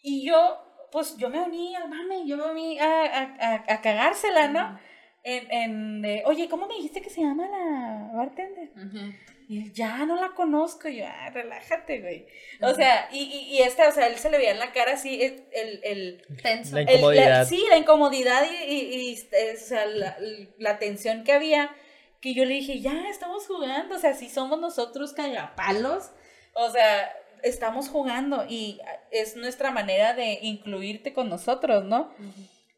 Y 0.00 0.24
yo, 0.26 0.64
pues 0.92 1.16
yo 1.16 1.28
me 1.28 1.40
uní 1.40 1.74
al 1.74 1.88
mame, 1.88 2.26
yo 2.26 2.36
me 2.36 2.44
uní 2.44 2.78
a, 2.78 3.02
a, 3.02 3.22
a, 3.40 3.54
a 3.74 3.80
cagársela, 3.80 4.48
¿no? 4.48 4.78
En, 5.24 5.50
en 5.52 6.02
de, 6.02 6.22
oye, 6.26 6.48
¿cómo 6.48 6.66
me 6.68 6.76
dijiste 6.76 7.02
que 7.02 7.10
se 7.10 7.20
llama 7.22 7.48
la 7.48 8.10
bartender? 8.16 8.70
Ujú. 8.76 9.12
Y 9.48 9.62
él, 9.62 9.72
ya 9.72 10.04
no 10.04 10.20
la 10.20 10.30
conozco, 10.34 10.88
y 10.88 10.98
yo, 10.98 11.06
ah, 11.06 11.30
relájate, 11.30 12.00
güey. 12.00 12.26
O 12.60 12.74
sea, 12.74 13.08
y, 13.10 13.22
y, 13.22 13.56
y 13.56 13.62
este, 13.62 13.86
o 13.86 13.92
sea, 13.92 14.06
él 14.06 14.16
se 14.16 14.28
le 14.30 14.36
veía 14.36 14.50
en 14.50 14.58
la 14.58 14.72
cara 14.72 14.92
así, 14.92 15.22
el, 15.22 15.44
el, 15.52 15.80
el, 15.84 16.22
Tenso. 16.42 16.74
La 16.76 16.82
el- 16.82 16.90
incomodidad. 16.90 17.46
sí, 17.48 17.64
la 17.70 17.78
incomodidad 17.78 18.44
y, 18.68 18.74
y, 18.74 19.14
o 19.14 19.58
sea, 19.58 19.86
la, 19.86 20.16
la 20.58 20.78
tensión 20.78 21.24
que 21.24 21.32
había, 21.32 21.74
que 22.20 22.34
yo 22.34 22.44
le 22.44 22.54
dije, 22.54 22.80
ya, 22.80 23.08
estamos 23.08 23.46
jugando, 23.46 23.94
o 23.96 23.98
sea, 23.98 24.12
si 24.14 24.28
somos 24.28 24.60
nosotros 24.60 25.14
cagapalos, 25.14 26.10
o 26.52 26.70
sea, 26.70 27.10
estamos 27.42 27.88
jugando 27.88 28.44
y 28.48 28.80
es 29.10 29.34
nuestra 29.36 29.70
manera 29.70 30.12
de 30.12 30.40
incluirte 30.42 31.12
con 31.14 31.28
nosotros, 31.30 31.84
¿no? 31.84 32.12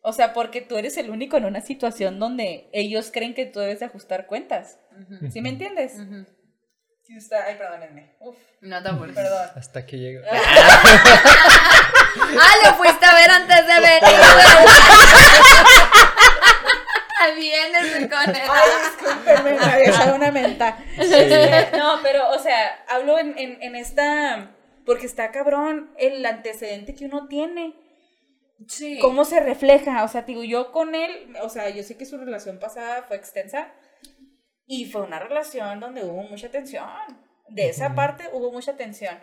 O 0.02 0.12
sea, 0.12 0.32
porque 0.34 0.60
tú 0.60 0.76
eres 0.76 0.96
el 0.98 1.10
único 1.10 1.36
en 1.36 1.46
una 1.46 1.62
situación 1.62 2.18
donde 2.18 2.68
ellos 2.72 3.10
creen 3.12 3.34
que 3.34 3.46
tú 3.46 3.58
debes 3.58 3.80
de 3.80 3.86
ajustar 3.86 4.26
cuentas. 4.26 4.78
¿Sí 5.32 5.40
me 5.40 5.48
entiendes? 5.48 5.96
Sí, 7.10 7.16
está, 7.16 7.42
ay, 7.44 7.56
perdónenme. 7.56 8.12
Uf, 8.20 8.36
No 8.60 8.80
te 8.80 8.88
apures. 8.88 9.16
perdón. 9.16 9.48
Hasta 9.56 9.84
que 9.84 9.98
llega. 9.98 10.20
Ah, 12.12 12.54
lo 12.64 12.74
fuiste 12.74 13.06
a 13.06 13.14
ver 13.14 13.30
antes 13.30 13.66
de 13.66 13.74
venir. 13.74 14.02
Vienes 17.36 18.08
con 18.10 18.34
él. 18.34 18.42
Ay, 18.50 18.70
discúlpenme, 18.84 19.52
me 19.54 19.64
había 19.64 19.88
echado 19.90 20.14
una 20.16 20.30
menta. 20.32 20.76
No, 21.78 22.00
pero, 22.02 22.30
o 22.30 22.38
sea, 22.38 22.84
hablo 22.88 23.18
en, 23.18 23.38
en, 23.38 23.62
en 23.62 23.76
esta. 23.76 24.50
Porque 24.86 25.06
está 25.06 25.30
cabrón 25.30 25.90
el 25.98 26.24
antecedente 26.26 26.94
que 26.94 27.04
uno 27.06 27.28
tiene. 27.28 27.74
Sí. 28.66 28.98
¿Cómo 29.00 29.24
se 29.24 29.40
refleja? 29.40 30.04
O 30.04 30.08
sea, 30.08 30.22
digo, 30.22 30.42
yo 30.44 30.72
con 30.72 30.94
él, 30.94 31.34
o 31.42 31.48
sea, 31.48 31.68
yo 31.70 31.82
sé 31.82 31.96
que 31.96 32.04
su 32.06 32.18
relación 32.18 32.58
pasada 32.58 33.04
fue 33.06 33.16
extensa. 33.16 33.68
Y 34.72 34.84
fue 34.84 35.02
una 35.02 35.18
relación 35.18 35.80
donde 35.80 36.04
hubo 36.04 36.22
mucha 36.22 36.48
tensión. 36.48 36.86
De 37.48 37.68
esa 37.70 37.96
parte 37.96 38.28
hubo 38.32 38.52
mucha 38.52 38.76
tensión. 38.76 39.18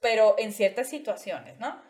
Pero 0.00 0.36
en 0.38 0.54
ciertas 0.54 0.88
situaciones, 0.88 1.58
¿no? 1.58 1.82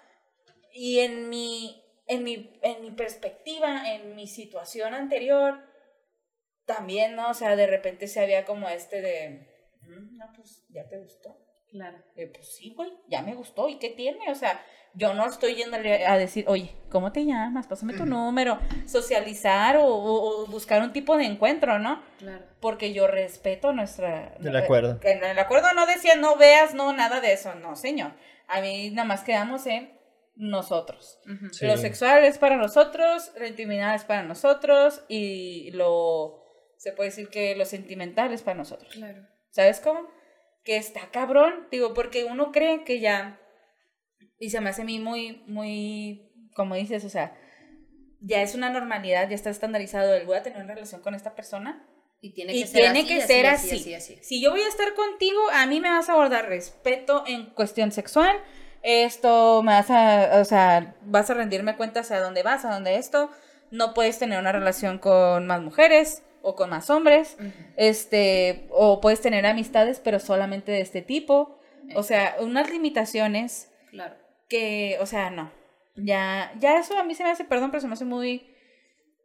Y 0.72 0.99
en 0.99 1.28
mi, 1.28 1.84
en 2.09 2.24
mi, 2.24 2.59
en 2.62 2.82
mi 2.82 2.91
perspectiva, 2.91 3.93
en 3.95 4.16
mi 4.16 4.26
situación 4.26 4.95
anterior, 4.95 5.61
también, 6.64 7.14
¿no? 7.14 7.30
O 7.30 7.34
sea, 7.34 7.55
de 7.55 7.68
repente 7.68 8.09
se 8.09 8.18
había 8.18 8.45
como 8.45 8.68
este 8.68 9.01
de, 9.01 9.47
"Mm, 9.82 10.16
no, 10.16 10.32
pues, 10.34 10.64
¿ya 10.70 10.88
te 10.88 10.99
gustó? 10.99 11.38
Claro. 11.70 11.98
Eh, 12.16 12.26
pues 12.32 12.48
sí, 12.54 12.72
güey, 12.76 12.90
ya 13.08 13.22
me 13.22 13.34
gustó. 13.34 13.68
¿Y 13.68 13.78
qué 13.78 13.90
tiene? 13.90 14.30
O 14.30 14.34
sea, 14.34 14.60
yo 14.94 15.14
no 15.14 15.24
estoy 15.26 15.54
yendo 15.54 15.76
a 15.76 16.16
decir, 16.18 16.44
oye, 16.48 16.74
¿cómo 16.90 17.12
te 17.12 17.24
llamas? 17.24 17.66
Pásame 17.68 17.94
tu 17.94 18.04
número. 18.06 18.58
Socializar 18.86 19.76
o, 19.76 19.84
o- 19.86 20.42
o 20.42 20.46
buscar 20.46 20.82
un 20.82 20.92
tipo 20.92 21.16
de 21.16 21.24
encuentro, 21.26 21.78
¿no? 21.78 22.02
Claro. 22.18 22.44
Porque 22.60 22.92
yo 22.92 23.06
respeto 23.06 23.72
nuestra... 23.72 24.34
El 24.42 24.56
acuerdo. 24.56 24.98
En 25.02 25.22
el 25.22 25.38
acuerdo 25.38 25.72
no 25.74 25.86
decía 25.86 26.16
no 26.16 26.36
veas, 26.36 26.74
no, 26.74 26.92
nada 26.92 27.20
de 27.20 27.32
eso. 27.32 27.54
No, 27.54 27.76
señor. 27.76 28.12
A 28.48 28.60
mí 28.60 28.90
nada 28.90 29.06
más 29.06 29.22
quedamos 29.22 29.64
en 29.66 29.92
nosotros. 30.34 31.20
Sí. 31.52 31.66
Lo 31.66 31.76
sexual 31.76 32.24
es 32.24 32.38
para 32.38 32.56
nosotros, 32.56 33.30
la 33.38 33.46
intimidad 33.46 33.94
es 33.94 34.04
para 34.04 34.22
nosotros 34.22 35.02
y 35.08 35.70
lo... 35.72 36.36
Se 36.78 36.92
puede 36.92 37.10
decir 37.10 37.28
que 37.28 37.54
lo 37.56 37.66
sentimental 37.66 38.32
es 38.32 38.42
para 38.42 38.56
nosotros. 38.56 38.90
Claro. 38.94 39.26
¿Sabes 39.50 39.80
cómo? 39.80 40.08
Que 40.64 40.76
está 40.76 41.11
cabrón, 41.11 41.68
digo, 41.70 41.94
porque 41.94 42.24
uno 42.24 42.52
cree 42.52 42.84
que 42.84 43.00
ya, 43.00 43.40
y 44.38 44.50
se 44.50 44.61
me 44.61 44.70
hace 44.70 44.82
a 44.82 44.84
mí 44.84 44.98
muy, 44.98 45.42
muy, 45.46 46.30
como 46.54 46.74
dices, 46.74 47.04
o 47.04 47.08
sea, 47.08 47.34
ya 48.20 48.42
es 48.42 48.54
una 48.54 48.70
normalidad, 48.70 49.28
ya 49.28 49.34
está 49.34 49.50
estandarizado 49.50 50.14
el 50.14 50.26
voy 50.26 50.36
a 50.36 50.42
tener 50.42 50.62
una 50.62 50.74
relación 50.74 51.00
con 51.00 51.14
esta 51.14 51.34
persona 51.34 51.86
Y 52.20 52.34
tiene 52.34 52.54
y 52.54 52.61
que 52.61 52.66
ser 52.66 52.80
tiene 52.82 53.00
así, 53.00 53.08
que 53.08 53.20
ser 53.22 53.46
así, 53.46 53.68
así. 53.68 53.94
así, 53.94 54.14
así. 54.14 54.18
Si 54.22 54.42
yo 54.42 54.50
voy 54.50 54.61
a 54.61 54.68
estar 54.68 54.92
contigo, 54.94 55.40
a 55.52 55.66
mí 55.66 55.80
me 55.80 55.88
vas 55.88 56.08
a 56.11 56.12
abordar 56.12 56.48
respeto 56.48 57.24
en 57.26 57.46
cuestión 57.46 57.92
sexual, 57.92 58.36
esto 58.82 59.62
me 59.62 59.72
vas 59.72 59.90
a, 59.90 60.40
o 60.40 60.44
sea, 60.44 60.96
vas 61.02 61.30
a 61.30 61.34
rendirme 61.34 61.76
cuentas 61.76 62.11
a 62.11 62.20
dónde 62.20 62.42
vas, 62.42 62.64
a 62.64 62.72
dónde 62.72 62.96
esto, 62.96 63.30
no 63.70 63.94
puedes 63.94 64.18
tener 64.18 64.38
una 64.38 64.52
relación 64.52 64.98
con 64.98 65.46
más 65.46 65.62
mujeres 65.62 66.22
o 66.43 66.55
con 66.57 66.70
más 66.70 66.91
hombres, 66.91 67.36
este, 67.76 68.66
o 68.70 69.01
puedes 69.01 69.20
tener 69.20 69.47
amistades, 69.47 70.01
pero 70.01 70.18
solamente 70.18 70.72
de 70.72 70.80
este 70.80 71.03
tipo. 71.03 71.59
O 71.95 72.03
sea, 72.03 72.36
unas 72.41 72.70
limitaciones 72.70 73.70
Claro. 73.91 74.14
que, 74.49 74.97
o 75.01 75.07
sea, 75.07 75.30
no. 75.30 75.51
Ya, 75.97 76.53
ya 76.59 76.78
eso 76.78 76.97
a 76.99 77.05
mí 77.05 77.14
se 77.14 77.24
me 77.24 77.30
hace, 77.30 77.45
perdón, 77.45 77.70
pero 77.70 77.80
se 77.80 77.86
me 77.88 77.95
hace 77.95 78.05
muy, 78.05 78.47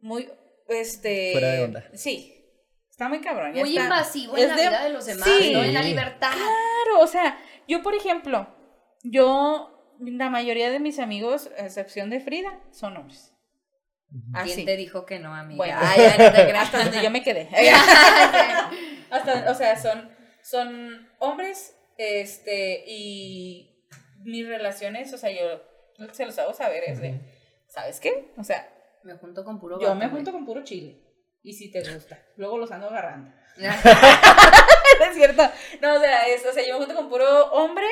muy, 0.00 0.28
este... 0.68 1.32
Fuera 1.32 1.52
de 1.52 1.62
onda. 1.64 1.84
Sí. 1.94 2.32
Está 2.90 3.08
muy 3.08 3.20
cabrón. 3.20 3.52
ya 3.54 3.60
Muy 3.60 3.70
está. 3.70 3.84
invasivo 3.84 4.36
Es 4.36 4.44
en 4.44 4.48
la 4.48 4.56
vida 4.56 4.84
de 4.84 4.90
los 4.90 5.04
demás, 5.06 5.28
Sí. 5.38 5.52
¿no? 5.52 5.62
En 5.62 5.74
la 5.74 5.82
libertad. 5.82 6.32
Claro, 6.32 7.00
o 7.02 7.06
sea, 7.06 7.38
yo, 7.68 7.82
por 7.82 7.94
ejemplo, 7.94 8.48
yo, 9.02 9.94
la 10.00 10.30
mayoría 10.30 10.70
de 10.70 10.80
mis 10.80 10.98
amigos, 10.98 11.50
a 11.58 11.66
excepción 11.66 12.08
de 12.10 12.20
Frida, 12.20 12.58
son 12.70 12.96
hombres. 12.96 13.32
¿Quién 14.44 14.64
te 14.64 14.76
dijo 14.76 15.04
que 15.04 15.18
no, 15.18 15.34
amiga? 15.34 15.56
Bueno, 15.56 15.78
Ay, 15.80 16.00
no 16.18 16.32
te 16.32 16.52
hasta 16.56 16.84
donde 16.84 17.02
yo 17.02 17.10
me 17.10 17.22
quedé. 17.22 17.48
Hasta, 19.10 19.50
o 19.50 19.54
sea, 19.54 19.76
son, 19.76 20.10
son 20.42 21.08
hombres, 21.18 21.76
este, 21.96 22.84
y 22.86 23.84
mis 24.24 24.46
relaciones, 24.46 25.12
o 25.12 25.18
sea, 25.18 25.30
yo 25.30 25.62
se 26.12 26.26
los 26.26 26.38
hago 26.38 26.52
saber, 26.52 26.84
es 26.86 27.00
de, 27.00 27.20
¿sabes 27.68 28.00
qué? 28.00 28.32
O 28.36 28.44
sea, 28.44 28.68
Me 29.04 29.14
junto 29.14 29.44
con 29.44 29.60
puro 29.60 29.78
yo 29.80 29.94
me 29.94 30.08
junto 30.08 30.32
con 30.32 30.44
puro 30.44 30.64
chile, 30.64 31.00
y 31.42 31.52
si 31.52 31.70
te 31.70 31.80
gusta, 31.92 32.20
luego 32.36 32.58
los 32.58 32.70
ando 32.72 32.88
agarrando. 32.88 33.32
Es 35.08 35.14
cierto. 35.14 35.42
No, 35.82 35.94
o 35.94 36.00
sea, 36.00 36.26
es, 36.28 36.44
o 36.46 36.52
sea, 36.52 36.66
yo 36.66 36.78
me 36.78 36.86
junto 36.86 36.94
con 36.94 37.08
puro 37.08 37.46
hombre 37.52 37.86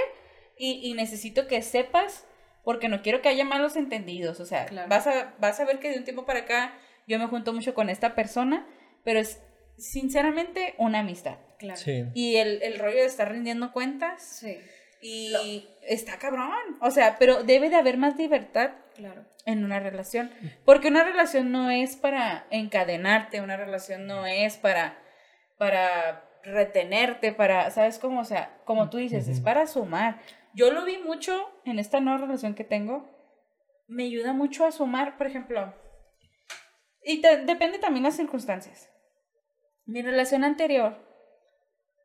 y, 0.56 0.90
y 0.90 0.94
necesito 0.94 1.46
que 1.46 1.60
sepas, 1.62 2.24
porque 2.64 2.88
no 2.88 3.02
quiero 3.02 3.20
que 3.22 3.28
haya 3.28 3.44
malos 3.44 3.76
entendidos. 3.76 4.40
O 4.40 4.46
sea, 4.46 4.66
Claro. 4.66 4.88
vas, 4.88 5.06
a, 5.06 5.34
vas 5.38 5.60
a 5.60 5.64
ver 5.64 5.78
que 5.78 5.90
de 5.90 5.98
un 5.98 6.04
tiempo 6.04 6.24
para 6.26 6.40
acá 6.40 6.72
yo 7.06 7.18
me 7.18 7.26
junto 7.26 7.52
mucho 7.52 7.74
con 7.74 7.90
esta 7.90 8.14
persona, 8.14 8.66
pero 9.04 9.20
es 9.20 9.40
sinceramente 9.76 10.74
una 10.78 11.00
amistad. 11.00 11.36
Claro. 11.58 11.78
Sí. 11.78 12.04
Y 12.14 12.36
el, 12.36 12.62
el 12.62 12.78
rollo 12.78 12.96
de 12.96 13.06
estar 13.06 13.30
rindiendo 13.30 13.72
cuentas 13.72 14.22
Sí, 14.40 14.58
y 15.00 15.68
está 15.82 16.18
cabrón. 16.18 16.50
O 16.80 16.90
sea, 16.90 17.16
pero 17.18 17.42
debe 17.42 17.68
de 17.68 17.76
haber 17.76 17.98
más 17.98 18.16
libertad 18.16 18.70
claro. 18.94 19.24
en 19.44 19.64
una 19.64 19.78
relación. 19.80 20.30
Porque 20.64 20.88
una 20.88 21.04
relación 21.04 21.52
no 21.52 21.70
es 21.70 21.96
para 21.96 22.46
encadenarte, 22.50 23.40
una 23.42 23.56
relación 23.58 24.06
no 24.06 24.26
es 24.26 24.56
para, 24.56 24.96
para 25.58 26.24
retenerte, 26.42 27.32
para, 27.32 27.70
¿sabes 27.70 27.98
cómo? 27.98 28.20
O 28.20 28.24
sea, 28.24 28.50
como 28.64 28.88
tú 28.90 28.96
dices, 28.96 29.28
es 29.28 29.36
Ujú. 29.36 29.44
para 29.44 29.66
sumar. 29.66 30.20
Yo 30.55 30.72
lo 30.72 30.84
vi 30.84 30.98
mucho 30.98 31.50
en 31.64 31.80
esta 31.80 31.98
nueva 32.00 32.20
relación 32.20 32.55
que 32.55 32.62
tengo. 32.62 33.11
Me 33.88 34.05
ayuda 34.05 34.32
mucho 34.32 34.64
a 34.64 34.72
sumar, 34.72 35.18
por 35.18 35.26
ejemplo. 35.26 35.74
Y 37.02 37.20
depende 37.20 37.78
también 37.78 38.05
las 38.05 38.16
circunstancias. 38.16 38.88
Mi 39.84 40.00
relación 40.00 40.44
anterior 40.44 40.96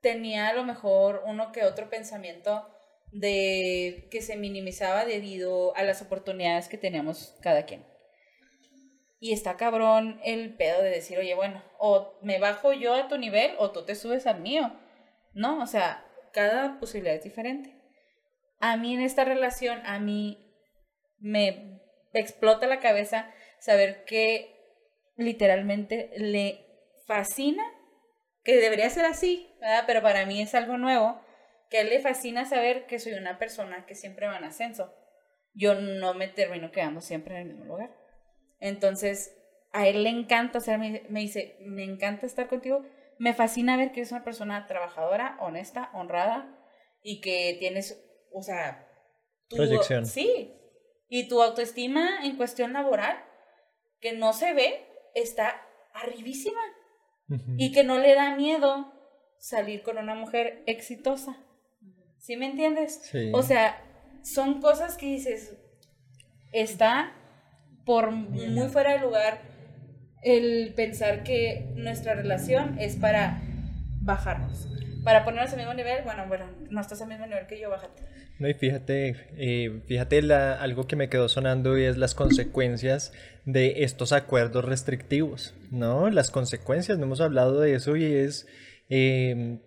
tenía 0.02 0.50
a 0.50 0.54
lo 0.54 0.64
mejor 0.64 1.24
uno 1.26 1.52
que 1.52 1.64
otro 1.64 1.90
pensamiento 1.90 2.68
de 3.12 4.08
que 4.12 4.22
se 4.22 4.36
minimizaba 4.36 5.06
debido 5.06 5.76
a 5.76 5.84
las 5.84 6.02
oportunidades 6.02 6.68
que 6.68 6.78
teníamos 6.78 7.38
cada 7.42 7.66
quien. 7.66 7.86
Y 9.20 9.34
está 9.34 9.58
cabrón 9.58 10.20
el 10.24 10.56
pedo 10.56 10.82
de 10.82 10.90
decir, 10.90 11.20
oye, 11.20 11.36
bueno, 11.36 11.64
o 11.78 12.18
me 12.22 12.40
bajo 12.40 12.74
yo 12.74 12.96
a 12.96 13.08
tu 13.08 13.18
nivel 13.18 13.52
o 13.60 13.72
tú 13.72 13.86
te 13.86 13.96
subes 13.96 14.26
al 14.26 14.42
mío. 14.42 14.72
¿No? 15.34 15.62
O 15.62 15.68
sea, 15.68 16.06
cada 16.34 16.80
posibilidad 16.80 17.16
es 17.16 17.24
diferente. 17.24 17.79
A 18.60 18.78
mí 18.78 18.94
en 18.94 19.02
esta 19.02 19.24
relación, 19.24 19.82
a 19.86 20.00
mí 20.00 20.46
me 21.20 21.82
explota 22.14 22.68
la 22.68 22.80
cabeza 22.80 23.32
saber 23.60 24.04
que 24.06 24.56
literalmente 25.16 26.12
le 26.18 26.66
fascina, 27.06 27.64
que 28.44 28.58
debería 28.58 28.90
ser 28.90 29.06
así. 29.06 29.54
Pero 29.86 30.02
para 30.02 30.26
mí 30.26 30.42
es 30.42 30.56
algo 30.56 30.78
nuevo, 30.78 31.22
que 31.70 31.78
a 31.78 31.82
él 31.82 31.90
le 31.90 32.00
fascina 32.00 32.46
saber 32.46 32.86
que 32.88 33.00
soy 33.00 33.14
una 33.14 33.38
persona 33.38 33.86
que 33.86 33.96
siempre 33.96 34.28
va 34.28 34.38
en 34.38 34.44
ascenso. 34.44 34.94
Yo 35.54 35.76
no 35.76 36.14
me 36.14 36.28
termino 36.28 36.72
quedando 36.72 37.02
siempre 37.02 37.36
en 37.36 37.42
el 37.42 37.48
mismo 37.48 37.66
lugar. 37.66 37.92
Entonces, 38.60 39.36
a 39.72 39.88
él 39.88 40.04
le 40.04 40.10
encanta, 40.10 40.58
o 40.58 40.62
sea, 40.62 40.78
me, 40.78 41.04
me 41.10 41.22
dice, 41.22 41.58
me 41.62 41.84
encanta 41.84 42.26
estar 42.26 42.48
contigo, 42.48 42.86
me 43.18 43.34
fascina 43.34 43.78
ver 43.78 43.92
que 43.92 44.00
eres 44.00 44.12
una 44.12 44.24
persona 44.24 44.66
trabajadora, 44.66 45.38
honesta, 45.42 45.90
honrada 45.94 46.58
y 47.04 47.22
que 47.22 47.58
tienes, 47.60 48.02
o 48.34 48.42
sea, 48.42 48.88
tu, 49.48 49.58
Proyección. 49.58 50.06
Sí, 50.06 50.54
y 51.10 51.28
tu 51.28 51.42
autoestima 51.42 52.26
en 52.26 52.38
cuestión 52.38 52.74
laboral, 52.74 53.24
que 54.00 54.14
no 54.14 54.34
se 54.34 54.54
ve, 54.54 54.86
está 55.16 55.62
arribísima 55.94 56.62
y 57.58 57.72
que 57.72 57.84
no 57.84 58.00
le 58.00 58.16
da 58.16 58.36
miedo 58.36 58.92
salir 59.38 59.84
con 59.84 59.98
una 59.98 60.16
mujer 60.16 60.64
exitosa. 60.66 61.38
¿Sí 62.18 62.36
me 62.36 62.48
entiendes? 62.48 63.02
Sí. 63.04 63.32
O 63.34 63.44
sea, 63.44 63.84
son 64.24 64.62
cosas 64.62 64.98
que 64.98 65.06
dices, 65.06 65.56
está 66.52 67.14
por 67.86 68.12
muy 68.12 68.68
fuera 68.70 68.94
de 68.94 69.00
lugar 69.00 69.42
el 70.22 70.74
pensar 70.76 71.24
que 71.24 71.72
nuestra 71.76 72.14
relación 72.14 72.78
es 72.80 72.96
para 72.96 73.42
bajarnos, 74.02 74.68
para 75.10 75.26
ponernos 75.26 75.52
al 75.54 75.58
mismo 75.58 75.74
nivel. 75.74 76.04
Bueno, 76.04 76.26
bueno, 76.28 76.46
no 76.70 76.82
estás 76.82 77.02
al 77.02 77.08
mismo 77.08 77.26
nivel 77.26 77.48
que 77.48 77.60
yo, 77.60 77.72
bájate. 77.72 78.04
No, 78.38 78.48
y 78.48 78.54
fíjate, 78.54 79.16
eh, 79.38 79.82
fíjate 79.88 80.22
la, 80.22 80.54
algo 80.54 80.86
que 80.86 80.96
me 80.96 81.10
quedó 81.10 81.28
sonando 81.28 81.80
y 81.80 81.86
es 81.86 81.98
las 81.98 82.14
consecuencias 82.14 83.12
de 83.44 83.84
estos 83.84 84.14
acuerdos 84.14 84.66
restrictivos, 84.66 85.56
¿no? 85.72 86.12
Las 86.12 86.30
consecuencias, 86.30 87.00
no 87.00 87.06
hemos 87.06 87.22
hablado 87.22 87.60
de 87.60 87.74
eso 87.74 87.96
y 87.96 88.06
es 88.06 88.46
eh, 88.90 89.58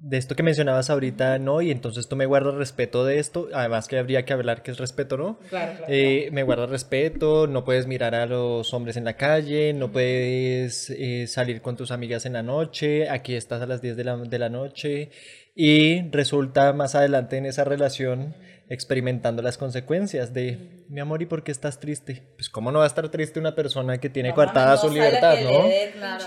de 0.00 0.16
esto 0.16 0.36
que 0.36 0.42
mencionabas 0.42 0.90
ahorita, 0.90 1.38
¿no? 1.38 1.60
Y 1.60 1.70
entonces 1.70 2.08
tú 2.08 2.16
me 2.16 2.26
guardas 2.26 2.54
respeto 2.54 3.04
de 3.04 3.18
esto, 3.18 3.48
además 3.52 3.88
que 3.88 3.98
habría 3.98 4.24
que 4.24 4.32
hablar 4.32 4.62
qué 4.62 4.70
es 4.70 4.78
respeto, 4.78 5.16
¿no? 5.16 5.38
Claro, 5.48 5.72
claro. 5.76 5.92
Eh, 5.92 6.28
me 6.32 6.44
guardas 6.44 6.70
respeto, 6.70 7.46
no 7.46 7.64
puedes 7.64 7.86
mirar 7.86 8.14
a 8.14 8.26
los 8.26 8.72
hombres 8.74 8.96
en 8.96 9.04
la 9.04 9.14
calle, 9.14 9.72
no 9.72 9.90
puedes 9.90 10.90
eh, 10.90 11.26
salir 11.26 11.60
con 11.62 11.76
tus 11.76 11.90
amigas 11.90 12.26
en 12.26 12.34
la 12.34 12.42
noche, 12.42 13.08
aquí 13.10 13.34
estás 13.34 13.60
a 13.60 13.66
las 13.66 13.82
10 13.82 13.96
de 13.96 14.04
la, 14.04 14.16
de 14.16 14.38
la 14.38 14.48
noche 14.48 15.10
y 15.54 16.08
resulta 16.10 16.72
más 16.72 16.94
adelante 16.94 17.36
en 17.36 17.46
esa 17.46 17.64
relación 17.64 18.36
experimentando 18.70 19.40
las 19.40 19.56
consecuencias 19.56 20.34
de 20.34 20.84
mi 20.88 21.00
amor, 21.00 21.22
¿y 21.22 21.26
por 21.26 21.42
qué 21.42 21.52
estás 21.52 21.80
triste? 21.80 22.22
Pues 22.36 22.50
cómo 22.50 22.70
no 22.70 22.80
va 22.80 22.84
a 22.84 22.88
estar 22.88 23.08
triste 23.08 23.40
una 23.40 23.54
persona 23.54 23.98
que 23.98 24.10
tiene 24.10 24.30
No 24.30 24.34
coartada 24.34 24.76
su 24.76 24.90
libertad, 24.90 25.36
¿no? 25.42 25.62
dé 25.64 25.90
Claro. 25.94 26.24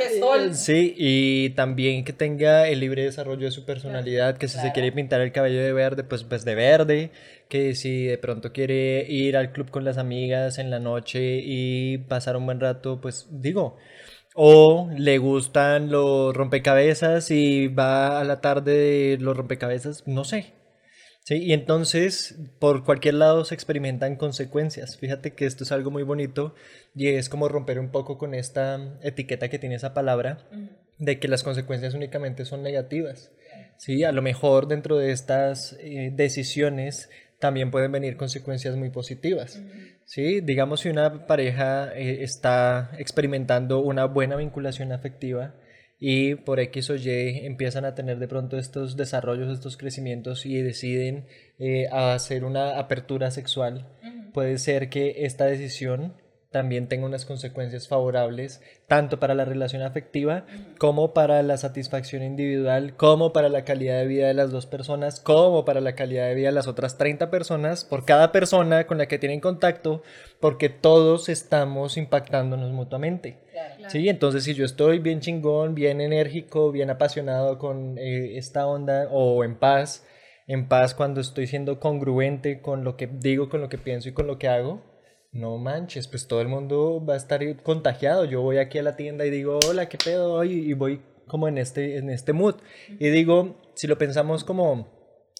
Sí, 0.53 0.95
y 0.97 1.51
también 1.51 2.03
que 2.03 2.13
tenga 2.13 2.67
el 2.67 2.79
libre 2.79 3.03
desarrollo 3.03 3.45
de 3.45 3.51
su 3.51 3.63
personalidad, 3.63 4.37
que 4.37 4.47
si 4.47 4.57
se 4.57 4.71
quiere 4.71 4.91
pintar 4.91 5.21
el 5.21 5.31
cabello 5.31 5.61
de 5.61 5.71
verde, 5.71 6.03
pues, 6.03 6.23
pues 6.23 6.43
de 6.43 6.55
verde, 6.55 7.11
que 7.47 7.75
si 7.75 8.05
de 8.05 8.17
pronto 8.17 8.51
quiere 8.51 9.05
ir 9.07 9.37
al 9.37 9.51
club 9.51 9.69
con 9.69 9.83
las 9.83 9.97
amigas 9.97 10.57
en 10.57 10.71
la 10.71 10.79
noche 10.79 11.41
y 11.43 11.99
pasar 11.99 12.37
un 12.37 12.45
buen 12.45 12.59
rato, 12.59 12.99
pues 13.01 13.27
digo, 13.29 13.77
o 14.33 14.89
le 14.97 15.17
gustan 15.19 15.91
los 15.91 16.35
rompecabezas 16.35 17.29
y 17.29 17.67
va 17.67 18.19
a 18.19 18.23
la 18.23 18.41
tarde 18.41 18.77
de 18.77 19.17
los 19.19 19.37
rompecabezas, 19.37 20.07
no 20.07 20.23
sé. 20.23 20.60
Sí, 21.31 21.37
y 21.37 21.53
entonces 21.53 22.35
por 22.59 22.83
cualquier 22.83 23.13
lado 23.13 23.45
se 23.45 23.55
experimentan 23.55 24.17
consecuencias. 24.17 24.97
Fíjate 24.97 25.31
que 25.31 25.45
esto 25.45 25.63
es 25.63 25.71
algo 25.71 25.89
muy 25.89 26.03
bonito 26.03 26.55
y 26.93 27.07
es 27.07 27.29
como 27.29 27.47
romper 27.47 27.79
un 27.79 27.89
poco 27.89 28.17
con 28.17 28.33
esta 28.33 28.99
etiqueta 29.01 29.47
que 29.47 29.57
tiene 29.57 29.75
esa 29.75 29.93
palabra 29.93 30.39
de 30.97 31.19
que 31.19 31.29
las 31.29 31.43
consecuencias 31.43 31.93
únicamente 31.93 32.43
son 32.43 32.63
negativas. 32.63 33.31
Sí, 33.77 34.03
a 34.03 34.11
lo 34.11 34.21
mejor 34.21 34.67
dentro 34.67 34.97
de 34.97 35.13
estas 35.13 35.77
eh, 35.79 36.11
decisiones 36.13 37.09
también 37.39 37.71
pueden 37.71 37.93
venir 37.93 38.17
consecuencias 38.17 38.75
muy 38.75 38.89
positivas. 38.89 39.61
Sí, 40.03 40.41
digamos 40.41 40.81
si 40.81 40.89
una 40.89 41.27
pareja 41.27 41.93
eh, 41.95 42.23
está 42.23 42.91
experimentando 42.97 43.79
una 43.79 44.03
buena 44.03 44.35
vinculación 44.35 44.91
afectiva 44.91 45.55
y 46.03 46.33
por 46.33 46.59
X 46.59 46.89
o 46.89 46.95
Y 46.95 47.45
empiezan 47.45 47.85
a 47.85 47.93
tener 47.93 48.17
de 48.17 48.27
pronto 48.27 48.57
estos 48.57 48.97
desarrollos, 48.97 49.53
estos 49.53 49.77
crecimientos 49.77 50.47
y 50.47 50.59
deciden 50.59 51.27
eh, 51.59 51.87
hacer 51.91 52.43
una 52.43 52.79
apertura 52.79 53.29
sexual, 53.29 53.87
puede 54.33 54.57
ser 54.57 54.89
que 54.89 55.25
esta 55.25 55.45
decisión 55.45 56.15
también 56.51 56.87
tenga 56.87 57.05
unas 57.05 57.25
consecuencias 57.25 57.87
favorables 57.87 58.61
tanto 58.87 59.19
para 59.19 59.33
la 59.33 59.45
relación 59.45 59.81
afectiva 59.83 60.45
como 60.77 61.13
para 61.13 61.41
la 61.43 61.55
satisfacción 61.55 62.23
individual, 62.23 62.93
como 62.97 63.31
para 63.31 63.47
la 63.47 63.63
calidad 63.63 63.99
de 63.99 64.05
vida 64.05 64.27
de 64.27 64.33
las 64.33 64.51
dos 64.51 64.65
personas, 64.65 65.21
como 65.21 65.63
para 65.63 65.79
la 65.79 65.95
calidad 65.95 66.27
de 66.27 66.35
vida 66.35 66.47
de 66.47 66.53
las 66.53 66.67
otras 66.67 66.97
30 66.97 67.31
personas, 67.31 67.85
por 67.85 68.03
cada 68.03 68.33
persona 68.33 68.85
con 68.85 68.97
la 68.97 69.07
que 69.07 69.17
tienen 69.17 69.39
contacto, 69.39 70.03
porque 70.41 70.67
todos 70.67 71.29
estamos 71.29 71.95
impactándonos 71.95 72.71
mutuamente. 72.71 73.37
Claro. 73.53 73.89
Sí, 73.89 74.09
entonces 74.09 74.43
si 74.43 74.53
yo 74.53 74.65
estoy 74.65 74.99
bien 74.99 75.21
chingón, 75.21 75.73
bien 75.73 76.01
enérgico, 76.01 76.73
bien 76.73 76.89
apasionado 76.89 77.57
con 77.57 77.97
eh, 77.97 78.37
esta 78.37 78.67
onda 78.67 79.07
o 79.09 79.45
en 79.45 79.55
paz, 79.55 80.05
en 80.47 80.67
paz 80.67 80.93
cuando 80.95 81.21
estoy 81.21 81.47
siendo 81.47 81.79
congruente 81.79 82.59
con 82.59 82.83
lo 82.83 82.97
que 82.97 83.07
digo, 83.07 83.47
con 83.47 83.61
lo 83.61 83.69
que 83.69 83.77
pienso 83.77 84.09
y 84.09 84.11
con 84.11 84.27
lo 84.27 84.37
que 84.37 84.49
hago, 84.49 84.90
no 85.31 85.57
manches, 85.57 86.07
pues 86.07 86.27
todo 86.27 86.41
el 86.41 86.47
mundo 86.47 87.03
va 87.03 87.13
a 87.13 87.17
estar 87.17 87.41
contagiado. 87.63 88.25
Yo 88.25 88.41
voy 88.41 88.57
aquí 88.57 88.77
a 88.77 88.83
la 88.83 88.95
tienda 88.95 89.25
y 89.25 89.29
digo, 89.29 89.59
hola, 89.67 89.87
¿qué 89.87 89.97
pedo 89.97 90.33
hoy? 90.33 90.51
Y 90.69 90.73
voy 90.73 91.01
como 91.27 91.47
en 91.47 91.57
este, 91.57 91.97
en 91.97 92.09
este 92.09 92.33
mood. 92.33 92.55
Y 92.99 93.09
digo, 93.09 93.61
si 93.75 93.87
lo 93.87 93.97
pensamos 93.97 94.43
como 94.43 94.89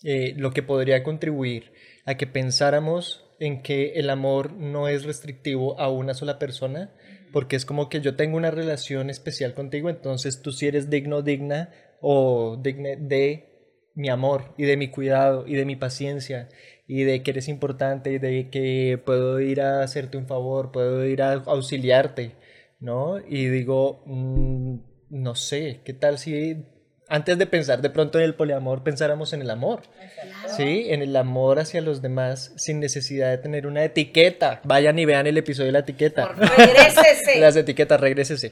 eh, 0.04 0.34
lo 0.38 0.52
que 0.52 0.64
podría 0.64 1.04
contribuir 1.04 1.74
a 2.06 2.16
que 2.16 2.26
pensáramos 2.26 3.26
en 3.40 3.62
que 3.62 3.94
el 3.96 4.10
amor 4.10 4.54
no 4.54 4.88
es 4.88 5.04
restrictivo 5.04 5.80
a 5.80 5.90
una 5.90 6.14
sola 6.14 6.40
persona, 6.40 6.94
porque 7.34 7.56
es 7.56 7.66
como 7.66 7.90
que 7.90 8.00
yo 8.00 8.16
tengo 8.16 8.38
una 8.38 8.52
relación 8.52 9.10
especial 9.10 9.54
contigo, 9.54 9.90
entonces 9.90 10.42
tú 10.42 10.52
si 10.52 10.68
eres 10.68 10.90
digno 10.90 11.22
digna 11.22 11.70
o 12.02 12.58
digna 12.62 12.92
de 12.98 13.52
mi 13.94 14.10
amor 14.10 14.54
y 14.58 14.64
de 14.64 14.78
mi 14.78 14.90
cuidado 14.90 15.46
y 15.48 15.56
de 15.56 15.66
mi 15.66 15.76
paciencia 15.76 16.50
y 16.92 17.06
de 17.06 17.24
que 17.24 17.32
eres 17.32 17.48
importante 17.48 18.12
y 18.12 18.20
de 18.20 18.50
que 18.50 19.02
puedo 19.06 19.40
ir 19.40 19.62
a 19.62 19.82
hacerte 19.82 20.18
un 20.18 20.28
favor, 20.28 20.74
puedo 20.74 21.06
ir 21.06 21.22
a 21.22 21.36
auxiliarte, 21.36 22.36
¿no? 22.82 23.18
Y 23.26 23.46
digo, 23.46 24.04
mm, 24.06 24.76
no 25.10 25.36
sé, 25.36 25.80
¿qué 25.86 25.94
tal 25.94 26.20
si 26.20 26.66
antes 27.08 27.38
de 27.38 27.46
pensar 27.46 27.82
de 27.82 27.92
pronto 27.92 28.20
en 28.20 28.26
el 28.26 28.36
poliamor 28.36 28.84
pensáramos 28.84 29.32
en 29.32 29.42
el 29.42 29.52
amor? 29.52 29.84
Sí, 30.58 30.88
en 30.90 31.02
el 31.02 31.16
amor 31.16 31.60
hacia 31.60 31.80
los 31.80 32.02
demás 32.02 32.52
sin 32.58 32.82
necesidad 32.82 33.30
de 33.30 33.38
tener 33.38 33.68
una 33.68 33.86
etiqueta. 33.86 34.60
Vayan 34.66 35.00
y 35.00 35.06
vean 35.06 35.28
el 35.28 35.38
episodio 35.38 35.68
de 35.68 35.72
la 35.72 35.80
etiqueta. 35.80 36.28
Por 36.28 36.40
regrésese. 36.40 37.36
Las 37.40 37.56
etiquetas, 37.56 38.02
regrésese. 38.02 38.52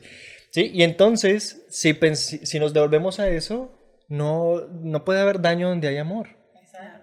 Sí, 0.49 0.71
y 0.73 0.83
entonces, 0.83 1.65
si, 1.67 1.93
si 2.15 2.57
nos 2.57 2.73
devolvemos 2.73 3.19
a 3.19 3.27
eso, 3.27 3.77
no, 4.07 4.61
no 4.81 5.03
puede 5.03 5.19
haber 5.19 5.41
daño 5.41 5.67
donde 5.67 5.89
hay 5.89 5.97
amor. 5.97 6.38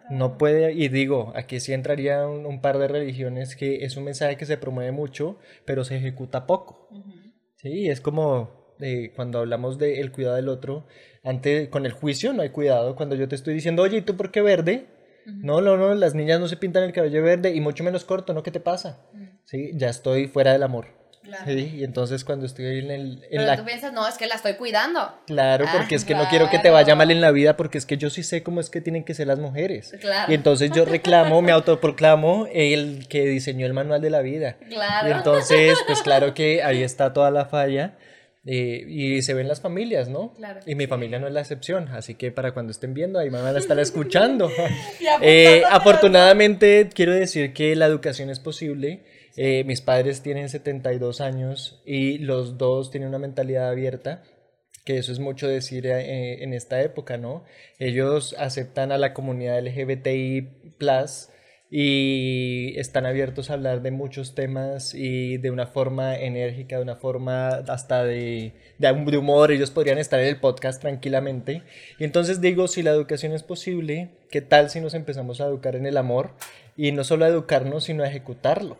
No 0.08 0.38
puede, 0.38 0.72
y 0.72 0.88
digo, 0.88 1.32
aquí 1.34 1.60
sí 1.60 1.72
entraría 1.72 2.26
un, 2.26 2.46
un 2.46 2.60
par 2.60 2.78
de 2.78 2.88
religiones 2.88 3.56
que 3.56 3.84
es 3.84 3.96
un 3.96 4.04
mensaje 4.04 4.36
que 4.36 4.46
se 4.46 4.56
promueve 4.56 4.92
mucho, 4.92 5.38
pero 5.64 5.84
se 5.84 5.96
ejecuta 5.96 6.46
poco. 6.46 6.88
Sí, 7.56 7.88
es 7.88 8.00
como 8.00 8.74
eh, 8.80 9.12
cuando 9.16 9.38
hablamos 9.38 9.78
del 9.78 10.12
cuidado 10.12 10.36
del 10.36 10.48
otro, 10.48 10.86
antes 11.24 11.68
con 11.68 11.86
el 11.86 11.92
juicio 11.92 12.32
no 12.32 12.42
hay 12.42 12.50
cuidado. 12.50 12.94
Cuando 12.94 13.16
yo 13.16 13.28
te 13.28 13.34
estoy 13.34 13.54
diciendo, 13.54 13.82
oye, 13.82 13.98
¿y 13.98 14.02
tú 14.02 14.16
por 14.16 14.30
qué 14.30 14.42
verde? 14.42 14.86
No, 15.26 15.60
no, 15.60 15.76
no, 15.76 15.92
las 15.94 16.14
niñas 16.14 16.38
no 16.38 16.46
se 16.46 16.56
pintan 16.56 16.84
el 16.84 16.92
cabello 16.92 17.20
verde 17.22 17.52
y 17.52 17.60
mucho 17.60 17.82
menos 17.82 18.04
corto, 18.04 18.32
¿no? 18.32 18.44
¿Qué 18.44 18.52
te 18.52 18.60
pasa? 18.60 19.08
Sí, 19.44 19.72
ya 19.74 19.88
estoy 19.88 20.28
fuera 20.28 20.52
del 20.52 20.62
amor. 20.62 20.86
Sí, 21.44 21.76
y 21.78 21.84
entonces 21.84 22.24
cuando 22.24 22.46
estoy 22.46 22.78
en, 22.80 22.90
el, 22.90 23.12
en 23.24 23.28
Pero 23.30 23.42
la 23.44 23.56
tú 23.56 23.64
piensas, 23.64 23.92
no, 23.92 24.06
es 24.08 24.16
que 24.16 24.26
la 24.26 24.34
estoy 24.36 24.54
cuidando. 24.54 25.12
Claro, 25.26 25.64
Ah, 25.68 25.74
porque 25.76 25.94
es 25.94 26.04
que 26.04 26.14
no 26.14 26.28
quiero 26.28 26.46
que 26.50 26.56
te 26.58 26.62
claro. 26.62 26.74
vaya 26.74 26.94
mal 26.94 27.10
en 27.10 27.20
la 27.20 27.30
vida, 27.30 27.56
porque 27.56 27.78
es 27.78 27.86
que 27.86 27.96
yo 27.96 28.10
sí 28.10 28.22
sé 28.22 28.42
cómo 28.42 28.60
es 28.60 28.70
que 28.70 28.80
tienen 28.80 29.04
que 29.04 29.14
ser 29.14 29.26
las 29.26 29.38
mujeres. 29.38 29.94
Claro. 30.00 30.30
Y 30.30 30.34
entonces 30.34 30.70
yo 30.72 30.84
reclamo, 30.84 31.42
me 31.42 31.52
autoproclamo 31.52 32.46
el 32.52 33.06
que 33.08 33.26
diseñó 33.26 33.66
el 33.66 33.72
manual 33.74 34.00
de 34.00 34.10
la 34.10 34.20
vida. 34.22 34.56
Claro. 34.68 35.08
Y 35.08 35.12
entonces, 35.12 35.78
pues 35.86 36.02
claro 36.02 36.34
que 36.34 36.62
ahí 36.62 36.82
está 36.82 37.12
toda 37.12 37.30
la 37.30 37.46
falla. 37.46 37.96
eh, 38.48 38.84
y 38.88 39.22
se 39.22 39.34
ven 39.34 39.48
las 39.48 39.60
familias, 39.60 40.08
¿no? 40.08 40.32
Claro. 40.34 40.60
Y 40.66 40.76
mi 40.76 40.86
familia 40.86 41.18
no 41.18 41.26
es 41.26 41.32
la 41.32 41.40
excepción, 41.40 41.88
así 41.88 42.14
que 42.14 42.30
para 42.30 42.52
cuando 42.52 42.70
estén 42.70 42.94
viendo, 42.94 43.18
ahí 43.18 43.28
me 43.28 43.40
van 43.42 43.56
a 43.56 43.58
estar 43.58 43.76
escuchando. 43.80 44.48
Eh, 45.20 45.62
afortunadamente, 45.68 46.88
quiero 46.94 47.12
decir 47.12 47.52
que 47.52 47.74
la 47.74 47.86
educación 47.86 48.30
es 48.30 48.38
posible. 48.38 49.02
Eh, 49.36 49.64
mis 49.64 49.80
padres 49.80 50.22
tienen 50.22 50.48
72 50.48 51.20
años 51.20 51.82
y 51.84 52.18
los 52.18 52.58
dos 52.58 52.90
tienen 52.90 53.10
una 53.10 53.18
mentalidad 53.18 53.68
abierta, 53.68 54.22
que 54.84 54.98
eso 54.98 55.12
es 55.12 55.18
mucho 55.18 55.48
decir 55.48 55.86
eh, 55.86 56.42
en 56.42 56.54
esta 56.54 56.80
época, 56.82 57.18
¿no? 57.18 57.44
Ellos 57.78 58.34
aceptan 58.38 58.92
a 58.92 58.98
la 58.98 59.12
comunidad 59.14 59.60
LGBTI+, 59.60 60.48
y 61.68 62.78
están 62.78 63.06
abiertos 63.06 63.50
a 63.50 63.54
hablar 63.54 63.82
de 63.82 63.90
muchos 63.90 64.34
temas 64.34 64.94
y 64.94 65.38
de 65.38 65.50
una 65.50 65.66
forma 65.66 66.16
enérgica, 66.16 66.76
de 66.76 66.82
una 66.82 66.96
forma 66.96 67.48
hasta 67.48 68.04
de, 68.04 68.52
de, 68.78 69.18
humor. 69.18 69.50
Ellos 69.50 69.70
podrían 69.72 69.98
estar 69.98 70.20
en 70.20 70.28
el 70.28 70.38
podcast 70.38 70.80
tranquilamente. 70.80 71.62
Y 71.98 72.04
entonces 72.04 72.40
digo, 72.40 72.68
si 72.68 72.82
la 72.82 72.92
educación 72.92 73.32
es 73.32 73.42
posible, 73.42 74.10
¿qué 74.30 74.42
tal 74.42 74.70
si 74.70 74.80
nos 74.80 74.94
empezamos 74.94 75.40
a 75.40 75.46
educar 75.46 75.74
en 75.74 75.86
el 75.86 75.96
amor? 75.96 76.34
Y 76.76 76.92
no 76.92 77.02
solo 77.02 77.24
a 77.24 77.28
educarnos, 77.28 77.84
sino 77.84 78.04
a 78.04 78.08
ejecutarlo. 78.08 78.76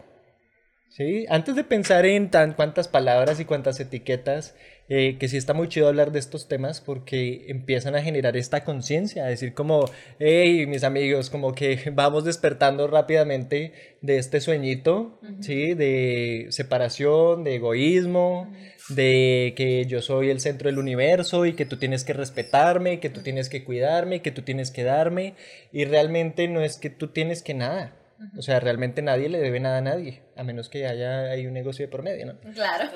¿Sí? 0.89 1.27
Antes 1.29 1.57
de 1.57 1.65
pensar 1.65 2.07
en 2.07 2.31
tan 2.31 2.55
cuántas 2.55 2.89
palabras 2.89 3.39
y 3.39 3.45
cuántas 3.45 3.79
etiquetas, 3.81 4.55
eh, 4.89 5.17
que 5.19 5.27
sí 5.27 5.37
está 5.37 5.53
muy 5.53 5.69
chido 5.69 5.89
hablar 5.89 6.13
de 6.13 6.21
estos 6.21 6.47
temas 6.47 6.81
porque 6.81 7.47
empiezan 7.49 7.97
a 7.97 8.03
generar 8.03 8.37
esta 8.37 8.63
conciencia, 8.63 9.25
a 9.25 9.29
decir 9.29 9.53
como, 9.53 9.85
hey, 10.21 10.65
mis 10.67 10.85
amigos, 10.85 11.29
como 11.29 11.55
que 11.55 11.91
vamos 11.93 12.25
despertando 12.25 12.87
rápidamente 12.87 13.73
de 14.01 14.19
este 14.19 14.41
sueñito, 14.41 15.19
¿sí? 15.41 15.75
De 15.75 16.47
separación, 16.51 17.43
de 17.43 17.57
egoísmo, 17.57 18.51
de 18.89 19.55
que 19.57 19.87
yo 19.87 20.01
soy 20.03 20.31
el 20.31 20.41
centro 20.41 20.69
del 20.69 20.79
universo 20.79 21.47
y 21.47 21.55
que 21.55 21.67
tú 21.67 21.79
tienes 21.79 22.05
que 22.05 22.13
respetarme, 22.13 23.01
que 23.01 23.11
tú 23.11 23.23
tienes 23.23 23.49
que 23.49 23.65
cuidarme, 23.65 24.23
que 24.23 24.31
tú 24.31 24.43
tienes 24.43 24.71
que 24.71 24.85
darme, 24.85 25.35
y 25.73 25.85
realmente 25.85 26.47
no 26.47 26.61
es 26.61 26.77
que 26.77 26.91
tú 26.91 27.09
tienes 27.09 27.43
que 27.43 27.55
nada. 27.55 27.93
O 28.39 28.43
sea, 28.43 28.61
realmente 28.61 29.03
nadie 29.03 29.29
le 29.29 29.39
debe 29.39 29.61
nada 29.61 29.79
a 29.79 29.83
nadie, 29.83 30.23
a 30.37 30.43
menos 30.43 30.69
que 30.69 30.87
haya 30.87 31.31
hay 31.31 31.47
un 31.47 31.53
negocio 31.53 31.85
de 31.85 31.91
por 31.91 32.03
medio, 32.03 32.27
¿no? 32.27 32.39
Claro. 32.55 32.91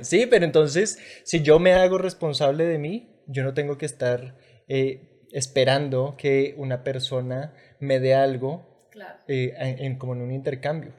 sí, 0.00 0.26
pero 0.26 0.44
entonces, 0.44 0.98
si 1.24 1.42
yo 1.42 1.58
me 1.58 1.72
hago 1.72 1.98
responsable 1.98 2.64
de 2.64 2.78
mí, 2.78 3.08
yo 3.26 3.42
no 3.42 3.54
tengo 3.54 3.78
que 3.78 3.86
estar 3.86 4.36
eh, 4.68 5.26
esperando 5.32 6.14
que 6.16 6.54
una 6.56 6.84
persona 6.84 7.54
me 7.80 7.98
dé 7.98 8.14
algo 8.14 8.88
eh, 9.26 9.54
en, 9.58 9.98
como 9.98 10.14
en 10.14 10.22
un 10.22 10.32
intercambio. 10.32 10.92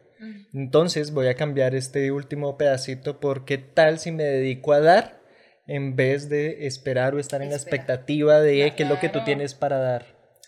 Entonces 0.54 1.12
voy 1.12 1.28
a 1.28 1.36
cambiar 1.36 1.76
este 1.76 2.12
último 2.12 2.58
pedacito 2.58 3.20
porque 3.20 3.58
tal 3.58 4.00
si 4.00 4.12
me 4.12 4.24
dedico 4.24 4.74
a 4.74 4.80
dar 4.80 5.22
en 5.68 5.96
vez 5.96 6.30
de 6.30 6.66
esperar 6.66 7.16
o 7.16 7.20
estar 7.20 7.42
en 7.42 7.50
la 7.50 7.56
expectativa 7.56 8.40
de 8.40 8.74
qué 8.76 8.84
es 8.84 8.90
lo 8.90 9.00
que 9.00 9.10
tú 9.10 9.24
tienes 9.24 9.54
para 9.54 9.78
dar, 9.78 10.06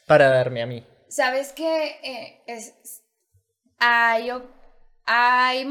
para 0.07 0.29
darme 0.29 0.61
a 0.61 0.65
mí. 0.65 0.83
¿Sabes 1.09 1.53
qué? 1.53 1.99
Eh, 2.03 2.43
es, 2.47 3.03
hay, 3.79 4.29
hay 5.05 5.69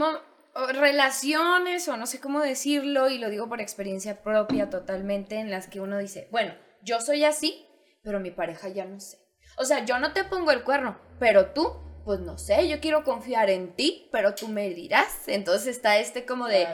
relaciones, 0.72 1.88
o 1.88 1.96
no 1.96 2.06
sé 2.06 2.20
cómo 2.20 2.40
decirlo, 2.40 3.10
y 3.10 3.18
lo 3.18 3.30
digo 3.30 3.48
por 3.48 3.60
experiencia 3.60 4.22
propia 4.22 4.70
totalmente, 4.70 5.36
en 5.36 5.50
las 5.50 5.68
que 5.68 5.80
uno 5.80 5.98
dice, 5.98 6.28
bueno, 6.30 6.54
yo 6.82 7.00
soy 7.00 7.24
así, 7.24 7.66
pero 8.02 8.20
mi 8.20 8.30
pareja 8.30 8.68
ya 8.68 8.84
no 8.84 9.00
sé. 9.00 9.18
O 9.58 9.64
sea, 9.64 9.84
yo 9.84 9.98
no 9.98 10.12
te 10.12 10.24
pongo 10.24 10.50
el 10.50 10.64
cuerno, 10.64 10.98
pero 11.18 11.52
tú, 11.52 11.72
pues 12.04 12.20
no 12.20 12.38
sé, 12.38 12.68
yo 12.68 12.80
quiero 12.80 13.04
confiar 13.04 13.50
en 13.50 13.74
ti, 13.74 14.08
pero 14.12 14.34
tú 14.34 14.48
me 14.48 14.70
dirás. 14.70 15.26
Entonces 15.26 15.76
está 15.76 15.98
este 15.98 16.24
como 16.24 16.46
de... 16.46 16.66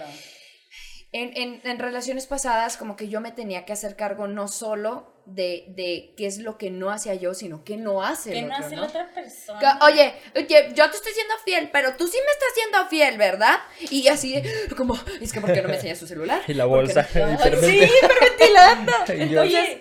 En, 1.15 1.61
en, 1.63 1.79
relaciones 1.79 2.27
pasadas, 2.27 2.79
como 2.79 2.97
que 2.97 3.09
yo 3.09 3.21
me 3.21 3.33
tenía 3.33 3.67
que 3.67 3.75
hacer 3.75 3.97
cargo 3.97 4.29
no 4.29 4.49
solo 4.49 5.12
de, 5.25 5.65
de 5.69 6.15
qué 6.17 6.27
es 6.27 6.39
lo 6.39 6.59
que 6.59 6.71
no 6.71 6.91
hacía 6.91 7.15
yo, 7.15 7.35
sino 7.35 7.65
qué 7.65 7.77
no 7.77 8.03
hace 8.03 8.39
el 8.39 8.45
otro, 8.47 8.59
no 8.59 8.67
hace 8.67 8.77
la 8.77 8.83
otra 8.83 9.11
persona? 9.15 9.79
oye, 9.83 10.15
oye, 10.35 10.73
yo 10.75 10.91
te 10.91 10.97
estoy 10.97 11.13
siendo 11.13 11.35
fiel, 11.45 11.71
pero 11.73 11.95
tú 11.97 12.07
sí 12.07 12.19
me 12.19 12.33
estás 12.33 12.49
siendo 12.55 12.87
fiel, 12.89 13.19
¿verdad? 13.19 13.59
Y 13.91 14.09
así, 14.09 14.43
como, 14.77 14.99
es 15.21 15.33
que 15.33 15.41
¿por 15.41 15.53
qué 15.53 15.63
no 15.63 15.69
me 15.69 15.77
enseñas 15.77 15.99
su 15.99 16.07
celular? 16.07 16.43
Y 16.49 16.55
la 16.55 16.67
bolsa. 16.67 17.05
sí, 17.05 17.19
hiperventilando. 18.03 18.93
Entonces, 19.09 19.79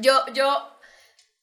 yo, 0.00 0.24
yo 0.34 0.78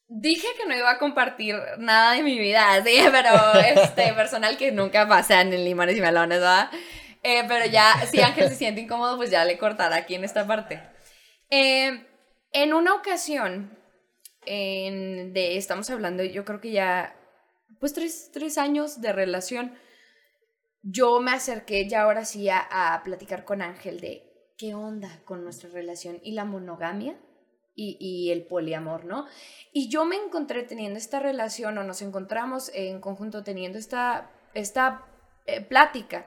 dije 0.08 0.46
que 0.56 0.66
no 0.66 0.76
iba 0.76 0.90
a 0.90 0.98
compartir 0.98 1.56
nada 1.78 2.12
de 2.12 2.22
mi 2.22 2.38
vida, 2.38 2.82
sí, 2.84 2.98
pero 3.10 3.54
este, 3.54 4.12
personal 4.12 4.56
que 4.56 4.72
nunca 4.72 5.08
pasa 5.08 5.40
en 5.40 5.50
limones 5.64 5.96
y 5.96 6.00
melones, 6.00 6.40
¿verdad? 6.40 6.70
Eh, 7.22 7.44
pero 7.48 7.66
ya, 7.66 8.04
si 8.10 8.20
Ángel 8.20 8.48
se 8.48 8.56
siente 8.56 8.80
incómodo, 8.80 9.16
pues 9.16 9.30
ya 9.30 9.44
le 9.44 9.56
cortará 9.56 9.96
aquí 9.96 10.14
en 10.14 10.24
esta 10.24 10.46
parte. 10.46 10.82
Eh, 11.50 12.06
en 12.52 12.74
una 12.74 12.94
ocasión, 12.94 13.78
en, 14.46 15.32
de, 15.32 15.56
estamos 15.56 15.88
hablando, 15.90 16.22
yo 16.24 16.44
creo 16.44 16.60
que 16.60 16.72
ya, 16.72 17.16
pues 17.80 17.92
tres, 17.92 18.30
tres 18.32 18.58
años 18.58 19.00
de 19.00 19.12
relación, 19.12 19.74
yo 20.82 21.20
me 21.20 21.32
acerqué 21.32 21.88
ya 21.88 22.02
ahora 22.02 22.24
sí 22.24 22.48
a, 22.50 23.00
platicar 23.04 23.44
con 23.44 23.62
Ángel 23.62 24.00
de 24.00 24.52
qué 24.58 24.74
onda 24.74 25.20
con 25.24 25.44
nuestra 25.44 25.70
relación 25.70 26.20
y 26.22 26.32
la 26.32 26.44
monogamia 26.44 27.18
y, 27.74 27.96
y, 28.00 28.30
el 28.30 28.46
poliamor, 28.46 29.04
¿no? 29.04 29.26
Y 29.72 29.88
yo 29.88 30.04
me 30.04 30.16
encontré 30.16 30.62
teniendo 30.64 30.98
esta 30.98 31.20
relación 31.20 31.78
o 31.78 31.84
nos 31.84 32.02
encontramos 32.02 32.70
en 32.74 33.00
conjunto 33.00 33.44
teniendo 33.44 33.78
esta, 33.78 34.30
esta 34.54 35.06
eh, 35.46 35.60
plática 35.60 36.26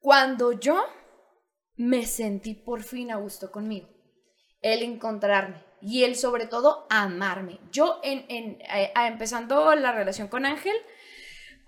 cuando 0.00 0.52
yo 0.52 0.82
me 1.76 2.06
sentí 2.06 2.54
por 2.54 2.82
fin 2.82 3.10
a 3.10 3.16
gusto 3.16 3.50
conmigo, 3.52 3.88
el 4.62 4.82
encontrarme 4.82 5.62
y 5.80 6.04
el 6.04 6.16
sobre 6.16 6.46
todo 6.46 6.86
amarme. 6.90 7.58
Yo 7.72 8.00
en, 8.02 8.24
en 8.28 8.60
eh, 8.62 8.92
empezando 9.06 9.74
la 9.74 9.92
relación 9.92 10.28
con 10.28 10.46
Ángel 10.46 10.76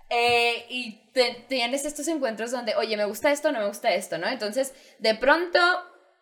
eh, 0.09 0.65
y 0.69 1.01
tienes 1.47 1.85
estos 1.85 2.07
encuentros 2.07 2.51
donde, 2.51 2.75
oye, 2.75 2.95
me 2.97 3.05
gusta 3.05 3.31
esto, 3.31 3.51
no 3.51 3.59
me 3.59 3.67
gusta 3.67 3.93
esto, 3.93 4.17
¿no? 4.17 4.27
Entonces, 4.27 4.73
de 4.99 5.15
pronto 5.15 5.59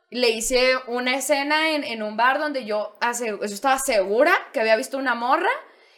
le 0.10 0.30
hice 0.30 0.76
una 0.88 1.16
escena 1.16 1.72
en, 1.72 1.84
en 1.84 2.04
un 2.04 2.18
bar 2.18 2.40
donde 2.40 2.66
yo, 2.66 2.98
yo 3.02 3.44
estaba 3.44 3.80
segura 3.80 4.34
que 4.54 4.60
había 4.60 4.76
visto 4.76 4.98
una 4.98 5.16
morra 5.16 5.52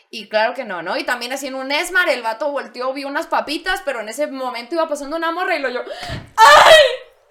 y 0.09 0.30
claro 0.30 0.53
que 0.53 0.63
no, 0.63 0.84
¿no? 0.84 0.95
Y 0.97 1.03
también 1.03 1.34
así 1.34 1.47
en 1.47 1.55
un 1.55 1.71
Esmar, 1.71 2.07
el 2.09 2.21
vato 2.21 2.51
volteó, 2.51 2.93
vi 2.93 3.03
unas 3.03 3.26
papitas, 3.26 3.82
pero 3.84 4.01
en 4.01 4.09
ese 4.09 4.28
momento 4.28 4.76
iba 4.76 4.88
pasando 4.88 5.17
una 5.17 5.32
morra 5.32 5.55
y 5.55 5.59
lo 5.59 5.69
yo, 5.69 5.82
¡ay! 5.82 6.76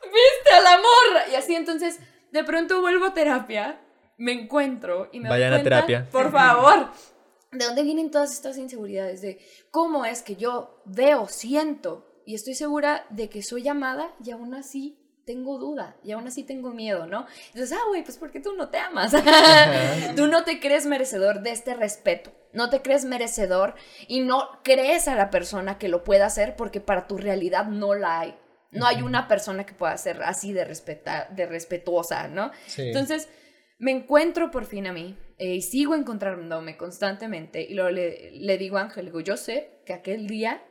¿Viste 0.02 0.50
a 0.52 0.60
la 0.60 0.78
morra? 0.78 1.28
Y 1.30 1.36
así 1.36 1.54
entonces, 1.54 2.00
de 2.32 2.44
pronto 2.44 2.80
vuelvo 2.80 3.06
a 3.06 3.14
terapia, 3.14 3.80
me 4.16 4.32
encuentro 4.32 5.08
y 5.12 5.20
me 5.20 5.28
Vayan 5.28 5.52
a 5.52 5.62
terapia. 5.62 6.08
Por 6.10 6.32
favor. 6.32 6.90
¿De 7.52 7.66
dónde 7.66 7.82
vienen 7.82 8.10
todas 8.10 8.32
estas 8.32 8.56
inseguridades? 8.56 9.20
De 9.20 9.38
cómo 9.70 10.06
es 10.06 10.22
que 10.22 10.36
yo 10.36 10.82
veo, 10.86 11.28
siento 11.28 12.22
y 12.24 12.34
estoy 12.34 12.54
segura 12.54 13.04
de 13.10 13.28
que 13.28 13.42
soy 13.42 13.68
amada 13.68 14.14
y 14.24 14.30
aún 14.30 14.54
así 14.54 14.98
tengo 15.26 15.58
duda 15.58 15.96
y 16.02 16.12
aún 16.12 16.26
así 16.26 16.44
tengo 16.44 16.70
miedo, 16.70 17.06
¿no? 17.06 17.26
Entonces, 17.48 17.76
ah, 17.76 17.84
güey, 17.88 18.02
pues 18.02 18.16
porque 18.16 18.40
tú 18.40 18.54
no 18.54 18.70
te 18.70 18.78
amas. 18.78 19.12
tú 20.16 20.26
no 20.26 20.44
te 20.44 20.60
crees 20.60 20.86
merecedor 20.86 21.42
de 21.42 21.50
este 21.50 21.74
respeto. 21.74 22.32
No 22.54 22.70
te 22.70 22.80
crees 22.80 23.04
merecedor 23.04 23.74
y 24.08 24.20
no 24.20 24.48
crees 24.62 25.08
a 25.08 25.14
la 25.14 25.30
persona 25.30 25.78
que 25.78 25.88
lo 25.88 26.04
pueda 26.04 26.26
hacer 26.26 26.56
porque 26.56 26.80
para 26.80 27.06
tu 27.06 27.18
realidad 27.18 27.66
no 27.66 27.94
la 27.94 28.20
hay. 28.20 28.34
No 28.72 28.86
hay 28.86 29.02
una 29.02 29.28
persona 29.28 29.64
que 29.64 29.74
pueda 29.74 29.96
ser 29.96 30.22
así 30.22 30.52
de, 30.52 30.64
respeta 30.64 31.28
de 31.30 31.46
respetuosa, 31.46 32.26
¿no? 32.28 32.50
Entonces, 32.76 33.28
me 33.78 33.90
encuentro 33.90 34.50
por 34.50 34.64
fin 34.64 34.86
a 34.86 34.92
mí 34.92 35.18
eh, 35.38 35.54
y 35.56 35.62
sigo 35.62 35.94
encontrándome 35.94 36.76
constantemente 36.76 37.62
y 37.62 37.74
luego 37.74 37.90
le, 37.90 38.30
le 38.32 38.58
digo 38.58 38.78
a 38.78 38.82
Ángel, 38.82 39.06
digo, 39.06 39.20
yo 39.20 39.36
sé 39.36 39.80
que 39.84 39.92
aquel 39.92 40.26
día 40.26 40.62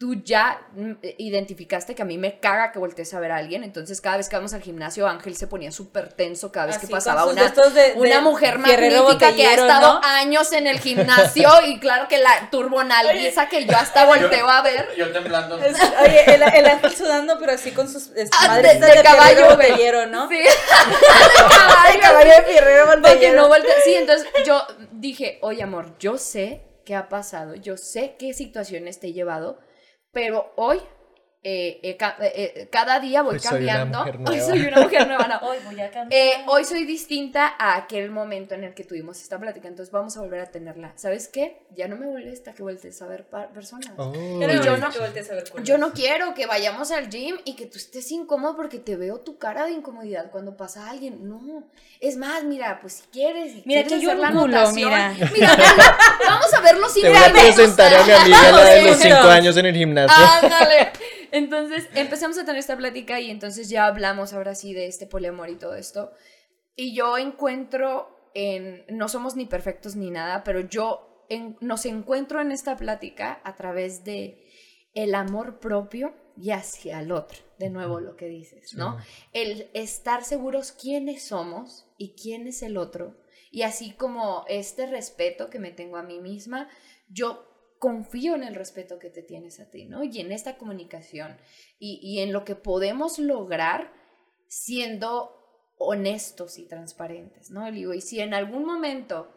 tú 0.00 0.14
ya 0.24 0.62
mm, 0.72 0.92
identificaste 1.18 1.94
que 1.94 2.00
a 2.00 2.06
mí 2.06 2.16
me 2.16 2.40
caga 2.40 2.72
que 2.72 2.78
voltees 2.78 3.12
a 3.12 3.20
ver 3.20 3.32
a 3.32 3.36
alguien, 3.36 3.62
entonces 3.64 4.00
cada 4.00 4.16
vez 4.16 4.30
que 4.30 4.36
vamos 4.36 4.54
al 4.54 4.62
gimnasio 4.62 5.06
Ángel 5.06 5.36
se 5.36 5.46
ponía 5.46 5.70
súper 5.70 6.14
tenso 6.14 6.50
cada 6.50 6.68
vez 6.68 6.78
que 6.78 6.86
pasaba 6.86 7.26
una, 7.26 7.52
una 7.96 8.20
mujer 8.22 8.58
magnífica 8.58 9.34
que 9.34 9.46
ha 9.46 9.52
estado 9.52 10.00
años 10.02 10.54
en 10.54 10.66
el 10.66 10.80
gimnasio 10.80 11.50
y 11.66 11.78
claro 11.80 12.08
que 12.08 12.16
la 12.16 12.48
turbonalguiza 12.50 13.50
que 13.50 13.66
yo 13.66 13.76
hasta 13.76 14.06
volteo 14.06 14.48
a 14.48 14.62
ver. 14.62 14.88
Yo 14.96 15.12
temblando. 15.12 15.56
oye, 15.56 16.34
el, 16.34 16.42
Ángel 16.66 16.96
sudando 16.96 17.38
pero 17.38 17.52
así 17.52 17.72
con 17.72 17.86
sus 17.86 18.10
ah, 18.40 18.48
madres 18.48 18.80
de, 18.80 18.86
de, 18.86 19.02
caballo 19.02 19.50
botellero, 19.50 20.06
¿no? 20.06 20.30
Sí. 20.30 20.38
de 21.92 21.98
caballo, 22.00 22.30
de 22.30 22.42
fierrero 22.44 22.86
Porque 23.02 23.32
no 23.32 23.50
Sí, 23.84 23.94
entonces 23.96 24.26
yo 24.46 24.66
dije, 24.92 25.38
oye 25.42 25.62
amor, 25.62 25.94
yo 25.98 26.16
sé 26.16 26.62
qué 26.86 26.94
ha 26.94 27.10
pasado, 27.10 27.54
yo 27.54 27.76
sé 27.76 28.16
qué 28.18 28.32
situaciones 28.32 28.98
te 28.98 29.08
he 29.08 29.12
llevado, 29.12 29.58
pero 30.12 30.52
hoy 30.56 30.80
eh, 31.42 31.80
eh, 31.82 31.96
eh, 32.34 32.68
cada 32.70 33.00
día 33.00 33.22
voy 33.22 33.40
cambiando. 33.40 34.04
hoy 34.26 34.40
soy 34.46 34.60
una 34.60 34.82
mujer 34.82 35.06
nueva, 35.08 35.26
no. 35.26 35.38
hoy 35.48 35.56
voy 35.64 35.80
a 35.80 35.90
cambiar. 35.90 36.44
hoy 36.48 36.64
soy 36.64 36.84
distinta 36.84 37.54
a 37.58 37.76
aquel 37.76 38.10
momento 38.10 38.54
en 38.54 38.64
el 38.64 38.74
que 38.74 38.84
tuvimos 38.84 39.22
esta 39.22 39.38
plática, 39.38 39.66
entonces 39.66 39.90
vamos 39.90 40.14
a 40.18 40.20
volver 40.20 40.40
a 40.40 40.50
tenerla. 40.50 40.92
¿Sabes 40.96 41.28
qué? 41.28 41.62
Ya 41.74 41.88
no 41.88 41.96
me 41.96 42.06
molesta 42.06 42.52
que 42.52 42.62
voltees 42.62 43.00
a 43.00 43.06
ver 43.06 43.24
personas. 43.54 43.90
Pero 43.96 44.62
yo 44.62 44.76
no, 44.76 45.62
yo 45.62 45.78
no 45.78 45.92
quiero 45.94 46.34
que 46.34 46.44
vayamos 46.44 46.90
al 46.90 47.08
gym 47.08 47.36
y 47.46 47.56
que 47.56 47.64
tú 47.64 47.78
estés 47.78 48.10
incómodo 48.12 48.54
porque 48.54 48.78
te 48.78 48.96
veo 48.96 49.20
tu 49.20 49.38
cara 49.38 49.64
de 49.64 49.72
incomodidad 49.72 50.30
cuando 50.30 50.58
pasa 50.58 50.90
alguien. 50.90 51.26
No. 51.26 51.64
Es 52.00 52.18
más, 52.18 52.44
mira, 52.44 52.80
pues 52.82 52.94
si 52.94 53.02
quieres, 53.10 53.52
si 53.52 53.62
mira 53.64 53.82
quieres 53.84 54.04
que 54.04 54.06
hacer 54.06 54.18
la 54.18 54.28
anotación, 54.28 54.90
mira. 54.90 55.14
mira 55.32 55.56
vamos 56.26 56.52
a 56.52 56.60
verlo 56.60 56.88
sin 56.90 57.02
Te 57.02 57.08
voy 57.08 57.18
a 57.18 57.32
presentar 57.32 57.94
a 57.94 58.04
mi 58.04 58.12
amiga 58.12 58.52
la 58.52 58.64
de 58.64 58.82
los 58.82 58.96
cinco 59.00 59.28
años 59.28 59.56
en 59.56 59.66
el 59.66 59.74
gimnasio. 59.74 60.26
Ándale. 60.42 60.92
Entonces 61.32 61.88
empezamos 61.94 62.38
a 62.38 62.44
tener 62.44 62.58
esta 62.58 62.76
plática 62.76 63.20
y 63.20 63.30
entonces 63.30 63.68
ya 63.68 63.86
hablamos 63.86 64.32
ahora 64.32 64.54
sí 64.54 64.72
de 64.74 64.86
este 64.86 65.06
poliamor 65.06 65.48
y 65.50 65.56
todo 65.56 65.74
esto. 65.74 66.12
Y 66.76 66.94
yo 66.94 67.18
encuentro 67.18 68.08
en, 68.34 68.84
no 68.88 69.08
somos 69.08 69.36
ni 69.36 69.46
perfectos 69.46 69.96
ni 69.96 70.10
nada, 70.10 70.44
pero 70.44 70.60
yo 70.60 71.24
en- 71.28 71.56
nos 71.60 71.84
encuentro 71.86 72.40
en 72.40 72.52
esta 72.52 72.76
plática 72.76 73.40
a 73.44 73.54
través 73.56 74.04
de 74.04 74.46
el 74.94 75.14
amor 75.14 75.60
propio 75.60 76.14
y 76.36 76.50
hacia 76.50 77.00
el 77.00 77.12
otro. 77.12 77.38
De 77.58 77.70
nuevo 77.70 78.00
lo 78.00 78.16
que 78.16 78.26
dices, 78.26 78.74
¿no? 78.74 78.96
El 79.32 79.70
estar 79.74 80.24
seguros 80.24 80.72
quiénes 80.72 81.22
somos 81.24 81.86
y 81.98 82.14
quién 82.14 82.46
es 82.46 82.62
el 82.62 82.76
otro. 82.78 83.16
Y 83.52 83.62
así 83.62 83.92
como 83.92 84.44
este 84.48 84.86
respeto 84.86 85.50
que 85.50 85.58
me 85.58 85.70
tengo 85.70 85.96
a 85.98 86.02
mí 86.02 86.18
misma, 86.20 86.68
yo 87.08 87.49
confío 87.80 88.36
en 88.36 88.44
el 88.44 88.54
respeto 88.54 89.00
que 89.00 89.10
te 89.10 89.22
tienes 89.22 89.58
a 89.58 89.68
ti, 89.70 89.86
¿no? 89.86 90.04
Y 90.04 90.20
en 90.20 90.30
esta 90.30 90.56
comunicación 90.56 91.36
y, 91.80 91.98
y 92.02 92.20
en 92.20 92.32
lo 92.32 92.44
que 92.44 92.54
podemos 92.54 93.18
lograr 93.18 93.92
siendo 94.46 95.40
honestos 95.78 96.58
y 96.58 96.68
transparentes, 96.68 97.50
¿no? 97.50 97.66
Y 97.68 98.00
si 98.02 98.20
en 98.20 98.34
algún 98.34 98.66
momento 98.66 99.34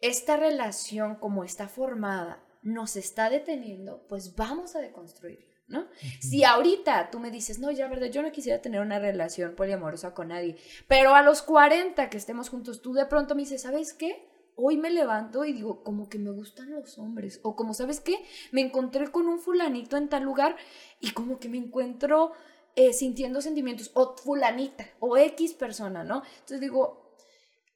esta 0.00 0.36
relación 0.36 1.16
como 1.16 1.44
está 1.44 1.68
formada 1.68 2.42
nos 2.62 2.96
está 2.96 3.28
deteniendo, 3.28 4.06
pues 4.08 4.34
vamos 4.34 4.74
a 4.74 4.80
deconstruirla, 4.80 5.54
¿no? 5.68 5.86
Si 6.20 6.42
ahorita 6.42 7.10
tú 7.10 7.20
me 7.20 7.30
dices, 7.30 7.58
no, 7.58 7.70
ya, 7.70 7.86
verdad, 7.86 8.06
yo 8.06 8.22
no 8.22 8.32
quisiera 8.32 8.62
tener 8.62 8.80
una 8.80 8.98
relación 8.98 9.54
poliamorosa 9.54 10.14
con 10.14 10.28
nadie, 10.28 10.56
pero 10.88 11.14
a 11.14 11.22
los 11.22 11.42
40 11.42 12.08
que 12.08 12.16
estemos 12.16 12.48
juntos, 12.48 12.80
tú 12.80 12.94
de 12.94 13.04
pronto 13.04 13.34
me 13.34 13.42
dices, 13.42 13.62
¿sabes 13.62 13.92
qué? 13.92 14.26
Hoy 14.60 14.76
me 14.76 14.90
levanto 14.90 15.44
y 15.44 15.52
digo, 15.52 15.84
como 15.84 16.08
que 16.08 16.18
me 16.18 16.30
gustan 16.30 16.72
los 16.72 16.98
hombres, 16.98 17.38
o 17.44 17.54
como, 17.54 17.74
¿sabes 17.74 18.00
qué? 18.00 18.24
Me 18.50 18.60
encontré 18.60 19.12
con 19.12 19.28
un 19.28 19.38
fulanito 19.38 19.96
en 19.96 20.08
tal 20.08 20.24
lugar 20.24 20.56
y 21.00 21.12
como 21.12 21.38
que 21.38 21.48
me 21.48 21.58
encuentro 21.58 22.32
eh, 22.74 22.92
sintiendo 22.92 23.40
sentimientos, 23.40 23.92
o 23.94 24.16
fulanita, 24.16 24.84
o 24.98 25.16
X 25.16 25.54
persona, 25.54 26.02
¿no? 26.02 26.22
Entonces 26.40 26.60
digo, 26.60 27.16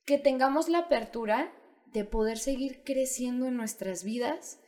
que 0.05 0.19
tengamos 0.19 0.69
la 0.69 0.79
apertura 0.79 1.53
de 1.87 2.05
poder 2.05 2.39
seguir 2.39 2.83
creciendo 2.85 3.47
en 3.47 3.57
nuestras 3.57 4.03
vidas 4.03 4.59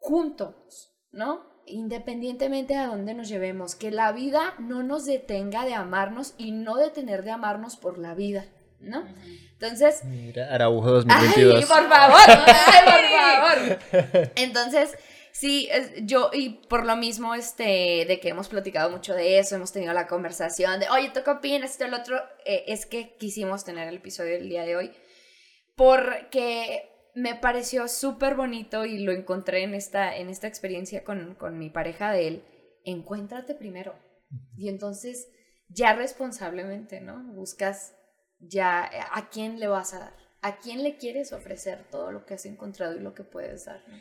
juntos, 0.00 0.94
¿no? 1.10 1.44
Independientemente 1.66 2.76
a 2.76 2.86
dónde 2.86 3.14
nos 3.14 3.28
llevemos, 3.28 3.74
que 3.74 3.90
la 3.90 4.12
vida 4.12 4.54
no 4.60 4.84
nos 4.84 5.04
detenga 5.04 5.64
de 5.64 5.74
amarnos 5.74 6.34
y 6.38 6.52
no 6.52 6.76
detener 6.76 7.24
de 7.24 7.32
amarnos 7.32 7.76
por 7.76 7.98
la 7.98 8.14
vida, 8.14 8.46
¿no? 8.86 9.06
Entonces, 9.52 10.04
Mira, 10.04 10.52
Araujo 10.54 10.86
Ay, 10.88 10.94
2022. 10.94 11.64
por 11.66 11.88
favor, 11.88 12.20
ay, 12.46 12.84
por 12.84 14.00
favor. 14.10 14.30
Entonces, 14.36 14.94
sí, 15.32 15.68
es- 15.72 15.92
yo, 16.04 16.30
y 16.32 16.50
por 16.68 16.84
lo 16.84 16.96
mismo, 16.96 17.34
este, 17.34 18.04
de 18.06 18.20
que 18.20 18.28
hemos 18.28 18.48
platicado 18.48 18.90
mucho 18.90 19.14
de 19.14 19.38
eso, 19.38 19.56
hemos 19.56 19.72
tenido 19.72 19.92
la 19.94 20.06
conversación 20.06 20.78
de, 20.80 20.88
oye, 20.90 21.10
¿tú 21.12 21.20
qué 21.24 21.30
opinas? 21.30 21.70
Esto, 21.72 21.84
el 21.86 21.94
otro, 21.94 22.20
eh, 22.44 22.64
es 22.68 22.84
que 22.86 23.16
quisimos 23.16 23.64
tener 23.64 23.88
el 23.88 23.96
episodio 23.96 24.32
del 24.34 24.48
día 24.48 24.64
de 24.64 24.76
hoy, 24.76 24.92
porque 25.74 26.90
me 27.14 27.34
pareció 27.34 27.88
súper 27.88 28.34
bonito 28.34 28.84
y 28.84 28.98
lo 28.98 29.12
encontré 29.12 29.62
en 29.62 29.74
esta, 29.74 30.16
en 30.16 30.28
esta 30.28 30.46
experiencia 30.46 31.02
con, 31.02 31.34
con 31.34 31.58
mi 31.58 31.70
pareja 31.70 32.12
de 32.12 32.28
él. 32.28 32.44
Encuéntrate 32.84 33.54
primero. 33.54 33.94
Y 34.56 34.68
entonces, 34.68 35.28
ya 35.68 35.94
responsablemente, 35.94 37.00
¿no? 37.00 37.22
Buscas 37.32 37.95
ya 38.40 38.88
eh, 38.92 39.00
a 39.12 39.28
quién 39.28 39.60
le 39.60 39.68
vas 39.68 39.94
a 39.94 39.98
dar, 39.98 40.16
a 40.42 40.58
quién 40.58 40.82
le 40.82 40.96
quieres 40.96 41.32
ofrecer 41.32 41.84
todo 41.90 42.12
lo 42.12 42.24
que 42.26 42.34
has 42.34 42.46
encontrado 42.46 42.96
y 42.96 43.00
lo 43.00 43.14
que 43.14 43.24
puedes 43.24 43.64
dar. 43.64 43.82
¿no? 43.88 43.98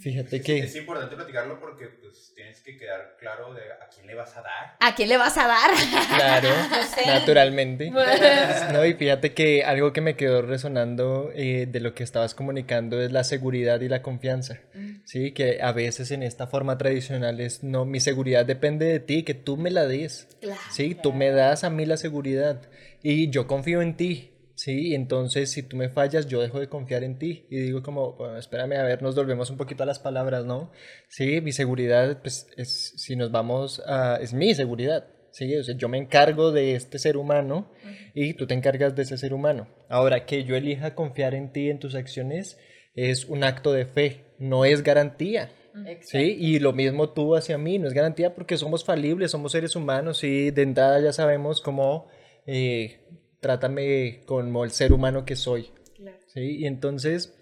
Fíjate 0.00 0.36
Es, 0.36 0.42
que 0.42 0.58
es 0.58 0.76
importante 0.76 1.14
platicarlo 1.14 1.60
porque 1.60 1.86
pues 1.86 2.32
tienes 2.34 2.60
que 2.60 2.76
quedar 2.76 3.16
claro 3.18 3.54
de 3.54 3.60
a 3.60 3.88
quién 3.94 4.06
le 4.06 4.14
vas 4.14 4.36
a 4.36 4.42
dar. 4.42 4.76
¿A 4.80 4.94
quién 4.94 5.08
le 5.08 5.16
vas 5.16 5.36
a 5.36 5.46
dar? 5.46 5.70
Claro, 6.14 6.48
sé. 6.94 7.06
naturalmente. 7.06 7.92
No, 8.72 8.84
y 8.84 8.94
fíjate 8.94 9.34
que 9.34 9.62
algo 9.62 9.92
que 9.92 10.00
me 10.00 10.16
quedó 10.16 10.42
resonando 10.42 11.30
eh, 11.34 11.66
de 11.70 11.80
lo 11.80 11.94
que 11.94 12.02
estabas 12.02 12.34
comunicando 12.34 13.00
es 13.00 13.12
la 13.12 13.24
seguridad 13.24 13.80
y 13.80 13.88
la 13.88 14.02
confianza. 14.02 14.58
Sí, 15.04 15.32
que 15.32 15.60
a 15.62 15.72
veces 15.72 16.10
en 16.10 16.22
esta 16.22 16.46
forma 16.46 16.78
tradicional 16.78 17.40
es, 17.40 17.62
no, 17.62 17.84
mi 17.84 18.00
seguridad 18.00 18.46
depende 18.46 18.86
de 18.86 19.00
ti, 19.00 19.22
que 19.22 19.34
tú 19.34 19.56
me 19.56 19.70
la 19.70 19.86
des. 19.86 20.28
Claro. 20.40 20.60
Sí, 20.70 20.94
tú 20.94 21.12
me 21.12 21.30
das 21.30 21.62
a 21.62 21.70
mí 21.70 21.86
la 21.86 21.96
seguridad 21.96 22.62
y 23.02 23.30
yo 23.30 23.46
confío 23.46 23.82
en 23.82 23.96
ti. 23.96 24.33
Sí, 24.54 24.94
entonces 24.94 25.50
si 25.50 25.62
tú 25.64 25.76
me 25.76 25.88
fallas, 25.88 26.26
yo 26.26 26.40
dejo 26.40 26.60
de 26.60 26.68
confiar 26.68 27.02
en 27.02 27.18
ti 27.18 27.46
y 27.50 27.58
digo 27.58 27.82
como, 27.82 28.12
bueno, 28.12 28.38
espérame, 28.38 28.74
a 28.74 28.84
ver, 28.84 29.02
nos 29.02 29.16
volvemos 29.16 29.50
un 29.50 29.56
poquito 29.56 29.82
a 29.82 29.86
las 29.86 29.98
palabras, 29.98 30.44
¿no? 30.44 30.70
Sí, 31.08 31.40
mi 31.40 31.52
seguridad, 31.52 32.20
pues, 32.22 32.46
es, 32.56 32.94
si 32.96 33.16
nos 33.16 33.32
vamos 33.32 33.82
a, 33.86 34.18
es 34.20 34.32
mi 34.32 34.54
seguridad, 34.54 35.08
sí, 35.32 35.56
o 35.56 35.64
sea, 35.64 35.76
yo 35.76 35.88
me 35.88 35.98
encargo 35.98 36.52
de 36.52 36.76
este 36.76 37.00
ser 37.00 37.16
humano 37.16 37.72
y 38.14 38.34
tú 38.34 38.46
te 38.46 38.54
encargas 38.54 38.94
de 38.94 39.02
ese 39.02 39.18
ser 39.18 39.34
humano. 39.34 39.68
Ahora, 39.88 40.24
que 40.24 40.44
yo 40.44 40.54
elija 40.54 40.94
confiar 40.94 41.34
en 41.34 41.52
ti, 41.52 41.68
en 41.68 41.80
tus 41.80 41.96
acciones, 41.96 42.56
es 42.94 43.24
un 43.24 43.42
acto 43.42 43.72
de 43.72 43.86
fe, 43.86 44.24
no 44.38 44.64
es 44.64 44.82
garantía. 44.82 45.50
Sí, 46.02 46.36
y 46.38 46.60
lo 46.60 46.72
mismo 46.72 47.10
tú 47.10 47.34
hacia 47.34 47.58
mí, 47.58 47.80
no 47.80 47.88
es 47.88 47.94
garantía 47.94 48.32
porque 48.32 48.56
somos 48.56 48.84
falibles, 48.84 49.32
somos 49.32 49.50
seres 49.50 49.74
humanos 49.74 50.22
y 50.22 50.52
de 50.52 50.62
entrada 50.62 51.00
ya 51.00 51.12
sabemos 51.12 51.60
cómo 51.60 52.06
eh, 52.46 53.00
trátame 53.44 54.22
como 54.24 54.64
el 54.64 54.70
ser 54.70 54.94
humano 54.94 55.26
que 55.26 55.36
soy. 55.36 55.68
Claro. 55.98 56.16
Sí, 56.28 56.60
y 56.60 56.66
entonces 56.66 57.34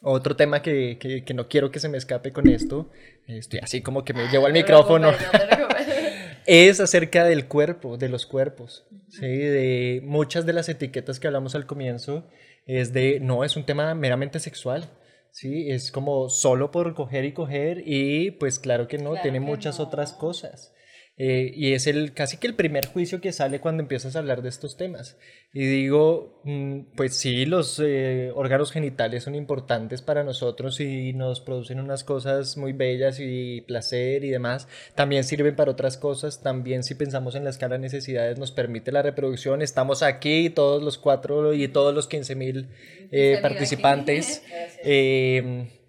otro 0.00 0.34
tema 0.34 0.62
que, 0.62 0.96
que, 0.98 1.24
que 1.24 1.34
no 1.34 1.46
quiero 1.46 1.70
que 1.70 1.78
se 1.78 1.90
me 1.90 1.98
escape 1.98 2.32
con 2.32 2.48
esto, 2.48 2.88
estoy 3.26 3.60
así 3.62 3.82
como 3.82 4.02
que 4.02 4.14
me 4.14 4.28
llevo 4.28 4.46
al 4.46 4.54
te 4.54 4.60
micrófono, 4.60 5.12
no 5.12 5.18
es 6.46 6.80
acerca 6.80 7.24
del 7.24 7.48
cuerpo, 7.48 7.98
de 7.98 8.08
los 8.08 8.24
cuerpos, 8.24 8.86
¿sí? 9.08 9.26
De 9.26 10.00
muchas 10.02 10.46
de 10.46 10.54
las 10.54 10.70
etiquetas 10.70 11.20
que 11.20 11.26
hablamos 11.26 11.54
al 11.54 11.66
comienzo, 11.66 12.26
es 12.64 12.94
de, 12.94 13.20
no, 13.20 13.44
es 13.44 13.54
un 13.54 13.66
tema 13.66 13.94
meramente 13.94 14.40
sexual, 14.40 14.88
¿sí? 15.32 15.70
Es 15.70 15.92
como 15.92 16.30
solo 16.30 16.70
por 16.70 16.94
coger 16.94 17.26
y 17.26 17.32
coger 17.32 17.82
y 17.84 18.30
pues 18.30 18.58
claro 18.58 18.88
que 18.88 18.96
no, 18.96 19.10
Claro 19.10 19.22
tiene 19.22 19.38
que 19.38 19.44
muchas 19.44 19.78
no. 19.78 19.84
otras 19.84 20.14
cosas. 20.14 20.72
Eh, 21.18 21.52
y 21.54 21.74
es 21.74 21.86
el 21.86 22.14
casi 22.14 22.38
que 22.38 22.46
el 22.46 22.54
primer 22.54 22.86
juicio 22.86 23.20
que 23.20 23.32
sale 23.32 23.60
cuando 23.60 23.82
empiezas 23.82 24.16
a 24.16 24.20
hablar 24.20 24.40
de 24.42 24.48
estos 24.48 24.78
temas. 24.78 25.18
Y 25.52 25.66
digo, 25.66 26.40
mm, 26.44 26.94
pues 26.96 27.14
sí, 27.14 27.44
los 27.44 27.78
eh, 27.84 28.32
órganos 28.34 28.72
genitales 28.72 29.24
son 29.24 29.34
importantes 29.34 30.00
para 30.00 30.24
nosotros 30.24 30.80
y 30.80 31.12
nos 31.12 31.40
producen 31.40 31.80
unas 31.80 32.02
cosas 32.02 32.56
muy 32.56 32.72
bellas 32.72 33.18
y 33.20 33.60
placer 33.60 34.24
y 34.24 34.30
demás. 34.30 34.68
También 34.94 35.24
sirven 35.24 35.54
para 35.54 35.72
otras 35.72 35.98
cosas. 35.98 36.42
También 36.42 36.82
si 36.82 36.94
pensamos 36.94 37.34
en 37.34 37.44
la 37.44 37.50
escala 37.50 37.74
de 37.74 37.80
necesidades 37.80 38.38
nos 38.38 38.50
permite 38.50 38.90
la 38.90 39.02
reproducción. 39.02 39.60
Estamos 39.60 40.02
aquí 40.02 40.48
todos 40.48 40.82
los 40.82 40.96
cuatro 40.96 41.52
y 41.52 41.68
todos 41.68 41.94
los 41.94 42.08
15 42.08 42.34
mil 42.36 42.68
eh, 43.10 43.38
participantes. 43.42 44.42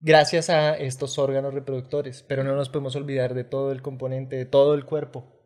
Gracias. 0.00 0.50
A 0.50 0.76
estos 0.76 1.18
órganos 1.18 1.54
reproductores, 1.54 2.22
pero 2.22 2.44
no 2.44 2.54
nos 2.54 2.68
podemos 2.68 2.96
olvidar 2.96 3.34
de 3.34 3.44
todo 3.44 3.72
el 3.72 3.82
componente, 3.82 4.36
de 4.36 4.46
todo 4.46 4.74
el 4.74 4.84
cuerpo. 4.84 5.38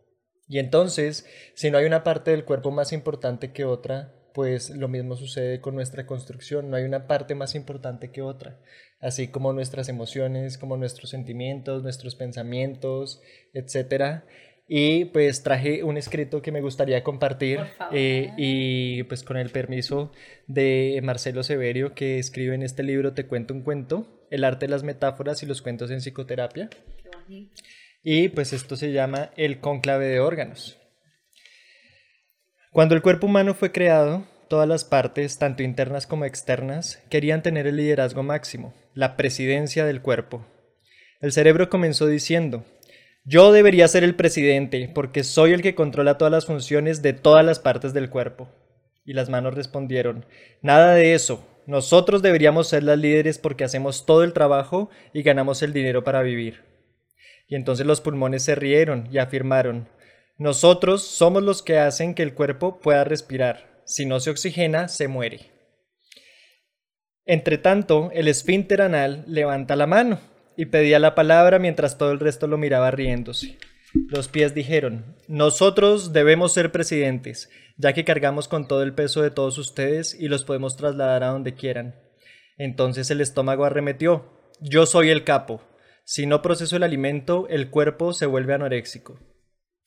Y 0.48 0.58
entonces, 0.58 1.26
si 1.54 1.70
no 1.70 1.78
hay 1.78 1.86
una 1.86 2.04
parte 2.04 2.30
del 2.30 2.44
cuerpo 2.44 2.70
más 2.70 2.92
importante 2.92 3.52
que 3.52 3.64
otra, 3.64 4.12
pues 4.34 4.70
lo 4.70 4.88
mismo 4.88 5.16
sucede 5.16 5.60
con 5.60 5.74
nuestra 5.74 6.06
construcción, 6.06 6.70
no 6.70 6.76
hay 6.76 6.84
una 6.84 7.06
parte 7.06 7.34
más 7.34 7.54
importante 7.54 8.10
que 8.10 8.22
otra, 8.22 8.60
así 9.00 9.28
como 9.28 9.52
nuestras 9.52 9.88
emociones, 9.88 10.58
como 10.58 10.76
nuestros 10.76 11.10
sentimientos, 11.10 11.82
nuestros 11.82 12.16
pensamientos, 12.16 13.20
etcétera. 13.52 14.26
Y 14.68 15.06
pues 15.06 15.42
traje 15.42 15.82
un 15.82 15.96
escrito 15.96 16.40
que 16.40 16.52
me 16.52 16.60
gustaría 16.62 17.02
compartir 17.02 17.60
eh, 17.90 18.32
y 18.38 19.02
pues 19.04 19.22
con 19.22 19.36
el 19.36 19.50
permiso 19.50 20.12
de 20.46 20.98
Marcelo 21.02 21.42
Severio 21.42 21.94
que 21.94 22.18
escribe 22.18 22.54
en 22.54 22.62
este 22.62 22.82
libro 22.82 23.12
Te 23.12 23.26
cuento 23.26 23.52
un 23.54 23.62
cuento, 23.62 24.21
el 24.32 24.44
arte 24.44 24.64
de 24.64 24.70
las 24.70 24.82
metáforas 24.82 25.42
y 25.42 25.46
los 25.46 25.60
cuentos 25.60 25.90
en 25.90 26.00
psicoterapia. 26.00 26.70
Y 28.02 28.30
pues 28.30 28.54
esto 28.54 28.76
se 28.76 28.90
llama 28.90 29.30
el 29.36 29.60
cónclave 29.60 30.06
de 30.06 30.20
órganos. 30.20 30.78
Cuando 32.70 32.94
el 32.94 33.02
cuerpo 33.02 33.26
humano 33.26 33.52
fue 33.52 33.72
creado, 33.72 34.26
todas 34.48 34.66
las 34.66 34.84
partes, 34.84 35.38
tanto 35.38 35.62
internas 35.62 36.06
como 36.06 36.24
externas, 36.24 37.02
querían 37.10 37.42
tener 37.42 37.66
el 37.66 37.76
liderazgo 37.76 38.22
máximo, 38.22 38.72
la 38.94 39.18
presidencia 39.18 39.84
del 39.84 40.00
cuerpo. 40.00 40.46
El 41.20 41.32
cerebro 41.32 41.68
comenzó 41.68 42.06
diciendo, 42.06 42.64
yo 43.24 43.52
debería 43.52 43.86
ser 43.86 44.02
el 44.02 44.14
presidente 44.14 44.90
porque 44.94 45.24
soy 45.24 45.52
el 45.52 45.60
que 45.60 45.74
controla 45.74 46.16
todas 46.16 46.32
las 46.32 46.46
funciones 46.46 47.02
de 47.02 47.12
todas 47.12 47.44
las 47.44 47.58
partes 47.58 47.92
del 47.92 48.08
cuerpo. 48.08 48.48
Y 49.04 49.12
las 49.12 49.28
manos 49.28 49.54
respondieron, 49.54 50.24
nada 50.62 50.94
de 50.94 51.12
eso, 51.12 51.46
nosotros 51.66 52.22
deberíamos 52.22 52.68
ser 52.68 52.82
las 52.82 52.98
líderes 52.98 53.38
porque 53.38 53.64
hacemos 53.64 54.06
todo 54.06 54.24
el 54.24 54.32
trabajo 54.32 54.90
y 55.12 55.22
ganamos 55.22 55.62
el 55.62 55.72
dinero 55.72 56.04
para 56.04 56.22
vivir. 56.22 56.62
Y 57.48 57.54
entonces 57.54 57.86
los 57.86 58.00
pulmones 58.00 58.42
se 58.42 58.54
rieron 58.54 59.08
y 59.12 59.18
afirmaron, 59.18 59.88
nosotros 60.38 61.02
somos 61.02 61.42
los 61.42 61.62
que 61.62 61.78
hacen 61.78 62.14
que 62.14 62.22
el 62.22 62.34
cuerpo 62.34 62.80
pueda 62.80 63.04
respirar. 63.04 63.82
Si 63.84 64.06
no 64.06 64.20
se 64.20 64.30
oxigena, 64.30 64.88
se 64.88 65.06
muere. 65.06 65.50
Entre 67.24 67.58
tanto, 67.58 68.10
el 68.12 68.26
esfínter 68.26 68.82
anal 68.82 69.24
levanta 69.28 69.76
la 69.76 69.86
mano 69.86 70.18
y 70.56 70.66
pedía 70.66 70.98
la 70.98 71.14
palabra 71.14 71.58
mientras 71.58 71.98
todo 71.98 72.10
el 72.10 72.20
resto 72.20 72.46
lo 72.46 72.58
miraba 72.58 72.90
riéndose. 72.90 73.58
Los 74.08 74.28
pies 74.28 74.54
dijeron, 74.54 75.16
nosotros 75.28 76.12
debemos 76.12 76.52
ser 76.52 76.72
presidentes, 76.72 77.50
ya 77.76 77.92
que 77.92 78.04
cargamos 78.04 78.48
con 78.48 78.68
todo 78.68 78.82
el 78.82 78.94
peso 78.94 79.22
de 79.22 79.30
todos 79.30 79.58
ustedes 79.58 80.14
y 80.18 80.28
los 80.28 80.44
podemos 80.44 80.76
trasladar 80.76 81.24
a 81.24 81.28
donde 81.28 81.54
quieran. 81.54 81.94
Entonces 82.58 83.10
el 83.10 83.20
estómago 83.20 83.64
arremetió. 83.64 84.24
Yo 84.60 84.86
soy 84.86 85.10
el 85.10 85.24
capo. 85.24 85.62
Si 86.04 86.26
no 86.26 86.42
proceso 86.42 86.76
el 86.76 86.82
alimento, 86.82 87.46
el 87.48 87.70
cuerpo 87.70 88.12
se 88.12 88.26
vuelve 88.26 88.54
anoréxico. 88.54 89.18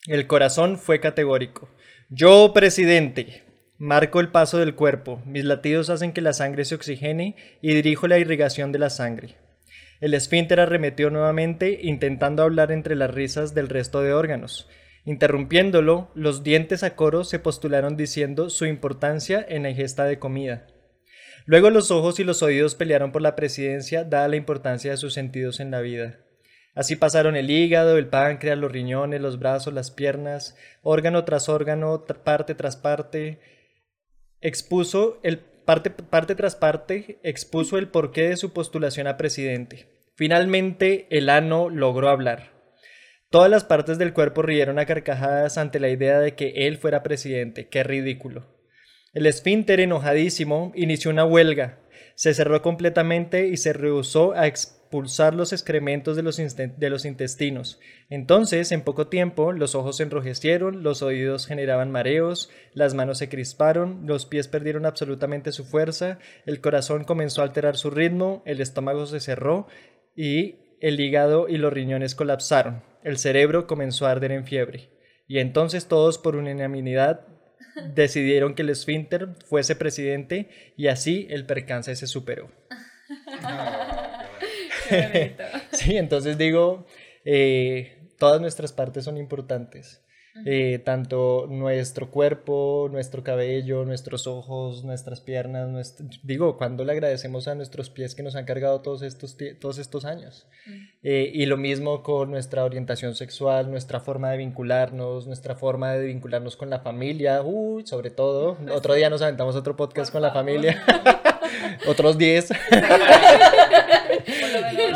El 0.06 0.26
corazón 0.26 0.78
fue 0.78 1.00
categórico. 1.00 1.68
Yo, 2.08 2.52
presidente, 2.54 3.44
marco 3.78 4.20
el 4.20 4.28
paso 4.28 4.58
del 4.58 4.74
cuerpo. 4.74 5.22
Mis 5.26 5.44
latidos 5.44 5.90
hacen 5.90 6.12
que 6.12 6.20
la 6.20 6.32
sangre 6.32 6.64
se 6.64 6.74
oxigene 6.74 7.36
y 7.60 7.74
dirijo 7.74 8.08
la 8.08 8.18
irrigación 8.18 8.72
de 8.72 8.78
la 8.78 8.90
sangre. 8.90 9.36
El 10.00 10.14
esfínter 10.14 10.60
arremetió 10.60 11.10
nuevamente, 11.10 11.80
intentando 11.82 12.42
hablar 12.42 12.70
entre 12.70 12.94
las 12.96 13.10
risas 13.10 13.54
del 13.54 13.68
resto 13.68 14.02
de 14.02 14.12
órganos. 14.12 14.68
Interrumpiéndolo, 15.06 16.10
los 16.14 16.42
dientes 16.42 16.82
a 16.82 16.96
coro 16.96 17.22
se 17.22 17.38
postularon 17.38 17.96
diciendo 17.96 18.50
su 18.50 18.66
importancia 18.66 19.46
en 19.48 19.62
la 19.62 19.70
ingesta 19.70 20.04
de 20.04 20.18
comida. 20.18 20.66
Luego 21.44 21.70
los 21.70 21.92
ojos 21.92 22.18
y 22.18 22.24
los 22.24 22.42
oídos 22.42 22.74
pelearon 22.74 23.12
por 23.12 23.22
la 23.22 23.36
presidencia, 23.36 24.02
dada 24.02 24.26
la 24.26 24.34
importancia 24.34 24.90
de 24.90 24.96
sus 24.96 25.14
sentidos 25.14 25.60
en 25.60 25.70
la 25.70 25.80
vida. 25.80 26.18
Así 26.74 26.96
pasaron 26.96 27.36
el 27.36 27.50
hígado, 27.50 27.96
el 27.98 28.08
páncreas, 28.08 28.58
los 28.58 28.72
riñones, 28.72 29.20
los 29.20 29.38
brazos, 29.38 29.72
las 29.72 29.92
piernas, 29.92 30.56
órgano 30.82 31.24
tras 31.24 31.48
órgano, 31.48 32.04
parte 32.24 32.56
tras 32.56 32.76
parte. 32.76 33.38
Expuso 34.40 35.20
el 35.22 35.38
parte, 35.38 35.90
parte 35.90 36.34
tras 36.34 36.56
parte, 36.56 37.20
expuso 37.22 37.78
el 37.78 37.88
porqué 37.88 38.28
de 38.28 38.36
su 38.36 38.52
postulación 38.52 39.06
a 39.06 39.16
presidente. 39.16 39.88
Finalmente, 40.16 41.06
el 41.10 41.30
ano 41.30 41.70
logró 41.70 42.08
hablar. 42.08 42.55
Todas 43.30 43.50
las 43.50 43.64
partes 43.64 43.98
del 43.98 44.12
cuerpo 44.12 44.42
rieron 44.42 44.78
a 44.78 44.86
carcajadas 44.86 45.58
ante 45.58 45.80
la 45.80 45.88
idea 45.88 46.20
de 46.20 46.34
que 46.34 46.66
él 46.66 46.78
fuera 46.78 47.02
presidente. 47.02 47.68
¡Qué 47.68 47.82
ridículo! 47.82 48.46
El 49.12 49.26
esfínter, 49.26 49.80
enojadísimo, 49.80 50.72
inició 50.76 51.10
una 51.10 51.24
huelga. 51.24 51.80
Se 52.14 52.34
cerró 52.34 52.62
completamente 52.62 53.48
y 53.48 53.56
se 53.56 53.72
rehusó 53.72 54.32
a 54.32 54.46
expulsar 54.46 55.34
los 55.34 55.52
excrementos 55.52 56.16
de 56.16 56.22
los, 56.22 56.36
de 56.36 56.90
los, 56.90 57.04
intestinos. 57.04 57.80
Entonces, 58.10 58.70
en 58.70 58.82
poco 58.82 59.08
tiempo, 59.08 59.52
los 59.52 59.74
ojos 59.74 59.96
se 59.96 60.04
enrojecieron, 60.04 60.84
los 60.84 61.02
oídos 61.02 61.46
generaban 61.46 61.90
mareos, 61.90 62.50
las 62.74 62.94
manos 62.94 63.18
se 63.18 63.28
crisparon, 63.28 64.06
los 64.06 64.26
pies 64.26 64.46
perdieron 64.46 64.86
absolutamente 64.86 65.50
su 65.50 65.64
fuerza, 65.64 66.18
el 66.44 66.60
corazón 66.60 67.04
comenzó 67.04 67.40
a 67.40 67.44
alterar 67.44 67.76
su 67.76 67.90
ritmo, 67.90 68.42
el 68.46 68.60
estómago 68.60 69.06
se 69.06 69.18
cerró 69.18 69.66
y 70.14 70.56
el 70.80 71.00
hígado 71.00 71.48
y 71.48 71.56
los 71.56 71.72
riñones 71.72 72.14
colapsaron. 72.14 72.82
El 73.06 73.18
cerebro 73.18 73.68
comenzó 73.68 74.08
a 74.08 74.10
arder 74.10 74.32
en 74.32 74.44
fiebre. 74.44 74.90
Y 75.28 75.38
entonces 75.38 75.86
todos 75.86 76.18
por 76.18 76.34
unanimidad 76.34 77.24
decidieron 77.94 78.56
que 78.56 78.62
el 78.62 78.70
esfínter 78.70 79.28
fuese 79.48 79.76
presidente 79.76 80.50
y 80.76 80.88
así 80.88 81.28
el 81.30 81.46
percance 81.46 81.94
se 81.94 82.08
superó. 82.08 82.50
sí, 85.70 85.96
entonces 85.96 86.36
digo, 86.36 86.84
eh, 87.24 88.10
todas 88.18 88.40
nuestras 88.40 88.72
partes 88.72 89.04
son 89.04 89.18
importantes. 89.18 90.02
Eh, 90.44 90.80
tanto 90.84 91.46
nuestro 91.48 92.10
cuerpo, 92.10 92.88
nuestro 92.90 93.22
cabello, 93.22 93.84
nuestros 93.84 94.26
ojos, 94.26 94.84
nuestras 94.84 95.20
piernas, 95.20 95.96
digo, 96.24 96.58
cuando 96.58 96.84
le 96.84 96.92
agradecemos 96.92 97.48
a 97.48 97.54
nuestros 97.54 97.88
pies 97.88 98.14
que 98.14 98.22
nos 98.22 98.36
han 98.36 98.44
cargado 98.44 98.82
todos 98.82 99.02
estos, 99.02 99.36
todos 99.60 99.78
estos 99.78 100.04
años. 100.04 100.46
Eh, 101.08 101.30
y 101.32 101.46
lo 101.46 101.56
mismo 101.56 102.02
con 102.02 102.32
nuestra 102.32 102.64
orientación 102.64 103.14
sexual, 103.14 103.70
nuestra 103.70 104.00
forma 104.00 104.32
de 104.32 104.38
vincularnos, 104.38 105.28
nuestra 105.28 105.54
forma 105.54 105.92
de 105.92 106.06
vincularnos 106.06 106.56
con 106.56 106.68
la 106.68 106.80
familia, 106.80 107.42
uy, 107.42 107.86
sobre 107.86 108.10
todo. 108.10 108.56
Otro 108.74 108.94
día 108.94 109.08
nos 109.08 109.22
aventamos 109.22 109.54
otro 109.54 109.76
podcast 109.76 110.10
con 110.10 110.20
la 110.20 110.32
familia. 110.32 110.82
Otros 111.86 112.18
10. 112.18 112.48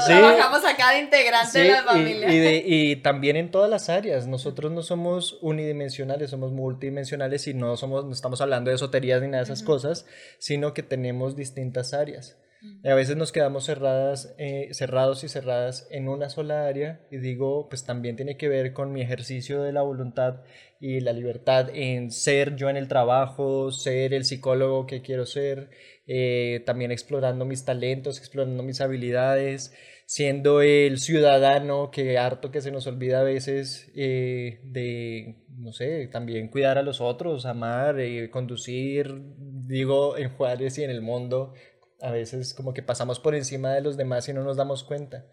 Trabajamos 0.05 0.65
a 0.65 0.77
cada 0.77 0.99
integrante 0.99 1.61
de 1.61 1.71
la 1.71 1.85
familia. 1.85 2.29
Y, 2.67 2.97
también 2.97 3.37
en 3.37 3.53
todas 3.53 3.71
las 3.71 3.89
áreas. 3.89 4.27
Nosotros 4.27 4.73
no 4.73 4.83
somos 4.83 5.39
unidimensionales, 5.43 6.31
somos 6.31 6.51
multidimensionales 6.51 7.47
y 7.47 7.55
no, 7.55 7.77
somos, 7.77 8.05
no 8.05 8.13
estamos 8.13 8.41
hablando 8.41 8.71
de 8.71 8.75
esoterías 8.75 9.23
ni 9.23 9.29
nada 9.29 9.45
de 9.45 9.53
esas 9.53 9.63
cosas, 9.63 10.07
sino 10.39 10.75
que 10.75 10.83
tenemos 10.83 11.37
distintas 11.37 11.95
áreas. 11.95 12.37
A 12.85 12.95
veces 12.95 13.17
nos 13.17 13.33
quedamos 13.33 13.65
cerradas, 13.65 14.35
eh, 14.39 14.69
cerrados 14.73 15.25
y 15.25 15.29
cerradas 15.29 15.87
en 15.91 16.09
una 16.09 16.29
sola 16.29 16.67
área. 16.67 17.01
Y 17.11 17.19
digo, 17.19 17.69
pues 17.69 17.85
también 17.85 18.17
tiene 18.17 18.37
que 18.37 18.49
ver 18.49 18.73
con 18.73 18.93
mi 18.93 19.01
ejercicio 19.01 19.63
de 19.63 19.73
la 19.73 19.83
voluntad 19.83 20.43
y 20.81 21.01
la 21.01 21.13
libertad 21.13 21.71
en 21.75 22.11
ser 22.11 22.57
yo 22.57 22.71
en 22.71 22.77
el 22.77 22.89
trabajo, 22.89 23.71
ser 23.71 24.15
el 24.15 24.25
psicólogo 24.25 24.87
que 24.87 25.03
quiero 25.03 25.27
ser, 25.27 25.71
eh, 26.07 26.63
también 26.65 26.91
explorando 26.91 27.45
mis 27.45 27.65
talentos, 27.65 28.19
explorando 28.19 28.63
mis 28.63 28.81
habilidades, 28.81 29.75
siendo 30.07 30.61
el 30.61 30.99
ciudadano 30.99 31.91
que 31.93 32.19
harto 32.19 32.51
que 32.51 32.61
se 32.63 32.73
nos 32.73 32.87
olvida 32.89 33.21
a 33.21 33.23
veces 33.23 33.93
eh, 33.95 34.59
de, 34.65 35.37
no 35.57 35.73
sé, 35.73 36.09
también 36.09 36.49
cuidar 36.49 36.79
a 36.79 36.83
los 36.83 37.01
otros, 37.01 37.47
amar, 37.47 38.01
eh, 38.01 38.29
conducir, 38.31 39.15
digo, 39.39 40.17
en 40.17 40.31
Juárez 40.31 40.79
y 40.79 40.83
en 40.83 40.91
el 40.91 41.01
mundo, 41.01 41.55
a 42.01 42.11
veces 42.11 42.55
como 42.55 42.75
que 42.75 42.83
pasamos 42.83 43.21
por 43.21 43.35
encima 43.35 43.73
de 43.73 43.81
los 43.81 43.97
demás 43.97 44.29
y 44.29 44.33
no 44.33 44.43
nos 44.43 44.57
damos 44.57 44.85
cuenta. 44.85 45.27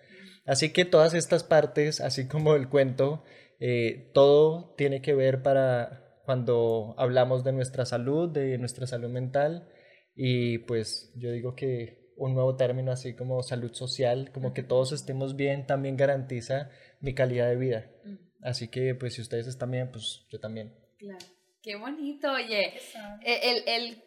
Así 0.45 0.71
que 0.71 0.85
todas 0.85 1.13
estas 1.13 1.43
partes, 1.43 1.99
así 2.01 2.27
como 2.27 2.55
el 2.55 2.69
cuento, 2.69 3.23
todo 4.13 4.73
tiene 4.77 5.01
que 5.01 5.13
ver 5.13 5.43
para 5.43 6.21
cuando 6.25 6.95
hablamos 6.97 7.43
de 7.43 7.53
nuestra 7.53 7.85
salud, 7.85 8.29
de 8.29 8.57
nuestra 8.57 8.87
salud 8.87 9.09
mental, 9.09 9.69
y 10.15 10.57
pues 10.59 11.13
yo 11.15 11.31
digo 11.31 11.55
que 11.55 12.11
un 12.17 12.33
nuevo 12.33 12.55
término 12.55 12.91
así 12.91 13.15
como 13.15 13.43
salud 13.43 13.71
social, 13.73 14.31
como 14.33 14.53
que 14.53 14.63
todos 14.63 14.91
estemos 14.91 15.35
bien, 15.35 15.67
también 15.67 15.95
garantiza 15.95 16.69
mi 16.99 17.13
calidad 17.13 17.47
de 17.47 17.55
vida. 17.55 17.91
Así 18.41 18.67
que 18.67 18.95
pues 18.95 19.13
si 19.13 19.21
ustedes 19.21 19.47
están 19.47 19.71
bien, 19.71 19.91
pues 19.91 20.25
yo 20.29 20.39
también. 20.39 20.73
Claro. 20.97 21.25
Qué 21.61 21.75
bonito, 21.75 22.31
oye. 22.31 22.73
E, 23.23 23.51
el, 23.51 23.63
el, 23.67 24.03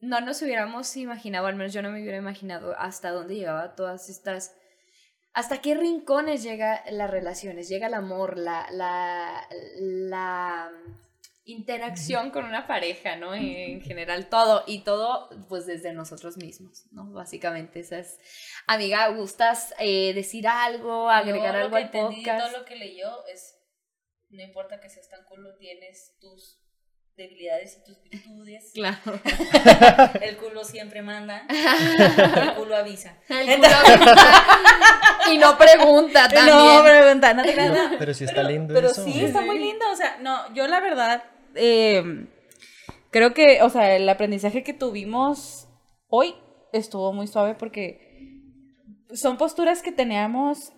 no 0.00 0.20
nos 0.20 0.42
hubiéramos 0.42 0.96
imaginado, 0.96 1.46
al 1.46 1.56
menos 1.56 1.72
yo 1.72 1.82
no 1.82 1.90
me 1.90 2.00
hubiera 2.00 2.18
imaginado 2.18 2.74
hasta 2.78 3.10
dónde 3.10 3.34
llegaba 3.34 3.74
todas 3.74 4.08
estas... 4.08 4.54
¿Hasta 5.34 5.60
qué 5.60 5.74
rincones 5.74 6.42
llega 6.42 6.82
las 6.90 7.10
relaciones? 7.10 7.68
Llega 7.68 7.86
el 7.86 7.94
amor, 7.94 8.38
la, 8.38 8.66
la, 8.72 9.46
la 9.80 10.72
interacción 11.44 12.30
con 12.30 12.44
una 12.44 12.66
pareja, 12.66 13.16
¿no? 13.16 13.34
En 13.34 13.80
general, 13.80 14.28
todo, 14.28 14.64
y 14.66 14.80
todo, 14.80 15.28
pues 15.48 15.66
desde 15.66 15.92
nosotros 15.92 16.36
mismos, 16.38 16.86
¿no? 16.92 17.10
Básicamente, 17.12 17.80
esa 17.80 18.00
es. 18.00 18.18
Amiga, 18.66 19.08
¿gustas 19.08 19.74
eh, 19.78 20.12
decir 20.12 20.48
algo, 20.48 21.08
agregar 21.08 21.56
algo 21.56 21.76
al 21.76 21.90
podcast? 21.90 22.50
Todo 22.50 22.58
lo 22.60 22.64
que 22.64 22.76
leyó 22.76 23.24
es, 23.26 23.56
no 24.30 24.42
importa 24.42 24.80
que 24.80 24.90
seas 24.90 25.08
tan 25.08 25.24
culo, 25.24 25.56
tienes 25.56 26.16
tus 26.20 26.60
debilidades 27.18 27.76
y 27.76 27.84
tus 27.84 28.02
virtudes. 28.02 28.70
Claro. 28.74 28.98
el 30.22 30.36
culo 30.36 30.62
siempre 30.64 31.02
manda. 31.02 31.46
El 31.48 32.54
culo 32.54 32.76
avisa. 32.76 33.16
y 35.30 35.38
no 35.38 35.58
pregunta 35.58 36.28
también. 36.28 36.56
No 36.56 36.82
pregunta, 36.82 37.34
no 37.34 37.42
te 37.42 37.56
nada. 37.56 37.96
Pero 37.98 38.14
sí 38.14 38.24
está 38.24 38.44
lindo 38.44 38.72
Pero 38.72 38.94
sí, 38.94 39.24
está 39.24 39.40
muy 39.40 39.58
lindo. 39.58 39.84
O 39.90 39.96
sea, 39.96 40.18
no, 40.20 40.54
yo 40.54 40.68
la 40.68 40.80
verdad 40.80 41.24
eh, 41.54 42.26
creo 43.10 43.34
que, 43.34 43.62
o 43.62 43.68
sea, 43.68 43.96
el 43.96 44.08
aprendizaje 44.08 44.62
que 44.62 44.72
tuvimos 44.72 45.66
hoy 46.08 46.36
estuvo 46.72 47.12
muy 47.12 47.26
suave 47.26 47.54
porque 47.54 48.06
son 49.12 49.36
posturas 49.38 49.82
que 49.82 49.92
teníamos 49.92 50.72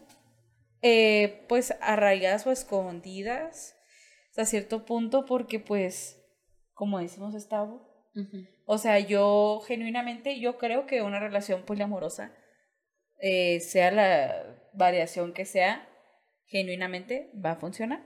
eh, 0.83 1.45
pues 1.49 1.75
arraigadas 1.81 2.47
o 2.47 2.51
escondidas 2.51 3.75
hasta 4.31 4.47
cierto 4.47 4.85
punto 4.85 5.27
porque 5.27 5.59
pues, 5.59 6.19
como 6.81 6.98
decimos 6.98 7.35
Estavo, 7.35 7.86
o 8.65 8.78
sea, 8.78 9.01
yo 9.01 9.61
genuinamente, 9.66 10.40
yo 10.40 10.57
creo 10.57 10.86
que 10.86 11.02
una 11.02 11.20
relación 11.20 11.66
poliamorosa, 11.66 12.35
eh, 13.19 13.61
sea 13.61 13.90
la 13.90 14.70
variación 14.73 15.35
que 15.35 15.44
sea, 15.44 15.86
genuinamente 16.47 17.31
va 17.44 17.51
a 17.51 17.57
funcionar. 17.57 18.02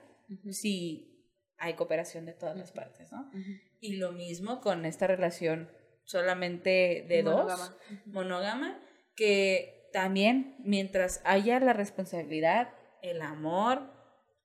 Si 0.51 1.25
hay 1.57 1.75
cooperación 1.75 2.27
de 2.27 2.33
todas 2.33 2.57
las 2.57 2.73
partes, 2.73 3.13
¿no? 3.13 3.31
Y 3.79 3.95
lo 3.99 4.11
mismo 4.11 4.61
con 4.61 4.87
esta 4.87 5.07
relación 5.07 5.71
solamente 6.03 7.07
de 7.09 7.23
dos, 7.23 7.79
monógama, 8.07 8.83
que 9.15 9.89
también 9.93 10.57
mientras 10.59 11.23
haya 11.25 11.61
la 11.61 11.75
responsabilidad, 11.75 12.75
el 13.03 13.23
amor, 13.23 13.89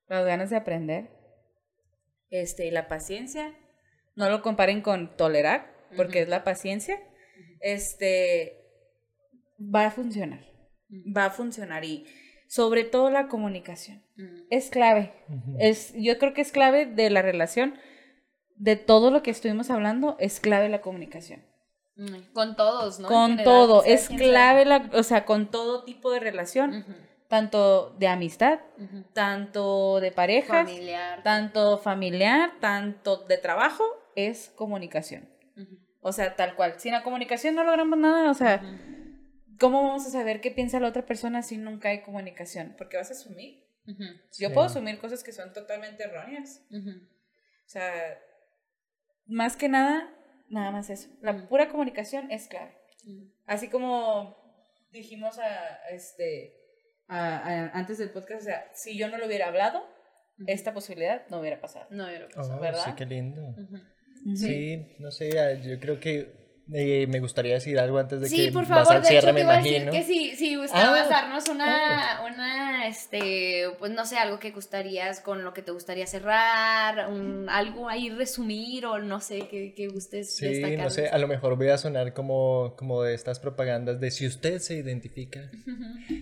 las 0.07 0.23
ganas 0.23 0.51
de 0.51 0.57
aprender, 0.57 1.09
este, 2.29 2.71
la 2.71 2.87
paciencia, 2.87 3.55
no 4.19 4.29
lo 4.29 4.41
comparen 4.41 4.81
con 4.81 5.15
tolerar, 5.15 5.71
porque 5.95 6.21
es 6.21 6.27
la 6.27 6.43
paciencia, 6.43 6.99
este, 7.61 8.61
va 9.57 9.85
a 9.85 9.91
funcionar, 9.91 10.45
va 11.15 11.25
a 11.25 11.29
funcionar 11.31 11.85
y 11.85 12.05
sobre 12.47 12.83
todo 12.83 13.09
la 13.09 13.29
comunicación. 13.29 14.03
Es 14.49 14.69
clave. 14.69 15.13
es, 15.57 15.93
yo 15.95 16.17
creo 16.17 16.33
que 16.33 16.41
es 16.41 16.51
clave 16.51 16.85
de 16.85 17.09
la 17.09 17.21
relación, 17.21 17.75
de 18.57 18.75
todo 18.75 19.09
lo 19.09 19.23
que 19.23 19.31
estuvimos 19.31 19.69
hablando, 19.69 20.17
es 20.19 20.41
clave 20.41 20.67
la 20.67 20.81
comunicación. 20.81 21.41
Con 22.33 22.57
todos, 22.57 22.99
¿no? 22.99 23.07
Con 23.07 23.31
general, 23.31 23.45
todo. 23.45 23.83
sea 23.83 23.93
Es 23.93 24.09
clave, 24.09 24.65
la, 24.65 24.89
o 24.93 25.03
sea, 25.03 25.23
con 25.23 25.49
todo 25.49 25.85
tipo 25.85 26.11
de 26.11 26.19
relación, 26.19 26.85
tanto 27.29 27.91
de 27.99 28.07
amistad, 28.09 28.59
tanto 29.13 30.01
de 30.01 30.11
parejas, 30.11 30.67
Familiar. 30.67 31.23
tanto 31.23 31.77
familiar, 31.77 32.51
tanto 32.59 33.17
de 33.17 33.37
trabajo, 33.37 33.83
es 34.27 34.49
comunicación. 34.55 35.29
O 36.01 36.11
sea, 36.13 36.35
tal 36.35 36.55
cual. 36.55 36.79
Sin 36.79 36.93
la 36.93 37.03
comunicación 37.03 37.55
no 37.55 37.63
logramos 37.63 37.97
nada. 37.99 38.31
O 38.31 38.33
sea, 38.33 38.61
¿cómo 39.59 39.83
vamos 39.83 40.05
a 40.07 40.09
saber 40.09 40.39
qué 40.41 40.49
piensa 40.51 40.79
la 40.79 40.87
otra 40.87 41.05
persona 41.05 41.41
si 41.43 41.57
nunca 41.57 41.89
hay 41.89 42.01
comunicación? 42.01 42.75
Porque 42.77 42.97
vas 42.97 43.09
a 43.09 43.13
asumir. 43.13 43.65
Yo 43.85 43.95
Sí. 44.31 44.53
puedo 44.53 44.67
asumir 44.67 44.99
cosas 44.99 45.23
que 45.23 45.31
son 45.31 45.51
totalmente 45.51 46.03
erróneas. 46.03 46.63
O 46.71 47.69
sea, 47.69 48.17
más 49.25 49.55
que 49.57 49.67
nada, 49.69 50.09
nada 50.47 50.71
más 50.71 50.89
eso. 50.89 51.09
La 51.21 51.47
pura 51.47 51.69
comunicación 51.69 52.31
es 52.31 52.47
clave. 52.47 52.75
Así 53.45 53.67
como 53.69 54.37
dijimos 54.91 55.37
a, 55.39 55.75
este, 55.91 56.53
a- 57.07 57.37
a- 57.37 57.69
antes 57.77 57.97
del 57.97 58.11
podcast, 58.11 58.41
o 58.41 58.45
sea, 58.45 58.71
si 58.73 58.97
yo 58.97 59.07
no 59.09 59.17
lo 59.17 59.25
hubiera 59.27 59.47
hablado, 59.47 59.85
esta 60.47 60.73
posibilidad 60.73 61.27
no 61.29 61.39
hubiera 61.41 61.59
pasado. 61.59 61.87
No, 61.89 62.09
yo 62.11 62.19
lo 62.19 62.27
Oh. 62.37 62.59
¿verdad? 62.59 62.85
sí, 62.85 62.91
qué 62.95 63.05
lindo. 63.05 63.41
Ujú. 63.49 63.77
Sí, 64.35 64.85
no 64.99 65.11
sé, 65.11 65.39
ah, 65.39 65.53
yo 65.61 65.79
creo 65.79 65.99
que 65.99 66.37
eh, 66.71 67.07
me 67.07 67.19
gustaría 67.19 67.55
decir 67.55 67.79
algo 67.79 67.97
antes 67.97 68.21
de 68.21 68.27
Sí, 68.27 68.45
que 68.47 68.51
por 68.51 68.67
vas 68.67 68.87
favor, 68.87 68.95
al 68.97 69.01
de 69.01 69.07
cierre, 69.07 69.33
hecho 69.33 69.33
me 69.33 69.41
a 69.41 69.57
decir 69.57 69.71
imagino. 69.73 69.91
que 69.91 70.03
si, 70.03 70.35
si 70.35 70.55
gustabas 70.55 71.07
Ah, 71.07 71.09
darnos 71.09 71.49
una, 71.49 72.21
una, 72.31 72.87
este, 72.87 73.65
pues 73.79 73.91
no 73.91 74.05
sé, 74.05 74.17
algo 74.17 74.37
que 74.39 74.51
gustarías, 74.51 75.19
con 75.19 75.43
lo 75.43 75.51
que 75.53 75.63
te 75.63 75.71
gustaría 75.71 76.05
cerrar, 76.05 77.09
un, 77.09 77.49
algo 77.49 77.89
ahí 77.89 78.09
resumir 78.11 78.85
o 78.85 78.99
no 78.99 79.19
sé, 79.19 79.47
que, 79.47 79.73
que 79.73 79.87
gustes 79.87 80.35
Sí, 80.35 80.45
destacar. 80.45 80.83
no 80.85 80.89
sé, 80.91 81.07
a 81.09 81.17
lo 81.17 81.27
mejor 81.27 81.55
voy 81.57 81.69
a 81.69 81.77
sonar 81.79 82.13
como, 82.13 82.75
como 82.77 83.01
de 83.01 83.15
estas 83.15 83.39
propagandas 83.39 83.99
de 83.99 84.11
si 84.11 84.27
usted 84.27 84.59
se 84.59 84.75
identifica. 84.75 85.49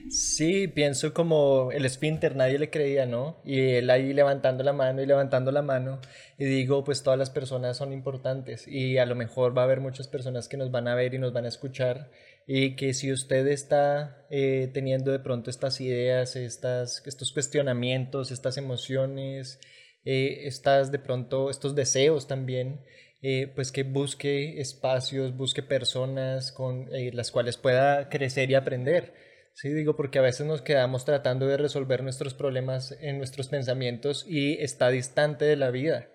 Sí, 0.10 0.68
pienso 0.68 1.14
como 1.14 1.72
el 1.72 1.86
esfínter, 1.86 2.36
nadie 2.36 2.58
le 2.60 2.70
creía, 2.70 3.06
¿no? 3.06 3.38
Y 3.46 3.60
él 3.72 3.90
ahí 3.90 4.14
levantando 4.14 4.64
la 4.64 4.74
mano 4.74 5.02
y 5.02 5.06
levantando 5.06 5.52
la 5.52 5.62
mano. 5.62 6.00
Y 6.38 6.46
digo, 6.46 6.84
pues 6.84 7.02
todas 7.02 7.18
las 7.18 7.30
personas 7.30 7.78
son 7.78 7.94
importantes 7.94 8.68
y 8.68 8.98
a 9.00 9.06
lo 9.06 9.16
mejor 9.16 9.58
va 9.58 9.62
a 9.62 9.66
haber 9.66 9.82
muchas 9.82 10.08
personas 10.08 10.48
que 10.48 10.58
nos 10.58 10.70
van 10.70 10.88
a 10.88 10.96
ver 10.96 11.14
y 11.14 11.20
nos 11.20 11.34
van 11.34 11.46
a 11.46 11.50
escuchar. 11.50 12.12
Y 12.46 12.76
que 12.76 12.94
si 12.94 13.12
usted 13.12 13.48
está 13.48 14.26
eh, 14.30 14.70
teniendo 14.74 15.12
de 15.12 15.20
pronto 15.20 15.50
estas 15.50 15.82
ideas, 15.82 16.36
estas, 16.36 17.02
estos 17.06 17.32
cuestionamientos, 17.32 18.32
estas 18.32 18.58
emociones, 18.58 19.60
eh, 20.06 20.48
estas 20.48 20.92
de 20.92 21.00
pronto, 21.00 21.50
estos 21.50 21.76
deseos 21.76 22.28
también, 22.28 22.82
eh, 23.22 23.52
pues 23.56 23.72
que 23.72 23.84
busque 23.84 24.62
espacios, 24.62 25.36
busque 25.36 25.64
personas 25.64 26.52
con 26.52 26.88
eh, 26.94 27.12
las 27.14 27.32
cuales 27.32 27.58
pueda 27.58 28.10
crecer 28.10 28.52
y 28.52 28.56
aprender. 28.56 29.14
Sí, 29.54 29.70
digo, 29.70 29.96
porque 29.96 30.20
a 30.20 30.22
veces 30.22 30.46
nos 30.46 30.62
quedamos 30.62 31.04
tratando 31.04 31.48
de 31.48 31.58
resolver 31.58 32.04
nuestros 32.04 32.36
problemas 32.36 32.96
en 33.02 33.18
nuestros 33.18 33.48
pensamientos 33.48 34.24
y 34.28 34.54
está 34.62 34.90
distante 34.90 35.46
de 35.46 35.56
la 35.56 35.72
vida. 35.72 36.10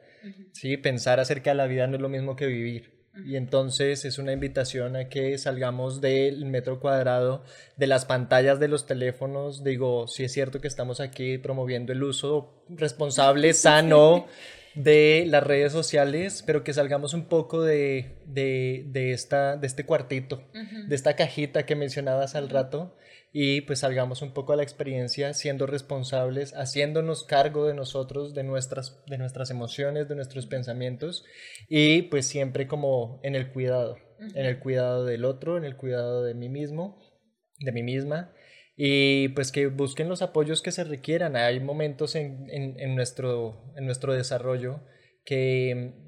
Sí, 0.52 0.76
pensar 0.76 1.20
acerca 1.20 1.50
de 1.50 1.56
la 1.56 1.66
vida 1.66 1.86
no 1.86 1.96
es 1.96 2.02
lo 2.02 2.08
mismo 2.08 2.36
que 2.36 2.46
vivir. 2.46 3.02
Y 3.26 3.36
entonces 3.36 4.06
es 4.06 4.16
una 4.16 4.32
invitación 4.32 4.96
a 4.96 5.10
que 5.10 5.36
salgamos 5.36 6.00
del 6.00 6.46
metro 6.46 6.80
cuadrado, 6.80 7.44
de 7.76 7.86
las 7.86 8.06
pantallas 8.06 8.58
de 8.58 8.68
los 8.68 8.86
teléfonos. 8.86 9.62
Digo, 9.62 10.08
sí 10.08 10.24
es 10.24 10.32
cierto 10.32 10.62
que 10.62 10.68
estamos 10.68 10.98
aquí 11.00 11.36
promoviendo 11.36 11.92
el 11.92 12.02
uso 12.02 12.64
responsable, 12.70 13.52
sano 13.54 14.26
de 14.74 15.26
las 15.28 15.44
redes 15.44 15.72
sociales, 15.72 16.42
pero 16.46 16.64
que 16.64 16.72
salgamos 16.72 17.12
un 17.12 17.26
poco 17.26 17.62
de, 17.62 18.16
de, 18.24 18.84
de 18.86 19.12
esta, 19.12 19.58
de 19.58 19.66
este 19.66 19.84
cuartito, 19.84 20.42
de 20.88 20.94
esta 20.94 21.14
cajita 21.14 21.66
que 21.66 21.76
mencionabas 21.76 22.34
al 22.34 22.48
rato, 22.48 22.96
y 23.32 23.62
pues 23.62 23.78
salgamos 23.78 24.20
un 24.20 24.34
poco 24.34 24.52
a 24.52 24.56
la 24.56 24.62
experiencia 24.62 25.32
siendo 25.32 25.66
responsables, 25.66 26.52
haciéndonos 26.52 27.24
cargo 27.24 27.66
de 27.66 27.74
nosotros, 27.74 28.34
de 28.34 28.42
nuestras, 28.42 29.02
de 29.06 29.16
nuestras 29.18 29.50
emociones, 29.50 30.08
de 30.08 30.16
nuestros 30.16 30.46
pensamientos, 30.46 31.24
y 31.68 32.02
pues 32.02 32.26
siempre 32.26 32.66
como 32.66 33.20
en 33.22 33.34
el 33.34 33.50
cuidado, 33.50 33.96
en 34.34 34.44
el 34.44 34.58
cuidado 34.58 35.04
del 35.04 35.24
otro, 35.24 35.56
en 35.56 35.64
el 35.64 35.76
cuidado 35.76 36.22
de 36.22 36.34
mí 36.34 36.48
mismo, 36.48 37.00
de 37.58 37.72
mí 37.72 37.82
misma, 37.82 38.34
y 38.76 39.28
pues 39.28 39.50
que 39.50 39.66
busquen 39.66 40.08
los 40.08 40.22
apoyos 40.22 40.60
que 40.62 40.72
se 40.72 40.84
requieran. 40.84 41.36
Hay 41.36 41.60
momentos 41.60 42.14
en, 42.14 42.48
en, 42.50 42.78
en 42.78 42.94
nuestro, 42.94 43.72
en 43.76 43.86
nuestro 43.86 44.12
desarrollo 44.12 44.80
que 45.24 46.01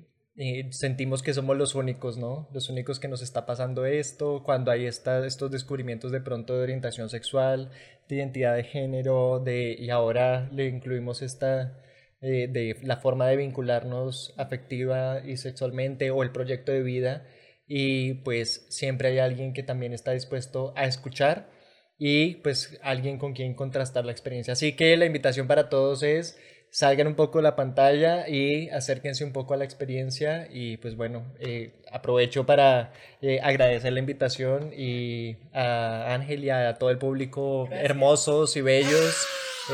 sentimos 0.71 1.23
que 1.23 1.35
somos 1.35 1.57
los 1.57 1.75
únicos, 1.75 2.19
¿no? 2.19 2.49
Los 2.53 2.69
únicos 2.69 2.99
que 3.01 3.09
nos 3.09 3.23
está 3.23 3.47
pasando 3.47 3.87
esto, 3.87 4.43
cuando 4.45 4.71
hay 4.71 4.87
esta, 4.87 5.25
estos 5.27 5.51
descubrimientos 5.51 6.11
de 6.13 6.21
pronto 6.21 6.57
de 6.57 6.63
orientación 6.63 7.09
sexual, 7.09 7.71
de 8.09 8.17
identidad 8.17 8.55
de 8.57 8.65
género, 8.65 9.41
de, 9.41 9.77
y 9.79 9.91
ahora 9.91 10.49
le 10.53 10.67
incluimos 10.69 11.23
esta... 11.23 11.81
eh, 12.21 12.49
de 12.51 12.77
la 12.83 12.97
forma 12.97 13.29
de 13.29 13.37
vincularnos 13.37 14.35
afectiva 14.39 15.21
y 15.25 15.37
sexualmente 15.37 16.11
o 16.11 16.23
el 16.23 16.31
proyecto 16.33 16.73
de 16.73 16.83
vida 16.83 17.27
y 17.67 18.15
pues 18.25 18.67
siempre 18.71 19.09
hay 19.09 19.19
alguien 19.19 19.53
que 19.53 19.63
también 19.63 19.93
está 19.93 20.13
dispuesto 20.13 20.73
a 20.77 20.85
escuchar 20.87 21.51
y 21.99 22.37
pues 22.37 22.79
alguien 22.83 23.19
con 23.19 23.35
quien 23.35 23.55
contrastar 23.55 24.05
la 24.05 24.13
experiencia. 24.13 24.53
Así 24.53 24.75
que 24.75 24.97
la 24.97 25.07
invitación 25.07 25.47
para 25.47 25.69
todos 25.69 26.03
es 26.03 26.39
salgan 26.75 27.07
un 27.07 27.15
poco 27.15 27.39
de 27.39 27.45
la 27.45 27.55
pantalla 27.55 28.29
y 28.29 28.69
acérquense 28.71 29.23
un 29.23 29.33
poco 29.33 29.55
a 29.55 29.57
la 29.57 29.65
experiencia 29.65 30.49
y 30.51 30.77
pues 30.79 30.97
bueno, 30.97 31.25
eh, 31.39 31.71
aprovecho 31.93 32.47
para 32.47 32.93
eh, 33.23 33.39
agradecer 33.41 33.93
la 33.93 34.01
invitación 34.01 34.73
y 34.77 35.37
a 35.53 36.13
Ángel 36.13 36.43
y 36.43 36.51
a 36.51 36.75
todo 36.75 36.91
el 36.91 36.99
público 36.99 37.69
hermosos 37.71 38.57
y 38.57 38.61
bellos. 38.61 39.25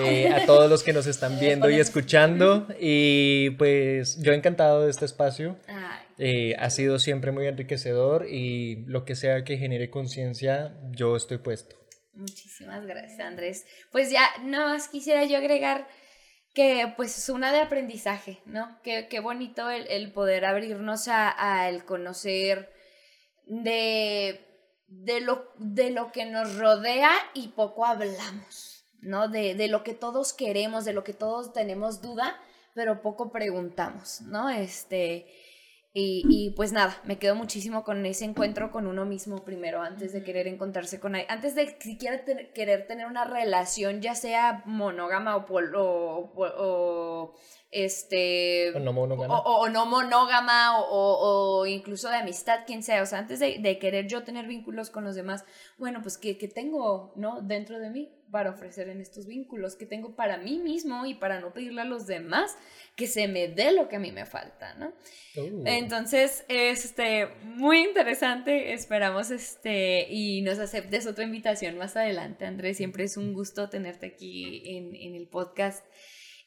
eh, 0.05 0.29
a 0.29 0.45
todos 0.45 0.69
los 0.69 0.83
que 0.83 0.93
nos 0.93 1.07
están 1.07 1.41
viendo 1.41 1.71
y 1.71 1.81
escuchando 1.81 2.69
y 2.79 3.49
pues 3.57 4.21
yo 4.23 4.35
encantado 4.35 4.85
de 4.85 4.91
este 4.91 5.07
espacio 5.07 5.57
eh, 6.19 6.55
ha 6.59 6.69
sido 6.69 6.99
siempre 6.99 7.33
muy 7.33 7.47
enriquecedor 7.47 8.27
y 8.29 8.85
lo 8.87 9.07
que 9.07 9.17
sea 9.17 9.43
que 9.43 9.57
genere 9.57 9.89
conciencia 9.89 10.77
yo 10.91 11.17
estoy 11.17 11.39
puesto 11.39 11.77
muchísimas 12.13 12.85
gracias, 12.85 13.21
Andrés. 13.21 13.65
Pues 13.91 14.11
ya, 14.11 14.29
no 14.43 14.67
más 14.67 14.89
quisiera 14.89 15.25
yo 15.25 15.39
agregar 15.39 15.89
que 16.55 16.93
pues 16.97 17.17
es 17.17 17.29
una 17.29 17.53
de 17.53 17.61
aprendizaje, 17.61 18.41
¿no? 18.45 18.79
Qué, 18.83 19.07
qué 19.09 19.21
bonito 19.21 19.71
el, 19.71 19.87
el 19.89 20.13
poder 20.13 20.45
abrirnos 20.45 21.09
a, 21.09 21.69
el 21.69 21.85
conocer 21.85 22.73
de, 23.47 24.45
de, 24.89 25.21
lo, 25.21 25.53
de 25.59 25.91
lo 25.91 26.11
que 26.13 26.27
nos 26.27 26.57
rodea 26.57 27.13
y 27.35 27.49
poco 27.49 27.87
hablamos, 27.87 28.85
¿no? 29.01 29.29
De, 29.29 29.55
de 29.55 29.69
lo 29.69 29.85
que 29.85 29.95
todos 29.95 30.33
queremos, 30.33 30.85
de 30.85 30.93
lo 30.93 31.05
que 31.05 31.15
todos 31.15 31.53
tenemos 31.53 32.03
duda, 32.03 32.41
pero 32.75 33.03
poco 33.03 33.31
preguntamos, 33.31 34.21
¿no? 34.23 34.51
Este, 34.51 35.27
y, 35.93 36.23
y, 36.29 36.51
pues 36.51 36.73
nada, 36.73 36.97
me 37.05 37.19
quedo 37.19 37.35
muchísimo 37.35 37.83
con 37.83 38.07
ese 38.07 38.25
encuentro 38.25 38.71
con 38.71 38.87
uno 38.87 39.05
mismo 39.05 39.45
primero, 39.45 39.83
antes 39.83 40.13
de 40.13 40.23
querer 40.23 40.47
encontrarse 40.47 41.01
con 41.01 41.17
alguien, 41.17 41.31
antes 41.33 41.55
de 41.57 41.77
siquiera 41.81 42.25
querer 42.55 42.87
tener 42.87 43.07
una 43.07 43.25
relación, 43.25 44.01
ya 44.01 44.15
sea 44.15 44.63
monógama 44.67 45.35
o, 45.37 45.47
pol- 45.47 45.75
o, 45.77 47.35
este... 47.73 48.73
O 48.77 48.81
no 48.81 48.93
monógama. 48.93 49.39
O, 49.41 49.63
o- 49.63 49.69
no 49.69 49.87
monógama 49.87 50.79
o, 50.81 51.67
incluso 51.67 52.09
de 52.09 52.17
amistad, 52.17 52.61
quien 52.67 52.83
sea. 52.83 53.03
O 53.03 53.07
sea, 53.07 53.19
antes 53.19 53.41
de, 53.41 53.59
de 53.59 53.79
querer 53.79 54.07
yo 54.07 54.23
tener 54.23 54.47
vínculos 54.47 54.91
con 54.91 55.05
los 55.05 55.15
demás, 55.17 55.45
bueno, 55.79 56.01
pues 56.03 56.19
¿qué, 56.19 56.39
qué 56.39 56.49
tengo, 56.49 57.13
¿no? 57.17 57.41
Dentro 57.43 57.79
de 57.81 57.91
mí 57.91 58.13
para 58.31 58.51
ofrecer 58.51 58.89
en 58.89 59.01
estos 59.01 59.27
vínculos, 59.27 59.77
que 59.77 59.87
tengo 59.87 60.15
para 60.17 60.39
mí 60.39 60.59
mismo 60.59 61.07
y 61.07 61.15
para 61.15 61.41
no 61.41 61.53
pedirle 61.53 61.83
a 61.83 61.85
los 61.85 62.07
demás 62.07 62.57
que 62.97 63.07
se 63.07 63.29
me 63.29 63.49
dé 63.49 63.73
lo 63.73 63.89
que 63.89 63.97
a 63.97 63.99
mí 63.99 64.13
me 64.13 64.27
falta, 64.27 64.75
¿no? 64.75 64.93
Uh. 65.37 65.63
Entonces, 65.67 66.45
este, 66.49 67.27
muy 67.45 67.81
interesante. 67.81 68.73
Esperamos 68.73 69.31
este 69.31 70.07
y 70.11 70.43
nos 70.43 70.59
aceptes 70.59 71.07
otra 71.07 71.25
invitación 71.25 71.77
más 71.79 71.97
adelante, 71.97 72.45
Andrés. 72.45 72.77
Siempre 72.77 73.05
es 73.05 73.17
un 73.17 73.33
gusto 73.33 73.69
tenerte 73.69 74.07
aquí 74.07 74.63
en, 74.77 74.95
en 74.95 75.15
el 75.15 75.29
podcast. 75.29 75.85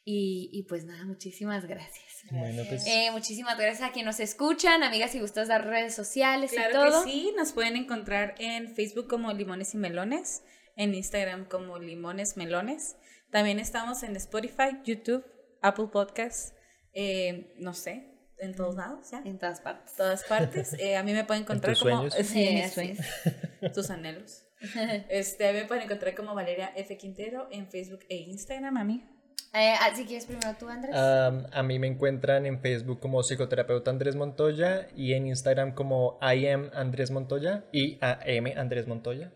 Y, 0.06 0.50
y 0.52 0.64
pues 0.64 0.84
nada, 0.84 1.06
muchísimas 1.06 1.66
gracias. 1.66 2.24
Bueno, 2.30 2.64
pues 2.68 2.86
Eh, 2.88 3.10
muchísimas 3.12 3.58
gracias 3.58 3.90
a 3.90 3.94
quienes 3.94 4.18
nos 4.18 4.20
escuchan, 4.20 4.84
amigas, 4.84 5.12
si 5.12 5.20
gustas 5.22 5.48
dar 5.48 5.66
redes 5.66 5.96
sociales 5.96 6.52
y 6.52 6.58
Claro 6.58 6.74
todo. 6.90 7.04
que 7.06 7.10
sí, 7.12 7.34
nos 7.38 7.54
pueden 7.54 7.78
encontrar 7.78 8.36
en 8.38 8.76
Facebook 8.76 9.08
como 9.08 9.32
Limones 9.32 9.74
y 9.74 9.78
Melones, 9.78 10.44
en 10.76 10.94
Instagram 10.96 11.46
como 11.46 11.80
Limones 11.80 12.38
Melones. 12.38 12.96
También 13.32 13.60
estamos 13.60 14.04
en 14.04 14.16
Spotify, 14.16 14.80
YouTube, 14.86 15.26
Apple 15.62 15.88
Podcasts, 15.92 16.54
eh, 16.94 17.54
no 17.58 17.74
sé, 17.74 18.14
en 18.38 18.54
todos 18.54 18.76
lados, 18.76 19.10
ya. 19.12 19.22
En 19.26 19.40
todas 19.40 19.62
partes. 19.62 19.96
todas 19.96 20.24
partes. 20.26 20.74
Eh, 20.80 20.98
a 20.98 21.04
mí 21.04 21.14
me 21.14 21.24
pueden 21.24 21.44
encontrar 21.44 21.74
tus 21.74 21.84
como 21.84 22.10
sueños? 22.10 22.28
Sí, 22.28 22.50
mis 22.54 22.74
sueños, 22.74 23.00
tus 23.74 23.90
anhelos. 23.90 24.44
Este, 25.10 25.48
a 25.50 25.54
mí 25.54 25.60
me 25.60 25.66
pueden 25.66 25.84
encontrar 25.84 26.16
como 26.16 26.34
Valeria 26.34 26.72
F 26.76 26.96
Quintero 26.98 27.48
en 27.52 27.68
Facebook 27.68 28.00
e 28.10 28.16
Instagram, 28.16 28.78
a 28.78 28.84
mí. 28.84 29.04
Eh, 29.54 29.76
ah, 29.80 29.92
si 29.96 30.06
quieres 30.06 30.26
primero 30.26 30.56
tú, 30.58 30.68
Andrés. 30.68 30.96
A 30.96 31.64
mí 31.64 31.78
me 31.80 31.88
encuentran 31.88 32.46
en 32.46 32.60
Facebook 32.60 33.00
como 33.00 33.22
psicoterapeuta 33.22 33.92
Andrés 33.92 34.16
Montoya 34.16 34.88
y 34.96 35.14
en 35.14 35.28
Instagram 35.28 35.76
como 35.76 36.18
I 36.22 36.48
am 36.48 36.72
Andrés 36.74 37.12
Montoya 37.12 37.66
y 37.72 38.00
AM 38.02 38.58
Andrés 38.58 38.88
Montoya. 38.88 39.32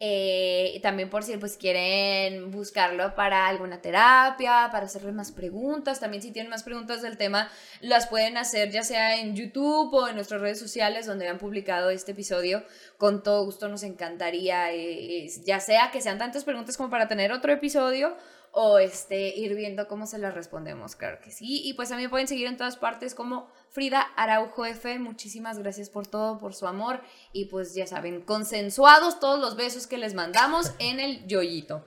Eh, 0.00 0.78
también 0.80 1.10
por 1.10 1.24
si 1.24 1.36
pues 1.38 1.56
quieren 1.56 2.52
buscarlo 2.52 3.16
para 3.16 3.48
alguna 3.48 3.80
terapia, 3.80 4.68
para 4.70 4.86
hacerle 4.86 5.10
más 5.10 5.32
preguntas, 5.32 5.98
también 5.98 6.22
si 6.22 6.30
tienen 6.30 6.50
más 6.50 6.62
preguntas 6.62 7.02
del 7.02 7.16
tema, 7.16 7.50
las 7.80 8.06
pueden 8.06 8.36
hacer 8.36 8.70
ya 8.70 8.84
sea 8.84 9.18
en 9.20 9.34
YouTube 9.34 9.92
o 9.92 10.06
en 10.06 10.14
nuestras 10.14 10.40
redes 10.40 10.60
sociales 10.60 11.06
donde 11.06 11.26
han 11.26 11.38
publicado 11.38 11.90
este 11.90 12.12
episodio. 12.12 12.62
Con 12.96 13.24
todo 13.24 13.44
gusto 13.44 13.68
nos 13.68 13.82
encantaría, 13.82 14.72
eh, 14.72 15.28
ya 15.44 15.58
sea 15.58 15.90
que 15.90 16.00
sean 16.00 16.18
tantas 16.18 16.44
preguntas 16.44 16.76
como 16.76 16.90
para 16.90 17.08
tener 17.08 17.32
otro 17.32 17.52
episodio 17.52 18.16
o 18.60 18.80
este, 18.80 19.28
ir 19.36 19.54
viendo 19.54 19.86
cómo 19.86 20.04
se 20.04 20.18
las 20.18 20.34
respondemos, 20.34 20.96
claro 20.96 21.20
que 21.20 21.30
sí. 21.30 21.62
Y 21.64 21.74
pues 21.74 21.90
también 21.90 22.10
pueden 22.10 22.26
seguir 22.26 22.48
en 22.48 22.56
todas 22.56 22.76
partes 22.76 23.14
como 23.14 23.48
Frida 23.70 24.00
Araujo 24.16 24.66
F. 24.66 24.98
Muchísimas 24.98 25.60
gracias 25.60 25.90
por 25.90 26.08
todo, 26.08 26.40
por 26.40 26.56
su 26.56 26.66
amor. 26.66 27.00
Y 27.32 27.44
pues 27.44 27.76
ya 27.76 27.86
saben, 27.86 28.20
consensuados 28.20 29.20
todos 29.20 29.38
los 29.38 29.54
besos 29.54 29.86
que 29.86 29.96
les 29.96 30.14
mandamos 30.14 30.72
en 30.80 30.98
el 30.98 31.24
yoyito. 31.28 31.86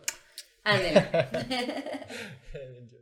Ándale. 0.64 1.10